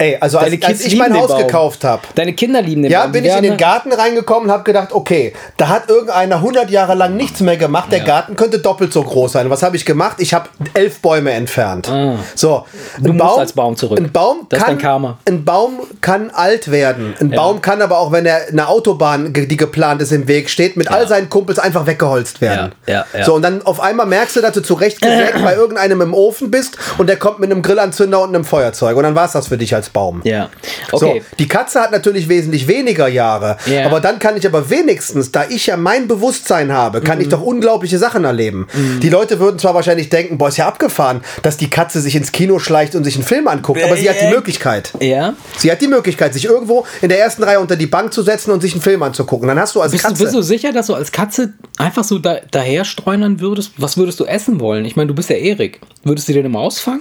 Ey, 0.01 0.17
also 0.19 0.39
als, 0.39 0.47
Deine 0.47 0.57
Kids 0.57 0.71
als 0.81 0.85
ich 0.87 0.97
mein 0.99 1.15
Haus 1.15 1.29
Baum. 1.29 1.39
gekauft 1.41 1.85
habe, 1.85 2.01
Deine 2.15 2.33
Kinder 2.33 2.63
lieben 2.63 2.83
den 2.83 2.91
Ja, 2.91 3.03
Baum. 3.03 3.13
bin 3.13 3.25
ich 3.27 3.37
in 3.37 3.43
den 3.43 3.59
Garten 3.59 3.93
reingekommen 3.93 4.45
und 4.45 4.51
habe 4.51 4.65
gedacht, 4.65 4.93
okay, 4.93 5.35
da 5.59 5.69
hat 5.69 5.91
irgendeiner 5.91 6.37
100 6.37 6.71
Jahre 6.71 6.95
lang 6.95 7.17
nichts 7.17 7.41
mehr 7.41 7.59
gemacht. 7.59 7.93
Der 7.93 7.99
Ja. 7.99 8.05
Garten 8.07 8.35
könnte 8.35 8.61
doppelt 8.61 8.95
so 8.95 9.03
groß 9.03 9.33
sein. 9.33 9.51
Was 9.51 9.63
habe 9.63 9.77
ich 9.77 9.85
gemacht? 9.85 10.17
Ich 10.19 10.33
habe 10.33 10.49
elf 10.73 11.01
Bäume 11.01 11.33
entfernt. 11.33 11.93
So, 12.35 12.65
Du 12.99 13.13
musst 13.13 13.39
als 13.39 13.53
Baum 13.53 13.77
zurück. 13.77 13.99
Ein 13.99 14.11
Baum 14.11 14.47
Das 14.49 14.61
ist 14.61 14.65
kann, 14.65 14.77
dein 14.77 14.83
Karma. 14.83 15.19
Ein 15.29 15.45
Baum 15.45 15.81
kann 16.01 16.31
alt 16.31 16.71
werden. 16.71 17.15
Ein 17.21 17.31
Baum 17.31 17.61
kann 17.61 17.83
aber 17.83 17.99
auch, 17.99 18.11
wenn 18.11 18.25
er 18.25 18.49
eine 18.49 18.69
Autobahn, 18.69 19.35
die 19.35 19.57
geplant 19.59 20.01
ist, 20.01 20.13
im 20.13 20.27
Weg 20.29 20.49
steht, 20.49 20.79
mit 20.79 20.91
all 20.91 21.07
seinen 21.09 21.29
Kumpels 21.29 21.59
einfach 21.59 21.87
weggeholzt 21.87 22.41
werden. 22.41 22.73
Ja, 22.87 23.05
ja, 23.13 23.19
ja. 23.19 23.25
So, 23.27 23.35
und 23.35 23.43
dann 23.43 23.61
auf 23.67 23.81
einmal 23.81 24.07
merkst 24.07 24.37
du, 24.37 24.41
dass 24.41 24.53
du 24.55 24.63
zurechtgesägt 24.63 25.35
bei 25.45 25.55
irgendeinem 25.55 26.01
im 26.01 26.15
Ofen 26.15 26.51
bist 26.51 26.79
und 26.97 27.07
der 27.07 27.17
kommt 27.19 27.39
mit 27.39 27.51
einem 27.53 27.61
Grillanzünder 27.61 28.23
und 28.23 28.31
einem 28.31 28.45
Feuerzeug. 28.47 28.97
Und 28.97 29.03
dann 29.03 29.15
war 29.15 29.27
es 29.27 29.33
das 29.33 29.49
für 29.49 29.59
dich 29.59 29.75
als 29.75 29.90
Baum. 29.93 30.21
Ja. 30.25 30.49
Okay. 30.93 31.21
So, 31.23 31.35
die 31.39 31.49
Katze 31.49 31.81
hat 31.81 31.93
natürlich 31.93 32.29
wesentlich 32.29 32.67
weniger 32.69 33.09
Jahre. 33.09 33.57
Ja. 33.67 33.87
Aber 33.87 34.01
dann 34.01 34.19
kann 34.19 34.37
ich 34.37 34.47
aber 34.47 34.71
wenigstens, 34.71 35.33
da 35.33 35.45
ich 35.49 35.67
ja 35.67 35.77
mein 35.77 36.09
Bewusstsein 36.09 36.73
habe, 36.73 37.01
kann 37.01 37.21
ich 37.21 37.27
Mhm. 37.27 37.31
doch 37.31 37.43
unglaubliche 37.43 37.99
Sachen 37.99 38.25
erleben. 38.25 38.67
Die 39.03 39.09
Leute 39.09 39.39
würden 39.41 39.59
zwar 39.59 39.75
wahrscheinlich 39.75 40.09
denken, 40.09 40.39
boah, 40.39 40.49
ist 40.49 40.57
ja 40.57 40.67
abgefahren, 40.69 41.21
dass 41.43 41.57
die 41.57 41.71
Katze 41.71 42.01
sich 42.01 42.15
ins 42.17 42.33
Kino 42.33 42.59
schleicht 42.59 42.95
und 42.95 43.05
sich 43.05 43.15
einen 43.17 43.25
Film 43.25 43.49
anguckt, 43.49 43.83
aber 43.83 43.97
sie 43.97 44.09
hat 44.09 44.17
die 44.21 44.25
Äh, 44.27 44.31
Möglichkeit. 44.31 44.93
Ja. 45.01 45.35
Sie 45.59 45.71
hat 45.71 45.81
die 45.81 45.89
Möglichkeit, 45.89 46.35
sich 46.35 46.45
irgendwo 46.45 46.87
in 47.03 47.09
der 47.09 47.19
ersten 47.21 47.43
Reihe 47.43 47.61
unter 47.61 47.77
die 47.77 47.87
Bank 47.87 48.13
zu 48.13 48.23
setzen 48.23 48.51
und 48.51 48.61
sich 48.61 48.73
einen 48.73 48.83
Film 48.83 49.03
anzugucken. 49.03 49.49
Dann 49.49 49.59
hast 49.59 49.75
du 49.75 49.81
als 49.81 49.93
Bist 49.93 50.05
du, 50.05 50.09
Katze. 50.09 50.23
bist 50.25 50.35
du 50.35 50.43
sicher, 50.43 50.73
dass 50.73 50.87
du 50.87 50.95
als 50.95 51.13
Katze 51.13 51.53
einfach 51.79 52.05
so 52.05 52.19
da, 52.19 52.39
daher 52.51 52.85
streunern 52.85 53.41
würdest? 53.41 53.73
Was 53.77 53.97
würdest 53.97 54.21
du 54.21 54.25
essen 54.25 54.61
wollen? 54.61 54.85
Ich 54.85 54.97
meine, 54.97 55.09
du 55.09 55.15
bist 55.15 55.31
ja 55.31 55.37
Erik. 55.37 55.81
Würdest 56.05 56.29
du 56.29 56.33
den 56.33 56.47
immer 56.47 56.61
ausfangen? 56.61 57.01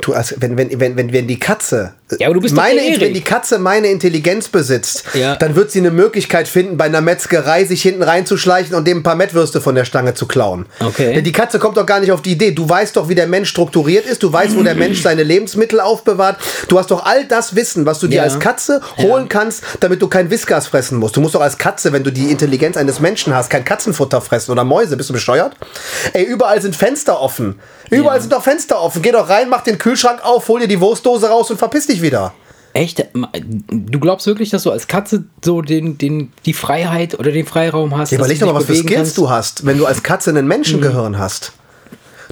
Du, 0.00 0.12
also, 0.14 0.36
wenn, 0.38 0.56
wenn, 0.56 0.78
wenn, 0.80 0.96
wenn, 0.96 1.12
wenn 1.12 1.26
die 1.26 1.38
Katze. 1.40 1.92
Ja, 2.18 2.30
meine. 2.52 2.80
Wenn 3.00 3.12
die 3.12 3.20
Katze 3.20 3.58
meine 3.58 3.88
Intelligenz 3.88 4.48
besitzt, 4.48 5.04
Ja. 5.14 5.36
dann 5.36 5.56
wird 5.56 5.70
sie 5.70 5.80
eine 5.80 5.90
Möglichkeit 5.90 6.48
finden, 6.48 6.76
bei 6.78 6.84
einer 6.86 7.00
Metzgerei 7.02 7.64
sich 7.64 7.82
hinten 7.82 8.02
reinzuschleichen 8.02 8.74
und 8.74 8.86
dem 8.86 8.98
ein 8.98 9.02
paar 9.02 9.14
Mettwürste 9.16 9.60
von 9.60 9.74
der 9.74 9.84
Stange 9.84 10.14
zu 10.14 10.26
klauen. 10.26 10.66
Okay. 10.80 11.12
Denn 11.14 11.24
die 11.24 11.32
Katze 11.32 11.58
kommt 11.58 11.76
doch 11.76 11.84
gar 11.84 12.00
nicht 12.00 12.12
auf 12.12 12.22
die 12.22 12.32
Idee. 12.32 12.52
Du 12.52 12.66
weißt 12.68 12.96
doch, 12.96 13.08
wie 13.10 13.14
der 13.14 13.26
Mensch 13.26 13.50
strukturiert 13.50 14.06
ist. 14.06 14.22
Du 14.22 14.32
weißt, 14.32 14.56
wo 14.56 14.62
der 14.62 14.74
Mensch 14.74 15.02
seine 15.02 15.22
Lebensmittel 15.22 15.80
aufbewahrt. 15.80 16.38
Du 16.68 16.78
hast 16.78 16.90
doch 16.90 17.04
all 17.04 17.26
das 17.26 17.54
Wissen, 17.56 17.84
was 17.84 17.98
du 17.98 18.06
dir 18.06 18.16
Ja. 18.16 18.22
als 18.22 18.38
Katze 18.38 18.80
holen 18.98 19.28
kannst, 19.28 19.62
damit 19.80 20.00
du 20.00 20.08
kein 20.08 20.30
Whiskas 20.30 20.66
fressen 20.68 20.96
musst. 20.98 21.16
Du 21.16 21.20
musst 21.20 21.34
doch 21.34 21.42
als 21.42 21.58
Katze, 21.58 21.92
wenn 21.92 22.04
du 22.04 22.10
die 22.10 22.30
Intelligenz 22.30 22.76
eines 22.78 23.00
Menschen 23.00 23.34
hast, 23.34 23.50
kein 23.50 23.64
Katzenfutter 23.64 24.20
fressen 24.22 24.52
oder 24.52 24.64
Mäuse. 24.64 24.96
Bist 24.96 25.10
du 25.10 25.12
bescheuert? 25.12 25.54
Ey, 26.14 26.24
überall 26.24 26.62
sind 26.62 26.74
Fenster 26.74 27.20
offen. 27.20 27.58
Überall 27.90 28.20
sind 28.20 28.32
doch 28.32 28.42
Fenster 28.42 28.80
offen. 28.80 29.02
Geh 29.02 29.12
doch 29.12 29.28
rein, 29.28 29.48
mach 29.48 29.62
den 29.62 29.76
Kühlschrank 29.78 29.87
auf, 30.22 30.48
hol 30.48 30.60
dir 30.60 30.68
die 30.68 30.80
Wurstdose 30.80 31.28
raus 31.28 31.50
und 31.50 31.56
verpiss 31.56 31.86
dich 31.86 32.02
wieder. 32.02 32.32
Echt? 32.74 33.04
Du 33.70 33.98
glaubst 33.98 34.26
wirklich, 34.26 34.50
dass 34.50 34.62
du 34.62 34.70
als 34.70 34.86
Katze 34.86 35.24
so 35.44 35.62
den, 35.62 35.98
den, 35.98 36.32
die 36.44 36.52
Freiheit 36.52 37.18
oder 37.18 37.32
den 37.32 37.46
Freiraum 37.46 37.96
hast? 37.96 38.12
dass 38.12 38.18
Überleg 38.18 38.38
doch 38.38 38.46
mal, 38.46 38.54
was 38.54 38.66
für 38.66 38.74
Skills 38.74 38.94
kannst? 38.94 39.18
Mhm. 39.18 39.22
du 39.22 39.30
hast, 39.30 39.66
wenn 39.66 39.78
du 39.78 39.86
als 39.86 40.02
Katze 40.02 40.30
ein 40.30 40.46
Menschengehirn 40.46 41.18
hast. 41.18 41.52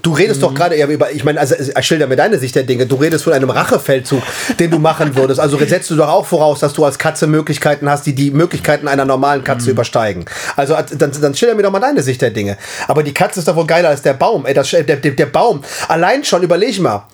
Du 0.03 0.13
redest 0.13 0.43
doch 0.43 0.55
gerade 0.55 0.77
eher 0.77 0.87
über, 0.87 1.11
ich 1.11 1.25
meine, 1.25 1.41
also 1.41 1.57
ich 1.57 1.85
schilder 1.85 2.07
mir 2.07 2.15
deine 2.15 2.39
Sicht 2.39 2.55
der 2.55 2.63
Dinge. 2.63 2.87
Du 2.87 2.97
redest 2.97 3.25
von 3.25 3.33
einem 3.33 3.51
Rachefeldzug, 3.51 4.23
den 4.61 4.71
du 4.71 4.79
machen 4.79 5.17
würdest. 5.17 5.41
Also 5.41 5.59
setzt 5.67 5.91
du 5.91 5.97
doch 5.97 6.09
auch 6.09 6.27
voraus, 6.27 6.61
dass 6.61 6.75
du 6.75 6.85
als 6.85 6.99
Katze 6.99 7.27
Möglichkeiten 7.27 7.89
hast, 7.91 8.07
die 8.07 8.15
die 8.15 8.31
Möglichkeiten 8.31 8.87
einer 8.87 9.05
normalen 9.05 9.41
Mhm. 9.41 9.45
Katze 9.47 9.71
übersteigen. 9.71 10.27
Also 10.55 10.77
dann, 10.97 11.11
dann 11.21 11.35
schilder 11.35 11.57
mir 11.57 11.63
doch 11.63 11.73
mal 11.73 11.81
deine 11.81 12.03
Sicht 12.03 12.23
der 12.23 12.31
Dinge. 12.31 12.57
Aber 12.87 13.03
die 13.03 13.15
Katze 13.15 13.41
ist 13.41 13.49
doch 13.49 13.57
wohl 13.57 13.67
geiler 13.67 13.89
als 13.89 14.03
der 14.03 14.15
Baum. 14.15 14.47
Ey, 14.47 14.55
das, 14.55 14.71
der, 14.71 14.85
der, 14.85 14.97
der 14.97 15.27
Baum. 15.27 15.63
Allein 15.89 16.23
schon, 16.23 16.43
überleg 16.43 16.79
mal. 16.79 17.07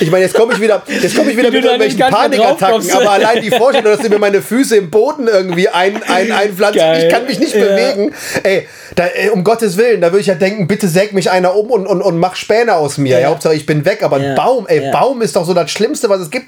Ich 0.00 0.10
meine, 0.10 0.24
jetzt 0.24 0.34
komme 0.34 0.54
ich 0.54 0.60
wieder, 0.60 0.82
jetzt 0.88 1.14
komme 1.16 1.30
ich 1.30 1.36
wieder 1.36 1.50
Wie 1.52 1.56
mit 1.56 1.64
irgendwelchen 1.64 1.98
Panikattacken, 2.00 2.90
aber 2.92 3.10
allein 3.10 3.42
die 3.42 3.50
Vorstellung, 3.50 3.92
dass 3.92 4.00
du 4.00 4.08
mir 4.08 4.18
meine 4.18 4.40
Füße 4.42 4.76
im 4.76 4.90
Boden 4.90 5.28
irgendwie 5.28 5.68
ein, 5.68 6.02
ein, 6.08 6.32
einpflanzt, 6.32 6.78
Geil. 6.78 7.04
ich 7.06 7.12
kann 7.12 7.26
mich 7.26 7.38
nicht 7.38 7.54
Ja. 7.54 7.64
bewegen. 7.64 8.12
Ey, 8.42 8.66
da, 8.96 9.04
ey, 9.06 9.28
um 9.30 9.44
Gottes 9.44 9.76
Willen, 9.76 10.00
da 10.00 10.08
würde 10.08 10.20
ich 10.20 10.26
ja 10.26 10.34
denken, 10.34 10.66
bitte 10.66 10.88
säg 10.88 11.12
mich 11.12 11.30
einer 11.30 11.54
um 11.54 11.70
und, 11.70 11.86
und, 11.86 12.00
und 12.02 12.18
mach 12.18 12.36
Späne 12.36 12.74
aus 12.74 12.98
mir. 12.98 13.16
Ja. 13.16 13.20
Ja. 13.20 13.28
Hauptsache 13.28 13.54
ich 13.54 13.66
bin 13.66 13.84
weg, 13.84 14.02
aber 14.02 14.16
ein 14.16 14.22
Ja. 14.24 14.34
Baum, 14.34 14.66
ey, 14.66 14.82
Ja. 14.84 14.90
Baum 14.90 15.20
ist 15.22 15.36
doch 15.36 15.44
so 15.44 15.54
das 15.54 15.70
Schlimmste, 15.70 16.08
was 16.08 16.20
es 16.20 16.30
gibt. 16.30 16.46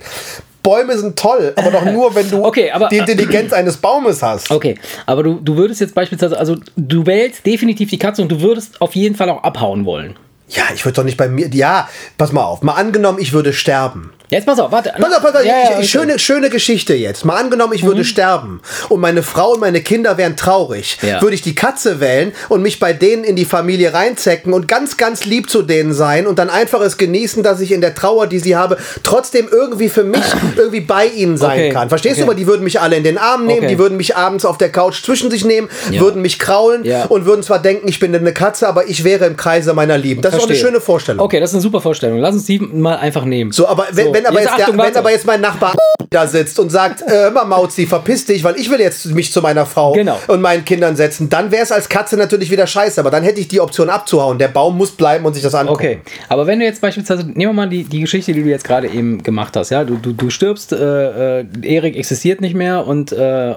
Bäume 0.62 0.96
sind 0.96 1.18
toll, 1.18 1.52
aber 1.56 1.70
doch 1.70 1.84
nur, 1.84 2.14
wenn 2.14 2.30
du 2.30 2.42
Okay, 2.42 2.70
aber- 2.70 2.88
die 2.88 2.96
Intelligenz 2.96 3.52
eines 3.52 3.76
Baumes 3.76 4.22
hast. 4.22 4.50
Okay, 4.50 4.76
aber 5.04 5.22
du, 5.22 5.34
du 5.34 5.56
würdest 5.58 5.82
jetzt 5.82 5.94
beispielsweise, 5.94 6.38
also 6.38 6.56
du 6.76 7.04
wählst 7.04 7.44
definitiv 7.44 7.90
die 7.90 7.98
Katze 7.98 8.22
und 8.22 8.28
du 8.32 8.40
würdest 8.40 8.80
auf 8.80 8.94
jeden 8.94 9.14
Fall 9.14 9.28
auch 9.28 9.42
abhauen 9.42 9.84
wollen. 9.84 10.16
Ja, 10.54 10.64
ich 10.74 10.84
würde 10.84 10.96
doch 10.96 11.04
nicht 11.04 11.16
bei 11.16 11.28
mir. 11.28 11.48
Ja, 11.48 11.88
pass 12.16 12.32
mal 12.32 12.44
auf. 12.44 12.62
Mal 12.62 12.74
angenommen, 12.74 13.18
ich 13.18 13.32
würde 13.32 13.52
sterben. 13.52 14.12
Jetzt 14.30 14.46
pass 14.46 14.58
auf, 14.58 14.72
warte. 14.72 14.92
Pass 14.98 15.12
auf, 15.14 15.22
pass 15.22 15.34
auf, 15.34 15.44
Ja, 15.44 15.52
ja, 15.52 15.64
okay. 15.70 15.78
Mhm. 15.80 15.84
schöne, 15.84 16.18
schöne 16.18 16.50
Geschichte 16.50 16.94
jetzt. 16.94 17.24
Mal 17.24 17.36
angenommen, 17.36 17.74
ich 17.74 17.84
würde 17.84 18.04
sterben 18.04 18.60
und 18.88 19.00
meine 19.00 19.22
Frau 19.22 19.52
und 19.52 19.60
meine 19.60 19.82
Kinder 19.82 20.16
wären 20.16 20.34
traurig. 20.36 20.98
Ja. 21.02 21.20
Würde 21.20 21.34
ich 21.34 21.42
die 21.42 21.54
Katze 21.54 22.00
wählen 22.00 22.32
und 22.48 22.62
mich 22.62 22.80
bei 22.80 22.92
denen 22.94 23.22
in 23.22 23.36
die 23.36 23.44
Familie 23.44 23.92
reinzecken 23.92 24.52
und 24.54 24.66
ganz, 24.66 24.96
ganz 24.96 25.26
lieb 25.26 25.50
zu 25.50 25.60
denen 25.62 25.92
sein 25.92 26.26
und 26.26 26.38
dann 26.38 26.48
einfach 26.48 26.80
es 26.80 26.96
genießen, 26.96 27.42
dass 27.42 27.60
ich 27.60 27.70
in 27.70 27.82
der 27.82 27.94
Trauer, 27.94 28.26
die 28.26 28.38
sie 28.38 28.56
habe, 28.56 28.78
trotzdem 29.02 29.46
irgendwie 29.50 29.90
für 29.90 30.04
mich 30.04 30.22
irgendwie 30.56 30.80
bei 30.80 31.06
ihnen 31.06 31.36
sein 31.36 31.58
Okay, 31.58 31.70
kann. 31.70 31.88
Verstehst 31.90 32.16
du? 32.16 32.22
okay. 32.22 32.30
Aber 32.30 32.34
die 32.34 32.46
würden 32.46 32.64
mich 32.64 32.80
alle 32.80 32.96
in 32.96 33.04
den 33.04 33.18
Arm 33.18 33.44
nehmen, 33.46 33.68
die 33.68 33.78
würden 33.78 33.98
mich 33.98 34.16
abends 34.16 34.46
auf 34.46 34.56
der 34.56 34.72
Couch 34.72 35.02
zwischen 35.04 35.30
sich 35.30 35.44
nehmen, 35.44 35.68
würden 35.90 36.22
mich 36.22 36.38
kraulen 36.38 36.82
und 37.10 37.26
würden 37.26 37.42
zwar 37.42 37.60
denken, 37.60 37.88
ich 37.88 38.00
bin 38.00 38.14
eine 38.14 38.32
Katze, 38.32 38.66
aber 38.68 38.88
ich 38.88 39.04
wäre 39.04 39.26
im 39.26 39.36
Kreise 39.36 39.74
meiner 39.74 39.98
Lieben. 39.98 40.22
Das 40.22 40.32
ist 40.32 40.38
doch 40.38 40.44
eine 40.46 40.54
Verstehe. 40.54 40.68
schöne 40.70 40.80
Vorstellung. 40.80 41.22
Okay, 41.24 41.40
das 41.40 41.50
ist 41.50 41.56
eine 41.56 41.62
super 41.62 41.82
Vorstellung. 41.82 42.18
Lass 42.18 42.34
uns 42.34 42.46
die 42.46 42.58
mal 42.58 42.96
einfach 42.96 43.24
nehmen. 43.26 43.52
So, 43.52 43.68
aber 43.68 43.86
wenn, 43.92 44.13
wenn, 44.14 44.26
aber, 44.26 44.40
jetzt, 44.40 44.56
der, 44.56 44.64
Achtung, 44.64 44.76
wenn 44.76 44.84
warte. 44.84 44.98
aber 44.98 45.10
jetzt 45.10 45.26
mein 45.26 45.40
Nachbar 45.40 45.74
da 46.10 46.26
sitzt 46.26 46.58
und 46.58 46.70
sagt, 46.70 47.02
äh, 47.02 47.30
mal 47.30 47.44
Mauzi, 47.44 47.86
verpiss 47.86 48.24
dich, 48.24 48.44
weil 48.44 48.56
ich 48.56 48.70
will 48.70 48.80
jetzt 48.80 49.06
mich 49.06 49.32
zu 49.32 49.42
meiner 49.42 49.66
Frau 49.66 49.92
Genau. 49.92 50.18
und 50.28 50.40
meinen 50.40 50.64
Kindern 50.64 50.96
setzen, 50.96 51.28
dann 51.28 51.50
wäre 51.50 51.62
es 51.62 51.72
als 51.72 51.88
Katze 51.88 52.16
natürlich 52.16 52.50
wieder 52.50 52.66
scheiße, 52.66 53.00
aber 53.00 53.10
dann 53.10 53.24
hätte 53.24 53.40
ich 53.40 53.48
die 53.48 53.60
Option 53.60 53.90
abzuhauen. 53.90 54.38
Der 54.38 54.48
Baum 54.48 54.76
muss 54.78 54.92
bleiben 54.92 55.24
und 55.24 55.34
sich 55.34 55.42
das 55.42 55.54
angucken. 55.54 55.74
Okay, 55.78 55.98
aber 56.28 56.46
wenn 56.46 56.60
du 56.60 56.64
jetzt 56.64 56.80
beispielsweise, 56.80 57.24
nehmen 57.24 57.50
wir 57.50 57.52
mal 57.52 57.68
die, 57.68 57.84
die 57.84 58.00
Geschichte, 58.00 58.32
die 58.32 58.42
du 58.42 58.48
jetzt 58.48 58.64
gerade 58.64 58.88
eben 58.88 59.22
gemacht 59.22 59.56
hast, 59.56 59.70
ja, 59.70 59.84
du, 59.84 59.96
du, 59.96 60.12
du 60.12 60.30
stirbst, 60.30 60.72
äh, 60.72 61.40
äh, 61.40 61.44
Erik 61.62 61.96
existiert 61.96 62.40
nicht 62.40 62.54
mehr 62.54 62.86
und 62.86 63.12
äh, 63.12 63.54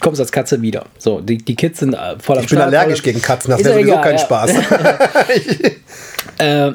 kommst 0.00 0.20
als 0.20 0.32
Katze 0.32 0.60
wieder. 0.60 0.84
So, 0.98 1.20
die, 1.20 1.38
die 1.38 1.54
Kids 1.54 1.80
sind 1.80 1.94
äh, 1.94 2.16
voll 2.20 2.38
am 2.38 2.44
Ich 2.44 2.50
bin 2.50 2.58
Start, 2.58 2.74
allergisch 2.74 3.02
gegen 3.02 3.22
Katzen, 3.22 3.50
das 3.52 3.60
Ist 3.60 3.66
wäre 3.66 3.80
ja 3.80 3.86
sowieso 3.86 4.00
egal, 4.00 4.04
kein 4.04 4.16
ja. 4.16 4.18
Spaß. 4.18 4.52
Äh, 6.38 6.72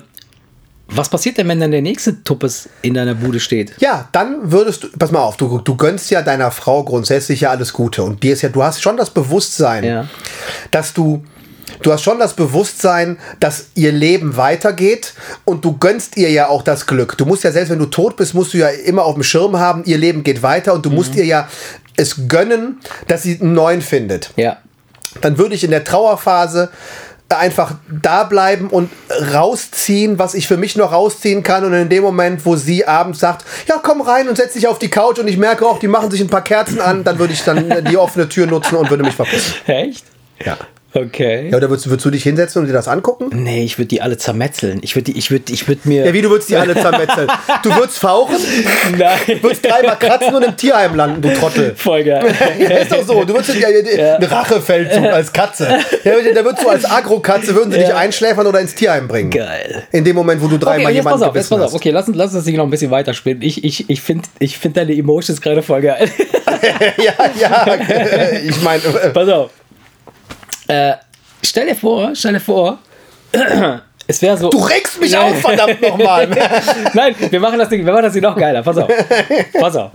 was 0.90 1.10
passiert 1.10 1.38
denn, 1.38 1.48
wenn 1.50 1.60
dann 1.60 1.72
der 1.72 1.82
nächste 1.82 2.24
Tuppes 2.24 2.70
in 2.82 2.94
deiner 2.94 3.14
Bude 3.16 3.40
steht? 3.40 3.74
Ja, 3.80 4.08
dann 4.14 4.52
würdest 4.52 4.84
du, 4.84 4.88
pass 4.98 5.12
mal 5.12 5.20
auf, 5.22 5.38
du, 5.38 5.60
du 5.60 5.76
gönnst 5.76 6.10
ja 6.12 6.22
deiner 6.22 6.50
Frau 6.52 6.84
grundsätzlich 6.84 7.42
ja 7.42 7.50
alles 7.50 7.74
Gute 7.74 8.04
und 8.04 8.24
dir 8.24 8.34
ist 8.34 8.42
ja, 8.42 8.50
du 8.50 8.64
hast 8.64 8.82
schon 8.82 8.98
das 8.98 9.10
Bewusstsein, 9.10 9.84
Ja. 9.84 10.08
dass 10.72 10.94
du, 10.94 11.24
du 11.82 11.92
hast 11.92 12.04
schon 12.04 12.20
das 12.20 12.36
Bewusstsein, 12.36 13.18
dass 13.40 13.66
ihr 13.76 13.92
Leben 13.92 14.38
weitergeht 14.38 15.14
und 15.46 15.66
du 15.66 15.78
gönnst 15.78 16.16
ihr 16.18 16.32
ja 16.32 16.48
auch 16.48 16.62
das 16.64 16.86
Glück. 16.88 17.18
Du 17.18 17.26
musst 17.26 17.44
ja 17.44 17.52
selbst, 17.52 17.70
wenn 17.70 17.80
du 17.80 17.86
tot 17.88 18.16
bist, 18.16 18.34
musst 18.34 18.54
du 18.54 18.58
ja 18.58 18.70
immer 18.70 19.04
auf 19.04 19.16
dem 19.16 19.24
Schirm 19.24 19.58
haben, 19.60 19.84
ihr 19.86 19.98
Leben 19.98 20.24
geht 20.24 20.42
weiter 20.42 20.74
und 20.74 20.86
du 20.86 20.90
musst 20.90 21.14
Mhm. 21.14 21.20
ihr 21.20 21.26
ja 21.26 21.48
es 21.98 22.28
gönnen, 22.30 22.80
dass 23.08 23.24
sie 23.24 23.40
einen 23.42 23.54
neuen 23.54 23.82
findet 23.82 24.32
Ja. 24.38 24.58
dann 25.22 25.38
würde 25.38 25.56
ich 25.56 25.64
in 25.64 25.72
der 25.72 25.84
Trauerphase 25.84 26.70
einfach 27.30 27.76
da 27.90 28.24
bleiben 28.24 28.70
und 28.70 28.90
rausziehen, 29.34 30.20
was 30.20 30.34
ich 30.34 30.48
für 30.48 30.58
mich 30.58 30.76
noch 30.76 30.92
rausziehen 30.92 31.44
kann. 31.44 31.66
Und 31.66 31.74
in 31.74 31.90
dem 31.90 32.04
Moment, 32.04 32.46
wo 32.46 32.56
sie 32.56 32.86
abends 32.86 33.20
sagt, 33.20 33.46
ja, 33.68 33.80
komm 33.82 34.02
rein 34.02 34.30
und 34.30 34.38
setz 34.38 34.54
dich 34.54 34.68
auf 34.68 34.80
die 34.80 34.90
Couch 34.90 35.20
und 35.20 35.28
ich 35.28 35.38
merke 35.38 35.66
auch, 35.66 35.80
die 35.80 35.88
machen 35.88 36.12
sich 36.12 36.22
ein 36.22 36.30
paar 36.30 36.44
Kerzen 36.44 36.80
an, 36.80 37.04
dann 37.04 37.20
würde 37.20 37.34
ich 37.34 37.44
dann 37.44 37.86
die 37.86 37.98
offene 37.98 38.30
Tür 38.30 38.48
nutzen 38.48 38.76
und 38.76 38.90
würde 38.90 39.04
mich 39.04 39.16
verpissen. 39.16 39.56
Echt? 39.68 40.06
Ja. 40.44 40.58
Okay. 40.94 41.50
Ja, 41.50 41.58
oder 41.58 41.70
würdest, 41.70 41.90
würdest 41.90 42.06
du 42.06 42.12
dich 42.12 42.24
hinsetzen 42.24 42.62
und 42.62 42.68
dir 42.68 42.74
das 42.74 42.88
angucken? 42.88 43.30
Nee, 43.34 43.64
ich 43.64 43.78
würde 43.78 43.90
die 43.90 44.02
alle 44.02 44.18
zermetzeln. 44.18 44.80
Ich 44.82 44.96
würde 44.96 45.12
ich 45.12 45.30
würde 45.30 45.52
ich 45.52 45.68
würde 45.68 45.82
mir 45.84 46.06
Ja, 46.06 46.14
wie 46.14 46.22
du 46.22 46.30
würdest 46.30 46.50
die 46.50 46.56
alle 46.56 46.74
zermetzeln. 46.74 47.28
Du 47.64 47.76
würdest 47.76 47.98
fauchen, 48.00 48.36
Nein. 48.98 49.42
würdest 49.42 49.66
dreimal 49.66 49.98
kratzen 49.98 50.34
und 50.34 50.44
im 50.44 50.56
Tierheim 50.56 50.96
landen, 50.96 51.22
du 51.22 51.34
Trottel. 51.34 51.74
Voll 51.76 52.04
geil. 52.04 52.24
Ja, 52.60 52.78
ist 52.78 52.92
doch 52.92 53.06
so. 53.06 53.24
Du 53.26 53.34
würdest 53.34 53.54
ja, 53.56 53.70
ja. 53.70 54.16
einen 54.16 54.24
Rachefeldzug 54.24 55.06
als 55.06 55.34
Katze. 55.34 55.80
Ja, 56.04 56.14
da 56.34 56.46
würdest 56.46 56.64
du 56.64 56.70
als 56.70 56.86
Agro-Katze, 56.90 57.56
würden 57.56 57.72
sie 57.72 57.80
dich 57.80 57.94
einschläfern 57.94 58.48
oder 58.48 58.60
ins 58.60 58.76
Tierheim 58.76 59.08
bringen. 59.08 59.32
Geil. 59.32 59.84
In 59.92 60.06
dem 60.06 60.16
Moment, 60.16 60.42
wo 60.42 60.48
du 60.48 60.56
Okay, 60.56 60.66
dreimal 60.66 60.92
und 60.92 60.96
jetzt 60.96 61.04
pass 61.04 61.12
jemanden 61.14 61.24
auf, 61.26 61.34
gebissen 61.34 61.50
pass 61.50 61.60
auf. 61.60 61.66
hast. 61.66 61.76
Okay, 61.76 61.90
lass 61.92 62.08
uns, 62.08 62.18
lass 62.18 62.26
uns 62.28 62.36
das 62.36 62.44
Ding 62.46 62.56
noch 62.56 62.64
ein 62.64 62.70
bisschen 62.70 62.92
weiterspielen. 62.92 63.42
Ich, 63.42 63.64
ich, 63.64 63.90
ich 63.90 64.02
finde 64.02 64.28
ich 64.40 64.58
find 64.58 64.78
deine 64.78 64.94
Emotions 64.94 65.42
gerade 65.42 65.62
voll 65.62 65.82
geil. 65.82 66.08
ja, 66.98 67.14
ja. 67.40 67.78
Ich 68.44 68.62
meine, 68.62 68.84
äh, 68.84 69.10
pass 69.10 69.30
auf. 69.30 69.50
Äh, 70.68 70.94
stell 71.44 71.68
dir 71.68 71.76
vor, 71.76 72.12
stell 72.14 72.34
dir 72.34 72.40
vor, 72.40 72.80
es 74.08 74.22
wäre 74.22 74.38
so. 74.38 74.50
Du 74.50 74.60
regst 74.60 75.00
mich 75.00 75.16
auf, 75.18 75.36
verdammt 75.42 75.82
nochmal. 75.82 76.28
Nein, 76.94 77.16
wir 77.30 77.40
machen 77.40 77.60
das 77.60 77.70
Ding, 77.70 77.86
wir 77.86 77.94
machen 77.94 78.04
das 78.04 78.14
Ding 78.14 78.24
noch 78.24 78.36
geiler. 78.36 78.62
Pass 78.64 78.78
auf. 78.78 78.90
Pass 79.54 79.76
auf. 79.76 79.92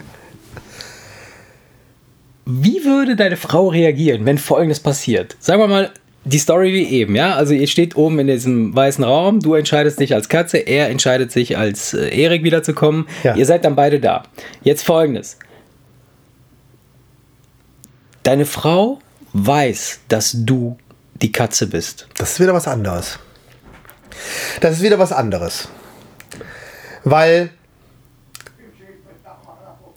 Wie 2.45 2.85
würde 2.85 3.15
deine 3.15 3.37
Frau 3.37 3.69
reagieren, 3.69 4.27
wenn 4.27 4.37
folgendes 4.39 4.81
passiert? 4.81 5.37
Sagen 5.39 5.61
wir 5.61 5.69
mal, 5.69 5.93
die 6.25 6.39
Story 6.39 6.73
wie 6.73 6.85
eben, 6.85 7.17
ja? 7.17 7.35
Also 7.35 7.55
ihr 7.55 7.67
steht 7.67 7.97
oben 7.97 8.19
in 8.19 8.27
diesem 8.29 8.75
weißen 8.75 9.03
Raum, 9.03 9.41
du 9.41 9.55
entscheidest 9.55 10.01
dich 10.01 10.15
als 10.15 10.29
Katze, 10.29 10.59
er 10.59 10.89
entscheidet 10.89 11.33
sich 11.33 11.57
als 11.57 11.95
äh, 11.95 12.09
Erik 12.09 12.45
wiederzukommen. 12.45 13.07
Ja. 13.25 13.35
Ihr 13.35 13.47
seid 13.47 13.65
dann 13.65 13.75
beide 13.75 14.01
da. 14.01 14.25
Jetzt 14.63 14.85
folgendes. 14.85 15.39
Deine 18.23 18.47
Frau 18.47 19.01
weiß, 19.33 20.01
dass 20.09 20.33
du 20.35 20.77
die 21.21 21.33
Katze 21.33 21.67
bist. 21.67 22.07
Das 22.17 22.33
ist 22.33 22.41
wieder 22.41 22.55
was 22.55 22.67
anderes. 22.69 23.19
Das 24.61 24.73
ist 24.77 24.83
wieder 24.83 24.99
was 24.99 25.13
anderes. 25.13 25.69
Weil. 27.05 27.51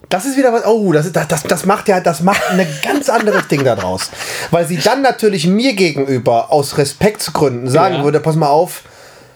Das 0.08 0.24
ist 0.24 0.36
wieder 0.36 0.52
was. 0.52 0.64
Oh, 0.64 0.92
das, 0.92 1.10
das, 1.12 1.42
das 1.42 1.66
macht 1.66 1.88
ja, 1.88 2.00
das 2.00 2.20
macht 2.20 2.40
ein 2.50 2.66
ganz 2.84 3.08
anderes 3.08 3.48
Ding 3.48 3.64
daraus. 3.64 4.10
Weil 4.52 4.66
sie 4.66 4.76
dann 4.76 5.02
natürlich 5.02 5.46
mir 5.48 5.74
gegenüber 5.74 6.52
aus 6.52 6.78
Respektsgründen 6.78 7.68
sagen 7.68 7.96
Ja. 7.96 8.04
würde: 8.04 8.20
Pass 8.20 8.36
mal 8.36 8.48
auf, 8.48 8.82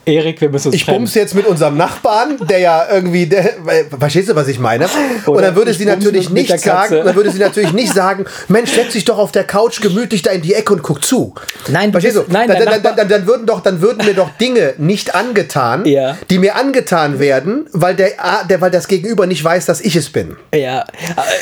Erik, 0.07 0.41
wir 0.41 0.49
müssen 0.49 0.69
uns 0.69 0.75
ich 0.77 0.87
bums 0.87 1.15
jetzt 1.15 1.35
mit 1.35 1.47
unserem 1.47 1.77
Nachbarn, 1.77 2.37
der 2.49 2.59
ja 2.59 2.87
irgendwie, 2.93 3.27
der, 3.27 3.51
verstehst 3.99 4.29
du, 4.31 4.35
was 4.35 4.49
ich 4.49 4.59
meine? 4.59 4.87
Und 5.27 5.35
Oder 5.35 5.49
dann 5.49 5.57
würde 5.57 5.75
sie 5.75 5.85
natürlich 5.85 6.31
nicht 6.31 6.59
sagen, 6.61 6.97
dann 7.05 7.15
würde 7.15 7.31
sie 7.31 7.39
natürlich 7.39 7.73
nicht 7.73 7.93
sagen, 7.93 8.25
Mensch, 8.49 8.73
setz 8.73 8.93
dich 8.95 9.05
doch 9.05 9.19
auf 9.19 9.31
der 9.31 9.45
Couch 9.45 9.81
gemütlich 9.81 10.23
da 10.23 10.31
in 10.31 10.41
die 10.43 10.55
Ecke 10.55 10.73
und 10.73 10.83
guck 10.83 11.05
zu. 11.05 11.35
Nein, 11.69 11.93
verstehst 11.93 12.17
du? 12.17 12.25
nein, 12.29 12.49
dann, 12.49 12.65
dann, 12.83 12.97
dann, 12.97 13.09
dann, 13.09 13.27
würden 13.27 13.47
doch, 13.47 13.61
dann 13.61 13.81
würden 13.83 14.05
mir 14.07 14.15
doch 14.15 14.31
Dinge 14.41 14.75
nicht 14.79 15.15
angetan, 15.15 15.85
Ja. 15.85 16.17
die 16.31 16.39
mir 16.39 16.57
angetan 16.57 17.19
werden, 17.19 17.67
weil 17.73 17.95
der, 17.95 18.13
der, 18.49 18.61
weil 18.61 18.71
das 18.71 18.89
Gegenüber 18.89 19.27
nicht 19.27 19.45
weiß, 19.45 19.67
dass 19.67 19.81
ich 19.81 19.97
es 19.97 20.11
bin. 20.11 20.37
Ja, 20.55 20.85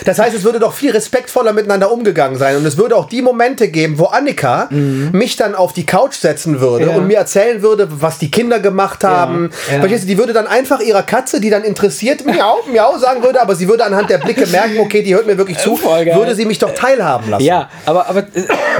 Das 0.04 0.18
heißt, 0.18 0.34
es 0.36 0.42
würde 0.44 0.58
doch 0.58 0.72
viel 0.72 0.90
respektvoller 0.90 1.52
miteinander 1.52 1.92
umgegangen 1.92 2.36
sein. 2.38 2.56
Und 2.56 2.66
es 2.66 2.76
würde 2.76 2.96
auch 2.96 3.08
die 3.08 3.22
Momente 3.22 3.68
geben, 3.68 3.98
wo 3.98 4.06
Annika 4.06 4.68
mich 4.70 5.36
dann 5.36 5.54
auf 5.54 5.72
die 5.72 5.86
Couch 5.86 6.14
setzen 6.16 6.60
würde 6.60 6.86
Mhm. 6.86 6.90
Ja. 6.90 6.96
und 6.96 7.06
mir 7.06 7.16
erzählen 7.18 7.62
würde, 7.62 7.88
was 7.90 8.18
die 8.18 8.30
Kinder 8.30 8.47
gemacht 8.56 9.04
haben. 9.04 9.50
Ja. 9.70 9.80
Verstehst 9.80 10.04
du, 10.04 10.08
die 10.08 10.16
würde 10.16 10.32
dann 10.32 10.46
einfach 10.46 10.80
ihrer 10.80 11.02
Katze, 11.02 11.40
die 11.40 11.50
dann 11.50 11.62
interessiert, 11.64 12.24
miau, 12.24 12.60
miau 12.72 12.96
sagen 12.96 13.22
würde, 13.22 13.42
aber 13.42 13.54
sie 13.54 13.68
würde 13.68 13.84
anhand 13.84 14.08
der 14.08 14.18
Blicke 14.18 14.46
merken, 14.46 14.80
okay, 14.80 15.02
die 15.02 15.14
hört 15.14 15.26
mir 15.26 15.36
wirklich 15.36 15.58
zu, 15.58 15.78
würde 15.82 16.34
sie 16.34 16.46
mich 16.46 16.58
doch 16.58 16.72
teilhaben 16.74 17.28
lassen. 17.28 17.44
ja, 17.44 17.68
aber, 17.84 18.08
aber 18.08 18.20
äh, 18.20 18.24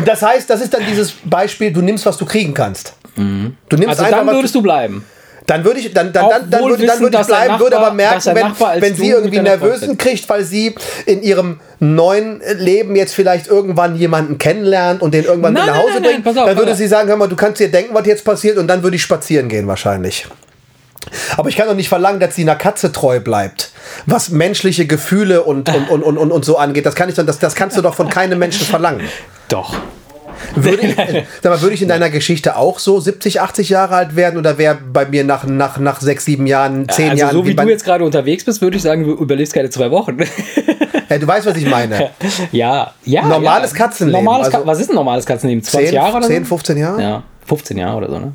Das 0.06 0.22
heißt, 0.22 0.48
das 0.48 0.62
ist 0.62 0.72
dann 0.72 0.82
dieses 0.88 1.12
Beispiel, 1.24 1.70
du 1.72 1.82
nimmst, 1.82 2.06
was 2.06 2.16
du 2.16 2.24
kriegen 2.24 2.54
kannst. 2.54 2.94
Du 3.16 3.22
nimmst 3.22 3.88
also 3.88 4.04
einfach, 4.04 4.24
dann 4.24 4.34
würdest 4.34 4.54
du 4.54 4.62
bleiben. 4.62 5.04
Dann 5.48 5.64
würde 5.64 5.80
ich, 5.80 5.92
dann, 5.94 6.12
dann, 6.12 6.28
dann, 6.28 6.50
dann, 6.50 6.64
würde, 6.64 6.86
dann 6.86 7.00
würde 7.00 7.18
ich 7.20 7.26
bleiben, 7.26 7.58
würde 7.58 7.76
Nachbar- 7.76 7.86
aber 7.86 7.94
merken, 7.96 8.34
wenn, 8.34 8.82
wenn 8.82 8.94
sie 8.94 9.08
irgendwie 9.08 9.40
Nervösen 9.40 9.96
kriegt, 9.96 10.28
weil 10.28 10.44
sie 10.44 10.74
in 11.06 11.22
ihrem 11.22 11.60
neuen 11.80 12.42
Leben 12.58 12.94
jetzt 12.96 13.14
vielleicht 13.14 13.46
irgendwann 13.46 13.96
jemanden 13.96 14.36
kennenlernt 14.36 15.00
und 15.00 15.14
den 15.14 15.24
irgendwann 15.24 15.54
Nein, 15.54 15.64
mit 15.64 15.74
nach 15.74 15.80
Hause 15.80 15.94
nein, 15.94 16.02
nein, 16.02 16.22
bringt, 16.22 16.38
auf, 16.38 16.44
dann 16.44 16.58
würde 16.58 16.74
sie 16.74 16.86
sagen, 16.86 17.08
hör 17.08 17.16
mal, 17.16 17.28
du 17.28 17.36
kannst 17.36 17.60
dir 17.60 17.70
denken, 17.70 17.94
was 17.94 18.06
jetzt 18.06 18.26
passiert 18.26 18.58
und 18.58 18.68
dann 18.68 18.82
würde 18.82 18.96
ich 18.96 19.02
spazieren 19.02 19.48
gehen 19.48 19.66
wahrscheinlich. 19.66 20.26
Aber 21.38 21.48
ich 21.48 21.56
kann 21.56 21.66
doch 21.66 21.74
nicht 21.74 21.88
verlangen, 21.88 22.20
dass 22.20 22.34
sie 22.34 22.42
einer 22.42 22.56
Katze 22.56 22.92
treu 22.92 23.18
bleibt. 23.18 23.72
Was 24.04 24.28
menschliche 24.28 24.86
Gefühle 24.86 25.44
und, 25.44 25.74
und, 25.74 25.88
und, 25.88 26.02
und, 26.02 26.30
und, 26.30 26.44
so 26.44 26.58
angeht, 26.58 26.84
das, 26.84 26.94
kann 26.94 27.08
ich 27.08 27.14
das, 27.14 27.38
das 27.38 27.54
kannst 27.54 27.74
du 27.78 27.80
doch 27.80 27.94
von 27.94 28.10
keinem 28.10 28.38
Menschen 28.38 28.66
verlangen. 28.66 29.08
Doch. 29.48 29.74
Würde 30.54 30.86
ich, 30.86 30.94
sag 31.42 31.52
mal, 31.52 31.60
würde 31.60 31.74
ich 31.74 31.82
in 31.82 31.88
deiner 31.88 32.10
Geschichte 32.10 32.56
auch 32.56 32.78
so 32.78 33.00
70, 33.00 33.40
80 33.40 33.68
Jahre 33.68 33.94
alt 33.96 34.16
werden 34.16 34.38
oder 34.38 34.58
wäre 34.58 34.78
bei 34.92 35.06
mir 35.06 35.24
nach, 35.24 35.44
nach, 35.44 35.78
nach 35.78 36.00
sechs, 36.00 36.24
sieben 36.24 36.46
Jahren, 36.46 36.88
zehn 36.88 37.10
also 37.10 37.20
Jahren 37.20 37.32
so 37.32 37.46
wie 37.46 37.54
bei, 37.54 37.64
du 37.64 37.70
jetzt 37.70 37.84
gerade 37.84 38.04
unterwegs 38.04 38.44
bist, 38.44 38.60
würde 38.60 38.76
ich 38.76 38.82
sagen, 38.82 39.04
du 39.04 39.12
überlebst 39.12 39.52
keine 39.54 39.70
zwei 39.70 39.90
Wochen. 39.90 40.18
Ja, 41.10 41.16
du 41.16 41.26
weißt, 41.26 41.46
was 41.46 41.56
ich 41.56 41.66
meine. 41.66 42.10
ja, 42.52 42.92
ja. 43.04 43.24
Normales 43.24 43.70
ja. 43.72 43.78
Katzenleben, 43.78 44.24
Normales 44.24 44.52
also- 44.52 44.66
was 44.66 44.78
ist 44.78 44.90
ein 44.90 44.94
normales 44.94 45.24
Katzenleben? 45.24 45.62
20 45.62 45.88
10, 45.88 45.94
Jahre 45.94 46.16
oder 46.18 46.26
10 46.26 46.44
so? 46.44 46.48
15 46.48 46.76
Jahre? 46.76 47.02
Ja, 47.02 47.22
15 47.46 47.78
Jahre 47.78 47.96
oder 47.96 48.10
so, 48.10 48.18
ne? 48.18 48.32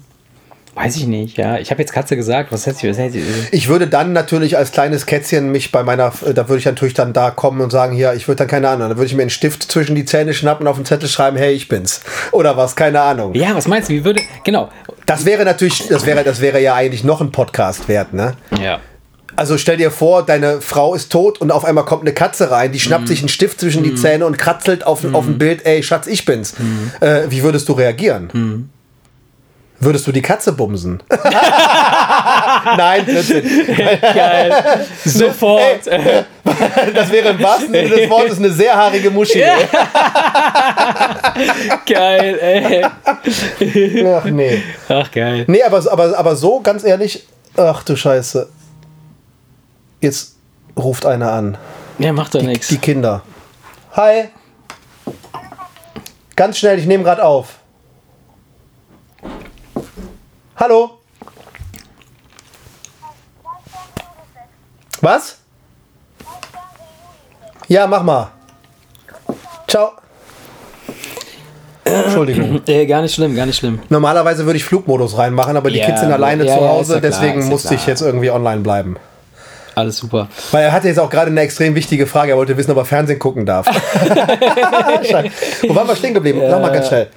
Weiß 0.75 0.95
ich 0.95 1.05
nicht, 1.05 1.37
ja. 1.37 1.59
Ich 1.59 1.69
habe 1.69 1.81
jetzt 1.81 1.93
Katze 1.93 2.15
gesagt. 2.15 2.51
Was 2.51 2.65
hätte 2.65 2.87
ich? 2.87 2.91
Was 2.91 2.97
hätte 2.97 3.19
ich 3.19 3.25
Ich 3.51 3.67
würde 3.67 3.87
dann 3.87 4.11
natürlich 4.11 4.57
als 4.57 4.71
kleines 4.71 5.05
Kätzchen 5.05 5.51
mich 5.51 5.71
bei 5.71 5.83
meiner, 5.83 6.11
da 6.33 6.49
würde 6.49 6.57
ich 6.57 6.65
natürlich 6.65 6.95
dann 6.95 7.13
da 7.13 7.29
kommen 7.29 7.61
und 7.61 7.69
sagen, 7.69 7.93
hier, 7.95 8.13
ich 8.13 8.27
würde 8.27 8.39
dann 8.39 8.47
keine 8.47 8.69
Ahnung, 8.69 8.89
da 8.89 8.95
würde 8.97 9.05
ich 9.05 9.13
mir 9.13 9.21
einen 9.21 9.29
Stift 9.29 9.71
zwischen 9.71 9.95
die 9.95 10.05
Zähne 10.05 10.33
schnappen 10.33 10.65
und 10.65 10.71
auf 10.71 10.77
den 10.77 10.85
Zettel 10.85 11.07
schreiben, 11.09 11.37
hey, 11.37 11.53
ich 11.53 11.67
bin's. 11.67 12.01
Oder 12.31 12.57
was, 12.57 12.75
keine 12.75 13.01
Ahnung. 13.01 13.35
ja, 13.35 13.55
was 13.55 13.67
meinst 13.67 13.89
du? 13.89 13.93
Wie 13.93 14.03
würde. 14.03 14.21
Genau. 14.43 14.69
Das 15.05 15.25
wäre 15.25 15.45
natürlich, 15.45 15.87
das 15.89 16.05
wäre, 16.07 16.23
das 16.23 16.41
wäre 16.41 16.59
ja 16.59 16.73
eigentlich 16.73 17.03
noch 17.03 17.21
ein 17.21 17.31
Podcast 17.31 17.87
wert, 17.87 18.13
ne? 18.13 18.33
Ja. 18.59 18.79
Also 19.35 19.57
stell 19.57 19.77
dir 19.77 19.89
vor, 19.91 20.23
deine 20.23 20.61
Frau 20.61 20.93
ist 20.93 21.11
tot 21.11 21.41
und 21.41 21.51
auf 21.51 21.65
einmal 21.65 21.85
kommt 21.85 22.01
eine 22.03 22.13
Katze 22.13 22.51
rein, 22.51 22.71
die 22.71 22.79
schnappt 22.79 23.07
sich 23.07 23.19
einen 23.19 23.29
Stift 23.29 23.59
zwischen 23.59 23.83
die 23.83 23.95
Zähne 23.95 24.25
und 24.25 24.37
kratzelt 24.37 24.85
auf, 24.85 25.03
auf 25.13 25.25
ein 25.25 25.37
Bild, 25.39 25.65
ey, 25.65 25.81
Schatz, 25.81 26.05
ich 26.07 26.25
bin's. 26.25 26.53
Äh, 26.99 27.23
wie 27.29 27.41
würdest 27.43 27.67
du 27.67 27.73
reagieren? 27.73 28.69
Würdest 29.83 30.07
du 30.07 30.11
die 30.11 30.21
Katze 30.21 30.53
bumsen? 30.53 31.03
Nein, 32.77 33.05
Blödsinn. 33.05 33.43
Geil. 34.01 34.85
Sofort. 35.03 35.85
das 36.95 37.11
wäre 37.11 37.29
im 37.29 37.43
wahrsten 37.43 37.73
Sinne 37.73 37.89
des 37.89 38.09
Wortes 38.09 38.37
eine 38.37 38.51
sehr 38.51 38.75
haarige 38.75 39.11
Muschi. 39.11 39.41
ey. 39.41 39.67
geil, 41.85 42.39
ey. 42.39 42.85
Ach 44.05 44.25
nee. 44.25 44.63
Ach, 44.87 45.11
geil. 45.11 45.43
Nee, 45.47 45.63
aber, 45.63 45.91
aber, 45.91 46.17
aber 46.17 46.35
so, 46.35 46.61
ganz 46.61 46.83
ehrlich, 46.83 47.27
ach 47.57 47.83
du 47.83 47.95
Scheiße. 47.95 48.49
Jetzt 50.01 50.35
ruft 50.77 51.05
einer 51.05 51.31
an. 51.31 51.57
Ja, 51.99 52.13
macht 52.13 52.35
doch 52.35 52.41
nichts. 52.41 52.67
Die 52.69 52.77
Kinder. 52.77 53.23
Hi. 53.93 54.29
Ganz 56.35 56.57
schnell, 56.57 56.79
ich 56.79 56.85
nehme 56.85 57.03
gerade 57.03 57.23
auf. 57.23 57.59
Hallo. 60.63 60.91
Was? 65.01 65.39
Ja, 67.67 67.85
mach 67.85 68.01
mal. 68.01 68.29
Ciao. 69.67 69.91
Entschuldigung. 71.83 72.61
Äh, 72.67 72.85
gar 72.85 73.01
nicht 73.01 73.13
schlimm, 73.13 73.35
gar 73.35 73.45
nicht 73.45 73.57
schlimm. 73.57 73.81
Normalerweise 73.89 74.45
würde 74.45 74.55
ich 74.55 74.63
Flugmodus 74.63 75.17
reinmachen, 75.17 75.57
aber 75.57 75.69
die 75.69 75.79
Ja, 75.79 75.85
Kids 75.85 75.99
sind 75.99 76.13
alleine 76.13 76.45
ja, 76.45 76.57
zu 76.57 76.65
Hause, 76.65 76.93
ja 76.93 76.99
klar, 77.01 77.11
deswegen 77.11 77.45
musste 77.49 77.75
ich 77.75 77.85
jetzt 77.85 78.01
irgendwie 78.01 78.31
online 78.31 78.61
bleiben. 78.61 78.95
Alles 79.75 79.97
super. 79.97 80.29
Weil 80.51 80.63
er 80.63 80.71
hatte 80.71 80.87
jetzt 80.87 80.99
auch 80.99 81.09
gerade 81.09 81.29
eine 81.29 81.41
extrem 81.41 81.75
wichtige 81.75 82.07
Frage. 82.07 82.31
Er 82.31 82.37
wollte 82.37 82.55
wissen, 82.55 82.71
ob 82.71 82.77
er 82.77 82.85
Fernsehen 82.85 83.19
gucken 83.19 83.45
darf. 83.45 83.67
Wo 85.67 85.75
waren 85.75 85.89
wir 85.89 85.95
stehen 85.97 86.13
geblieben? 86.13 86.39
Sag 86.49 86.61
mal 86.61 86.71
ganz 86.71 86.87
schnell. 86.87 87.09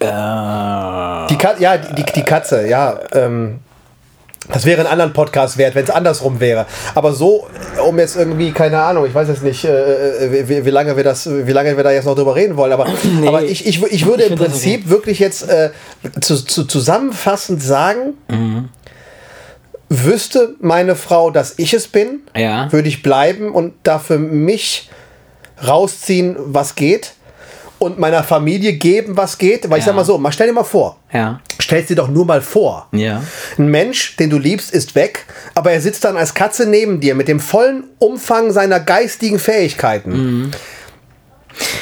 Äh, 0.00 1.26
Die 1.28 1.36
Katze, 1.38 1.62
ja, 1.62 1.76
die, 1.76 2.04
die 2.04 2.22
Katze, 2.22 2.66
ja. 2.68 2.98
Ähm, 3.12 3.60
das 4.50 4.64
wäre 4.64 4.80
ein 4.80 4.86
anderen 4.86 5.12
Podcast 5.12 5.58
wert, 5.58 5.74
wenn 5.74 5.84
es 5.84 5.90
andersrum 5.90 6.40
wäre. 6.40 6.64
Aber 6.94 7.12
so, 7.12 7.46
um 7.86 7.98
jetzt 7.98 8.16
irgendwie, 8.16 8.50
keine 8.52 8.80
Ahnung, 8.80 9.04
ich 9.04 9.14
weiß 9.14 9.28
jetzt 9.28 9.42
nicht, 9.42 9.64
äh, 9.64 10.48
wie, 10.48 10.64
wie, 10.64 10.70
lange 10.70 10.96
wir 10.96 11.04
das, 11.04 11.28
wie 11.28 11.52
lange 11.52 11.76
wir 11.76 11.84
da 11.84 11.90
jetzt 11.90 12.06
noch 12.06 12.14
drüber 12.14 12.34
reden 12.34 12.56
wollen, 12.56 12.72
aber, 12.72 12.86
aber 13.26 13.42
ich, 13.42 13.66
ich, 13.66 13.82
ich 13.82 14.06
würde 14.06 14.22
im 14.22 14.28
find 14.30 14.40
das 14.40 14.48
Prinzip 14.48 14.88
wirklich 14.88 15.18
jetzt 15.18 15.48
äh, 15.50 15.70
zu, 16.20 16.36
zu, 16.36 16.64
zusammenfassend 16.64 17.62
sagen, 17.62 18.14
wüsste 19.90 20.54
meine 20.60 20.96
Frau, 20.96 21.30
dass 21.30 21.54
ich 21.58 21.74
es 21.74 21.88
bin, 21.88 22.20
Ja. 22.36 22.70
würde 22.72 22.88
ich 22.88 23.02
bleiben 23.02 23.52
und 23.52 23.74
da 23.82 23.98
für 23.98 24.18
mich 24.18 24.88
rausziehen, 25.66 26.36
was 26.38 26.74
geht 26.74 27.12
und 27.78 27.98
meiner 27.98 28.22
Familie 28.22 28.72
geben, 28.74 29.16
was 29.16 29.38
geht. 29.38 29.68
Weil 29.70 29.78
ich 29.78 29.84
Ja. 29.84 29.90
sag 29.90 29.96
mal 29.96 30.04
so, 30.04 30.18
mal 30.18 30.32
stell 30.32 30.46
dir 30.48 30.52
mal 30.52 30.64
vor, 30.64 30.96
Ja. 31.12 31.40
stell 31.58 31.82
dir 31.82 31.96
doch 31.96 32.08
nur 32.08 32.24
mal 32.26 32.40
vor. 32.42 32.88
Ja. 32.92 33.22
Ein 33.58 33.68
Mensch, 33.68 34.16
den 34.16 34.30
du 34.30 34.38
liebst, 34.38 34.70
ist 34.72 34.94
weg, 34.94 35.24
aber 35.54 35.72
er 35.72 35.80
sitzt 35.80 36.04
dann 36.04 36.16
als 36.16 36.34
Katze 36.34 36.66
neben 36.68 37.00
dir 37.00 37.14
mit 37.14 37.28
dem 37.28 37.40
vollen 37.40 37.84
Umfang 37.98 38.50
seiner 38.52 38.80
geistigen 38.80 39.38
Fähigkeiten. 39.38 40.50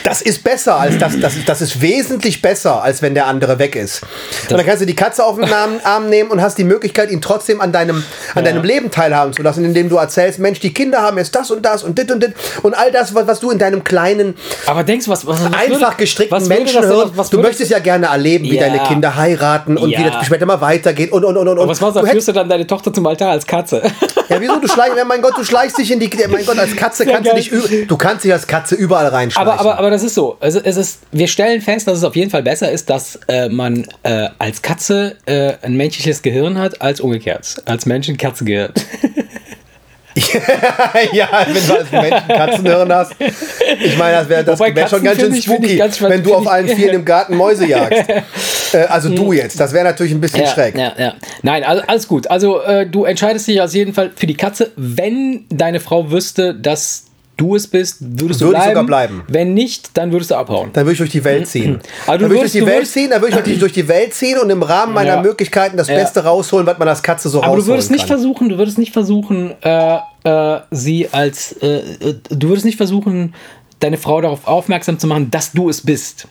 Das 0.04 0.22
ist 0.22 0.42
besser 0.44 0.76
als 0.76 0.98
das, 0.98 1.18
das, 1.20 1.34
das 1.44 1.60
ist 1.60 1.80
wesentlich 1.80 2.40
besser, 2.42 2.82
als 2.82 3.02
wenn 3.02 3.14
der 3.14 3.26
andere 3.26 3.58
weg 3.58 3.74
ist. 3.76 4.02
und 4.48 4.56
dann 4.56 4.64
kannst 4.66 4.82
du 4.82 4.86
die 4.86 4.94
Katze 4.96 5.24
auf 5.24 5.36
den 5.36 5.48
Arm, 5.84 6.08
nehmen 6.08 6.30
und 6.30 6.40
hast 6.40 6.58
die 6.58 6.64
Möglichkeit, 6.64 7.10
ihn 7.10 7.20
trotzdem 7.20 7.60
an 7.60 7.72
deinem, 7.72 8.02
an 8.34 8.44
deinem 8.44 8.62
Leben 8.64 8.90
teilhaben 8.90 9.32
zu 9.32 9.42
lassen, 9.42 9.64
indem 9.64 9.88
du 9.88 9.96
erzählst, 9.96 10.38
Mensch, 10.38 10.60
die 10.60 10.72
Kinder 10.72 11.02
haben 11.02 11.18
jetzt 11.18 11.34
das 11.34 11.50
und 11.50 11.64
das 11.64 11.82
und 11.82 11.98
dit 11.98 12.10
und 12.10 12.22
dit 12.22 12.34
und 12.62 12.74
all 12.74 12.92
das, 12.92 13.14
was, 13.14 13.26
was 13.26 13.40
du 13.40 13.50
in 13.50 13.58
deinem 13.58 13.82
kleinen, 13.84 14.34
Aber 14.66 14.84
denkst 14.84 15.08
was, 15.08 15.26
was, 15.26 15.42
was 15.44 15.52
einfach 15.52 15.80
würde- 15.80 15.96
gestrickten 15.96 16.46
Menschen. 16.48 16.82
Was 17.14 17.30
du 17.30 17.38
möchtest 17.40 17.70
ja 17.70 17.78
gerne 17.78 18.06
erleben, 18.06 18.44
wie 18.44 18.56
Ja. 18.56 18.68
deine 18.68 18.78
Kinder 18.84 19.16
heiraten 19.16 19.76
und 19.76 19.90
wie 19.90 19.94
Ja. 19.94 20.10
das 20.10 20.26
später 20.26 20.46
mal 20.46 20.60
weitergeht 20.60 21.12
und 21.12 21.24
und 21.24 21.36
und 21.36 21.48
und. 21.48 21.58
und. 21.58 21.68
Was 21.68 21.80
machst 21.80 21.96
du, 21.96 22.06
führst 22.06 22.28
du 22.28 22.32
dann 22.32 22.48
deine 22.48 22.66
Tochter 22.66 22.92
zum 22.92 23.06
Altar 23.06 23.30
als 23.32 23.46
Katze? 23.46 23.82
ja, 24.28 24.40
wieso? 24.40 24.56
Du 24.60 24.68
schleichst, 24.68 24.96
ja, 24.96 25.04
mein 25.04 25.22
Gott, 25.22 25.34
du 25.36 25.44
schleichst 25.44 25.78
dich 25.78 25.90
in 25.90 26.00
die. 26.00 26.10
Mein 26.28 26.44
Gott, 26.46 26.58
als 26.58 26.74
Katze 26.76 27.04
kannst 27.06 27.30
du 27.30 27.34
dich. 27.34 27.50
Du 27.88 27.96
kannst 27.96 28.24
dich 28.24 28.32
als 28.32 28.46
Katze 28.46 28.74
überall 28.74 29.06
reinschleichen. 29.08 29.50
Aber, 29.50 29.60
aber, 29.60 29.65
aber 29.70 29.90
das 29.90 30.02
ist 30.02 30.14
so. 30.14 30.36
Also 30.40 30.60
es 30.62 30.76
ist, 30.76 31.00
wir 31.12 31.28
stellen 31.28 31.60
fest, 31.60 31.86
dass 31.86 31.98
es 31.98 32.04
auf 32.04 32.16
jeden 32.16 32.30
Fall 32.30 32.42
besser 32.42 32.70
ist, 32.70 32.90
dass 32.90 33.18
äh, 33.28 33.48
man 33.48 33.86
äh, 34.02 34.28
als 34.38 34.62
Katze 34.62 35.16
äh, 35.26 35.54
ein 35.62 35.76
menschliches 35.76 36.22
Gehirn 36.22 36.58
hat, 36.58 36.80
als 36.82 37.00
umgekehrt. 37.00 37.62
Als 37.64 37.86
Mensch 37.86 38.08
ein 38.08 38.16
Katzengehirn. 38.16 38.72
ja, 41.12 41.28
wenn 41.46 41.66
du 41.66 41.78
als 41.78 41.90
Menschen 41.92 42.28
Katzenhirn 42.28 42.92
hast. 42.92 43.12
Ich 43.20 43.98
meine, 43.98 44.16
das 44.16 44.28
wäre 44.28 44.44
das 44.44 44.58
Wobei 44.58 44.74
wär 44.74 44.88
schon 44.88 45.04
ganz 45.04 45.20
schön 45.20 45.34
spooky, 45.34 45.76
ganz- 45.76 46.00
wenn 46.00 46.22
du 46.22 46.34
auf 46.34 46.46
allen 46.46 46.68
Vieren 46.68 46.96
im 46.96 47.04
Garten 47.04 47.36
Mäuse 47.36 47.66
jagst. 47.68 48.08
äh, 48.72 48.78
also 48.88 49.10
du 49.10 49.32
jetzt, 49.32 49.60
das 49.60 49.72
wäre 49.72 49.84
natürlich 49.84 50.12
ein 50.12 50.20
bisschen 50.20 50.44
ja, 50.44 50.46
schräg. 50.46 50.78
Ja, 50.78 50.92
ja. 50.98 51.14
Nein, 51.42 51.64
also, 51.64 51.82
alles 51.86 52.08
gut. 52.08 52.30
Also 52.30 52.62
äh, 52.62 52.86
du 52.86 53.04
entscheidest 53.04 53.46
dich 53.46 53.60
auf 53.60 53.72
jeden 53.74 53.92
Fall 53.92 54.10
für 54.16 54.26
die 54.26 54.36
Katze. 54.36 54.70
Wenn 54.76 55.44
deine 55.50 55.80
Frau 55.80 56.10
wüsste, 56.10 56.54
dass 56.54 57.05
du 57.36 57.54
es 57.54 57.66
bist, 57.66 57.98
würdest 58.00 58.40
du 58.40 58.46
Würde 58.46 58.56
ich 58.58 58.62
bleiben. 58.62 58.70
sogar 58.70 58.84
bleiben. 58.84 59.22
Wenn 59.28 59.52
nicht, 59.54 59.90
dann 59.96 60.10
würdest 60.12 60.30
du 60.30 60.36
abhauen. 60.36 60.70
Dann 60.72 60.84
würde 60.84 60.92
ich 60.92 60.98
durch 60.98 61.10
die 61.10 61.22
Welt 61.24 61.46
ziehen. 61.46 61.80
Aber 62.06 62.18
du 62.18 62.24
dann 62.24 62.30
würde 62.30 62.46
ich 62.46 62.52
durch 62.52 62.54
würdest- 62.54 62.54
die 62.54 62.60
du 62.60 62.66
Welt 62.66 62.76
würdest- 62.78 62.92
ziehen, 62.94 63.10
dann 63.10 63.20
würde 63.20 63.30
ich 63.30 63.36
natürlich 63.36 63.58
durch 63.60 63.72
die 63.72 63.88
Welt 63.88 64.14
ziehen 64.14 64.38
und 64.38 64.48
im 64.50 64.62
Rahmen 64.62 64.94
meiner 64.94 65.16
Ja. 65.16 65.22
Möglichkeiten 65.22 65.76
das 65.76 65.88
Ja. 65.88 65.96
Beste 65.96 66.24
rausholen, 66.24 66.66
was 66.66 66.78
man 66.78 66.88
als 66.88 67.02
Katze 67.02 67.28
so 67.28 67.38
Aber 67.38 67.46
du 67.48 67.52
rausholen 67.52 67.68
würdest 67.68 67.90
nicht 67.90 68.00
kann. 68.00 68.08
versuchen, 68.08 68.48
du 68.48 68.58
würdest 68.58 68.78
nicht 68.78 68.92
versuchen, 68.92 69.52
äh, 69.62 69.98
äh, 70.24 70.60
sie 70.70 71.08
als, 71.12 71.52
äh, 71.60 71.76
äh, 71.78 72.14
du 72.30 72.48
würdest 72.48 72.64
nicht 72.64 72.76
versuchen, 72.76 73.34
deine 73.80 73.98
Frau 73.98 74.20
darauf 74.22 74.46
aufmerksam 74.46 74.98
zu 74.98 75.06
machen, 75.06 75.30
dass 75.30 75.52
du 75.52 75.68
es 75.68 75.82
bist. 75.82 76.26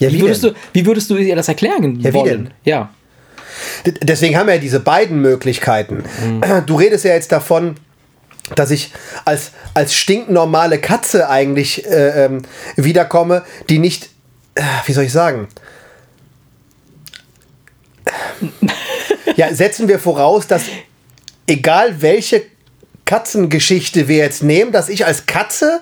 Ja, 0.00 0.10
wie, 0.10 0.14
wie 0.14 0.20
würdest 0.22 0.42
denn? 0.44 0.50
du, 0.54 0.56
wie 0.72 0.86
würdest 0.86 1.08
du 1.10 1.16
ihr 1.16 1.36
das 1.36 1.48
erklären 1.48 2.00
Ja, 2.00 2.10
wie 2.10 2.14
wollen? 2.14 2.28
denn? 2.44 2.50
Ja. 2.64 2.90
Deswegen 4.02 4.36
haben 4.36 4.46
wir 4.46 4.54
ja 4.54 4.60
diese 4.60 4.80
beiden 4.80 5.20
Möglichkeiten. 5.20 6.04
Mhm. 6.24 6.42
Du 6.66 6.76
redest 6.76 7.04
ja 7.04 7.12
jetzt 7.14 7.32
davon, 7.32 7.74
dass 8.54 8.70
ich 8.70 8.92
als, 9.24 9.52
als 9.74 9.94
stinknormale 9.94 10.78
Katze 10.78 11.28
eigentlich 11.28 11.86
äh, 11.86 12.24
ähm, 12.24 12.42
wiederkomme, 12.76 13.44
die 13.68 13.78
nicht, 13.78 14.10
äh, 14.54 14.62
wie 14.86 14.92
soll 14.92 15.04
ich 15.04 15.12
sagen? 15.12 15.48
Ja, 19.36 19.54
setzen 19.54 19.88
wir 19.88 19.98
voraus, 19.98 20.46
dass 20.46 20.62
egal 21.46 22.00
welche 22.00 22.42
Katzengeschichte 23.04 24.08
wir 24.08 24.18
jetzt 24.18 24.42
nehmen, 24.42 24.72
dass 24.72 24.88
ich 24.88 25.06
als 25.06 25.26
Katze 25.26 25.80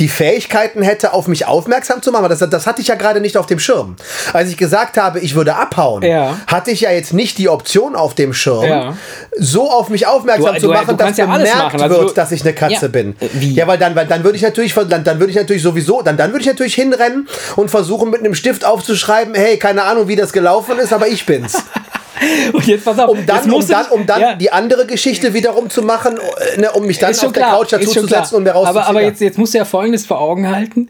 die 0.00 0.08
Fähigkeiten 0.08 0.82
hätte, 0.82 1.12
auf 1.12 1.26
mich 1.28 1.46
aufmerksam 1.46 2.02
zu 2.02 2.12
machen. 2.12 2.24
Aber 2.24 2.34
Das, 2.34 2.48
das 2.48 2.66
hatte 2.66 2.80
ich 2.80 2.88
ja 2.88 2.94
gerade 2.94 3.20
nicht 3.20 3.36
auf 3.36 3.46
dem 3.46 3.58
Schirm. 3.58 3.96
Als 4.32 4.48
ich 4.50 4.56
gesagt 4.56 4.96
habe, 4.96 5.20
ich 5.20 5.34
würde 5.34 5.56
abhauen, 5.56 6.02
Ja. 6.02 6.36
hatte 6.46 6.70
ich 6.70 6.82
ja 6.82 6.90
jetzt 6.92 7.12
nicht 7.12 7.38
die 7.38 7.48
Option 7.48 7.96
auf 7.96 8.14
dem 8.14 8.32
Schirm, 8.32 8.64
Ja. 8.64 8.96
so 9.36 9.70
auf 9.70 9.88
mich 9.88 10.06
aufmerksam 10.06 10.54
Du- 10.54 10.60
zu 10.60 10.66
du- 10.68 10.72
machen, 10.72 10.86
du 10.88 10.92
dass 10.94 11.04
kannst 11.06 11.18
ja 11.18 11.26
bemerkt. 11.26 11.74
Also 11.82 11.88
wird, 11.96 12.10
du- 12.10 12.14
dass 12.14 12.32
ich 12.32 12.42
eine 12.42 12.52
Katze 12.54 12.88
bin. 12.88 13.16
Äh, 13.20 13.28
wie? 13.34 13.54
Ja, 13.54 13.66
weil 13.66 13.78
dann, 13.78 13.94
weil 13.96 14.06
dann 14.06 14.22
würde 14.24 14.36
ich 14.36 14.42
natürlich, 14.42 14.74
dann, 14.74 15.04
dann 15.04 15.18
würde 15.18 15.30
ich 15.30 15.36
natürlich 15.36 15.62
sowieso, 15.62 16.02
dann, 16.02 16.16
dann 16.16 16.30
würde 16.32 16.40
ich 16.42 16.46
natürlich 16.46 16.74
hinrennen 16.74 17.28
und 17.56 17.70
versuchen 17.70 18.10
mit 18.10 18.20
einem 18.20 18.34
Stift 18.34 18.64
aufzuschreiben, 18.64 19.34
hey, 19.34 19.56
keine 19.58 19.82
Ahnung, 19.84 20.08
wie 20.08 20.16
das 20.16 20.32
gelaufen 20.32 20.78
ist, 20.78 20.92
aber 20.92 21.08
ich 21.08 21.26
bin's. 21.26 21.54
Und 22.52 22.66
jetzt 22.66 22.84
pass 22.84 22.98
auf, 22.98 23.08
Um 23.10 23.24
dann, 23.26 23.50
um 23.50 23.66
dann, 23.66 23.86
um 23.90 24.06
dann 24.06 24.20
ja. 24.20 24.34
die 24.34 24.50
andere 24.52 24.86
Geschichte 24.86 25.34
wiederum 25.34 25.70
zu 25.70 25.82
machen, 25.82 26.18
äh, 26.56 26.60
ne, 26.60 26.72
um 26.72 26.86
mich 26.86 26.98
dann 26.98 27.12
auf 27.12 27.20
der 27.20 27.30
klar, 27.30 27.58
Couch 27.58 27.72
dazu 27.72 27.90
zu 27.90 28.06
setzen 28.06 28.36
und 28.36 28.42
mir 28.44 28.50
rauszuziehen. 28.52 28.78
Aber, 28.82 28.88
aber 28.88 29.02
jetzt, 29.02 29.20
jetzt 29.20 29.38
musst 29.38 29.54
du 29.54 29.58
ja 29.58 29.64
Folgendes 29.64 30.06
vor 30.06 30.20
Augen 30.20 30.48
halten. 30.48 30.88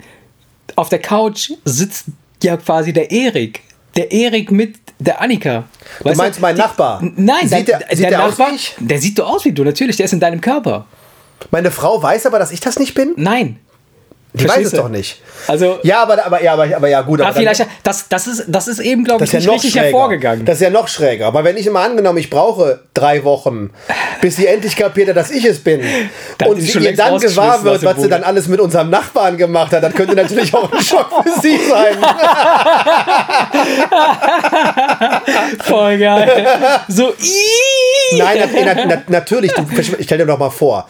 Auf 0.76 0.88
der 0.88 1.00
Couch 1.00 1.50
sitzt 1.64 2.06
ja 2.42 2.56
quasi 2.56 2.92
der 2.92 3.10
Erik. 3.10 3.60
Der 3.96 4.12
Erik 4.12 4.50
mit 4.50 4.76
der 4.98 5.20
Annika. 5.20 5.64
Du 6.04 6.12
meinst 6.14 6.40
meinen 6.40 6.58
Nachbar? 6.58 7.00
Nein, 7.16 7.48
Sieht 7.48 7.68
der, 7.68 7.78
der- 7.78 7.96
sieht 7.96 8.10
der 8.10 8.24
aus 8.24 8.38
wie 8.38 8.54
ich? 8.54 8.74
Der 8.78 9.00
sieht 9.00 9.16
so 9.16 9.24
aus 9.24 9.44
wie 9.44 9.52
du, 9.52 9.64
natürlich. 9.64 9.96
Der 9.96 10.04
ist 10.04 10.12
in 10.12 10.20
deinem 10.20 10.40
Körper. 10.40 10.86
Meine 11.50 11.70
Frau 11.70 12.02
weiß 12.02 12.26
aber, 12.26 12.38
dass 12.38 12.50
ich 12.50 12.60
das 12.60 12.78
nicht 12.78 12.94
bin? 12.94 13.12
Nein. 13.16 13.58
Die 14.34 14.44
weiß 14.44 14.52
Verstehst 14.52 14.66
es 14.66 14.72
du? 14.72 14.76
doch 14.82 14.88
nicht. 14.90 15.22
Also, 15.46 15.78
Ja, 15.82 16.02
aber, 16.02 16.24
aber, 16.24 16.42
ja, 16.42 16.52
aber, 16.52 16.66
aber 16.76 16.88
ja, 16.88 17.00
gut. 17.00 17.22
ah, 17.22 17.28
Aber 17.28 17.38
vielleicht, 17.38 17.66
das, 17.82 18.08
das, 18.08 18.26
ist, 18.26 18.44
das 18.46 18.68
ist 18.68 18.78
eben, 18.78 19.04
glaube 19.04 19.24
ich, 19.24 19.32
ja 19.32 19.38
richtig 19.38 19.72
schräger. 19.72 19.84
hervorgegangen. 19.86 20.44
Das 20.44 20.56
ist 20.56 20.60
ja 20.62 20.70
noch 20.70 20.86
schräger. 20.88 21.26
Aber 21.26 21.44
wenn 21.44 21.56
ich 21.56 21.66
immer 21.66 21.80
angenommen, 21.80 22.18
ich 22.18 22.28
brauche 22.28 22.80
drei 22.92 23.24
Wochen, 23.24 23.70
bis 24.20 24.36
sie 24.36 24.46
endlich 24.46 24.76
kapiert 24.76 25.08
hat, 25.08 25.16
dass 25.16 25.30
ich 25.30 25.44
es 25.46 25.60
bin, 25.60 25.80
Dann 26.38 26.50
und 26.50 26.60
sie 26.60 26.78
ihr 26.78 26.94
dann 26.94 27.18
gewahr 27.18 27.64
wird, 27.64 27.82
was 27.84 28.02
sie 28.02 28.08
dann 28.08 28.22
alles 28.22 28.48
mit 28.48 28.60
unserem 28.60 28.90
Nachbarn 28.90 29.38
gemacht 29.38 29.72
hat, 29.72 29.82
dann 29.82 29.94
könnte 29.94 30.14
natürlich 30.14 30.54
auch 30.54 30.70
ein 30.70 30.82
Schock 30.82 31.08
für 31.24 31.40
sie 31.40 31.56
sein. 31.56 31.96
Voll 35.64 35.98
geil. 35.98 36.46
so, 36.88 37.12
ii. 37.20 38.18
Nein, 38.18 38.38
na, 38.64 38.74
na, 38.74 38.84
na, 38.86 39.02
natürlich. 39.08 39.52
Du, 39.52 39.66
stell 40.00 40.18
dir 40.18 40.26
doch 40.26 40.38
mal 40.38 40.50
vor. 40.50 40.86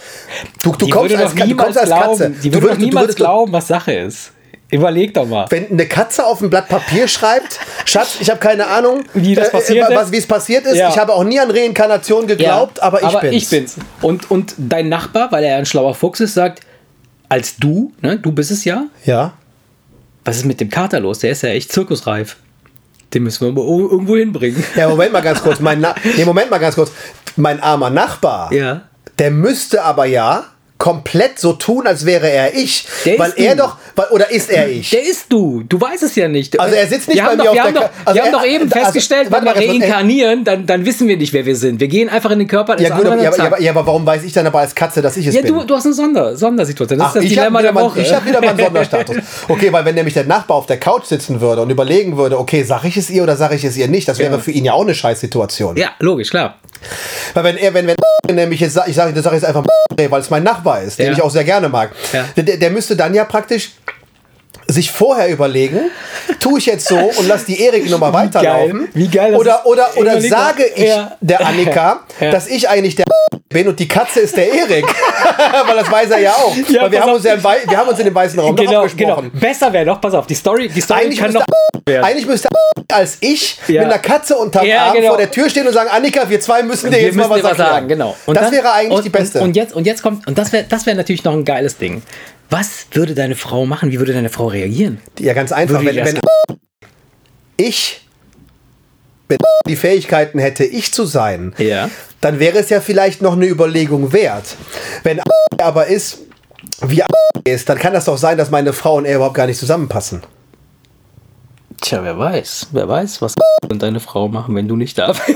Du, 0.62 0.72
du 0.72 0.88
kommst 0.88 1.16
als, 1.16 1.34
du 1.34 1.56
kommst 1.56 1.78
als 1.78 1.90
Katze. 1.90 2.30
die 2.30 2.50
du 2.50 2.62
würdest, 2.62 2.80
du 2.80 2.92
würdest, 2.92 3.18
glauben, 3.28 3.52
was 3.52 3.66
Sache 3.68 3.92
ist. 3.92 4.32
Überleg 4.70 5.14
doch 5.14 5.26
mal. 5.26 5.46
wenn 5.48 5.70
eine 5.70 5.86
Katze 5.86 6.26
auf 6.26 6.42
ein 6.42 6.50
Blatt 6.50 6.68
Papier 6.68 7.08
schreibt, 7.08 7.58
Schatz, 7.86 8.18
ich 8.20 8.28
habe 8.28 8.38
keine 8.38 8.66
Ahnung, 8.66 9.02
Wie 9.14 9.34
das 9.34 9.48
äh, 9.48 9.50
passiert 9.52 9.90
äh, 9.90 9.94
was, 9.94 10.10
ist? 10.10 10.28
passiert 10.28 10.66
ist. 10.66 10.76
Ja. 10.76 10.90
Ich 10.90 10.98
habe 10.98 11.14
auch 11.14 11.24
nie 11.24 11.40
an 11.40 11.50
Reinkarnation 11.50 12.26
geglaubt, 12.26 12.82
aber 12.82 13.02
ich 13.02 13.18
bin's. 13.18 13.34
ich 13.34 13.48
bin's. 13.48 13.76
Und, 14.02 14.30
und 14.30 14.54
dein 14.58 14.90
Nachbar, 14.90 15.32
weil 15.32 15.44
er 15.44 15.56
ein 15.56 15.64
schlauer 15.64 15.94
Fuchs 15.94 16.20
ist, 16.20 16.34
sagt, 16.34 16.60
als 17.30 17.56
du, 17.56 17.92
ne, 18.02 18.18
du 18.18 18.30
bist 18.32 18.50
es 18.50 18.64
ja, 18.66 18.84
Ja. 19.06 19.32
was 20.26 20.36
ist 20.36 20.44
mit 20.44 20.60
dem 20.60 20.68
Kater 20.68 21.00
los? 21.00 21.20
Der 21.20 21.30
ist 21.30 21.42
ja 21.42 21.48
echt 21.50 21.72
zirkusreif. 21.72 22.36
Den 23.14 23.22
müssen 23.22 23.56
wir 23.56 23.62
irgendwo 23.64 24.16
hinbringen. 24.16 24.62
Ja, 24.76 24.86
Moment 24.88 25.14
mal 25.14 25.22
ganz 25.22 25.42
kurz. 25.42 25.60
Mein 25.60 25.80
Na 25.80 25.94
nee, 26.16 26.26
Moment 26.26 26.50
mal 26.50 26.58
ganz 26.58 26.74
kurz. 26.74 26.92
Mein 27.36 27.58
armer 27.62 27.88
Nachbar, 27.88 28.52
Ja. 28.52 28.82
der 29.18 29.30
müsste 29.30 29.82
aber 29.82 30.04
ja 30.04 30.44
komplett 30.78 31.38
so 31.40 31.54
tun, 31.54 31.86
als 31.86 32.06
wäre 32.06 32.30
er 32.30 32.54
ich. 32.54 32.86
Der 33.04 33.18
weil 33.18 33.32
er 33.36 33.56
du. 33.56 33.62
doch, 33.64 33.76
weil, 33.96 34.06
oder 34.10 34.30
ist 34.30 34.48
er 34.50 34.68
ich? 34.68 34.90
Der 34.90 35.02
ist 35.02 35.26
du. 35.28 35.62
Du 35.68 35.80
weißt 35.80 36.04
es 36.04 36.14
ja 36.14 36.28
nicht. 36.28 36.58
Also 36.58 36.74
er 36.76 36.86
sitzt 36.86 37.08
nicht 37.08 37.16
wir 37.18 37.24
bei 37.24 37.30
haben 37.30 37.36
mir 37.38 37.44
doch, 37.44 37.50
auf 37.50 37.56
wir 37.56 37.62
der 37.72 37.82
haben 37.82 37.90
Ka- 37.90 37.90
also 38.04 38.14
wir 38.14 38.22
haben 38.22 38.32
er- 38.34 38.38
doch 38.38 38.46
eben 38.46 38.64
also- 38.72 38.78
festgestellt, 38.84 39.30
warte 39.30 39.46
wenn 39.46 39.54
wir 39.56 39.62
er- 39.62 39.70
reinkarnieren, 39.72 40.44
dann, 40.44 40.66
dann 40.66 40.86
wissen 40.86 41.08
wir 41.08 41.16
nicht, 41.16 41.32
wer 41.32 41.44
wir 41.44 41.56
sind. 41.56 41.80
Wir 41.80 41.88
gehen 41.88 42.08
einfach 42.08 42.30
in 42.30 42.38
den 42.38 42.48
Körper 42.48 42.76
des 42.76 42.88
ja, 42.88 42.96
gut, 42.96 43.06
aber, 43.06 43.20
ja, 43.20 43.28
aber, 43.28 43.36
ja, 43.38 43.44
aber, 43.46 43.60
ja, 43.60 43.74
warum 43.74 44.06
weiß 44.06 44.22
ich 44.24 44.32
dann 44.32 44.46
aber 44.46 44.60
als 44.60 44.74
Katze, 44.74 45.02
dass 45.02 45.16
ich 45.16 45.26
es 45.26 45.34
Ja, 45.34 45.42
bin? 45.42 45.52
du, 45.54 45.64
du 45.64 45.74
hast 45.74 45.84
eine 45.84 45.94
Sonder, 45.94 46.36
Sondersituation. 46.36 46.98
Das 46.98 47.08
Ach, 47.08 47.16
ist 47.16 47.24
das 47.24 47.30
ich 47.32 47.38
habe 47.38 47.46
Dilemma 47.48 47.58
wieder, 47.58 47.68
der 47.68 47.72
mal- 47.74 47.84
Woche. 47.84 48.00
ich 48.00 48.12
hab 48.14 48.24
wieder 48.24 48.40
meinen 48.40 48.58
Sonderstatus. 48.64 49.16
Okay, 49.48 49.72
weil 49.72 49.84
wenn 49.84 49.94
nämlich 49.96 50.14
der 50.14 50.24
Nachbar 50.24 50.56
auf 50.56 50.66
der 50.66 50.78
Couch 50.78 51.06
sitzen 51.06 51.40
würde 51.40 51.60
und 51.62 51.70
überlegen 51.70 52.16
würde, 52.16 52.38
okay, 52.38 52.62
sage 52.62 52.86
ich 52.88 52.96
es 52.96 53.10
ihr 53.10 53.24
oder 53.24 53.36
sage 53.36 53.56
ich 53.56 53.64
es 53.64 53.76
ihr 53.76 53.88
nicht, 53.88 54.06
das 54.08 54.18
wäre 54.18 54.32
Ja. 54.34 54.38
für 54.38 54.52
ihn 54.52 54.64
ja 54.64 54.74
auch 54.74 54.82
eine 54.82 54.94
Scheißsituation. 54.94 55.76
ja, 55.76 55.88
logisch, 55.98 56.30
klar. 56.30 56.56
Weil 57.34 57.44
wenn 57.44 57.56
er, 57.56 57.74
wenn, 57.74 57.86
wenn 57.86 57.96
nämlich 58.34 58.60
jetzt, 58.60 58.78
ich 58.86 58.94
sage, 58.96 59.12
das 59.12 59.24
sage 59.24 59.36
jetzt 59.36 59.44
einfach, 59.44 59.64
weil 59.96 60.20
es 60.20 60.30
mein 60.30 60.42
Nachbar 60.42 60.82
ist, 60.82 60.98
den 60.98 61.06
Ja. 61.06 61.12
ich 61.12 61.22
auch 61.22 61.30
sehr 61.30 61.44
gerne 61.44 61.68
mag, 61.68 61.90
der, 62.36 62.56
der 62.56 62.70
müsste 62.70 62.96
dann 62.96 63.14
ja 63.14 63.24
praktisch 63.24 63.70
sich 64.70 64.90
vorher 64.90 65.28
überlegen, 65.30 65.90
tue 66.40 66.58
ich 66.58 66.66
jetzt 66.66 66.86
so 66.86 66.96
und 66.98 67.26
lass 67.26 67.44
die 67.46 67.60
Erik-Nummer 67.62 68.12
weiterlaufen. 68.12 68.78
geil, 68.80 68.88
wie 68.94 69.08
geil 69.08 69.34
Oder, 69.34 69.64
oder, 69.66 69.88
oder 69.96 70.12
mal. 70.14 70.20
sage 70.20 70.64
ich 70.76 70.84
Ja. 70.88 71.16
der 71.20 71.46
Annika, 71.46 72.00
Ja. 72.20 72.30
dass 72.30 72.46
ich 72.48 72.68
eigentlich 72.68 72.94
der 72.94 73.06
bin 73.48 73.66
und 73.66 73.78
die 73.80 73.88
Katze 73.88 74.20
ist 74.20 74.36
der 74.36 74.52
Erik. 74.52 74.84
Weil 75.66 75.76
das 75.76 75.90
weiß 75.90 76.10
er 76.10 76.18
ja 76.18 76.32
auch. 76.32 76.54
Ja, 76.68 76.82
Weil 76.82 76.92
wir 76.92 77.00
haben, 77.00 77.12
uns 77.12 77.24
ja 77.24 77.42
wir 77.42 77.76
haben 77.78 77.88
uns 77.88 77.98
in 77.98 78.04
dem 78.04 78.14
weißen 78.14 78.38
Raum 78.38 78.54
doch 78.54 78.62
Genau, 78.62 78.86
genau. 78.94 79.12
abgesprochen. 79.14 79.30
Besser 79.40 79.72
wäre 79.72 79.86
noch, 79.86 80.00
pass 80.02 80.12
auf, 80.12 80.26
die 80.26 80.34
Story, 80.34 80.68
die 80.68 80.80
Story 80.82 81.00
Eigentlich 81.04 81.18
kann 81.20 81.32
müsste, 81.32 81.38
noch 81.50 81.86
werden. 81.86 82.04
eigentlich 82.04 82.26
müsste 82.26 82.48
als 82.92 83.16
ich 83.20 83.58
mit 83.68 83.78
einer 83.80 83.98
Katze 83.98 84.36
unterm 84.36 84.66
Arm 84.70 84.94
genau. 84.94 85.08
vor 85.08 85.16
der 85.18 85.30
Tür 85.30 85.48
stehen 85.48 85.66
und 85.66 85.72
sagen, 85.72 85.88
Annika, 85.90 86.28
wir 86.28 86.40
zwei 86.40 86.62
müssen 86.62 86.90
dir 86.90 86.96
wir 86.98 87.02
jetzt 87.04 87.14
mal 87.16 87.28
müssen 87.28 87.30
was 87.32 87.38
dir 87.38 87.44
was 87.44 87.50
erklären. 87.58 87.70
sagen, 87.74 87.88
genau. 87.88 88.16
Und 88.26 88.34
das 88.36 88.44
dann- 88.44 88.52
wäre 88.52 88.72
eigentlich 88.72 88.96
und, 88.98 89.04
die 89.04 89.08
beste. 89.10 89.38
Und, 89.40 89.44
und 89.48 89.56
jetzt 89.56 89.74
und 89.74 89.86
jetzt 89.86 90.02
kommt 90.02 90.26
und 90.26 90.36
das 90.38 90.52
wäre 90.52 90.64
das 90.68 90.84
wäre 90.86 90.96
natürlich 90.96 91.24
noch 91.24 91.32
ein 91.32 91.44
geiles 91.44 91.76
Ding. 91.78 92.02
Was 92.50 92.86
würde 92.92 93.14
deine 93.14 93.34
Frau 93.36 93.66
machen? 93.66 93.90
Wie 93.92 93.98
würde 93.98 94.12
deine 94.14 94.30
Frau 94.30 94.46
reagieren? 94.46 95.00
Ja, 95.18 95.34
ganz 95.34 95.52
einfach. 95.52 95.84
Wenn, 95.84 95.96
wenn 95.96 96.18
ich 97.56 98.00
wenn 99.28 99.38
die 99.66 99.76
Fähigkeiten 99.76 100.38
hätte, 100.38 100.64
ich 100.64 100.92
zu 100.94 101.04
sein, 101.04 101.54
Ja. 101.58 101.90
dann 102.22 102.38
wäre 102.40 102.56
es 102.58 102.70
ja 102.70 102.80
vielleicht 102.80 103.20
noch 103.20 103.34
eine 103.34 103.46
Überlegung 103.46 104.12
wert. 104.14 104.56
Wenn 105.02 105.20
aber 105.58 105.86
ist, 105.88 106.20
wie 106.80 107.02
ist, 107.44 107.68
dann 107.68 107.78
kann 107.78 107.92
das 107.92 108.06
doch 108.06 108.16
sein, 108.16 108.38
dass 108.38 108.50
meine 108.50 108.72
Frau 108.72 108.96
und 108.96 109.04
er 109.04 109.16
überhaupt 109.16 109.34
gar 109.34 109.46
nicht 109.46 109.58
zusammenpassen. 109.58 110.22
Tja, 111.82 112.02
wer 112.02 112.18
weiß, 112.18 112.68
wer 112.72 112.88
weiß, 112.88 113.20
was 113.22 113.34
und 113.70 113.82
deine 113.82 114.00
Frau 114.00 114.28
machen, 114.28 114.54
wenn 114.54 114.66
du 114.66 114.76
nicht 114.76 114.96
da 114.98 115.12
bist. 115.12 115.28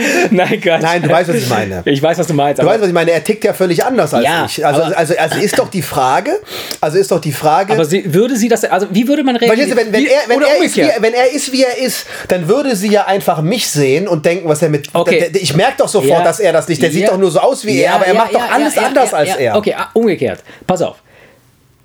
Nein, 0.30 0.60
Gott. 0.62 0.80
Nein, 0.82 1.02
du 1.02 1.08
weißt, 1.08 1.28
was 1.28 1.36
ich 1.36 1.48
meine. 1.48 1.82
Ich 1.84 2.02
weiß, 2.02 2.18
was 2.18 2.26
du 2.26 2.34
meinst. 2.34 2.60
Du 2.62 2.66
weißt, 2.66 2.80
was 2.80 2.88
ich 2.88 2.94
meine, 2.94 3.10
er 3.10 3.22
tickt 3.22 3.44
ja 3.44 3.52
völlig 3.52 3.84
anders 3.84 4.12
als 4.14 4.24
Ja, 4.24 4.44
ich. 4.46 4.64
Also, 4.64 4.82
also, 4.82 5.14
also 5.16 5.38
ist 5.38 5.58
doch 5.58 5.68
die 5.68 5.82
Frage, 5.82 6.32
also 6.80 6.98
ist 6.98 7.10
doch 7.10 7.20
die 7.20 7.32
Frage, 7.32 7.72
aber 7.74 7.84
sie, 7.84 8.12
würde 8.14 8.36
sie 8.36 8.48
das, 8.48 8.64
also 8.64 8.86
wie 8.90 9.06
würde 9.08 9.22
man 9.24 9.36
reagieren? 9.36 9.76
Wenn, 9.76 9.92
wenn, 9.92 10.02
Wie- 10.02 10.08
er, 10.08 10.20
wenn, 10.28 10.42
er 10.42 10.62
ist, 10.64 10.76
wie, 10.76 10.80
er- 10.80 11.02
wenn 11.02 11.14
er 11.14 11.30
ist, 11.32 11.52
wie 11.52 11.62
er 11.64 11.78
ist, 11.78 12.06
dann 12.28 12.48
würde 12.48 12.74
sie 12.76 12.88
ja 12.90 13.06
einfach 13.06 13.42
mich 13.42 13.68
sehen 13.68 14.08
und 14.08 14.24
denken, 14.26 14.48
was 14.48 14.62
er 14.62 14.68
mit. 14.68 14.88
Okay. 14.92 15.30
Ich 15.34 15.54
merke 15.54 15.74
doch 15.78 15.88
sofort, 15.88 16.10
Ja. 16.10 16.24
dass 16.24 16.40
er 16.40 16.52
das 16.52 16.68
nicht. 16.68 16.82
Der 16.82 16.90
sieht 16.90 17.02
Ja. 17.04 17.10
doch 17.10 17.18
nur 17.18 17.30
so 17.30 17.40
aus 17.40 17.64
wie 17.64 17.78
er, 17.80 17.94
aber 17.94 18.06
er 18.06 18.14
macht 18.14 18.34
doch 18.34 18.50
alles 18.52 18.76
anders 18.78 19.12
als 19.14 19.36
er. 19.36 19.56
Okay, 19.56 19.74
ah, 19.76 19.88
umgekehrt. 19.94 20.40
Pass 20.66 20.82
auf. 20.82 20.96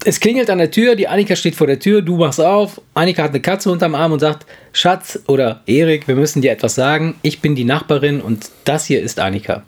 Es 0.07 0.19
klingelt 0.19 0.51
an 0.51 0.59
der 0.59 0.69
Tür, 0.69 0.95
die 0.95 1.07
Annika 1.07 1.35
steht 1.35 1.55
vor 1.55 1.65
der 1.65 1.79
Tür, 1.79 2.03
du 2.03 2.17
machst 2.17 2.39
auf. 2.39 2.79
Annika 2.93 3.23
hat 3.23 3.31
eine 3.31 3.41
Katze 3.41 3.71
unterm 3.71 3.95
Arm 3.95 4.11
und 4.11 4.19
sagt: 4.19 4.45
Schatz 4.71 5.19
oder 5.25 5.61
Erik, 5.65 6.07
wir 6.07 6.15
müssen 6.15 6.43
dir 6.43 6.51
etwas 6.51 6.75
sagen. 6.75 7.15
Ich 7.23 7.41
bin 7.41 7.55
die 7.55 7.63
Nachbarin 7.63 8.21
und 8.21 8.51
das 8.65 8.85
hier 8.85 9.01
ist 9.01 9.19
Annika. 9.19 9.63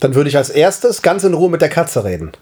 Dann 0.00 0.16
würde 0.16 0.28
ich 0.28 0.36
als 0.36 0.50
erstes 0.50 1.02
ganz 1.02 1.22
in 1.22 1.34
Ruhe 1.34 1.50
mit 1.50 1.62
der 1.62 1.68
Katze 1.68 2.04
reden. 2.04 2.32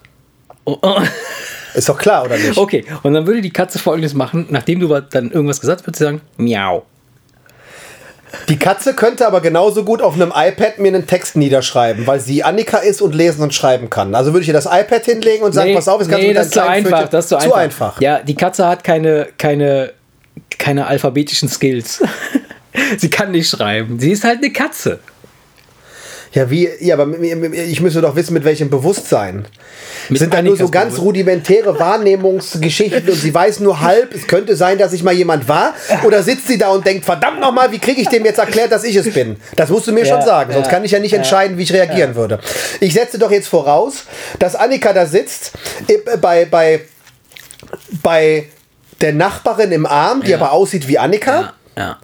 Oh, 0.65 0.77
oh. 0.81 1.01
Ist 1.75 1.87
doch 1.87 1.99
klar, 1.99 2.25
oder 2.25 2.35
nicht? 2.35 2.57
Okay, 2.57 2.83
und 3.03 3.13
dann 3.13 3.27
würde 3.27 3.41
die 3.41 3.51
Katze 3.51 3.77
folgendes 3.77 4.15
machen, 4.15 4.47
nachdem 4.49 4.79
du 4.79 4.87
dann 4.87 5.29
irgendwas 5.29 5.61
gesagt 5.61 5.81
hast, 5.81 5.87
würde 5.87 5.97
sie 5.97 6.03
sagen, 6.05 6.21
miau. 6.37 6.83
Die 8.49 8.57
Katze 8.57 8.93
könnte 8.93 9.27
aber 9.27 9.41
genauso 9.41 9.83
gut 9.83 10.01
auf 10.01 10.15
einem 10.15 10.31
iPad 10.35 10.79
mir 10.79 10.89
einen 10.89 11.07
Text 11.07 11.35
niederschreiben, 11.35 12.07
weil 12.07 12.19
sie 12.19 12.43
Annika 12.43 12.77
ist 12.77 13.01
und 13.01 13.15
lesen 13.15 13.41
und 13.41 13.53
schreiben 13.53 13.89
kann. 13.89 14.15
Also 14.15 14.33
würde 14.33 14.43
ich 14.43 14.47
ihr 14.47 14.53
das 14.53 14.65
iPad 14.65 15.03
hinlegen 15.05 15.43
und 15.43 15.53
sagen, 15.53 15.73
pass 15.73 15.87
auf, 15.87 15.99
jetzt 15.99 16.09
kannst 16.09 16.21
nee, 16.21 16.33
du 16.33 16.33
mit 16.33 16.37
das 16.37 16.47
ist 16.47 16.53
zu 16.53 16.63
einfach, 16.63 17.09
das 17.09 17.25
ist 17.25 17.29
zu, 17.29 17.37
zu 17.37 17.53
einfach. 17.53 17.87
einfach. 17.87 18.01
Ja, 18.01 18.19
die 18.19 18.35
Katze 18.35 18.67
hat 18.67 18.83
keine, 18.83 19.27
keine, 19.37 19.93
keine 20.57 20.87
alphabetischen 20.87 21.49
Skills. 21.49 22.03
sie 22.97 23.09
kann 23.09 23.31
nicht 23.31 23.49
schreiben. 23.49 23.99
Sie 23.99 24.11
ist 24.11 24.23
halt 24.23 24.39
eine 24.39 24.51
Katze. 24.51 24.99
Ja, 26.35 26.49
wie, 26.51 26.69
ja, 26.81 26.95
aber 26.99 27.07
ich 27.53 27.79
müsste 27.79 28.01
doch 28.01 28.17
wissen, 28.17 28.33
mit 28.33 28.43
welchem 28.43 28.69
Bewusstsein. 28.69 29.45
Mit 30.09 30.19
sind 30.19 30.33
da 30.33 30.41
nur 30.41 30.57
so 30.57 30.67
ganz 30.67 30.99
rudimentäre 30.99 31.79
Wahrnehmungsgeschichten 31.79 33.07
und 33.07 33.15
sie 33.15 33.33
weiß 33.33 33.61
nur 33.61 33.79
halb, 33.79 34.13
es 34.13 34.27
könnte 34.27 34.57
sein, 34.57 34.77
dass 34.77 34.91
ich 34.91 35.01
mal 35.01 35.13
jemand 35.13 35.47
war. 35.47 35.73
Oder 36.03 36.23
sitzt 36.23 36.47
sie 36.47 36.57
da 36.57 36.69
und 36.71 36.85
denkt, 36.85 37.05
verdammt 37.05 37.39
nochmal, 37.39 37.71
wie 37.71 37.79
kriege 37.79 38.01
ich 38.01 38.09
dem 38.09 38.25
jetzt 38.25 38.37
erklärt, 38.37 38.73
dass 38.73 38.83
ich 38.83 38.97
es 38.97 39.13
bin? 39.13 39.37
Das 39.55 39.69
musst 39.69 39.87
du 39.87 39.93
mir 39.93 40.05
Ja, 40.05 40.13
schon 40.17 40.21
sagen, 40.25 40.51
sonst 40.51 40.65
ja, 40.67 40.71
kann 40.73 40.83
ich 40.83 40.91
ja 40.91 40.99
nicht 40.99 41.13
entscheiden, 41.13 41.57
wie 41.57 41.63
ich 41.63 41.71
reagieren 41.71 42.15
würde. 42.15 42.39
Ich 42.81 42.93
setze 42.93 43.17
doch 43.17 43.31
jetzt 43.31 43.47
voraus, 43.47 44.03
dass 44.37 44.55
Annika 44.55 44.91
da 44.91 45.05
sitzt 45.05 45.53
äh, 45.87 46.17
bei, 46.17 46.43
bei, 46.43 46.81
bei 48.03 48.43
der 48.99 49.13
Nachbarin 49.13 49.71
im 49.71 49.85
Arm, 49.85 50.21
die 50.21 50.31
Ja. 50.31 50.37
aber 50.37 50.51
aussieht 50.51 50.89
wie 50.89 50.99
Annika. 50.99 51.53
Ja. 51.77 51.97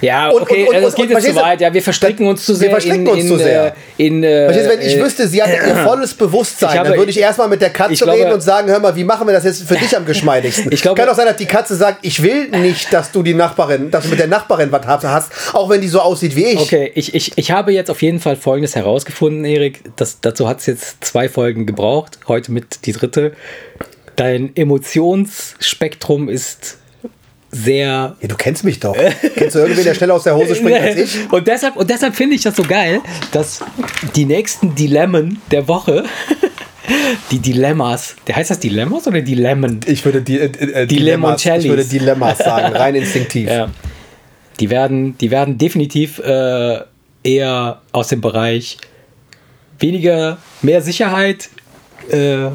Ja, 0.00 0.28
Und- 0.30 0.42
okay, 0.42 0.62
und- 0.62 0.68
und- 0.68 0.74
also 0.74 0.86
das 0.88 0.94
und- 0.94 1.00
geht 1.08 1.16
und- 1.16 1.22
jetzt 1.22 1.34
zu 1.34 1.40
weit. 1.42 1.60
Ja, 1.60 1.72
wir 1.72 1.82
verstricken 1.82 2.26
uns 2.26 2.44
zu 2.44 2.52
Wir 2.52 2.58
sehr 2.58 2.70
verstricken 2.70 3.06
in, 3.06 3.12
uns 3.12 3.20
in, 3.22 3.28
zu 3.28 3.36
sehr. 3.38 3.66
äh, 3.66 3.72
in 4.06 4.24
äh, 4.24 4.44
Verstehst 4.46 4.66
du, 4.66 4.70
wenn 4.72 4.86
ich 4.86 4.96
äh, 4.96 5.02
wüsste, 5.04 5.28
sie 5.28 5.42
hat 5.42 5.50
ihr 5.50 5.74
volles 5.84 6.14
Bewusstsein, 6.14 6.78
habe- 6.78 6.88
dann 6.90 6.98
würde 6.98 7.10
ich 7.10 7.18
erstmal 7.20 7.48
mit 7.48 7.60
der 7.60 7.70
Katze 7.70 7.94
glaube- 8.04 8.18
reden 8.18 8.32
und 8.32 8.40
sagen, 8.40 8.68
hör 8.68 8.78
mal, 8.80 8.94
wie 8.96 9.04
machen 9.04 9.26
wir 9.26 9.32
das 9.34 9.44
jetzt 9.44 9.62
für 9.66 9.74
dich 9.76 9.96
am 9.96 10.04
geschmeidigsten? 10.04 10.70
Ich 10.72 10.82
glaube- 10.82 11.00
Kann 11.00 11.08
auch 11.08 11.14
sein, 11.14 11.26
dass 11.26 11.36
die 11.36 11.46
Katze 11.46 11.74
sagt, 11.76 11.98
ich 12.02 12.22
will 12.22 12.48
nicht, 12.48 12.92
dass 12.92 13.12
du 13.12 13.22
die 13.22 13.34
Nachbarin, 13.34 13.90
dass 13.90 14.04
du 14.04 14.10
mit 14.10 14.18
der 14.18 14.26
Nachbarin 14.28 14.70
was 14.72 14.86
hast, 15.04 15.32
auch 15.54 15.68
wenn 15.70 15.80
die 15.80 15.88
so 15.88 16.00
aussieht 16.00 16.34
wie 16.36 16.44
ich. 16.46 16.58
Okay, 16.60 16.90
ich, 16.94 17.14
ich, 17.14 17.32
ich 17.36 17.50
habe 17.50 17.72
jetzt 17.72 17.90
auf 17.90 18.02
jeden 18.02 18.20
Fall 18.20 18.36
Folgendes 18.36 18.74
herausgefunden, 18.76 19.44
Erik. 19.44 19.80
Das, 19.96 20.20
dazu 20.20 20.48
hat 20.48 20.60
es 20.60 20.66
jetzt 20.66 21.04
zwei 21.04 21.28
Folgen 21.28 21.66
gebraucht. 21.66 22.18
Heute 22.28 22.52
mit 22.52 22.86
die 22.86 22.92
dritte. 22.92 23.32
Dein 24.16 24.54
Emotionsspektrum 24.56 26.28
ist 26.28 26.78
sehr. 27.50 28.16
Ja, 28.20 28.28
du 28.28 28.36
kennst 28.36 28.64
mich 28.64 28.80
doch. 28.80 28.96
Kennst 29.34 29.56
du 29.56 29.60
irgendwen, 29.60 29.84
der 29.84 29.94
schneller 29.94 30.14
aus 30.14 30.24
der 30.24 30.36
Hose 30.36 30.54
springt 30.54 30.80
als 30.80 30.96
ich? 30.96 31.32
Und 31.32 31.46
deshalb, 31.46 31.76
und 31.76 31.90
deshalb 31.90 32.14
finde 32.14 32.36
ich 32.36 32.42
das 32.42 32.56
so 32.56 32.62
geil, 32.62 33.00
dass 33.32 33.60
die 34.14 34.24
nächsten 34.24 34.74
Dilemmen 34.74 35.40
der 35.50 35.66
Woche, 35.66 36.04
die 37.30 37.38
Dilemmas, 37.38 38.16
der 38.26 38.36
heißt 38.36 38.50
das 38.50 38.60
Dilemmas 38.60 39.06
oder 39.06 39.20
Dilemmen? 39.20 39.80
Ich 39.86 40.04
würde 40.04 40.22
die, 40.22 40.38
äh, 40.38 40.44
äh, 40.44 40.86
Dilemmas, 40.86 41.42
Dilemmas, 41.42 41.64
ich 41.64 41.70
würde 41.70 41.84
Dilemmas 41.84 42.38
sagen, 42.38 42.74
rein 42.74 42.94
instinktiv. 42.94 43.48
Ja. 43.60 43.68
Die 44.60 44.68
werden, 44.68 45.16
die 45.16 45.30
werden 45.30 45.56
definitiv 45.56 46.18
äh, 46.18 46.80
eher 47.22 47.80
aus 47.92 48.08
dem 48.08 48.20
Bereich 48.20 48.76
weniger, 49.78 50.36
mehr 50.60 50.82
Sicherheit, 50.82 51.48
äh, 52.10 52.50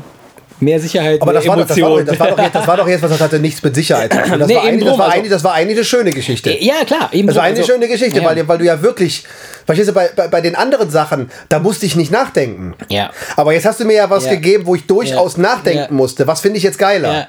mehr 0.59 0.79
Sicherheit, 0.79 1.21
Aber 1.21 1.31
mehr 1.33 1.41
das 1.41 1.47
war, 1.49 1.57
doch, 1.57 1.67
das, 1.67 1.79
war 1.81 1.89
doch, 1.89 2.05
das, 2.05 2.19
war 2.19 2.27
doch 2.27 2.37
jetzt, 2.39 2.55
das 2.55 2.67
war 2.67 2.77
doch 2.77 2.87
jetzt, 2.87 3.01
was 3.03 3.11
das 3.11 3.19
hatte 3.21 3.39
nichts 3.39 3.61
mit 3.63 3.75
Sicherheit 3.75 4.13
zu 4.13 4.21
tun. 4.21 4.39
Das, 4.39 4.47
Nee, 4.47 4.55
war, 4.55 4.63
eigentlich, 4.63 4.85
das, 4.85 4.97
war 4.97 5.05
also- 5.05 5.17
eigentlich, 5.17 5.31
das 5.31 5.43
war 5.43 5.53
eigentlich 5.53 5.77
eine 5.77 5.85
schöne 5.85 6.11
Geschichte. 6.11 6.57
ja, 6.63 6.85
klar. 6.85 7.09
Eben 7.11 7.27
Das 7.27 7.35
so, 7.35 7.39
war 7.41 7.47
eine 7.47 7.57
also- 7.59 7.71
schöne 7.71 7.87
Geschichte, 7.87 8.19
ja. 8.21 8.25
weil, 8.25 8.47
weil 8.47 8.57
du 8.57 8.65
ja 8.65 8.81
wirklich, 8.81 9.25
verstehst 9.65 9.89
du, 9.89 9.93
bei, 9.93 10.09
bei, 10.15 10.27
bei 10.27 10.41
den 10.41 10.55
anderen 10.55 10.89
Sachen, 10.89 11.29
da 11.49 11.59
musste 11.59 11.85
ich 11.85 11.95
nicht 11.95 12.11
nachdenken. 12.11 12.73
Ja. 12.89 13.11
Aber 13.35 13.53
jetzt 13.53 13.65
hast 13.65 13.79
du 13.79 13.85
mir 13.85 13.93
ja 13.95 14.09
was 14.09 14.25
Ja. 14.25 14.31
gegeben, 14.31 14.65
wo 14.65 14.75
ich 14.75 14.85
durchaus 14.87 15.35
Ja. 15.37 15.41
nachdenken 15.43 15.95
musste. 15.95 16.25
Was 16.27 16.41
finde 16.41 16.57
ich 16.57 16.63
jetzt 16.63 16.79
geiler? 16.79 17.27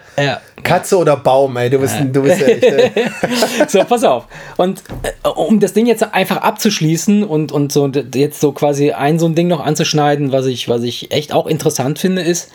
Katze 0.63 0.97
oder 0.97 1.17
Baum, 1.17 1.57
ey, 1.59 1.69
du 1.71 1.79
bist, 1.79 1.95
du 2.13 2.23
bist 2.23 2.41
ja 2.41 2.47
echt, 2.47 2.63
äh, 2.65 2.91
so, 3.69 3.85
pass 3.85 4.03
auf. 4.05 4.25
Und 4.57 4.83
äh, 5.03 5.29
um 5.29 5.61
das 5.61 5.75
Ding 5.75 5.87
jetzt 5.87 6.03
einfach 6.15 6.39
abzuschließen 6.39 7.25
und, 7.25 7.53
und 7.53 7.73
so 7.73 7.91
jetzt 8.15 8.41
so 8.41 8.53
quasi 8.53 8.93
ein 8.93 9.19
so 9.19 9.27
ein 9.27 9.35
Ding 9.35 9.49
noch 9.49 9.65
anzuschneiden, 9.65 10.33
was 10.33 10.47
ich, 10.47 10.69
was 10.69 10.83
ich 10.83 11.13
echt 11.13 11.33
auch 11.33 11.47
interessant 11.47 11.99
finde, 11.99 12.23
ist, 12.23 12.51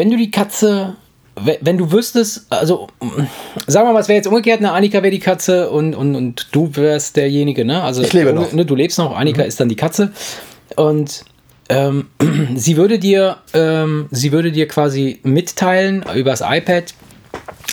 wenn 0.00 0.10
du 0.10 0.16
die 0.16 0.30
Katze, 0.30 0.96
we- 1.36 1.58
wenn 1.60 1.76
du 1.76 1.92
wüsstest, 1.92 2.46
also 2.48 2.86
sagen 3.66 3.86
wir 3.86 3.92
mal, 3.92 4.00
es 4.00 4.08
wäre 4.08 4.16
jetzt 4.16 4.26
umgekehrt, 4.28 4.60
eine 4.60 4.72
Annika 4.72 5.02
wäre 5.02 5.10
die 5.10 5.18
Katze 5.18 5.68
und, 5.70 5.94
und, 5.94 6.16
und 6.16 6.46
du 6.52 6.74
wärst 6.74 7.16
derjenige, 7.16 7.66
ne? 7.66 7.82
Also 7.82 8.00
Ich 8.02 8.12
lebe 8.14 8.32
noch. 8.32 8.50
Ne, 8.54 8.64
du 8.64 8.74
lebst 8.74 8.96
noch, 8.98 9.14
Annika 9.14 9.42
ist 9.42 9.60
dann 9.60 9.68
die 9.68 9.76
Katze. 9.76 10.12
Und 10.76 11.24
ähm, 11.68 12.06
sie 12.54 12.78
würde 12.78 12.98
dir, 12.98 13.36
ähm, 13.52 14.06
sie 14.10 14.32
würde 14.32 14.52
dir 14.52 14.66
quasi 14.68 15.20
mitteilen 15.22 16.02
übers 16.16 16.40
iPad, 16.40 16.94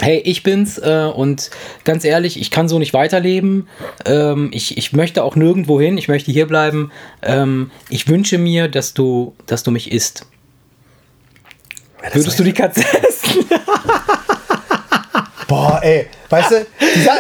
hey, 0.02 0.18
ich 0.26 0.44
bin's 0.44 0.78
äh, 0.80 1.10
und 1.16 1.50
ganz 1.86 2.04
ehrlich, 2.04 2.40
ich 2.40 2.52
kann 2.52 2.68
so 2.68 2.78
nicht 2.78 2.94
weiterleben. 2.94 3.68
Ähm, 4.06 4.50
ich, 4.54 4.78
ich 4.78 4.92
möchte 4.94 5.24
auch 5.24 5.36
nirgendwo 5.38 5.80
hin, 5.80 5.98
ich 5.98 6.10
möchte 6.10 6.32
hier 6.32 6.46
bleiben. 6.46 6.92
Ähm, 7.24 7.72
ich 7.90 8.08
wünsche 8.10 8.38
mir, 8.38 8.68
dass 8.68 8.94
du, 8.94 9.34
dass 9.48 9.64
du 9.64 9.72
mich 9.72 9.92
isst. 9.92 10.26
Würdest 12.14 12.40
du 12.40 12.44
die 12.44 12.54
Katze 12.54 12.82
essen? 12.82 13.46
boah, 15.48 15.80
ey, 15.82 16.08
weißt 16.30 16.52
du, 16.52 16.66
dieser, 16.96 17.18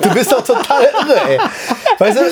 du 0.00 0.10
bist 0.10 0.30
doch 0.32 0.44
total 0.44 0.84
irre, 0.84 1.28
ey. 1.28 1.38
Weißt 1.98 2.18
du, 2.18 2.22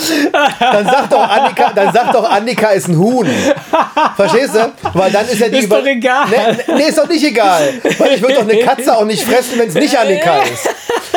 dann 0.61 0.85
sag 0.85 1.11
doch 1.11 1.29
Annika, 1.29 1.73
dann 1.75 1.93
sag 1.93 2.13
doch 2.13 2.31
Annika 2.31 2.69
ist 2.71 2.89
ein 2.89 2.99
Huhn. 2.99 3.29
Verstehst 4.17 4.55
du? 4.55 4.73
Weil 4.93 5.11
dann 5.11 5.27
ist 5.27 5.39
ja 5.41 5.49
die 5.49 5.59
Ist 5.59 5.73
doch 5.73 5.85
egal. 5.85 6.27
Nee, 6.31 6.75
nee, 6.77 6.89
ist 6.89 6.99
doch 6.99 7.09
nicht 7.09 7.25
egal. 7.25 7.75
Weil 7.99 8.15
ich 8.15 8.23
würde 8.23 8.35
doch 8.35 8.43
eine 8.43 8.59
Katze 8.59 8.97
auch 8.97 9.05
nicht 9.05 9.25
fressen, 9.25 9.59
wenn 9.59 9.69
es 9.69 9.75
nicht 9.75 9.97
Annika 9.99 10.39
ist. 10.43 10.69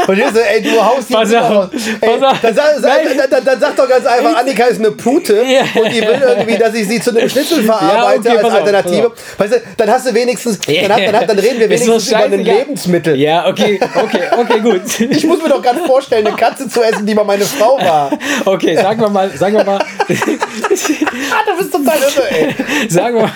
Verstehst 0.05 0.35
du? 0.35 0.39
Ey, 0.39 0.61
du 0.61 0.83
haust 0.83 1.09
die 1.09 1.13
Pass 1.13 1.29
Dinger 1.29 1.59
auf. 1.59 1.69
Ey, 2.01 2.17
pass 2.19 2.41
dann, 2.41 2.55
sag, 2.55 2.65
sag, 2.79 3.29
dann, 3.29 3.45
dann, 3.45 3.59
sag 3.59 3.75
doch 3.75 3.89
ganz 3.89 4.05
einfach, 4.05 4.37
Annika 4.37 4.65
ist 4.65 4.79
eine 4.79 4.91
Pute 4.91 5.43
Ja. 5.43 5.61
und 5.81 5.91
die 5.91 6.01
will 6.01 6.21
irgendwie, 6.25 6.57
dass 6.57 6.73
ich 6.73 6.87
sie 6.87 7.01
zu 7.01 7.09
einem 7.09 7.29
Schnitzel 7.29 7.63
verarbeite 7.63 8.29
Ja, 8.29 8.33
okay, 8.35 8.37
als 8.37 8.45
auf, 8.45 8.53
Alternative. 8.53 9.11
Weißt 9.37 9.53
du, 9.53 9.61
dann 9.75 9.91
hast 9.91 10.07
du 10.07 10.13
wenigstens, 10.13 10.59
dann, 10.59 10.91
hat, 10.93 10.99
dann, 11.13 11.27
dann 11.27 11.39
reden 11.39 11.59
wir 11.59 11.69
wenigstens 11.69 12.07
über 12.09 12.17
ein. 12.19 12.43
Lebensmittel. 12.43 13.15
Ja, 13.17 13.47
okay, 13.47 13.79
okay, 13.95 14.21
okay, 14.37 14.59
gut. 14.59 14.81
Ich 14.99 15.25
muss 15.25 15.41
mir 15.41 15.49
doch 15.49 15.61
gerade 15.61 15.79
vorstellen, 15.79 16.25
eine 16.27 16.35
Katze 16.35 16.69
zu 16.69 16.81
essen, 16.83 17.05
die 17.05 17.13
mal 17.15 17.25
meine 17.25 17.45
Frau 17.45 17.77
war. 17.79 18.11
Okay, 18.45 18.75
sagen 18.75 19.01
wir 19.01 19.09
mal, 19.09 19.29
sagen 19.37 19.55
wir 19.57 19.63
mal, 19.63 19.79
Ah, 19.79 21.41
du 21.45 21.57
bist 21.57 21.71
total 21.71 21.97
irre, 21.97 22.31
ey. 22.31 22.55
sagen 22.89 23.15
wir, 23.17 23.31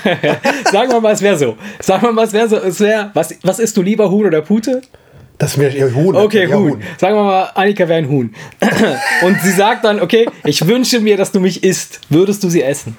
sagen 0.71 0.91
wir 0.91 1.01
mal, 1.01 1.13
es 1.13 1.21
wäre 1.21 1.37
so. 1.37 1.57
Sagen 1.79 2.03
wir 2.03 2.11
mal, 2.11 2.25
es 2.25 2.33
wäre 2.33 2.47
so, 2.47 2.57
es 2.57 2.79
wäre, 2.79 3.11
was, 3.13 3.35
was 3.43 3.59
isst 3.59 3.75
du 3.77 3.81
lieber, 3.81 4.09
Huhn 4.09 4.25
oder 4.25 4.41
Pute? 4.41 4.81
Das 5.37 5.57
mir 5.57 5.69
ja 5.75 5.87
Huhn. 5.93 6.15
Okay, 6.15 6.47
ja, 6.47 6.55
Huhn. 6.55 6.81
Sagen 6.99 7.15
wir 7.15 7.23
mal, 7.23 7.49
Annika 7.55 7.87
wäre 7.87 7.97
ein 7.99 8.09
Huhn. 8.09 8.33
Und 9.23 9.41
sie 9.41 9.51
sagt 9.51 9.83
dann, 9.85 9.99
okay, 9.99 10.27
ich 10.45 10.67
wünsche 10.67 10.99
mir, 10.99 11.17
dass 11.17 11.31
du 11.31 11.39
mich 11.39 11.63
isst. 11.63 11.99
Würdest 12.09 12.43
du 12.43 12.49
sie 12.49 12.61
essen? 12.61 12.95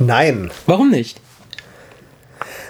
Nein. 0.00 0.50
Warum 0.66 0.90
nicht? 0.90 1.20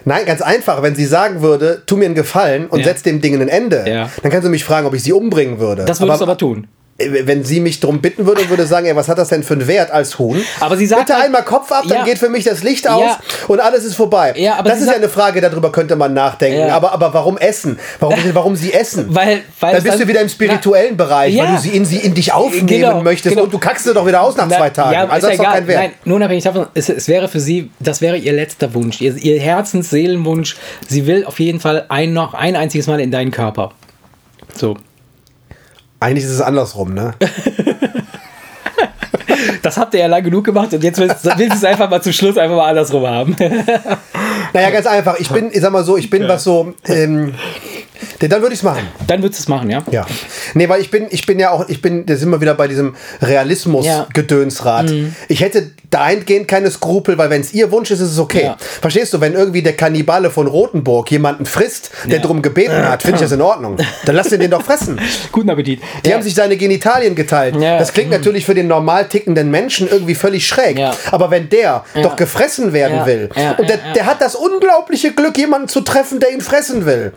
Nein, 0.05 0.27
ganz 0.27 0.43
einfach. 0.43 0.83
Wenn 0.83 0.95
sie 0.95 1.07
sagen 1.07 1.41
würde, 1.41 1.83
tu 1.87 1.97
mir 1.97 2.05
einen 2.05 2.15
Gefallen 2.15 2.67
und 2.67 2.81
Ja. 2.81 2.85
setz 2.87 3.03
dem 3.03 3.23
Ding 3.23 3.41
ein 3.41 3.49
Ende, 3.49 3.85
Ja. 3.89 4.11
dann 4.23 4.31
kannst 4.31 4.47
du 4.47 4.51
mich 4.51 4.65
fragen, 4.65 4.87
ob 4.87 4.93
ich 4.93 5.03
sie 5.03 5.15
umbringen 5.15 5.59
würde. 5.59 5.87
Das 5.87 6.01
würdest 6.01 6.21
du 6.21 6.25
aber 6.25 6.37
tun. 6.37 6.67
Wenn 6.97 7.43
sie 7.43 7.59
mich 7.59 7.81
darum 7.81 8.01
bitten 8.01 8.25
würde 8.25 8.43
und 8.43 8.51
würde 8.51 8.67
sagen, 8.67 8.87
ey, 8.87 8.95
was 8.95 9.09
hat 9.09 9.19
das 9.19 9.29
denn 9.29 9.43
für 9.43 9.55
einen 9.55 9.67
Wert 9.67 9.91
als 9.91 10.17
Huhn? 10.21 10.41
Aber 10.61 10.77
sie 10.77 10.87
sagt 10.87 11.07
Bitte 11.07 11.15
halt- 11.15 11.25
einmal 11.27 11.43
Kopf 11.43 11.73
ab, 11.73 11.83
dann 11.89 11.99
Ja. 11.99 12.05
geht 12.05 12.19
für 12.19 12.29
mich 12.29 12.45
das 12.45 12.63
Licht 12.63 12.89
aus 12.89 13.03
Ja. 13.03 13.19
und 13.49 13.59
alles 13.59 13.83
ist 13.85 13.97
vorbei. 13.97 14.33
Ja, 14.37 14.55
aber 14.55 14.71
das 14.71 14.81
ist 14.81 14.87
ja 14.87 14.95
eine 14.95 15.09
Frage, 15.09 15.41
darüber 15.41 15.73
könnte 15.73 15.97
man 15.97 16.15
nachdenken. 16.15 16.61
Ja. 16.69 16.77
Aber, 16.77 16.93
aber 16.93 17.13
warum 17.13 17.37
essen? 17.37 17.81
Warum, 17.99 18.17
warum 18.33 18.55
sie 18.55 18.73
essen? 18.73 19.07
Weil, 19.09 19.41
weil 19.59 19.75
dann 19.75 19.83
bist 19.83 19.99
du 19.99 20.07
wieder 20.07 20.21
im 20.21 20.29
spirituellen 20.29 20.97
Bereich, 20.97 21.35
Ja. 21.35 21.45
weil 21.47 21.57
du 21.57 21.61
sie 21.63 21.71
in, 21.71 21.85
sie 21.85 21.97
in 21.97 22.15
dich 22.15 22.33
aufnehmen 22.33 22.67
Genau, 22.69 23.03
möchtest 23.03 23.35
genau. 23.35 23.45
und 23.47 23.53
du 23.53 23.59
kackst 23.59 23.85
sie 23.87 23.93
doch 23.93 24.07
wieder 24.07 24.21
aus 24.23 24.37
nach 24.37 24.47
Na, 24.49 24.57
zwei 24.57 24.71
Tagen. 24.71 24.97
Also 24.97 25.15
ist 25.15 25.23
das 25.25 25.31
ist 25.33 25.39
doch 25.41 25.53
kein 25.53 25.67
Wert. 25.67 25.81
Nein, 25.81 25.93
nur 26.05 26.17
unabhängig 26.17 26.45
davon, 26.45 26.67
es, 26.75 26.89
es 26.89 27.09
wäre 27.09 27.27
für 27.27 27.41
sie, 27.41 27.71
das 27.81 28.03
wäre 28.03 28.17
ihr 28.17 28.33
letzter 28.33 28.73
Wunsch, 28.73 29.01
ihr, 29.01 29.17
ihr 29.17 29.41
Herzens-Seelenwunsch. 29.41 30.57
Sie 30.89 31.07
will 31.09 31.25
auf 31.25 31.41
jeden 31.41 31.59
Fall 31.59 31.87
ein, 31.89 32.13
noch 32.13 32.35
ein 32.35 32.55
einziges 32.55 32.87
Mal 32.87 33.01
in 33.01 33.11
deinen 33.11 33.33
Körper. 33.33 33.73
So. 34.55 34.77
Eigentlich 36.05 36.25
ist 36.25 36.33
es 36.33 36.43
andersrum, 36.43 36.93
ne? 36.93 37.15
Das 39.63 39.79
habt 39.79 39.95
ihr 39.95 40.01
ja 40.01 40.07
lang 40.07 40.23
genug 40.23 40.45
gemacht 40.45 40.75
und 40.75 40.85
jetzt 40.85 40.99
willst, 40.99 41.25
willst 41.25 41.53
du 41.53 41.57
es 41.57 41.65
einfach 41.65 41.89
mal 41.89 42.03
zum 42.03 42.13
Schluss 42.13 42.37
einfach 42.37 42.57
mal 42.57 42.69
andersrum 42.69 43.07
haben. 43.07 43.35
Naja, 44.53 44.71
ganz 44.71 44.87
einfach. 44.87 45.19
Ich 45.19 45.31
bin, 45.31 45.51
ich 45.53 45.61
sag 45.61 45.73
mal 45.73 45.85
so, 45.85 45.97
ich 45.97 46.11
bin 46.11 46.29
was 46.29 46.45
so. 46.45 46.75
Ähm, 46.87 47.35
denn 48.21 48.31
dann 48.31 48.43
würde 48.43 48.55
ich 48.55 48.61
es 48.61 48.65
machen. 48.65 48.87
Dann 49.07 49.23
würdest 49.23 49.41
du 49.41 49.43
es 49.45 49.49
machen, 49.49 49.71
ja? 49.71 49.83
Ja. 49.91 50.07
Nee, 50.55 50.69
weil 50.69 50.81
ich 50.81 50.91
bin, 50.91 51.07
ich 51.11 51.27
bin 51.27 51.39
ja 51.39 51.51
auch, 51.51 51.69
ich 51.69 51.81
bin, 51.83 52.07
da 52.07 52.17
sind 52.17 52.31
wir 52.31 52.41
wieder 52.41 52.55
bei 52.55 52.69
diesem 52.69 52.95
Ja. 53.21 53.29
Realismus-Gedönsrad. 53.29 54.91
Ich 55.29 55.41
hätte 55.41 55.71
dahingehend 55.91 56.49
keine 56.49 56.71
Skrupel, 56.71 57.19
weil 57.19 57.31
wenn 57.31 57.41
es 57.41 57.53
ihr 57.53 57.71
Wunsch 57.71 57.91
ist, 57.91 58.01
ist 58.01 58.11
es 58.13 58.19
okay. 58.19 58.45
Ja. 58.45 58.57
Verstehst 58.59 59.13
du, 59.15 59.21
wenn 59.21 59.35
irgendwie 59.35 59.63
der 59.63 59.75
Kannibale 59.75 60.31
von 60.31 60.47
Rothenburg 60.47 61.11
jemanden 61.11 61.47
frisst, 61.47 61.91
der 62.05 62.17
Ja. 62.19 62.23
drum 62.23 62.43
gebeten 62.43 62.75
hat, 62.89 63.03
finde 63.03 63.17
ich 63.17 63.23
das 63.23 63.33
in 63.33 63.41
Ordnung. 63.41 63.77
Dann 64.05 64.17
lass 64.17 64.29
den 64.29 64.41
den 64.41 64.51
doch 64.51 64.63
fressen. 64.63 65.01
Guten 65.33 65.51
Appetit. 65.51 65.81
Die 66.05 66.13
haben 66.13 66.23
sich 66.23 66.35
seine 66.35 66.57
Genitalien 66.57 67.15
geteilt. 67.15 67.55
Das 67.61 67.93
klingt 67.93 68.11
natürlich 68.11 68.45
für 68.45 68.55
den 68.55 68.67
normal 68.67 69.07
tickenden 69.09 69.51
Menschen 69.51 69.89
irgendwie 69.89 70.15
völlig 70.15 70.47
schräg. 70.47 70.79
Aber 71.11 71.31
wenn 71.31 71.49
der 71.49 71.85
doch 72.03 72.17
gefressen 72.17 72.73
werden 72.73 73.07
will 73.07 73.29
und 73.59 73.69
der, 73.69 73.79
der 73.95 74.07
hat 74.07 74.21
das 74.21 74.35
unglaubliche 74.35 75.13
Glück, 75.13 75.37
jemanden 75.39 75.69
zu 75.69 75.81
treffen, 75.83 76.21
der 76.21 76.33
ihn 76.33 76.41
fressen 76.41 76.87
will, 76.87 77.13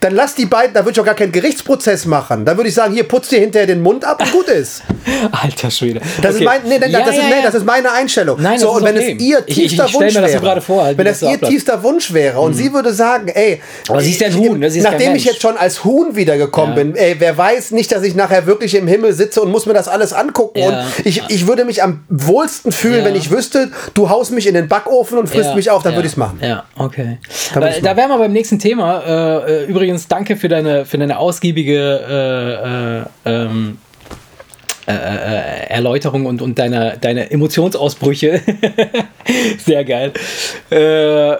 dann 0.00 0.14
lass 0.20 0.34
die 0.34 0.44
beiden, 0.46 0.74
da 0.74 0.80
würde 0.80 0.92
ich 0.92 1.00
auch 1.00 1.04
gar 1.04 1.14
keinen 1.14 1.32
Gerichtsprozess 1.32 2.04
machen. 2.04 2.44
Da 2.44 2.56
würde 2.56 2.68
ich 2.68 2.74
sagen, 2.74 2.92
hier 2.92 3.04
putz 3.04 3.28
dir 3.28 3.40
hinterher 3.40 3.66
den 3.66 3.80
Mund 3.82 4.04
ab 4.04 4.20
und 4.22 4.30
gut 4.32 4.48
ist. 4.48 4.82
Alter 5.32 5.70
Schwede. 5.70 6.00
Das, 6.20 6.34
Okay. 6.34 6.44
ist, 6.44 6.44
mein, 6.44 6.60
nee, 6.66 6.78
nee, 6.78 6.86
Ja, 6.92 7.00
das, 7.00 7.10
ist, 7.10 7.16
ja, 7.16 7.22
nee, 7.28 7.30
ja. 7.36 7.42
das 7.42 7.54
ist 7.54 7.64
meine 7.64 7.90
Einstellung. 7.92 8.40
Nein, 8.40 8.52
das 8.54 8.62
so, 8.62 8.68
ist 8.70 8.76
und 8.76 8.84
wenn 8.84 8.96
okay. 8.96 9.16
es 9.18 9.22
ihr 9.24 9.38
Ich- 9.46 9.58
ich- 9.58 9.68
tiefster 9.68 9.84
ich 9.84 9.90
stell 9.90 10.00
Wunsch 10.02 10.14
mir 10.14 10.20
das 10.22 10.32
so 10.32 10.42
wäre, 10.42 10.60
vor, 10.60 10.84
halt, 10.84 10.98
wenn 10.98 11.04
das 11.06 11.20
das 11.20 11.30
ihr 11.30 11.40
tiefster 11.40 11.82
Wunsch 11.82 12.12
wäre 12.12 12.38
und 12.40 12.54
sie 12.54 12.72
würde 12.72 12.92
sagen, 12.92 13.28
ey, 13.28 13.60
Aber 13.88 14.00
sie 14.00 14.10
ist 14.10 14.22
ein 14.22 14.30
ich- 14.30 14.36
Huhn, 14.36 14.58
ne? 14.58 14.66
Ist 14.66 14.82
nachdem 14.82 15.14
ich 15.14 15.24
jetzt 15.24 15.40
schon 15.40 15.56
als 15.56 15.84
Huhn 15.84 16.14
wiedergekommen 16.16 16.74
bin, 16.74 16.96
ey, 16.96 17.16
wer 17.18 17.36
weiß 17.38 17.70
nicht, 17.72 17.90
dass 17.92 18.02
ich 18.02 18.14
nachher 18.14 18.46
wirklich 18.46 18.74
im 18.74 18.86
Himmel 18.86 19.12
sitze 19.14 19.40
und 19.40 19.50
muss 19.50 19.66
mir 19.66 19.74
das 19.74 19.88
alles 19.88 20.12
angucken. 20.12 20.62
Und 20.62 20.76
ich, 21.04 21.22
ich 21.28 21.46
würde 21.46 21.64
mich 21.64 21.82
am 21.82 22.04
wohlsten 22.08 22.72
fühlen, 22.72 23.04
wenn 23.04 23.14
ich 23.16 23.30
wüsste, 23.30 23.70
du 23.94 24.08
haust 24.10 24.32
mich 24.32 24.46
in 24.46 24.54
den 24.54 24.68
Backofen 24.68 25.18
und 25.18 25.28
frisst 25.28 25.54
mich 25.54 25.70
auf, 25.70 25.82
dann 25.82 25.94
würde 25.94 26.06
ich 26.06 26.12
es 26.12 26.16
machen. 26.16 26.38
Ja, 26.42 26.64
okay. 26.76 27.18
Da, 27.54 27.68
ich's 27.68 27.80
da 27.82 27.96
wären 27.96 28.08
wir 28.10 28.18
beim 28.18 28.32
nächsten 28.32 28.58
Thema. 28.58 29.00
Äh, 29.46 29.52
äh, 29.62 29.64
übrigens, 29.66 30.08
danke 30.10 30.36
für 30.36 30.48
deine, 30.48 30.84
für 30.84 30.98
deine 30.98 31.18
ausgiebige 31.18 33.04
äh, 33.24 33.30
äh, 33.30 33.44
ähm, 33.44 33.78
äh, 34.86 34.92
äh, 34.92 35.66
Erläuterung 35.68 36.26
und, 36.26 36.42
und 36.42 36.58
deine, 36.58 36.98
deine 37.00 37.30
Emotionsausbrüche. 37.30 38.42
Sehr 39.58 39.84
geil. 39.84 40.12
Äh, 40.70 41.36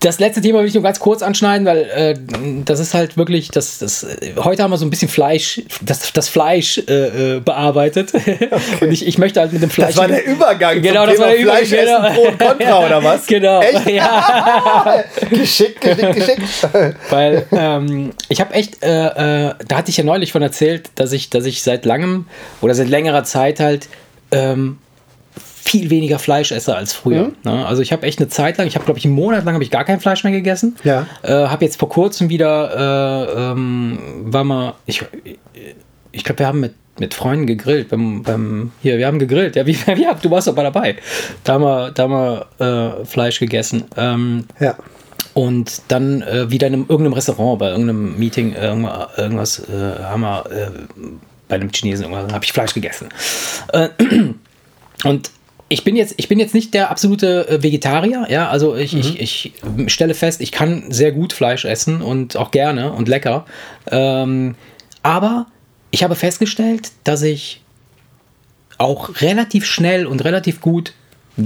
das 0.00 0.18
letzte 0.20 0.40
Thema 0.40 0.60
will 0.60 0.66
ich 0.66 0.74
nur 0.74 0.82
ganz 0.82 1.00
kurz 1.00 1.22
anschneiden, 1.22 1.66
weil 1.66 1.78
äh, 1.78 2.14
das 2.64 2.80
ist 2.80 2.94
halt 2.94 3.16
wirklich, 3.16 3.50
das, 3.50 3.78
das, 3.78 4.06
heute 4.36 4.62
haben 4.62 4.70
wir 4.70 4.76
so 4.76 4.86
ein 4.86 4.90
bisschen 4.90 5.08
Fleisch, 5.08 5.62
das, 5.80 6.12
das 6.12 6.28
Fleisch 6.28 6.78
äh, 6.88 7.36
äh, 7.36 7.40
bearbeitet. 7.40 8.12
Und 8.80 8.92
ich, 8.92 9.06
ich 9.06 9.18
möchte 9.18 9.40
halt 9.40 9.52
mit 9.52 9.62
dem 9.62 9.70
Fleisch. 9.70 9.94
Das 9.94 9.96
war 9.96 10.08
der 10.08 10.26
Übergang 10.26 10.82
Genau, 10.82 11.06
das 11.06 11.14
Thema 11.14 11.26
war 11.26 11.32
der 11.32 11.40
Übergang, 11.40 11.66
Fleisch 11.66 11.72
essen, 11.72 12.02
genau. 12.02 12.14
Pro 12.14 12.22
und 12.22 12.38
Contra, 12.38 12.78
oder 12.86 13.04
was? 13.04 13.26
Genau. 13.26 13.60
Echt? 13.60 13.86
Ja. 13.96 15.04
Geschickt, 15.30 15.80
geschickt, 15.80 16.14
geschickt. 16.14 16.42
Weil 17.08 17.46
ähm, 17.52 18.12
ich 18.28 18.40
habe 18.40 18.52
echt, 18.52 18.82
äh, 18.82 19.48
äh, 19.48 19.54
da 19.66 19.76
hatte 19.76 19.90
ich 19.90 19.96
ja 19.96 20.04
neulich 20.04 20.32
von 20.32 20.42
erzählt, 20.42 20.90
dass 20.96 21.12
ich, 21.12 21.30
dass 21.30 21.46
ich 21.46 21.62
seit 21.62 21.84
langem 21.84 22.26
oder 22.60 22.74
seit 22.74 22.88
längerer 22.88 23.24
Zeit 23.24 23.60
halt 23.60 23.88
ähm, 24.32 24.78
viel 25.66 25.90
weniger 25.90 26.18
Fleisch 26.18 26.52
esse 26.52 26.74
als 26.76 26.92
früher. 26.92 27.24
Mhm. 27.24 27.34
Ne? 27.44 27.66
Also 27.66 27.82
ich 27.82 27.92
habe 27.92 28.06
echt 28.06 28.18
eine 28.20 28.28
Zeit 28.28 28.56
lang, 28.56 28.66
ich 28.66 28.76
habe 28.76 28.84
glaube 28.84 28.98
ich 28.98 29.04
einen 29.04 29.14
Monat 29.14 29.44
lang 29.44 29.54
habe 29.54 29.64
ich 29.64 29.70
gar 29.70 29.84
kein 29.84 30.00
Fleisch 30.00 30.22
mehr 30.24 30.32
gegessen. 30.32 30.76
Ja. 30.84 31.06
Äh, 31.22 31.32
habe 31.48 31.64
jetzt 31.64 31.78
vor 31.78 31.88
kurzem 31.88 32.28
wieder, 32.28 33.26
äh, 33.26 33.50
ähm, 33.52 33.98
war 34.24 34.44
mal, 34.44 34.74
ich, 34.86 35.04
ich 36.12 36.24
glaube 36.24 36.38
wir 36.40 36.46
haben 36.46 36.60
mit 36.60 36.74
mit 36.98 37.12
Freunden 37.12 37.46
gegrillt 37.46 37.90
beim, 37.90 38.22
beim 38.22 38.72
hier 38.80 38.96
wir 38.96 39.06
haben 39.06 39.18
gegrillt 39.18 39.54
ja 39.54 39.66
wie, 39.66 39.76
wie 39.86 40.06
du 40.22 40.30
warst 40.30 40.46
doch 40.48 40.56
mal 40.56 40.62
dabei 40.62 40.96
da 41.44 41.52
haben 41.52 41.62
wir 41.64 41.90
da 41.90 42.02
haben 42.04 42.46
wir 42.58 43.00
äh, 43.02 43.04
Fleisch 43.04 43.38
gegessen 43.38 43.84
ähm, 43.98 44.46
Ja. 44.60 44.76
und 45.34 45.82
dann 45.88 46.22
äh, 46.22 46.50
wieder 46.50 46.68
in 46.68 46.72
einem, 46.72 46.82
irgendeinem 46.88 47.12
Restaurant, 47.12 47.58
bei 47.58 47.68
irgendeinem 47.68 48.18
Meeting, 48.18 48.54
äh, 48.54 48.68
irgendwa- 48.70 49.08
irgendwas 49.18 49.58
äh, 49.68 50.02
haben 50.04 50.22
wir 50.22 50.46
äh, 50.50 50.70
bei 51.48 51.56
einem 51.56 51.68
Chinesen 51.70 52.06
irgendwas, 52.06 52.32
habe 52.32 52.44
ich 52.46 52.52
Fleisch 52.54 52.72
gegessen. 52.72 53.08
Äh, 53.74 53.90
und 55.04 55.30
ich 55.68 55.84
bin 55.84 55.96
jetzt, 55.96 56.14
ich 56.16 56.28
bin 56.28 56.38
jetzt 56.38 56.54
nicht 56.54 56.74
der 56.74 56.90
absolute 56.90 57.48
äh, 57.48 57.62
Vegetarier, 57.62 58.26
ja, 58.28 58.48
also 58.48 58.76
ich, 58.76 58.94
ich, 58.94 59.20
ich 59.20 59.52
stelle 59.92 60.14
fest, 60.14 60.40
ich 60.40 60.52
kann 60.52 60.84
sehr 60.90 61.12
gut 61.12 61.32
Fleisch 61.32 61.64
essen 61.64 62.02
und 62.02 62.36
auch 62.36 62.50
gerne 62.50 62.92
und 62.92 63.08
lecker. 63.08 63.46
Ähm, 63.90 64.54
aber 65.02 65.46
ich 65.90 66.04
habe 66.04 66.14
festgestellt, 66.14 66.92
dass 67.04 67.22
ich 67.22 67.62
auch 68.78 69.20
relativ 69.20 69.64
schnell 69.64 70.06
und 70.06 70.24
relativ 70.24 70.60
gut 70.60 70.92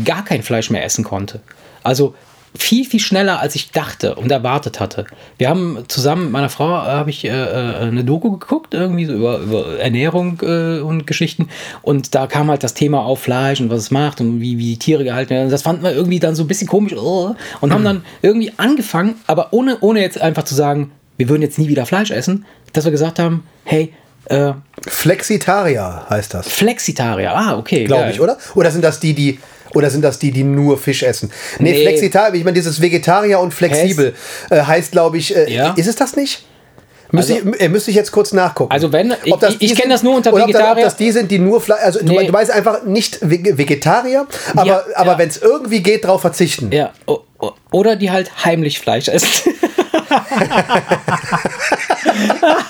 gar 0.04 0.24
kein 0.24 0.42
Fleisch 0.42 0.70
mehr 0.70 0.84
essen 0.84 1.04
konnte. 1.04 1.40
Also 1.82 2.14
viel, 2.56 2.84
viel 2.84 3.00
schneller, 3.00 3.40
als 3.40 3.54
ich 3.54 3.70
dachte 3.70 4.16
und 4.16 4.30
erwartet 4.30 4.80
hatte. 4.80 5.06
Wir 5.38 5.48
haben 5.48 5.84
zusammen 5.88 6.24
mit 6.24 6.32
meiner 6.32 6.48
Frau, 6.48 6.68
äh, 6.68 6.86
habe 6.86 7.10
ich 7.10 7.24
äh, 7.24 7.28
äh, 7.28 7.86
eine 7.86 8.04
Doku 8.04 8.32
geguckt, 8.32 8.74
irgendwie 8.74 9.04
so 9.04 9.12
über, 9.12 9.38
über 9.38 9.78
Ernährung 9.78 10.40
äh, 10.42 10.80
und 10.80 11.06
Geschichten. 11.06 11.48
Und 11.82 12.14
da 12.14 12.26
kam 12.26 12.50
halt 12.50 12.64
das 12.64 12.74
Thema 12.74 13.04
auf 13.04 13.20
Fleisch 13.20 13.60
und 13.60 13.70
was 13.70 13.78
es 13.80 13.90
macht 13.90 14.20
und 14.20 14.40
wie, 14.40 14.58
wie 14.58 14.72
die 14.72 14.78
Tiere 14.78 15.04
gehalten 15.04 15.30
werden. 15.30 15.50
Das 15.50 15.62
fanden 15.62 15.84
wir 15.84 15.92
irgendwie 15.92 16.18
dann 16.18 16.34
so 16.34 16.42
ein 16.42 16.48
bisschen 16.48 16.68
komisch 16.68 16.94
oh, 16.94 17.34
und 17.60 17.72
haben 17.72 17.84
dann 17.84 18.04
irgendwie 18.22 18.52
angefangen, 18.56 19.14
aber 19.26 19.52
ohne, 19.52 19.78
ohne 19.80 20.00
jetzt 20.00 20.20
einfach 20.20 20.42
zu 20.42 20.54
sagen, 20.54 20.90
wir 21.16 21.28
würden 21.28 21.42
jetzt 21.42 21.58
nie 21.58 21.68
wieder 21.68 21.86
Fleisch 21.86 22.10
essen, 22.10 22.46
dass 22.72 22.84
wir 22.84 22.90
gesagt 22.90 23.18
haben, 23.18 23.44
hey, 23.64 23.92
äh, 24.26 24.52
Flexitarier 24.86 26.06
heißt 26.08 26.34
das. 26.34 26.48
Flexitarier, 26.48 27.32
ah, 27.34 27.58
okay. 27.58 27.84
glaube 27.84 28.10
ich, 28.10 28.20
oder? 28.20 28.38
Oder 28.54 28.70
sind 28.70 28.82
das 28.82 29.00
die, 29.00 29.14
die 29.14 29.38
oder 29.74 29.90
sind 29.90 30.02
das 30.02 30.18
die, 30.18 30.30
die 30.30 30.44
nur 30.44 30.78
Fisch 30.78 31.02
essen? 31.02 31.30
Nee, 31.58 31.72
Nee. 31.72 31.82
Flexitarier, 31.82 32.38
ich 32.38 32.44
meine, 32.44 32.54
dieses 32.54 32.80
Vegetarier 32.80 33.40
und 33.40 33.52
flexibel 33.54 34.14
äh, 34.50 34.62
heißt, 34.62 34.92
glaube 34.92 35.18
ich, 35.18 35.34
äh, 35.36 35.50
Ja. 35.52 35.74
ist 35.76 35.86
es 35.86 35.96
das 35.96 36.16
nicht? 36.16 36.44
Müsste, 37.12 37.34
Also- 37.34 37.48
ich, 37.54 37.60
äh, 37.60 37.68
müsste 37.68 37.90
ich 37.90 37.96
jetzt 37.96 38.12
kurz 38.12 38.32
nachgucken. 38.32 38.72
Also 38.72 38.92
wenn- 38.92 39.12
ich- 39.24 39.32
Ob 39.32 39.40
das 39.40 39.54
ich- 39.54 39.62
ich 39.62 39.68
kenn 39.70 39.82
sind- 39.82 39.90
das 39.90 40.02
nur 40.04 40.14
unter 40.14 40.32
oder 40.32 40.44
ob 40.44 40.48
ob 40.50 40.54
Vegetarier. 40.54 40.84
das 40.84 40.94
die 40.96 41.10
sind, 41.10 41.28
die 41.30 41.40
nur 41.40 41.60
Fleisch, 41.60 41.80
also 41.82 41.98
du, 41.98 42.04
Nee. 42.12 42.26
du 42.28 42.32
weißt 42.32 42.52
einfach 42.52 42.84
nicht 42.84 43.16
Vege- 43.20 43.58
Vegetarier, 43.58 44.26
aber, 44.54 44.66
Ja, 44.66 44.82
aber 44.94 45.12
ja. 45.12 45.18
wenn 45.18 45.28
es 45.28 45.38
irgendwie 45.38 45.82
geht, 45.82 46.04
drauf 46.04 46.20
verzichten. 46.20 46.70
Ja, 46.70 46.92
o- 47.06 47.20
oder 47.72 47.96
die 47.96 48.12
halt 48.12 48.44
heimlich 48.44 48.78
Fleisch 48.78 49.08
essen. 49.08 49.28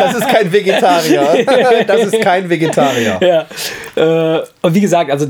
Das 0.00 0.14
ist 0.14 0.28
kein 0.28 0.52
Vegetarier. 0.52 1.44
das 1.86 2.12
ist 2.12 2.20
kein 2.20 2.48
Vegetarier. 2.48 3.18
ja. 3.20 4.36
Äh, 4.36 4.42
und 4.62 4.74
wie 4.74 4.80
gesagt, 4.80 5.10
also 5.10 5.26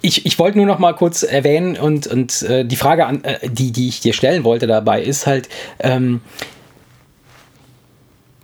ich, 0.00 0.26
ich 0.26 0.38
wollte 0.38 0.58
nur 0.58 0.66
noch 0.66 0.78
mal 0.78 0.92
kurz 0.94 1.22
erwähnen 1.22 1.76
und, 1.76 2.06
und 2.06 2.42
äh, 2.42 2.64
die 2.64 2.76
Frage, 2.76 3.06
an, 3.06 3.24
äh, 3.24 3.48
die, 3.48 3.72
die 3.72 3.88
ich 3.88 4.00
dir 4.00 4.12
stellen 4.12 4.44
wollte 4.44 4.66
dabei, 4.66 5.02
ist 5.02 5.26
halt, 5.26 5.48
ähm, 5.78 6.20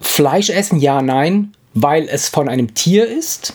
Fleisch 0.01 0.51
essen, 0.51 0.79
ja, 0.79 1.03
nein, 1.03 1.53
weil 1.75 2.09
es 2.09 2.29
von 2.29 2.49
einem 2.49 2.75
Tier 2.75 3.07
ist? 3.07 3.55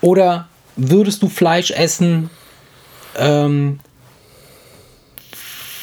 Oder 0.00 0.48
würdest 0.76 1.22
du 1.22 1.28
Fleisch 1.28 1.70
essen, 1.70 2.30
ähm, 3.16 3.80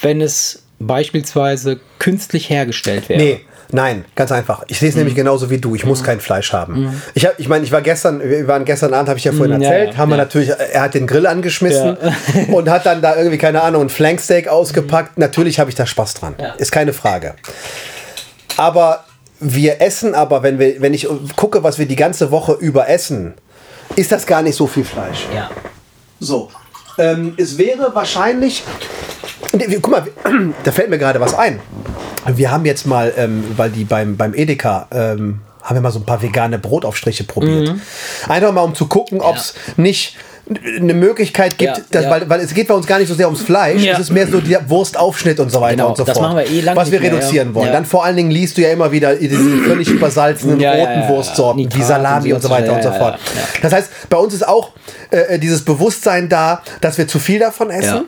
wenn 0.02 0.22
es 0.22 0.64
beispielsweise 0.80 1.80
künstlich 2.00 2.50
hergestellt 2.50 3.10
wäre? 3.10 3.22
Nee, 3.22 3.42
nein, 3.72 4.06
ganz 4.16 4.32
einfach. 4.32 4.64
Ich 4.68 4.80
sehe 4.80 4.90
es 4.90 4.96
Mhm. 4.96 5.02
nämlich 5.02 5.16
genauso 5.16 5.50
wie 5.50 5.58
du. 5.58 5.76
Ich 5.76 5.86
muss 5.86 6.04
kein 6.04 6.20
Fleisch 6.20 6.54
haben. 6.54 7.02
Ich, 7.14 7.26
hab, 7.26 7.40
ich 7.40 7.48
meine, 7.48 7.64
ich 7.64 7.72
war 7.72 7.82
gestern, 7.82 8.22
wir 8.22 8.48
waren 8.48 8.66
gestern 8.66 8.94
Abend, 8.94 9.10
habe 9.10 9.20
ich 9.20 9.26
ja 9.26 9.32
vorhin 9.32 9.62
ja, 9.62 9.70
erzählt, 9.70 9.94
ja, 9.94 9.98
haben 9.98 10.10
wir 10.10 10.18
ja. 10.18 10.24
natürlich, 10.24 10.50
er 10.50 10.82
hat 10.82 10.94
den 10.94 11.08
Grill 11.08 11.28
angeschmissen 11.28 11.98
und 12.52 12.70
hat 12.70 12.86
dann 12.86 13.02
da 13.02 13.16
irgendwie, 13.16 13.38
keine 13.38 13.62
Ahnung, 13.62 13.84
ein 13.84 13.90
Flanksteak 13.90 14.48
ausgepackt. 14.48 15.18
Natürlich 15.18 15.60
habe 15.60 15.70
ich 15.70 15.76
da 15.76 15.86
Spaß 15.86 16.16
dran. 16.16 16.36
Ja. 16.40 16.54
Ist 16.54 16.72
keine 16.72 16.94
Frage. 16.94 17.36
Aber 18.58 19.04
wir 19.40 19.82
essen 19.82 20.16
aber, 20.16 20.44
wenn, 20.44 20.60
wir, 20.60 20.82
wenn 20.82 20.94
ich 20.94 21.08
gucke, 21.36 21.64
was 21.64 21.78
wir 21.78 21.86
die 21.86 21.96
ganze 21.96 22.32
Woche 22.32 22.54
über 22.54 22.88
essen, 22.90 23.34
ist 23.96 24.12
das 24.12 24.26
gar 24.26 24.42
nicht 24.42 24.56
so 24.56 24.68
viel 24.68 24.86
Fleisch. 24.86 25.28
Ja. 25.34 25.50
So. 26.20 26.50
Ähm, 26.98 27.34
es 27.38 27.58
wäre 27.58 27.94
wahrscheinlich. 27.94 28.64
Guck 29.52 29.92
mal, 29.92 30.08
da 30.64 30.72
fällt 30.72 30.90
mir 30.90 30.98
gerade 30.98 31.20
was 31.20 31.34
ein. 31.34 31.60
Wir 32.28 32.52
haben 32.52 32.66
jetzt 32.66 32.88
mal, 32.88 33.14
ähm, 33.18 33.44
weil 33.56 33.70
die 33.70 33.84
beim, 33.84 34.18
beim 34.18 34.34
Edeka 34.34 34.88
ähm, 34.92 35.42
haben 35.62 35.76
wir 35.76 35.82
mal 35.82 35.92
so 35.92 36.00
ein 36.00 36.06
paar 36.06 36.22
vegane 36.22 36.60
Brotaufstriche 36.60 37.24
probiert. 37.24 37.70
Mhm. 37.70 37.82
Einfach 38.28 38.52
mal, 38.52 38.62
um 38.62 38.76
zu 38.76 38.88
gucken, 38.88 39.22
ob 39.22 39.36
es 39.36 39.56
nicht 39.78 40.16
eine 40.80 40.94
Möglichkeit 40.94 41.58
gibt, 41.58 41.78
Ja, 41.78 41.84
dass, 41.90 42.04
ja. 42.04 42.10
Weil, 42.12 42.30
weil 42.30 42.40
es 42.42 42.54
geht 42.54 42.68
bei 42.68 42.74
uns 42.76 42.86
gar 42.86 43.00
nicht 43.00 43.08
so 43.08 43.16
sehr 43.16 43.26
ums 43.28 43.42
Fleisch, 43.42 43.82
Ja. 43.82 43.94
es 43.94 44.00
ist 44.00 44.12
mehr 44.12 44.28
so 44.28 44.40
der 44.40 44.70
Wurstaufschnitt 44.70 45.40
und 45.40 45.52
so 45.52 45.60
weiter 45.60 45.78
Genau, 45.78 45.90
und 45.90 45.98
so 45.98 46.04
das 46.04 46.18
fort. 46.18 46.34
machen 46.34 46.38
wir 46.46 46.48
eh 46.50 46.62
lang 46.62 46.76
was 46.76 46.92
wir 46.92 47.00
mehr, 47.00 47.12
reduzieren 47.14 47.54
wollen. 47.56 47.68
Ja. 47.68 47.74
Dann 47.74 47.86
vor 47.86 48.06
allen 48.06 48.16
Dingen 48.16 48.30
liest 48.32 48.58
du 48.58 48.62
ja 48.62 48.70
immer 48.70 48.92
wieder 48.92 49.16
diese 49.16 49.36
völlig 49.66 49.90
übersalzenen 49.90 50.56
roten 50.56 50.64
ja, 50.64 50.76
ja. 51.02 51.10
Wurstsorten, 51.10 51.60
wie 51.62 51.66
Nitrat 51.66 51.88
Salami 51.88 52.30
und 52.30 52.36
und 52.36 52.42
so 52.42 52.48
so 52.50 52.54
weiter 52.54 52.68
ja, 52.68 52.76
und 52.76 52.84
so 52.84 52.90
ja, 52.90 52.96
fort. 52.96 53.20
ja, 53.34 53.42
ja. 53.42 53.48
Das 53.64 53.74
heißt, 53.74 53.90
bei 54.10 54.18
uns 54.18 54.34
ist 54.36 54.48
auch 54.48 54.72
äh, 55.10 55.40
dieses 55.40 55.64
Bewusstsein 55.66 56.30
da, 56.30 56.62
dass 56.82 56.98
wir 56.98 57.08
zu 57.08 57.18
viel 57.20 57.40
davon 57.40 57.70
essen. 57.72 58.06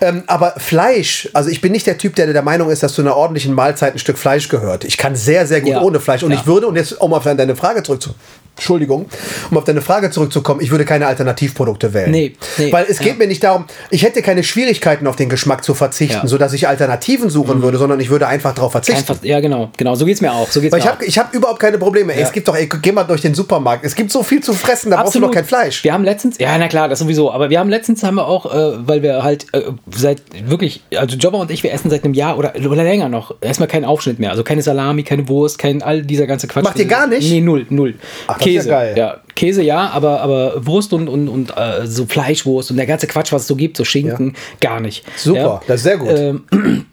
Ähm, 0.00 0.22
aber 0.26 0.54
Fleisch, 0.58 1.28
also 1.32 1.50
ich 1.50 1.60
bin 1.60 1.72
nicht 1.72 1.86
der 1.86 1.98
Typ, 1.98 2.14
der 2.16 2.32
der 2.32 2.42
Meinung 2.42 2.70
ist, 2.70 2.82
dass 2.82 2.92
zu 2.94 3.02
einer 3.02 3.16
ordentlichen 3.16 3.54
Mahlzeit 3.54 3.94
ein 3.94 3.98
Stück 3.98 4.18
Fleisch 4.18 4.48
gehört. 4.48 4.84
Ich 4.84 4.98
kann 4.98 5.16
sehr, 5.16 5.46
sehr 5.46 5.60
gut 5.60 5.70
Ja. 5.72 5.80
ohne 5.82 5.98
Fleisch. 6.00 6.22
Und 6.22 6.30
Ja. 6.32 6.38
ich 6.38 6.46
würde, 6.46 6.66
und 6.68 6.76
jetzt 6.76 7.00
um 7.00 7.12
auf 7.12 7.24
deine 7.24 7.56
Frage 7.56 7.82
zurückzu 7.82 8.10
Entschuldigung, 8.54 9.06
um 9.50 9.56
auf 9.56 9.64
deine 9.64 9.80
Frage 9.80 10.10
zurückzukommen, 10.10 10.60
ich 10.60 10.70
würde 10.70 10.84
keine 10.84 11.06
Alternativprodukte 11.06 11.71
Produkte 11.72 11.94
wählen. 11.94 12.10
Nee, 12.10 12.32
nee, 12.58 12.72
Weil 12.72 12.86
es 12.88 12.98
geht 12.98 13.08
ja. 13.08 13.14
mir 13.14 13.26
nicht 13.26 13.42
darum, 13.42 13.64
ich 13.90 14.02
hätte 14.02 14.22
keine 14.22 14.42
Schwierigkeiten 14.42 15.06
auf 15.06 15.16
den 15.16 15.28
Geschmack 15.28 15.64
zu 15.64 15.74
verzichten, 15.74 16.16
Ja. 16.16 16.22
Mhm. 16.22 16.28
sodass 16.28 16.52
ich 16.52 16.68
Alternativen 16.68 17.30
suchen 17.30 17.62
würde, 17.62 17.78
sondern 17.78 18.00
ich 18.00 18.10
würde 18.10 18.26
einfach 18.26 18.54
darauf 18.54 18.72
verzichten. 18.72 19.00
Einfach, 19.00 19.24
ja, 19.24 19.40
genau, 19.40 19.70
genau, 19.76 19.94
so 19.94 20.04
geht's 20.04 20.20
mir 20.20 20.32
auch. 20.32 20.50
So 20.50 20.60
geht's 20.60 20.72
Weil 20.72 20.80
ich 20.80 20.84
mir 20.84 20.92
habe 20.92 21.04
ich 21.04 21.18
hab 21.18 21.34
überhaupt 21.34 21.60
keine 21.60 21.78
Probleme. 21.78 22.12
Ey, 22.12 22.20
Ja. 22.20 22.26
Es 22.26 22.32
gibt 22.32 22.48
doch, 22.48 22.56
ey, 22.56 22.68
geh 22.68 22.92
mal 22.92 23.04
durch 23.04 23.20
den 23.22 23.34
Supermarkt. 23.34 23.84
Es 23.84 23.94
gibt 23.94 24.10
so 24.10 24.22
viel 24.22 24.42
zu 24.42 24.52
fressen, 24.52 24.90
da 24.90 25.02
brauchst 25.02 25.14
du 25.14 25.20
doch 25.20 25.30
kein 25.30 25.44
Fleisch. 25.44 25.82
Wir 25.84 25.92
haben 25.92 26.04
letztens, 26.04 26.38
ja, 26.38 26.56
na 26.58 26.68
klar, 26.68 26.88
das 26.88 26.98
sowieso, 26.98 27.32
aber 27.32 27.50
wir 27.50 27.58
haben 27.58 27.70
letztens 27.70 28.02
haben 28.02 28.16
wir 28.16 28.26
auch, 28.26 28.46
äh, 28.46 28.86
weil 28.86 29.02
wir 29.02 29.22
halt 29.22 29.46
äh, 29.52 29.62
seit 29.94 30.22
wirklich, 30.48 30.82
also 30.96 31.16
Jobber 31.16 31.38
und 31.38 31.50
ich, 31.50 31.62
wir 31.62 31.72
essen 31.72 31.90
seit 31.90 32.04
einem 32.04 32.14
Jahr 32.14 32.38
oder, 32.38 32.54
oder 32.56 32.84
länger 32.84 33.08
noch, 33.08 33.34
erstmal 33.40 33.68
keinen 33.68 33.84
Aufschnitt 33.84 34.18
mehr. 34.18 34.30
Also 34.30 34.44
keine 34.44 34.62
Salami, 34.62 35.02
keine 35.02 35.28
Wurst, 35.28 35.58
kein 35.58 35.82
all 35.82 36.02
dieser 36.02 36.26
ganze 36.26 36.46
Quatsch. 36.48 36.64
Macht 36.64 36.78
ihr 36.78 36.84
gar 36.86 37.06
nicht? 37.06 37.30
Nee, 37.30 37.40
null, 37.40 37.66
null. 37.70 37.94
Ach, 38.26 38.38
ja 38.40 38.44
Käse, 38.44 38.68
geil. 38.68 38.94
ja. 38.96 39.16
Käse 39.34 39.62
ja, 39.62 39.90
aber, 39.90 40.20
aber 40.20 40.66
Wurst 40.66 40.92
und, 40.92 41.08
und, 41.08 41.28
und 41.28 41.56
äh, 41.56 41.86
so 41.86 42.06
Fleischwurst 42.06 42.70
und 42.70 42.76
der 42.76 42.86
ganze 42.86 43.06
Quatsch, 43.06 43.32
was 43.32 43.42
es 43.42 43.48
so 43.48 43.56
gibt, 43.56 43.76
so 43.76 43.84
Schinken, 43.84 44.34
gar 44.60 44.80
nicht. 44.80 45.04
Super, 45.16 45.38
ja. 45.38 45.62
das 45.66 45.76
ist 45.76 45.84
sehr 45.84 45.98
gut. 45.98 46.10
Ähm, 46.10 46.86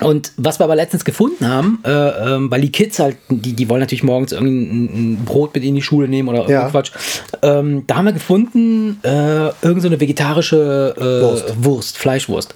Und 0.00 0.32
was 0.36 0.58
wir 0.58 0.64
aber 0.64 0.74
letztens 0.74 1.04
gefunden 1.04 1.46
haben, 1.46 1.80
äh, 1.84 1.90
ähm, 1.90 2.50
weil 2.50 2.62
die 2.62 2.72
Kids 2.72 2.98
halt, 2.98 3.18
die, 3.28 3.52
die 3.52 3.68
wollen 3.68 3.80
natürlich 3.80 4.02
morgens 4.02 4.32
irgendein 4.32 4.84
ein 5.12 5.24
Brot 5.24 5.54
mit 5.54 5.64
in 5.64 5.74
die 5.74 5.82
Schule 5.82 6.08
nehmen 6.08 6.28
oder 6.28 6.48
Ja. 6.48 6.68
Quatsch. 6.70 6.92
Ähm, 7.42 7.86
da 7.86 7.96
haben 7.96 8.06
wir 8.06 8.12
gefunden, 8.12 8.98
äh, 9.02 9.08
irgendeine 9.08 9.80
so 9.80 9.88
eine 9.88 10.00
vegetarische 10.00 10.94
äh, 10.96 11.22
Wurst. 11.22 11.54
Wurst. 11.64 11.98
Fleischwurst. 11.98 12.54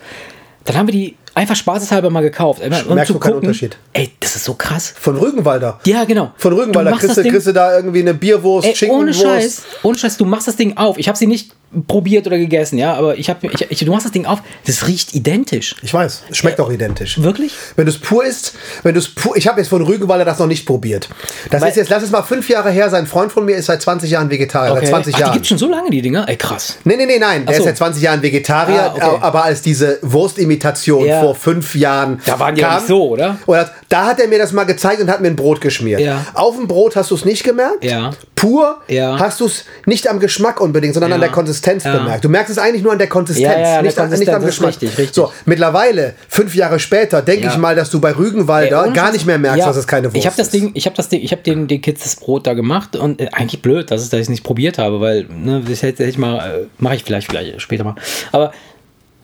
Dann 0.65 0.77
haben 0.77 0.89
wir 0.89 0.93
die 0.93 1.17
einfach 1.35 1.55
spaßeshalber 1.55 2.11
mal 2.11 2.23
gekauft. 2.23 2.63
Um 2.63 2.71
Merkst 2.71 3.07
zu 3.07 3.13
du 3.13 3.19
keinen 3.21 3.35
gucken. 3.35 3.49
Unterschied? 3.49 3.77
Ey, 3.93 4.11
so 4.47 4.55
krass. 4.55 4.95
Von 4.99 5.17
Rügenwalder. 5.17 5.81
Ja, 5.85 6.05
genau. 6.05 6.33
Von 6.37 6.55
Rügenwalder 6.55 6.93
Du 6.93 6.97
kriegst 6.99 7.17
kriegst 7.17 7.47
du 7.47 7.53
da 7.53 7.77
irgendwie 7.77 8.01
eine 8.01 8.15
Bierwurst, 8.15 8.67
Ey, 8.83 8.89
ohne 8.89 9.13
Schinkenwurst. 9.13 9.23
Scheiß, 9.23 9.63
ohne 9.83 9.99
Scheiß, 9.99 10.17
du 10.17 10.25
machst 10.25 10.49
das 10.49 10.57
Ding 10.57 10.77
auf. 10.77 10.97
Ich 10.99 11.09
habe 11.09 11.19
sie 11.19 11.27
nicht 11.27 11.53
probiert 11.87 12.27
oder 12.27 12.39
gegessen, 12.39 12.79
ja, 12.79 12.95
aber 12.95 13.17
ich 13.19 13.29
habe, 13.31 13.49
ich, 13.69 13.79
du 13.79 13.91
machst 13.91 14.05
das 14.07 14.13
Ding 14.13 14.27
auf. 14.27 14.41
Das 14.67 14.87
riecht 14.87 15.15
identisch. 15.15 15.75
Ich 15.83 15.93
weiß, 15.93 16.23
schmeckt 16.33 16.61
auch 16.61 16.71
identisch. 16.71 17.21
Wirklich? 17.23 17.53
Wenn 17.77 17.87
du 17.87 17.93
es 17.93 17.99
pur 17.99 18.25
isst, 18.25 18.55
wenn 18.83 18.95
du 18.95 19.01
es 19.01 19.09
pur, 19.09 19.37
ich 19.37 19.47
habe 19.49 19.61
jetzt 19.61 19.69
von 19.69 19.83
Rügenwalder 19.83 20.25
das 20.25 20.39
noch 20.39 20.47
nicht 20.47 20.67
probiert. 20.67 21.09
Das 21.51 21.63
Weil- 21.63 21.71
ist 21.71 21.77
jetzt, 21.77 21.91
lass 21.91 22.03
es 22.03 22.11
mal 22.11 22.23
fünf 22.23 22.49
Jahre 22.49 22.71
her 22.71 22.91
sein. 22.91 22.97
Ein 23.05 23.07
Freund 23.07 23.31
von 23.31 23.45
mir 23.45 23.57
ist 23.57 23.67
seit 23.67 23.83
20 23.83 24.11
Jahren 24.11 24.31
Vegetarier, 24.31 24.75
seit 24.75 24.89
20 24.89 25.15
Ach, 25.15 25.19
die 25.19 25.23
Jahren. 25.23 25.33
gibt 25.35 25.47
schon 25.47 25.59
so 25.59 25.69
lange, 25.69 25.91
die 25.91 26.03
Dinger? 26.03 26.29
Ey, 26.29 26.37
krass. 26.37 26.79
Nee, 26.85 26.97
nee, 26.97 27.07
nee, 27.07 27.19
nein. 27.19 27.45
Der 27.47 27.55
so. 27.57 27.61
ist 27.61 27.67
seit 27.67 27.77
20 27.77 28.03
Jahren 28.03 28.23
Vegetarier, 28.23 28.93
Ah, 28.99 29.07
okay. 29.13 29.19
aber 29.21 29.45
als 29.45 29.63
diese 29.63 29.99
Wurstimitation 30.03 31.05
Ja. 31.07 31.21
vor 31.21 31.35
fünf 31.35 31.75
Jahren. 31.75 32.21
Da 32.27 32.39
waren 32.39 32.55
die 32.55 32.61
ja 32.63 32.77
nicht 32.77 32.87
so, 32.87 33.09
oder? 33.11 33.39
Oder 33.47 33.71
da 33.89 34.07
hat 34.07 34.21
er 34.21 34.29
mir 34.29 34.39
das 34.39 34.53
mal 34.53 34.65
gezeigt 34.65 35.01
und 35.01 35.09
hat 35.11 35.21
mir 35.21 35.29
ein 35.29 35.37
Brot 35.37 35.61
geschmiert. 35.61 36.01
Ja. 36.01 36.25
Auf 36.35 36.57
dem 36.57 36.67
Brot 36.67 36.97
hast 36.97 37.11
du 37.11 37.15
es 37.15 37.25
nicht 37.25 37.45
gemerkt. 37.45 37.85
Ja. 37.85 38.11
Pur 38.37 38.83
Ja. 38.87 39.19
hast 39.19 39.41
du 39.41 39.47
es 39.47 39.65
nicht 39.87 40.09
am 40.09 40.21
Geschmack 40.21 40.61
unbedingt, 40.61 40.93
sondern 40.95 41.13
an 41.15 41.21
Ja. 41.21 41.27
der 41.27 41.35
Konsistenz 41.35 41.85
Ja. 41.85 41.97
bemerkt. 41.97 42.23
Du 42.23 42.29
merkst 42.29 42.51
es 42.53 42.59
eigentlich 42.59 42.83
nur 42.83 42.93
an 42.93 42.99
der 42.99 43.09
Konsistenz, 43.09 43.49
an 43.49 43.57
der 43.63 43.65
nicht, 43.65 43.77
an, 43.77 43.83
nicht 43.85 43.97
Konsistenz, 43.97 44.37
am 44.37 44.45
Geschmack. 44.45 44.69
richtig, 44.69 44.91
richtig. 44.99 45.15
So, 45.15 45.33
mittlerweile, 45.47 46.15
fünf 46.29 46.55
Jahre 46.55 46.79
später, 46.79 47.23
denke 47.23 47.49
ich 47.49 47.57
mal, 47.57 47.75
dass 47.75 47.91
du 47.91 47.99
bei 47.99 48.15
Rügenwalder 48.15 48.85
Ey, 48.87 48.93
gar 48.93 49.11
nicht 49.11 49.25
mehr 49.27 49.39
merkst, 49.39 49.67
dass 49.67 49.77
es 49.77 49.87
keine 49.87 50.09
Wurst 50.09 50.17
Ich 50.19 50.27
habe 50.27 50.37
das 50.37 50.49
ist. 50.49 50.53
Ding, 50.55 50.71
ich 50.75 50.85
habe 50.87 50.95
das 50.95 51.09
Ding, 51.09 51.23
ich 51.23 51.33
habe 51.33 51.43
den, 51.43 51.67
den 51.67 51.81
Kids 51.81 52.03
das 52.03 52.17
Brot 52.17 52.47
da 52.47 52.53
gemacht 52.53 52.95
und 52.95 53.21
äh, 53.23 53.29
eigentlich 53.33 53.63
blöd, 53.63 53.91
dass, 53.91 54.03
es, 54.03 54.11
dass 54.11 54.19
ich 54.19 54.25
es 54.25 54.29
nicht 54.29 54.45
probiert 54.45 54.77
habe, 54.79 55.01
weil 55.01 55.25
ne, 55.31 55.63
das 55.67 55.83
hätte 55.83 56.05
ich 56.05 56.19
mal, 56.19 56.37
äh, 56.39 56.67
mache 56.79 56.97
ich 56.97 57.05
vielleicht 57.05 57.29
vielleicht 57.29 57.59
später 57.63 57.85
mal. 57.85 57.95
Aber 58.33 58.53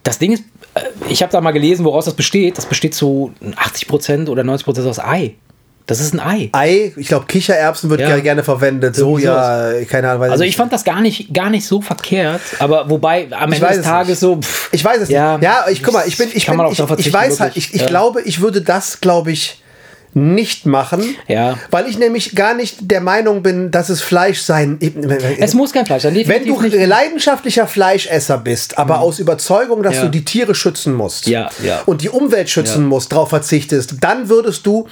das 0.05 0.19
Ding 0.19 0.33
ist, 0.33 0.43
äh, 0.75 0.81
ich 1.11 1.23
habe 1.23 1.31
da 1.31 1.41
mal 1.43 1.53
gelesen, 1.53 1.85
woraus 1.85 2.07
das 2.07 2.15
besteht. 2.15 2.57
Das 2.57 2.65
besteht 2.65 2.95
zu 2.95 3.33
80% 3.57 4.29
oder 4.31 4.43
90% 4.43 4.89
aus 4.89 4.99
Ei. 4.99 5.35
Das 5.87 6.01
ist 6.01 6.15
ein 6.15 6.21
Ei. 6.21 6.49
Ei, 6.53 6.93
ich 6.97 7.09
glaube, 7.09 7.27
Kichererbsen 7.27 7.91
wird 7.91 8.01
Ja. 8.01 8.17
gerne- 8.19 8.45
verwendet. 8.45 8.95
Soja, 8.97 9.73
keine 9.89 10.11
Ahnung. 10.11 10.25
Also 10.31 10.45
ich 10.45 10.57
fand 10.57 10.73
das 10.73 10.85
gar 10.85 11.01
nicht, 11.01 11.33
gar 11.35 11.51
nicht 11.51 11.67
so 11.67 11.81
verkehrt, 11.81 12.41
aber 12.61 12.89
wobei 12.89 13.27
am 13.33 13.53
Ende 13.53 13.61
weiß 13.67 13.77
des 13.77 13.79
es 13.81 13.85
Tages 13.87 14.09
nicht. 14.09 14.19
so. 14.21 14.37
Pff, 14.41 14.69
Ich 14.73 14.85
weiß 14.85 15.03
es 15.03 15.09
Ja, 15.09 15.37
nicht. 15.39 15.45
Ja, 15.45 15.65
ich 15.71 15.83
guck 15.83 15.95
mal, 15.95 16.05
ich 16.07 16.17
bin, 16.17 16.29
ich 16.33 16.47
bin, 16.47 16.61
ich, 16.71 16.79
ich 17.07 17.13
weiß 17.13 17.41
halt, 17.41 17.51
wirklich. 17.51 17.69
ich, 17.69 17.75
ich 17.75 17.81
Ja. 17.83 17.87
glaube, 17.89 18.23
ich 18.23 18.41
würde 18.41 18.63
das, 18.63 19.01
glaube 19.01 19.33
ich, 19.33 19.62
nicht 20.15 20.67
machen, 20.67 21.03
Ja. 21.29 21.59
weil 21.71 21.87
ich 21.89 21.99
nämlich 21.99 22.35
gar 22.35 22.55
nicht 22.55 22.91
der 22.91 23.01
Meinung 23.01 23.43
bin, 23.43 23.71
dass 23.71 23.89
es 23.89 24.03
Fleisch 24.03 24.41
sein. 24.43 24.79
es 25.39 25.55
muss 25.55 25.73
kein 25.73 25.87
Fleisch 25.87 26.03
sein. 26.03 26.15
wenn 26.15 26.45
du 26.47 26.61
nicht. 26.61 26.75
Mhm. 26.77 26.85
leidenschaftlicher 26.89 27.67
Fleischesser 27.67 28.39
bist, 28.39 28.77
aber 28.79 29.01
aus 29.01 29.19
Überzeugung, 29.19 29.83
dass 29.83 29.97
Ja. 29.97 30.03
du 30.03 30.09
die 30.11 30.25
Tiere 30.25 30.55
schützen 30.55 30.93
musst 30.95 31.27
Ja, 31.27 31.49
ja. 31.65 31.83
und 31.87 32.03
die 32.03 32.09
Umwelt 32.11 32.51
schützen 32.51 32.85
musst, 32.87 33.13
darauf 33.13 33.31
verzichtest, 33.31 33.95
dann 34.01 34.29
würdest 34.29 34.67
du 34.67 34.87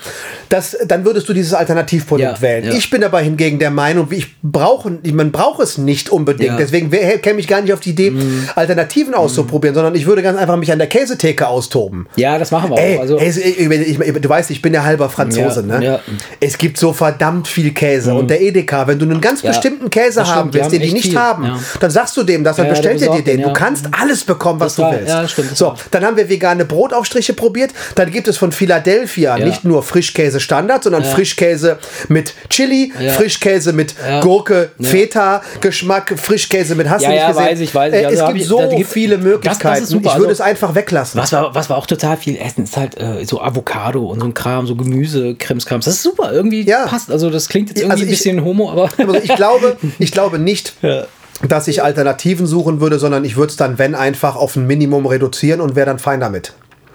das, 0.48 0.76
dann 0.86 1.04
würdest 1.04 1.28
du 1.28 1.34
dieses 1.34 1.52
Alternativprodukt 1.52 2.40
wählen. 2.40 2.74
Ich 2.74 2.88
bin 2.90 3.04
aber 3.04 3.20
hingegen 3.20 3.58
der 3.58 3.70
Meinung, 3.70 4.08
ich 4.10 4.28
brauche, 4.42 4.90
man 5.12 5.32
braucht 5.32 5.60
es 5.60 5.76
nicht 5.78 6.08
unbedingt. 6.08 6.52
Mhm. 6.54 6.58
Deswegen 6.58 6.90
käme 6.90 7.40
ich 7.40 7.46
gar 7.46 7.60
nicht 7.60 7.72
auf 7.74 7.80
die 7.80 7.90
Idee, 7.90 8.12
Alternativen 8.54 9.12
auszuprobieren, 9.14 9.74
sondern 9.74 9.94
ich 9.94 10.06
würde 10.06 10.22
ganz 10.22 10.38
einfach 10.38 10.56
mich 10.56 10.72
an 10.72 10.78
der 10.78 10.88
Käsetheke 10.88 11.46
austoben. 11.46 12.06
ja, 12.16 12.38
das 12.38 12.50
machen 12.50 12.70
wir 12.70 12.78
Ey, 12.78 12.96
auch. 12.96 13.00
Also, 13.02 13.18
ey, 13.18 13.28
ich, 13.28 13.98
ich, 14.00 14.12
du 14.20 14.28
weißt, 14.28 14.50
ich 14.50 14.62
bin 14.62 14.72
ja 14.72 14.82
halber 14.84 15.09
Franzose, 15.10 15.64
Ja, 15.68 15.78
ne? 15.78 15.84
ja. 15.84 16.00
Es 16.40 16.56
gibt 16.58 16.78
so 16.78 16.92
verdammt 16.92 17.48
viel 17.48 17.72
Käse. 17.72 18.14
Und 18.14 18.28
der 18.28 18.40
Edeka, 18.40 18.86
wenn 18.86 18.98
du 18.98 19.04
einen 19.04 19.20
ganz 19.20 19.42
Ja, 19.42 19.50
bestimmten 19.50 19.90
Käse 19.90 20.26
haben 20.26 20.50
stimmt, 20.50 20.54
die 20.54 20.58
willst, 20.58 20.64
haben 20.66 20.72
den 20.72 20.82
die 20.82 20.92
nicht 20.92 21.08
viel, 21.10 21.18
haben, 21.18 21.60
dann 21.80 21.90
sagst 21.90 22.16
du 22.16 22.22
dem 22.22 22.44
das, 22.44 22.56
dann 22.56 22.68
bestellt 22.68 23.02
er 23.02 23.12
dir 23.14 23.22
den. 23.22 23.42
Du 23.42 23.52
kannst 23.52 23.86
alles 23.98 24.24
bekommen, 24.24 24.60
was 24.60 24.78
war- 24.78 24.90
du 24.92 24.96
willst. 24.98 25.08
ja, 25.08 25.22
das 25.22 25.30
stimmt, 25.32 25.50
das 25.52 25.58
so, 25.58 25.74
dann 25.90 26.04
haben 26.04 26.16
wir 26.16 26.28
vegane 26.28 26.64
Brotaufstriche 26.64 27.32
probiert. 27.34 27.70
Dann 27.94 28.10
gibt 28.10 28.28
es 28.28 28.36
von 28.36 28.52
Philadelphia 28.52 29.38
nicht 29.38 29.64
nur 29.64 29.82
Frischkäse 29.82 30.40
Standard, 30.40 30.84
sondern 30.84 31.04
Frischkäse 31.04 31.78
mit 32.08 32.34
Chili. 32.48 32.92
Frischkäse 33.16 33.72
mit. 33.72 33.94
Gurke, 34.22 34.70
Feta, 34.80 35.42
Geschmack, 35.60 36.14
Frischkäse 36.16 36.74
mit 36.74 36.88
hast 36.88 37.02
Ja, 37.02 37.12
ja, 37.12 37.28
gesehen. 37.28 37.44
weiß 37.44 37.60
ich, 37.60 37.74
weiß 37.74 37.92
ich. 37.94 38.00
Äh, 38.00 38.06
Also 38.06 38.20
es 38.22 38.26
gibt 38.28 38.40
ich- 38.40 38.46
so 38.46 38.60
viele 38.86 39.16
das 39.16 39.24
Möglichkeiten. 39.24 39.84
Ich 39.84 39.90
würde 40.02 40.10
Also- 40.10 40.28
es 40.30 40.40
einfach 40.40 40.74
weglassen. 40.74 41.20
Was 41.20 41.32
wir, 41.32 41.50
was 41.52 41.68
wir 41.70 41.76
auch 41.76 41.86
total 41.86 42.16
viel 42.16 42.36
essen, 42.36 42.64
ist 42.64 42.76
halt 42.76 42.96
äh, 42.98 43.24
so 43.24 43.40
Avocado 43.40 44.04
und 44.06 44.20
so 44.20 44.26
ein 44.26 44.34
Kram, 44.34 44.66
so 44.66 44.74
Gemüse, 44.76 44.99
Krimskrams. 45.38 45.84
Das 45.84 45.94
ist 45.94 46.02
super, 46.02 46.32
irgendwie 46.32 46.62
Ja. 46.66 46.86
passt. 46.86 47.10
Also 47.10 47.30
das 47.30 47.48
klingt 47.48 47.68
jetzt 47.68 47.78
irgendwie 47.78 47.92
Also 47.92 48.04
ein 48.04 48.10
ich- 48.12 48.18
bisschen 48.18 48.44
homo, 48.44 48.70
aber 48.70 48.90
Also 48.98 49.14
ich 49.14 49.34
glaube, 49.34 49.76
ich 49.98 50.12
glaube 50.12 50.38
nicht, 50.38 50.74
Ja. 50.82 51.06
dass 51.48 51.68
ich 51.68 51.82
Alternativen 51.82 52.46
suchen 52.46 52.80
würde, 52.80 52.98
sondern 52.98 53.24
ich 53.24 53.36
würde 53.36 53.50
es 53.50 53.56
dann, 53.56 53.78
wenn, 53.78 53.94
einfach 53.94 54.36
auf 54.36 54.56
ein 54.56 54.66
Minimum 54.66 55.06
reduzieren 55.06 55.60
und 55.60 55.74
wäre 55.76 55.86
dann 55.86 55.98
fein 55.98 56.20
damit. 56.20 56.52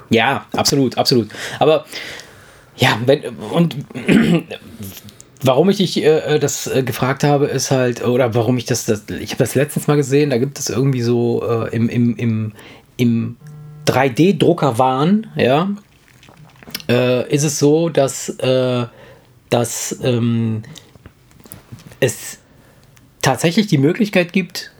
ja, 0.10 0.46
absolut, 0.56 0.98
absolut. 0.98 1.30
Aber 1.60 1.86
ja, 2.78 2.98
wenn 3.06 3.22
und 3.52 3.76
warum 5.44 5.70
ich 5.70 5.78
dich 5.78 6.04
äh, 6.04 6.40
das 6.40 6.68
äh, 6.68 6.84
gefragt 6.84 7.24
habe, 7.24 7.46
ist 7.46 7.72
halt, 7.72 8.06
oder 8.06 8.34
warum 8.36 8.58
ich 8.58 8.66
das, 8.66 8.86
das 8.86 9.04
ich 9.20 9.32
habe 9.32 9.44
das 9.44 9.56
letztens 9.56 9.88
mal 9.88 9.96
gesehen, 9.96 10.30
da 10.30 10.38
gibt 10.38 10.60
es 10.60 10.70
irgendwie 10.70 11.02
so 11.02 11.44
äh, 11.48 11.76
im, 11.76 11.88
im, 11.90 12.16
im, 12.18 12.52
im 12.98 13.38
3D-Druckerwahn, 13.88 15.28
ja, 15.36 15.70
äh, 16.90 17.32
ist 17.34 17.44
es 17.44 17.60
so, 17.60 17.90
dass, 17.90 18.30
äh, 18.30 18.86
dass 19.50 20.00
ähm, 20.04 20.64
es 22.00 22.40
tatsächlich 23.22 23.68
die 23.68 23.78
Möglichkeit 23.78 24.34
gibt, 24.34 24.72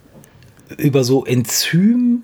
über 0.78 1.04
so 1.04 1.26
Enzym. 1.26 2.24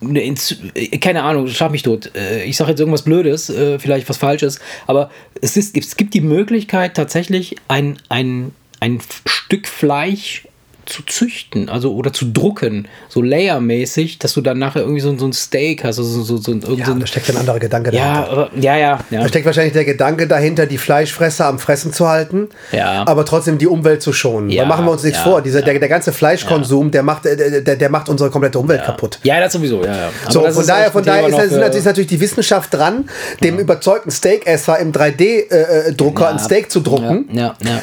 Eine 0.00 0.22
Enzy 0.22 0.56
äh, 0.74 0.98
keine 0.98 1.22
Ahnung, 1.22 1.48
schlag 1.48 1.70
mich 1.70 1.82
tot. 1.82 2.14
Äh, 2.14 2.44
Ich 2.44 2.56
sage 2.56 2.70
jetzt 2.70 2.80
irgendwas 2.80 3.02
Blödes, 3.02 3.50
äh, 3.50 3.78
vielleicht 3.78 4.08
was 4.08 4.16
Falsches, 4.16 4.60
aber 4.86 5.10
es, 5.40 5.56
ist, 5.56 5.76
es 5.76 5.96
gibt 5.96 6.14
die 6.14 6.20
Möglichkeit, 6.20 6.94
tatsächlich 6.94 7.56
ein, 7.68 7.98
ein, 8.08 8.52
ein 8.80 9.00
Stück 9.26 9.66
Fleisch 9.66 10.47
zu 10.88 11.02
züchten, 11.04 11.68
also 11.68 11.94
oder 11.94 12.12
zu 12.12 12.24
drucken, 12.32 12.88
so 13.08 13.20
layermäßig, 13.22 14.18
dass 14.18 14.32
du 14.34 14.40
dann 14.40 14.58
nachher 14.58 14.80
irgendwie 14.80 15.00
so, 15.00 15.16
so 15.18 15.26
ein 15.26 15.32
Steak 15.32 15.84
hast, 15.84 15.98
also 15.98 16.22
so, 16.22 16.36
so, 16.38 16.58
so, 16.60 16.72
Ja, 16.74 16.86
ein, 16.88 17.00
da 17.00 17.06
steckt 17.06 17.28
ein 17.30 17.36
anderer 17.36 17.58
Gedanke 17.58 17.94
ja, 17.94 18.22
dahinter. 18.22 18.50
ja, 18.60 18.76
ja, 18.76 18.98
ja. 19.10 19.20
Da 19.22 19.28
steckt 19.28 19.46
wahrscheinlich 19.46 19.72
der 19.74 19.84
Gedanke 19.84 20.26
dahinter, 20.26 20.66
die 20.66 20.78
Fleischfresser 20.78 21.46
am 21.46 21.58
Fressen 21.58 21.92
zu 21.92 22.08
halten, 22.08 22.48
Ja. 22.72 23.04
aber 23.06 23.24
trotzdem 23.24 23.58
die 23.58 23.66
Umwelt 23.66 24.02
zu 24.02 24.12
schonen. 24.12 24.50
Ja, 24.50 24.62
Weil 24.62 24.68
machen 24.68 24.84
wir 24.86 24.92
uns 24.92 25.02
nichts 25.02 25.18
ja, 25.18 25.24
vor. 25.24 25.42
Dieser, 25.42 25.62
der, 25.62 25.78
der 25.78 25.88
ganze 25.88 26.12
Fleischkonsum, 26.12 26.90
der, 26.90 27.02
macht, 27.02 27.26
äh, 27.26 27.62
der, 27.62 27.76
der 27.76 27.90
macht 27.90 28.08
unsere 28.08 28.30
komplette 28.30 28.58
Umwelt 28.58 28.84
kaputt. 28.84 29.18
Ja, 29.24 29.40
das 29.40 29.52
sowieso, 29.52 29.84
ja, 29.84 30.10
So, 30.30 30.40
von 30.40 30.50
ist 30.50 30.68
daher, 30.68 30.90
von 30.90 31.04
daher 31.04 31.28
ist, 31.28 31.38
ist 31.38 31.52
für- 31.52 31.58
natürlich, 31.60 31.84
natürlich 31.84 32.08
die 32.08 32.20
Wissenschaft 32.20 32.72
dran, 32.72 33.08
dem 33.42 33.58
überzeugten 33.58 34.10
Steakesser 34.10 34.78
im 34.78 34.92
3D-Drucker 34.92 36.24
Ja. 36.24 36.30
ein 36.30 36.38
Steak 36.38 36.70
zu 36.70 36.80
drucken, 36.80 37.28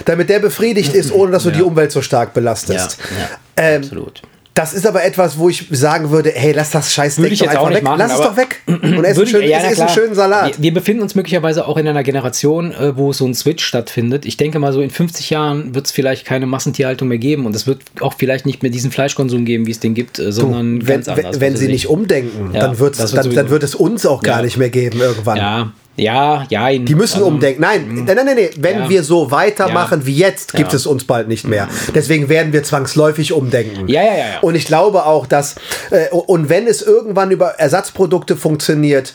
damit 0.06 0.30
der 0.30 0.40
befriedigt 0.40 0.94
ist, 0.95 1.11
ohne 1.14 1.32
dass 1.32 1.44
du 1.44 1.52
die 1.52 1.61
Umwelt 1.61 1.91
so 1.91 2.02
stark 2.02 2.34
belastest. 2.34 2.95
Ja, 2.98 3.64
ja, 3.64 3.70
Ähm, 3.76 3.82
absolut. 3.84 4.22
Das 4.54 4.74
ist 4.74 4.88
aber 4.88 5.04
etwas, 5.04 5.38
wo 5.38 5.50
ich 5.50 5.66
sagen 5.72 6.12
würde, 6.12 6.32
hey, 6.34 6.54
lass 6.54 6.72
das 6.72 6.94
scheiß 6.94 7.18
ich 7.18 7.40
doch 7.40 7.48
einfach 7.48 7.68
nicht 7.68 7.76
weg. 7.80 7.84
machen, 7.84 8.00
lass 8.00 8.14
es 8.14 8.22
doch 8.22 8.38
weg 8.38 8.62
und 8.68 9.04
ess, 9.04 9.18
einen 9.18 9.28
schönen, 9.28 9.50
ja, 9.50 9.58
ess, 9.58 9.82
einen 9.82 9.90
schönen 9.90 10.16
Salat. 10.16 10.56
Wir, 10.58 10.64
wir 10.64 10.74
befinden 10.76 11.02
uns 11.04 11.14
möglicherweise 11.14 11.68
auch 11.68 11.76
in 11.76 11.86
einer 11.90 12.04
Generation, 12.04 12.72
äh, 12.72 12.96
wo 12.96 13.12
so 13.12 13.26
ein 13.26 13.34
Switch 13.34 13.66
stattfindet. 13.66 14.26
Ich 14.26 14.38
denke 14.38 14.60
mal, 14.60 14.72
so 14.72 14.80
in 14.80 14.92
50 14.92 15.30
Jahren 15.30 15.76
wird 15.76 15.88
es 15.88 15.92
vielleicht 15.92 16.24
keine 16.26 16.46
Massentierhaltung 16.46 17.10
mehr 17.10 17.18
geben 17.18 17.46
und 17.46 17.54
es 17.54 17.68
wird 17.68 17.82
auch 18.00 18.14
vielleicht 18.18 18.46
nicht 18.46 18.64
mehr 18.64 18.72
diesen 18.72 18.92
Fleischkonsum 18.92 19.44
geben, 19.44 19.68
wie 19.68 19.72
es 19.72 19.82
den 19.82 19.94
gibt, 19.94 20.20
äh, 20.20 20.32
sondern 20.32 20.88
wenn, 20.88 21.04
ganz 21.04 21.08
wenn, 21.08 21.26
anders. 21.26 21.42
wenn 21.42 21.54
was 21.56 21.60
sie 21.60 21.68
nicht 21.68 21.84
ich. 21.84 21.90
umdenken, 21.90 22.52
Ja, 22.54 22.62
dann, 22.62 22.80
wird's, 22.80 23.12
dann, 23.12 23.34
dann 23.36 23.50
wird 23.50 23.64
es 23.64 23.76
uns 23.76 24.06
auch 24.06 24.24
gar 24.24 24.38
Ja. 24.38 24.44
nicht 24.46 24.56
mehr 24.56 24.70
geben 24.70 25.02
irgendwann. 25.02 25.36
Ja, 25.38 25.74
Ja, 25.98 26.46
ja. 26.50 26.70
Die 26.78 26.96
müssen 26.96 27.16
also, 27.18 27.28
umdenken. 27.28 27.62
Nein, 27.62 28.04
nein, 28.06 28.16
nein, 28.18 28.26
nein. 28.26 28.50
Wenn 28.58 28.80
Ja. 28.80 28.90
wir 28.90 29.04
so 29.04 29.32
weitermachen 29.32 30.06
wie 30.06 30.16
jetzt, 30.16 30.54
gibt 30.54 30.72
Ja. 30.72 30.76
es 30.76 30.86
uns 30.86 31.06
bald 31.06 31.28
nicht 31.28 31.48
mehr. 31.48 31.70
Deswegen 31.94 32.28
werden 32.28 32.52
wir 32.52 32.64
zwangsläufig 32.64 33.32
umdenken. 33.32 33.88
Ja, 33.88 34.04
ja, 34.04 34.12
ja, 34.12 34.18
ja. 34.18 34.40
Und 34.42 34.56
ich 34.56 34.66
glaube 34.66 35.06
auch, 35.06 35.26
dass, 35.26 35.56
äh, 35.92 36.10
und 36.10 36.50
wenn 36.50 36.68
es 36.68 36.82
irgendwann 36.82 37.32
über 37.32 37.52
Ersatzprodukte 37.60 38.36
funktioniert, 38.36 39.14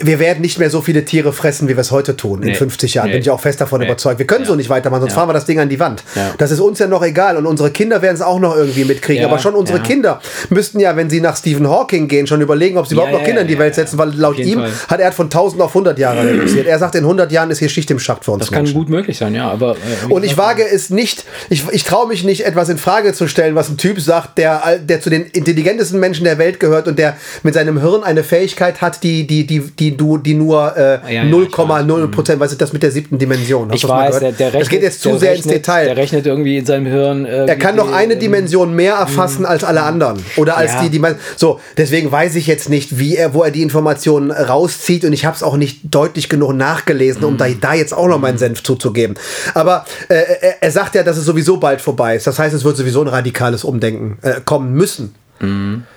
wir 0.00 0.18
werden 0.18 0.40
nicht 0.40 0.58
mehr 0.58 0.70
so 0.70 0.80
viele 0.80 1.04
Tiere 1.04 1.32
fressen, 1.32 1.68
wie 1.68 1.72
wir 1.76 1.80
es 1.80 1.90
heute 1.90 2.16
tun. 2.16 2.42
In 2.42 2.48
Nee. 2.50 2.54
50 2.54 2.94
Jahren 2.94 3.06
Nee. 3.06 3.12
bin 3.14 3.22
ich 3.22 3.30
auch 3.30 3.40
fest 3.40 3.60
davon 3.60 3.80
Nee. 3.80 3.86
überzeugt. 3.86 4.18
Wir 4.18 4.26
können 4.26 4.42
Ja. 4.44 4.48
so 4.48 4.54
nicht 4.54 4.68
weitermachen, 4.70 5.02
sonst 5.02 5.12
Ja. 5.12 5.18
fahren 5.18 5.28
wir 5.28 5.32
das 5.34 5.44
Ding 5.46 5.58
an 5.60 5.68
die 5.68 5.80
Wand. 5.80 6.02
Ja. 6.14 6.34
Das 6.38 6.50
ist 6.50 6.60
uns 6.60 6.78
ja 6.78 6.86
noch 6.86 7.02
egal 7.02 7.36
und 7.36 7.46
unsere 7.46 7.70
Kinder 7.70 8.02
werden 8.02 8.14
es 8.16 8.22
auch 8.22 8.38
noch 8.38 8.56
irgendwie 8.56 8.84
mitkriegen. 8.84 9.24
Aber 9.24 9.38
schon 9.38 9.54
unsere. 9.54 9.80
Kinder 9.80 10.20
müssten 10.50 10.80
ja, 10.80 10.96
wenn 10.96 11.10
sie 11.10 11.20
nach 11.20 11.36
Stephen 11.36 11.68
Hawking 11.68 12.08
gehen, 12.08 12.26
schon 12.26 12.40
überlegen, 12.40 12.78
ob 12.78 12.86
sie 12.86 12.94
überhaupt 12.94 13.12
noch 13.12 13.22
Kinder 13.24 13.42
in 13.42 13.48
die 13.48 13.58
Welt 13.58 13.74
setzen, 13.74 13.98
weil 13.98 14.14
laut 14.14 14.38
ihm 14.38 14.60
Fall. 14.60 14.70
hat 14.88 15.00
er 15.00 15.12
von 15.12 15.28
1000 15.28 15.60
auf 15.62 15.74
100 15.74 15.98
Jahre 15.98 16.20
reduziert. 16.26 16.66
Er 16.66 16.78
sagt, 16.78 16.94
in 16.94 17.04
100 17.04 17.30
Jahren 17.32 17.50
ist 17.50 17.58
hier 17.58 17.68
Schicht 17.68 17.90
im 17.90 17.98
Schacht 17.98 18.24
für 18.24 18.30
uns 18.32 18.40
Das 18.40 18.50
kann 18.50 18.62
Menschen. 18.62 18.78
gut 18.78 18.88
möglich 18.88 19.18
sein, 19.18 19.34
ja. 19.34 19.50
Aber, 19.50 19.72
äh, 19.72 20.12
Und 20.12 20.24
ich 20.24 20.36
wage 20.38 20.64
es 20.66 20.90
nicht, 20.90 21.24
ich, 21.50 21.64
ich 21.72 21.84
traue 21.84 22.08
mich 22.08 22.24
nicht, 22.24 22.46
etwas 22.46 22.68
in 22.68 22.78
Frage 22.78 23.12
zu 23.12 23.28
stellen, 23.28 23.54
was 23.54 23.68
ein 23.68 23.76
Typ 23.76 24.00
sagt, 24.00 24.38
der, 24.38 24.78
der 24.78 25.00
zu 25.00 25.10
den 25.10 25.26
intelligentesten 25.26 25.98
Menschen 26.00 26.24
der 26.24 26.38
Welt 26.38 26.60
gehört 26.60 26.88
und 26.88 26.98
der 26.98 27.16
mit 27.42 27.54
seinem 27.54 27.80
Hirn 27.80 28.02
eine 28.04 28.22
Fähigkeit 28.24 28.80
hat, 28.80 29.02
die, 29.02 29.26
die, 29.26 29.46
die, 29.46 29.63
die, 29.78 29.96
du, 29.96 30.18
die 30.18 30.34
nur 30.34 30.76
äh, 30.76 31.14
ja, 31.14 31.24
ich 31.24 31.30
0,0 31.30 32.06
Prozent, 32.08 32.40
weißt 32.40 32.52
du, 32.52 32.56
das 32.56 32.72
mit 32.72 32.82
der 32.82 32.90
siebten 32.90 33.18
Dimension. 33.18 33.70
Hast 33.70 33.82
Ich 33.82 33.88
weiß, 33.88 34.18
der, 34.18 34.32
der 34.32 34.46
rechnet, 34.48 34.62
das 34.62 34.68
geht 34.68 34.82
jetzt 34.82 35.02
zu 35.02 35.18
sehr 35.18 35.30
rechnet, 35.32 35.46
ins 35.46 35.54
Detail. 35.54 35.84
Der 35.86 35.96
rechnet 35.96 36.26
irgendwie 36.26 36.58
in 36.58 36.66
seinem 36.66 36.86
Hirn. 36.86 37.24
Er 37.24 37.56
kann 37.56 37.76
doch 37.76 37.92
eine 37.92 38.16
Dimension 38.16 38.74
mehr 38.74 38.94
erfassen 38.94 39.44
als 39.46 39.64
alle 39.64 39.82
anderen. 39.82 40.22
Oder 40.36 40.56
als 40.56 40.72
Ja. 40.74 40.82
die, 40.82 40.90
die 40.90 40.98
man. 40.98 41.16
So, 41.36 41.60
deswegen 41.76 42.10
weiß 42.10 42.34
ich 42.36 42.46
jetzt 42.46 42.68
nicht, 42.68 42.98
wie 42.98 43.16
er, 43.16 43.34
wo 43.34 43.42
er 43.42 43.50
die 43.50 43.62
Informationen 43.62 44.30
rauszieht. 44.30 45.04
Und 45.04 45.12
ich 45.12 45.24
habe 45.24 45.36
es 45.36 45.42
auch 45.42 45.56
nicht 45.56 45.80
deutlich 45.84 46.28
genug 46.28 46.54
nachgelesen, 46.54 47.24
um 47.24 47.36
da, 47.36 47.46
da 47.48 47.74
jetzt 47.74 47.92
auch 47.92 48.08
noch 48.08 48.20
meinen 48.20 48.38
Senf 48.38 48.62
zuzugeben. 48.62 49.16
Aber 49.54 49.84
äh, 50.08 50.14
er, 50.40 50.62
er 50.62 50.70
sagt 50.70 50.94
ja, 50.94 51.02
dass 51.02 51.16
es 51.16 51.24
sowieso 51.24 51.56
bald 51.58 51.80
vorbei 51.80 52.16
ist. 52.16 52.26
Das 52.26 52.38
heißt, 52.38 52.54
es 52.54 52.64
wird 52.64 52.76
sowieso 52.76 53.00
ein 53.02 53.08
radikales 53.08 53.64
Umdenken 53.64 54.18
äh, 54.22 54.40
kommen 54.44 54.72
müssen. 54.72 55.14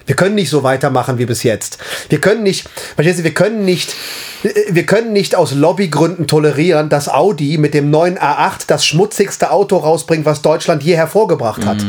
Wir 0.05 0.15
können 0.15 0.35
nicht 0.35 0.49
so 0.49 0.63
weitermachen 0.63 1.17
wie 1.17 1.25
bis 1.25 1.43
jetzt. 1.43 1.77
Wir 2.09 2.21
können 2.21 2.43
nicht, 2.43 2.69
verstehst 2.95 3.19
du, 3.19 3.23
wir 3.23 3.33
können 3.33 3.65
nicht, 3.65 3.95
äh, 4.43 4.49
wir 4.69 4.85
können 4.85 5.13
nicht 5.13 5.35
aus 5.35 5.53
Lobbygründen 5.53 6.27
tolerieren, 6.27 6.89
dass 6.89 7.09
Audi 7.09 7.57
mit 7.57 7.73
dem 7.73 7.89
neuen 7.89 8.17
A8 8.17 8.65
das 8.67 8.85
schmutzigste 8.85 9.51
Auto 9.51 9.77
rausbringt, 9.77 10.25
was 10.25 10.41
Deutschland 10.41 10.83
je 10.83 10.95
hervorgebracht 10.95 11.65
hat. 11.65 11.85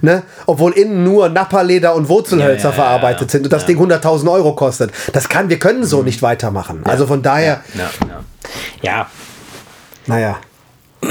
Ne? 0.00 0.22
Obwohl 0.46 0.72
innen 0.72 1.02
nur 1.04 1.28
Napperleder 1.28 1.94
und 1.94 2.08
Wurzelhölzer 2.08 2.64
Ja, 2.64 2.70
ja, 2.70 2.72
verarbeitet 2.72 3.28
ja. 3.28 3.32
sind 3.32 3.44
und 3.44 3.52
das 3.52 3.66
Ding 3.66 3.78
100.000 3.80 4.30
Euro 4.30 4.54
kostet. 4.54 4.92
Das 5.12 5.28
kann, 5.28 5.48
wir 5.48 5.58
können 5.58 5.84
so 5.84 6.02
nicht 6.02 6.22
weitermachen. 6.22 6.82
Also 6.84 7.06
von 7.06 7.22
daher, 7.22 7.62
ja, 8.82 9.08
naja. 10.06 10.38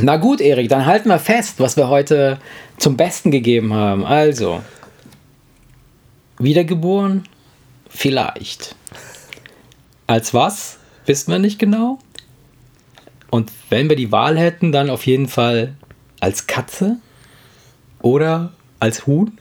na 0.00 0.16
gut, 0.16 0.40
Erik, 0.40 0.68
dann 0.68 0.86
halten 0.86 1.08
wir 1.08 1.18
fest, 1.18 1.56
was 1.58 1.76
wir 1.76 1.88
heute 1.88 2.38
zum 2.78 2.96
Besten 2.96 3.30
gegeben 3.30 3.74
haben. 3.74 4.04
Also, 4.04 4.62
wiedergeboren? 6.38 7.24
Vielleicht. 7.88 8.74
Als 10.06 10.32
was? 10.34 10.78
Wissen 11.06 11.32
wir 11.32 11.38
nicht 11.38 11.58
genau. 11.58 11.98
Und 13.30 13.50
wenn 13.70 13.88
wir 13.88 13.96
die 13.96 14.12
Wahl 14.12 14.38
hätten, 14.38 14.72
dann 14.72 14.90
auf 14.90 15.06
jeden 15.06 15.28
Fall 15.28 15.74
als 16.20 16.46
Katze 16.46 16.96
oder 18.00 18.52
als 18.80 19.06
Huhn. 19.06 19.32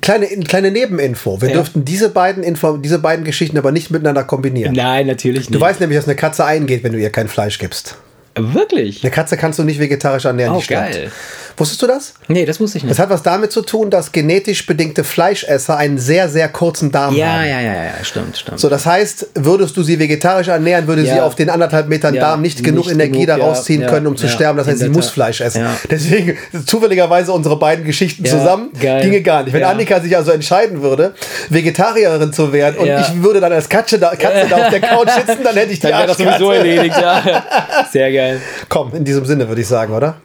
Kleine, 0.00 0.26
kleine 0.44 0.70
Nebeninfo. 0.70 1.40
Wir 1.40 1.48
Ja. 1.48 1.54
dürften 1.54 1.84
diese 1.84 2.10
beiden, 2.10 2.42
Info, 2.42 2.76
diese 2.76 2.98
beiden 2.98 3.24
Geschichten 3.24 3.56
aber 3.56 3.72
nicht 3.72 3.90
miteinander 3.90 4.24
kombinieren. 4.24 4.74
Nein, 4.74 5.06
natürlich 5.06 5.48
nicht. 5.48 5.54
Du 5.54 5.60
weißt 5.60 5.80
nämlich, 5.80 5.96
dass 5.98 6.06
eine 6.06 6.16
Katze 6.16 6.44
eingeht, 6.44 6.84
wenn 6.84 6.92
du 6.92 6.98
ihr 7.00 7.10
kein 7.10 7.28
Fleisch 7.28 7.58
gibst. 7.58 7.96
Wirklich? 8.36 9.02
Eine 9.02 9.10
Katze 9.10 9.36
kannst 9.36 9.58
du 9.58 9.64
nicht 9.64 9.80
vegetarisch 9.80 10.24
ernähren, 10.26 10.54
Oh, 10.54 10.58
die 10.58 10.64
stirbt. 10.64 10.92
geil. 10.92 11.12
Wusstest 11.58 11.80
du 11.82 11.86
das? 11.86 12.14
Nee, 12.28 12.44
das 12.44 12.60
wusste 12.60 12.78
ich 12.78 12.84
nicht. 12.84 12.90
Das 12.90 12.98
hat 12.98 13.08
was 13.10 13.22
damit 13.22 13.50
zu 13.52 13.62
tun, 13.62 13.88
dass 13.90 14.12
genetisch 14.12 14.66
bedingte 14.66 15.04
Fleischesser 15.04 15.76
einen 15.76 15.98
sehr, 15.98 16.28
sehr 16.28 16.48
kurzen 16.48 16.92
Darm 16.92 17.14
Ja, 17.14 17.26
haben. 17.28 17.48
ja, 17.48 17.60
ja, 17.60 17.72
ja, 17.72 17.92
stimmt, 18.04 18.36
stimmt. 18.36 18.60
So, 18.60 18.68
das 18.68 18.84
heißt, 18.84 19.28
würdest 19.34 19.76
du 19.76 19.82
sie 19.82 19.98
vegetarisch 19.98 20.48
ernähren, 20.48 20.86
würde 20.86 21.02
sie 21.02 21.08
Ja. 21.08 21.24
auf 21.24 21.34
den 21.34 21.48
anderthalb 21.48 21.88
Metern 21.88 22.14
Ja, 22.14 22.20
Darm 22.22 22.42
nicht 22.42 22.62
genug 22.62 22.84
nicht 22.86 22.94
Energie 22.94 23.24
genug, 23.24 23.38
daraus 23.38 23.64
ziehen 23.64 23.86
können, 23.86 24.06
um 24.06 24.16
zu 24.16 24.28
sterben. 24.28 24.58
Das 24.58 24.66
heißt, 24.66 24.80
sie 24.80 24.88
muss. 24.88 25.08
Fleisch 25.08 25.40
essen. 25.40 25.64
Deswegen 25.90 26.36
zufälligerweise 26.66 27.32
unsere 27.32 27.58
beiden 27.58 27.84
Geschichten 27.84 28.24
zusammen 28.24 28.70
geil. 28.80 29.02
ginge 29.02 29.22
gar 29.22 29.42
nicht. 29.44 29.52
Wenn. 29.54 29.64
Annika 29.64 30.00
sich 30.00 30.14
also 30.16 30.32
entscheiden 30.32 30.82
würde, 30.82 31.14
Vegetarierin 31.48 32.32
zu 32.32 32.52
werden 32.52 32.76
und 32.76 32.86
ich 32.88 33.22
würde 33.22 33.40
dann 33.40 33.52
als 33.52 33.68
Katze 33.68 33.98
da, 33.98 34.14
Katze 34.14 34.46
da 34.50 34.56
auf 34.64 34.68
der 34.70 34.80
Couch 34.80 35.08
sitzen, 35.10 35.42
dann 35.42 35.54
hätte 35.56 35.72
ich 35.72 35.80
die 35.80 35.86
Dann 35.86 35.92
wäre 35.98 36.06
das 36.08 36.18
sowieso 36.18 36.50
erledigt, 36.52 36.96
ja. 37.00 37.22
Sehr 37.92 38.12
geil. 38.12 38.40
Komm, 38.68 38.92
in 38.94 39.04
diesem 39.04 39.24
Sinne 39.24 39.48
würde 39.48 39.60
ich 39.62 39.66
sagen, 39.68 39.94
oder? 39.94 40.16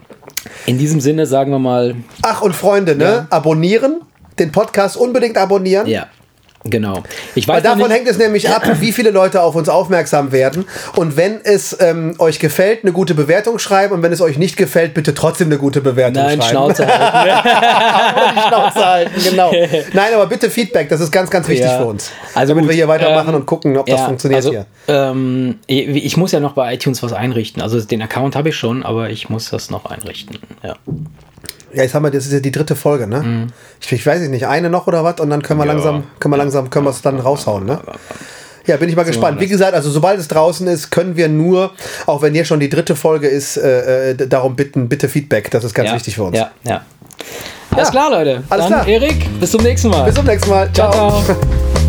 In 0.65 0.77
diesem 0.77 1.01
Sinne 1.01 1.25
sagen 1.25 1.51
wir 1.51 1.59
mal, 1.59 1.95
Ach, 2.21 2.41
und 2.41 2.55
Freunde, 2.55 2.95
ne? 2.95 3.03
Ja. 3.03 3.27
Abonnieren, 3.29 4.01
den 4.39 4.51
Podcast 4.51 4.97
unbedingt 4.97 5.37
abonnieren. 5.37 5.87
ja, 5.87 6.07
genau. 6.63 7.03
Ich 7.35 7.47
Weil 7.47 7.57
weiß 7.57 7.63
noch 7.63 7.71
davon 7.71 7.87
nicht, 7.89 7.97
hängt 7.97 8.07
es 8.09 8.17
nämlich 8.17 8.49
ab, 8.49 8.63
wie 8.79 8.91
viele 8.91 9.11
Leute 9.11 9.41
auf 9.41 9.55
uns 9.55 9.69
aufmerksam 9.69 10.31
werden. 10.31 10.65
Und 10.95 11.17
wenn 11.17 11.39
es 11.43 11.75
ähm, 11.79 12.15
euch 12.19 12.39
gefällt, 12.39 12.83
eine 12.83 12.91
gute 12.91 13.13
Bewertung 13.15 13.59
schreiben. 13.59 13.93
Und 13.93 14.03
wenn 14.03 14.11
es 14.11 14.21
euch 14.21 14.37
nicht 14.37 14.57
gefällt, 14.57 14.93
bitte 14.93 15.13
trotzdem 15.13 15.47
eine 15.47 15.57
gute 15.57 15.81
Bewertung 15.81 16.23
Nein, 16.23 16.41
schreiben. 16.41 16.49
Schnauze 16.49 16.87
halten. 16.87 17.49
Schnauze 18.47 18.85
halten, 18.85 19.21
genau. 19.29 19.51
Nein, 19.93 20.13
aber 20.13 20.27
bitte 20.27 20.49
Feedback, 20.49 20.89
das 20.89 21.01
ist 21.01 21.11
ganz, 21.11 21.29
ganz 21.29 21.47
wichtig 21.47 21.65
Ja. 21.67 21.77
für 21.79 21.85
uns. 21.85 22.11
Also 22.33 22.51
Damit 22.51 22.63
gut, 22.63 22.69
wir 22.71 22.75
hier 22.75 22.87
weitermachen 22.87 23.29
ähm, 23.29 23.35
und 23.35 23.45
gucken, 23.45 23.77
ob 23.77 23.85
das 23.85 23.99
Ja, 23.99 24.05
funktioniert 24.05 24.37
also, 24.37 24.51
hier. 24.51 24.65
Ähm, 24.87 25.59
ich 25.67 26.17
muss 26.17 26.31
ja 26.31 26.39
noch 26.39 26.53
bei 26.53 26.73
iTunes 26.73 27.01
was 27.03 27.13
einrichten. 27.13 27.61
Also 27.61 27.79
den 27.81 28.01
Account 28.01 28.35
habe 28.35 28.49
ich 28.49 28.55
schon, 28.55 28.83
aber 28.83 29.09
ich 29.09 29.29
muss 29.29 29.49
das 29.49 29.69
noch 29.69 29.85
einrichten. 29.85 30.39
Ja. 30.63 30.75
Ja, 31.73 31.83
jetzt 31.83 31.93
haben 31.93 32.03
wir, 32.03 32.11
das 32.11 32.25
ist 32.25 32.33
ja 32.33 32.39
die 32.39 32.51
dritte 32.51 32.75
Folge, 32.75 33.07
ne? 33.07 33.47
Ich, 33.79 33.91
ich 33.91 34.05
weiß 34.05 34.21
nicht, 34.27 34.47
eine 34.47 34.69
noch 34.69 34.87
oder 34.87 35.03
was? 35.03 35.19
Und 35.19 35.29
dann 35.29 35.41
können 35.41 35.59
wir 35.59 35.65
Mhm. 35.65 35.69
Ja. 35.69 35.73
langsam, 35.75 36.03
können 36.19 36.33
wir 36.33 36.37
langsam, 36.37 36.69
können 36.69 36.85
wir 36.85 36.91
es 36.91 37.01
dann 37.01 37.19
raushauen, 37.19 37.65
ne? 37.65 37.79
Ja, 38.67 38.77
bin 38.77 38.89
ich 38.89 38.95
mal 38.95 39.03
gespannt. 39.03 39.39
Wie 39.39 39.47
gesagt, 39.47 39.73
also 39.73 39.89
sobald 39.89 40.19
es 40.19 40.27
draußen 40.27 40.67
ist, 40.67 40.91
können 40.91 41.15
wir 41.17 41.27
nur, 41.29 41.71
auch 42.05 42.21
wenn 42.21 42.33
hier 42.33 42.45
schon 42.45 42.59
die 42.59 42.69
dritte 42.69 42.95
Folge 42.95 43.27
ist, 43.27 43.57
äh, 43.57 44.11
äh, 44.11 44.15
darum 44.27 44.55
bitten, 44.55 44.87
bitte 44.87 45.09
Feedback. 45.09 45.49
Das 45.49 45.63
ist 45.63 45.73
ganz 45.73 45.89
ja. 45.89 45.95
wichtig 45.95 46.15
für 46.15 46.23
uns. 46.23 46.37
Ja, 46.37 46.51
ja. 46.63 46.81
Alles 47.71 47.89
klar, 47.89 48.11
Leute. 48.11 48.43
Alles 48.49 48.67
Dann, 48.67 48.73
klar. 48.83 48.87
Erik, 48.87 49.39
bis 49.39 49.51
zum 49.51 49.63
nächsten 49.63 49.89
Mal. 49.89 50.03
Bis 50.03 50.15
zum 50.15 50.25
nächsten 50.25 50.49
Mal. 50.49 50.71
ciao. 50.73 50.91
ciao. 50.91 51.23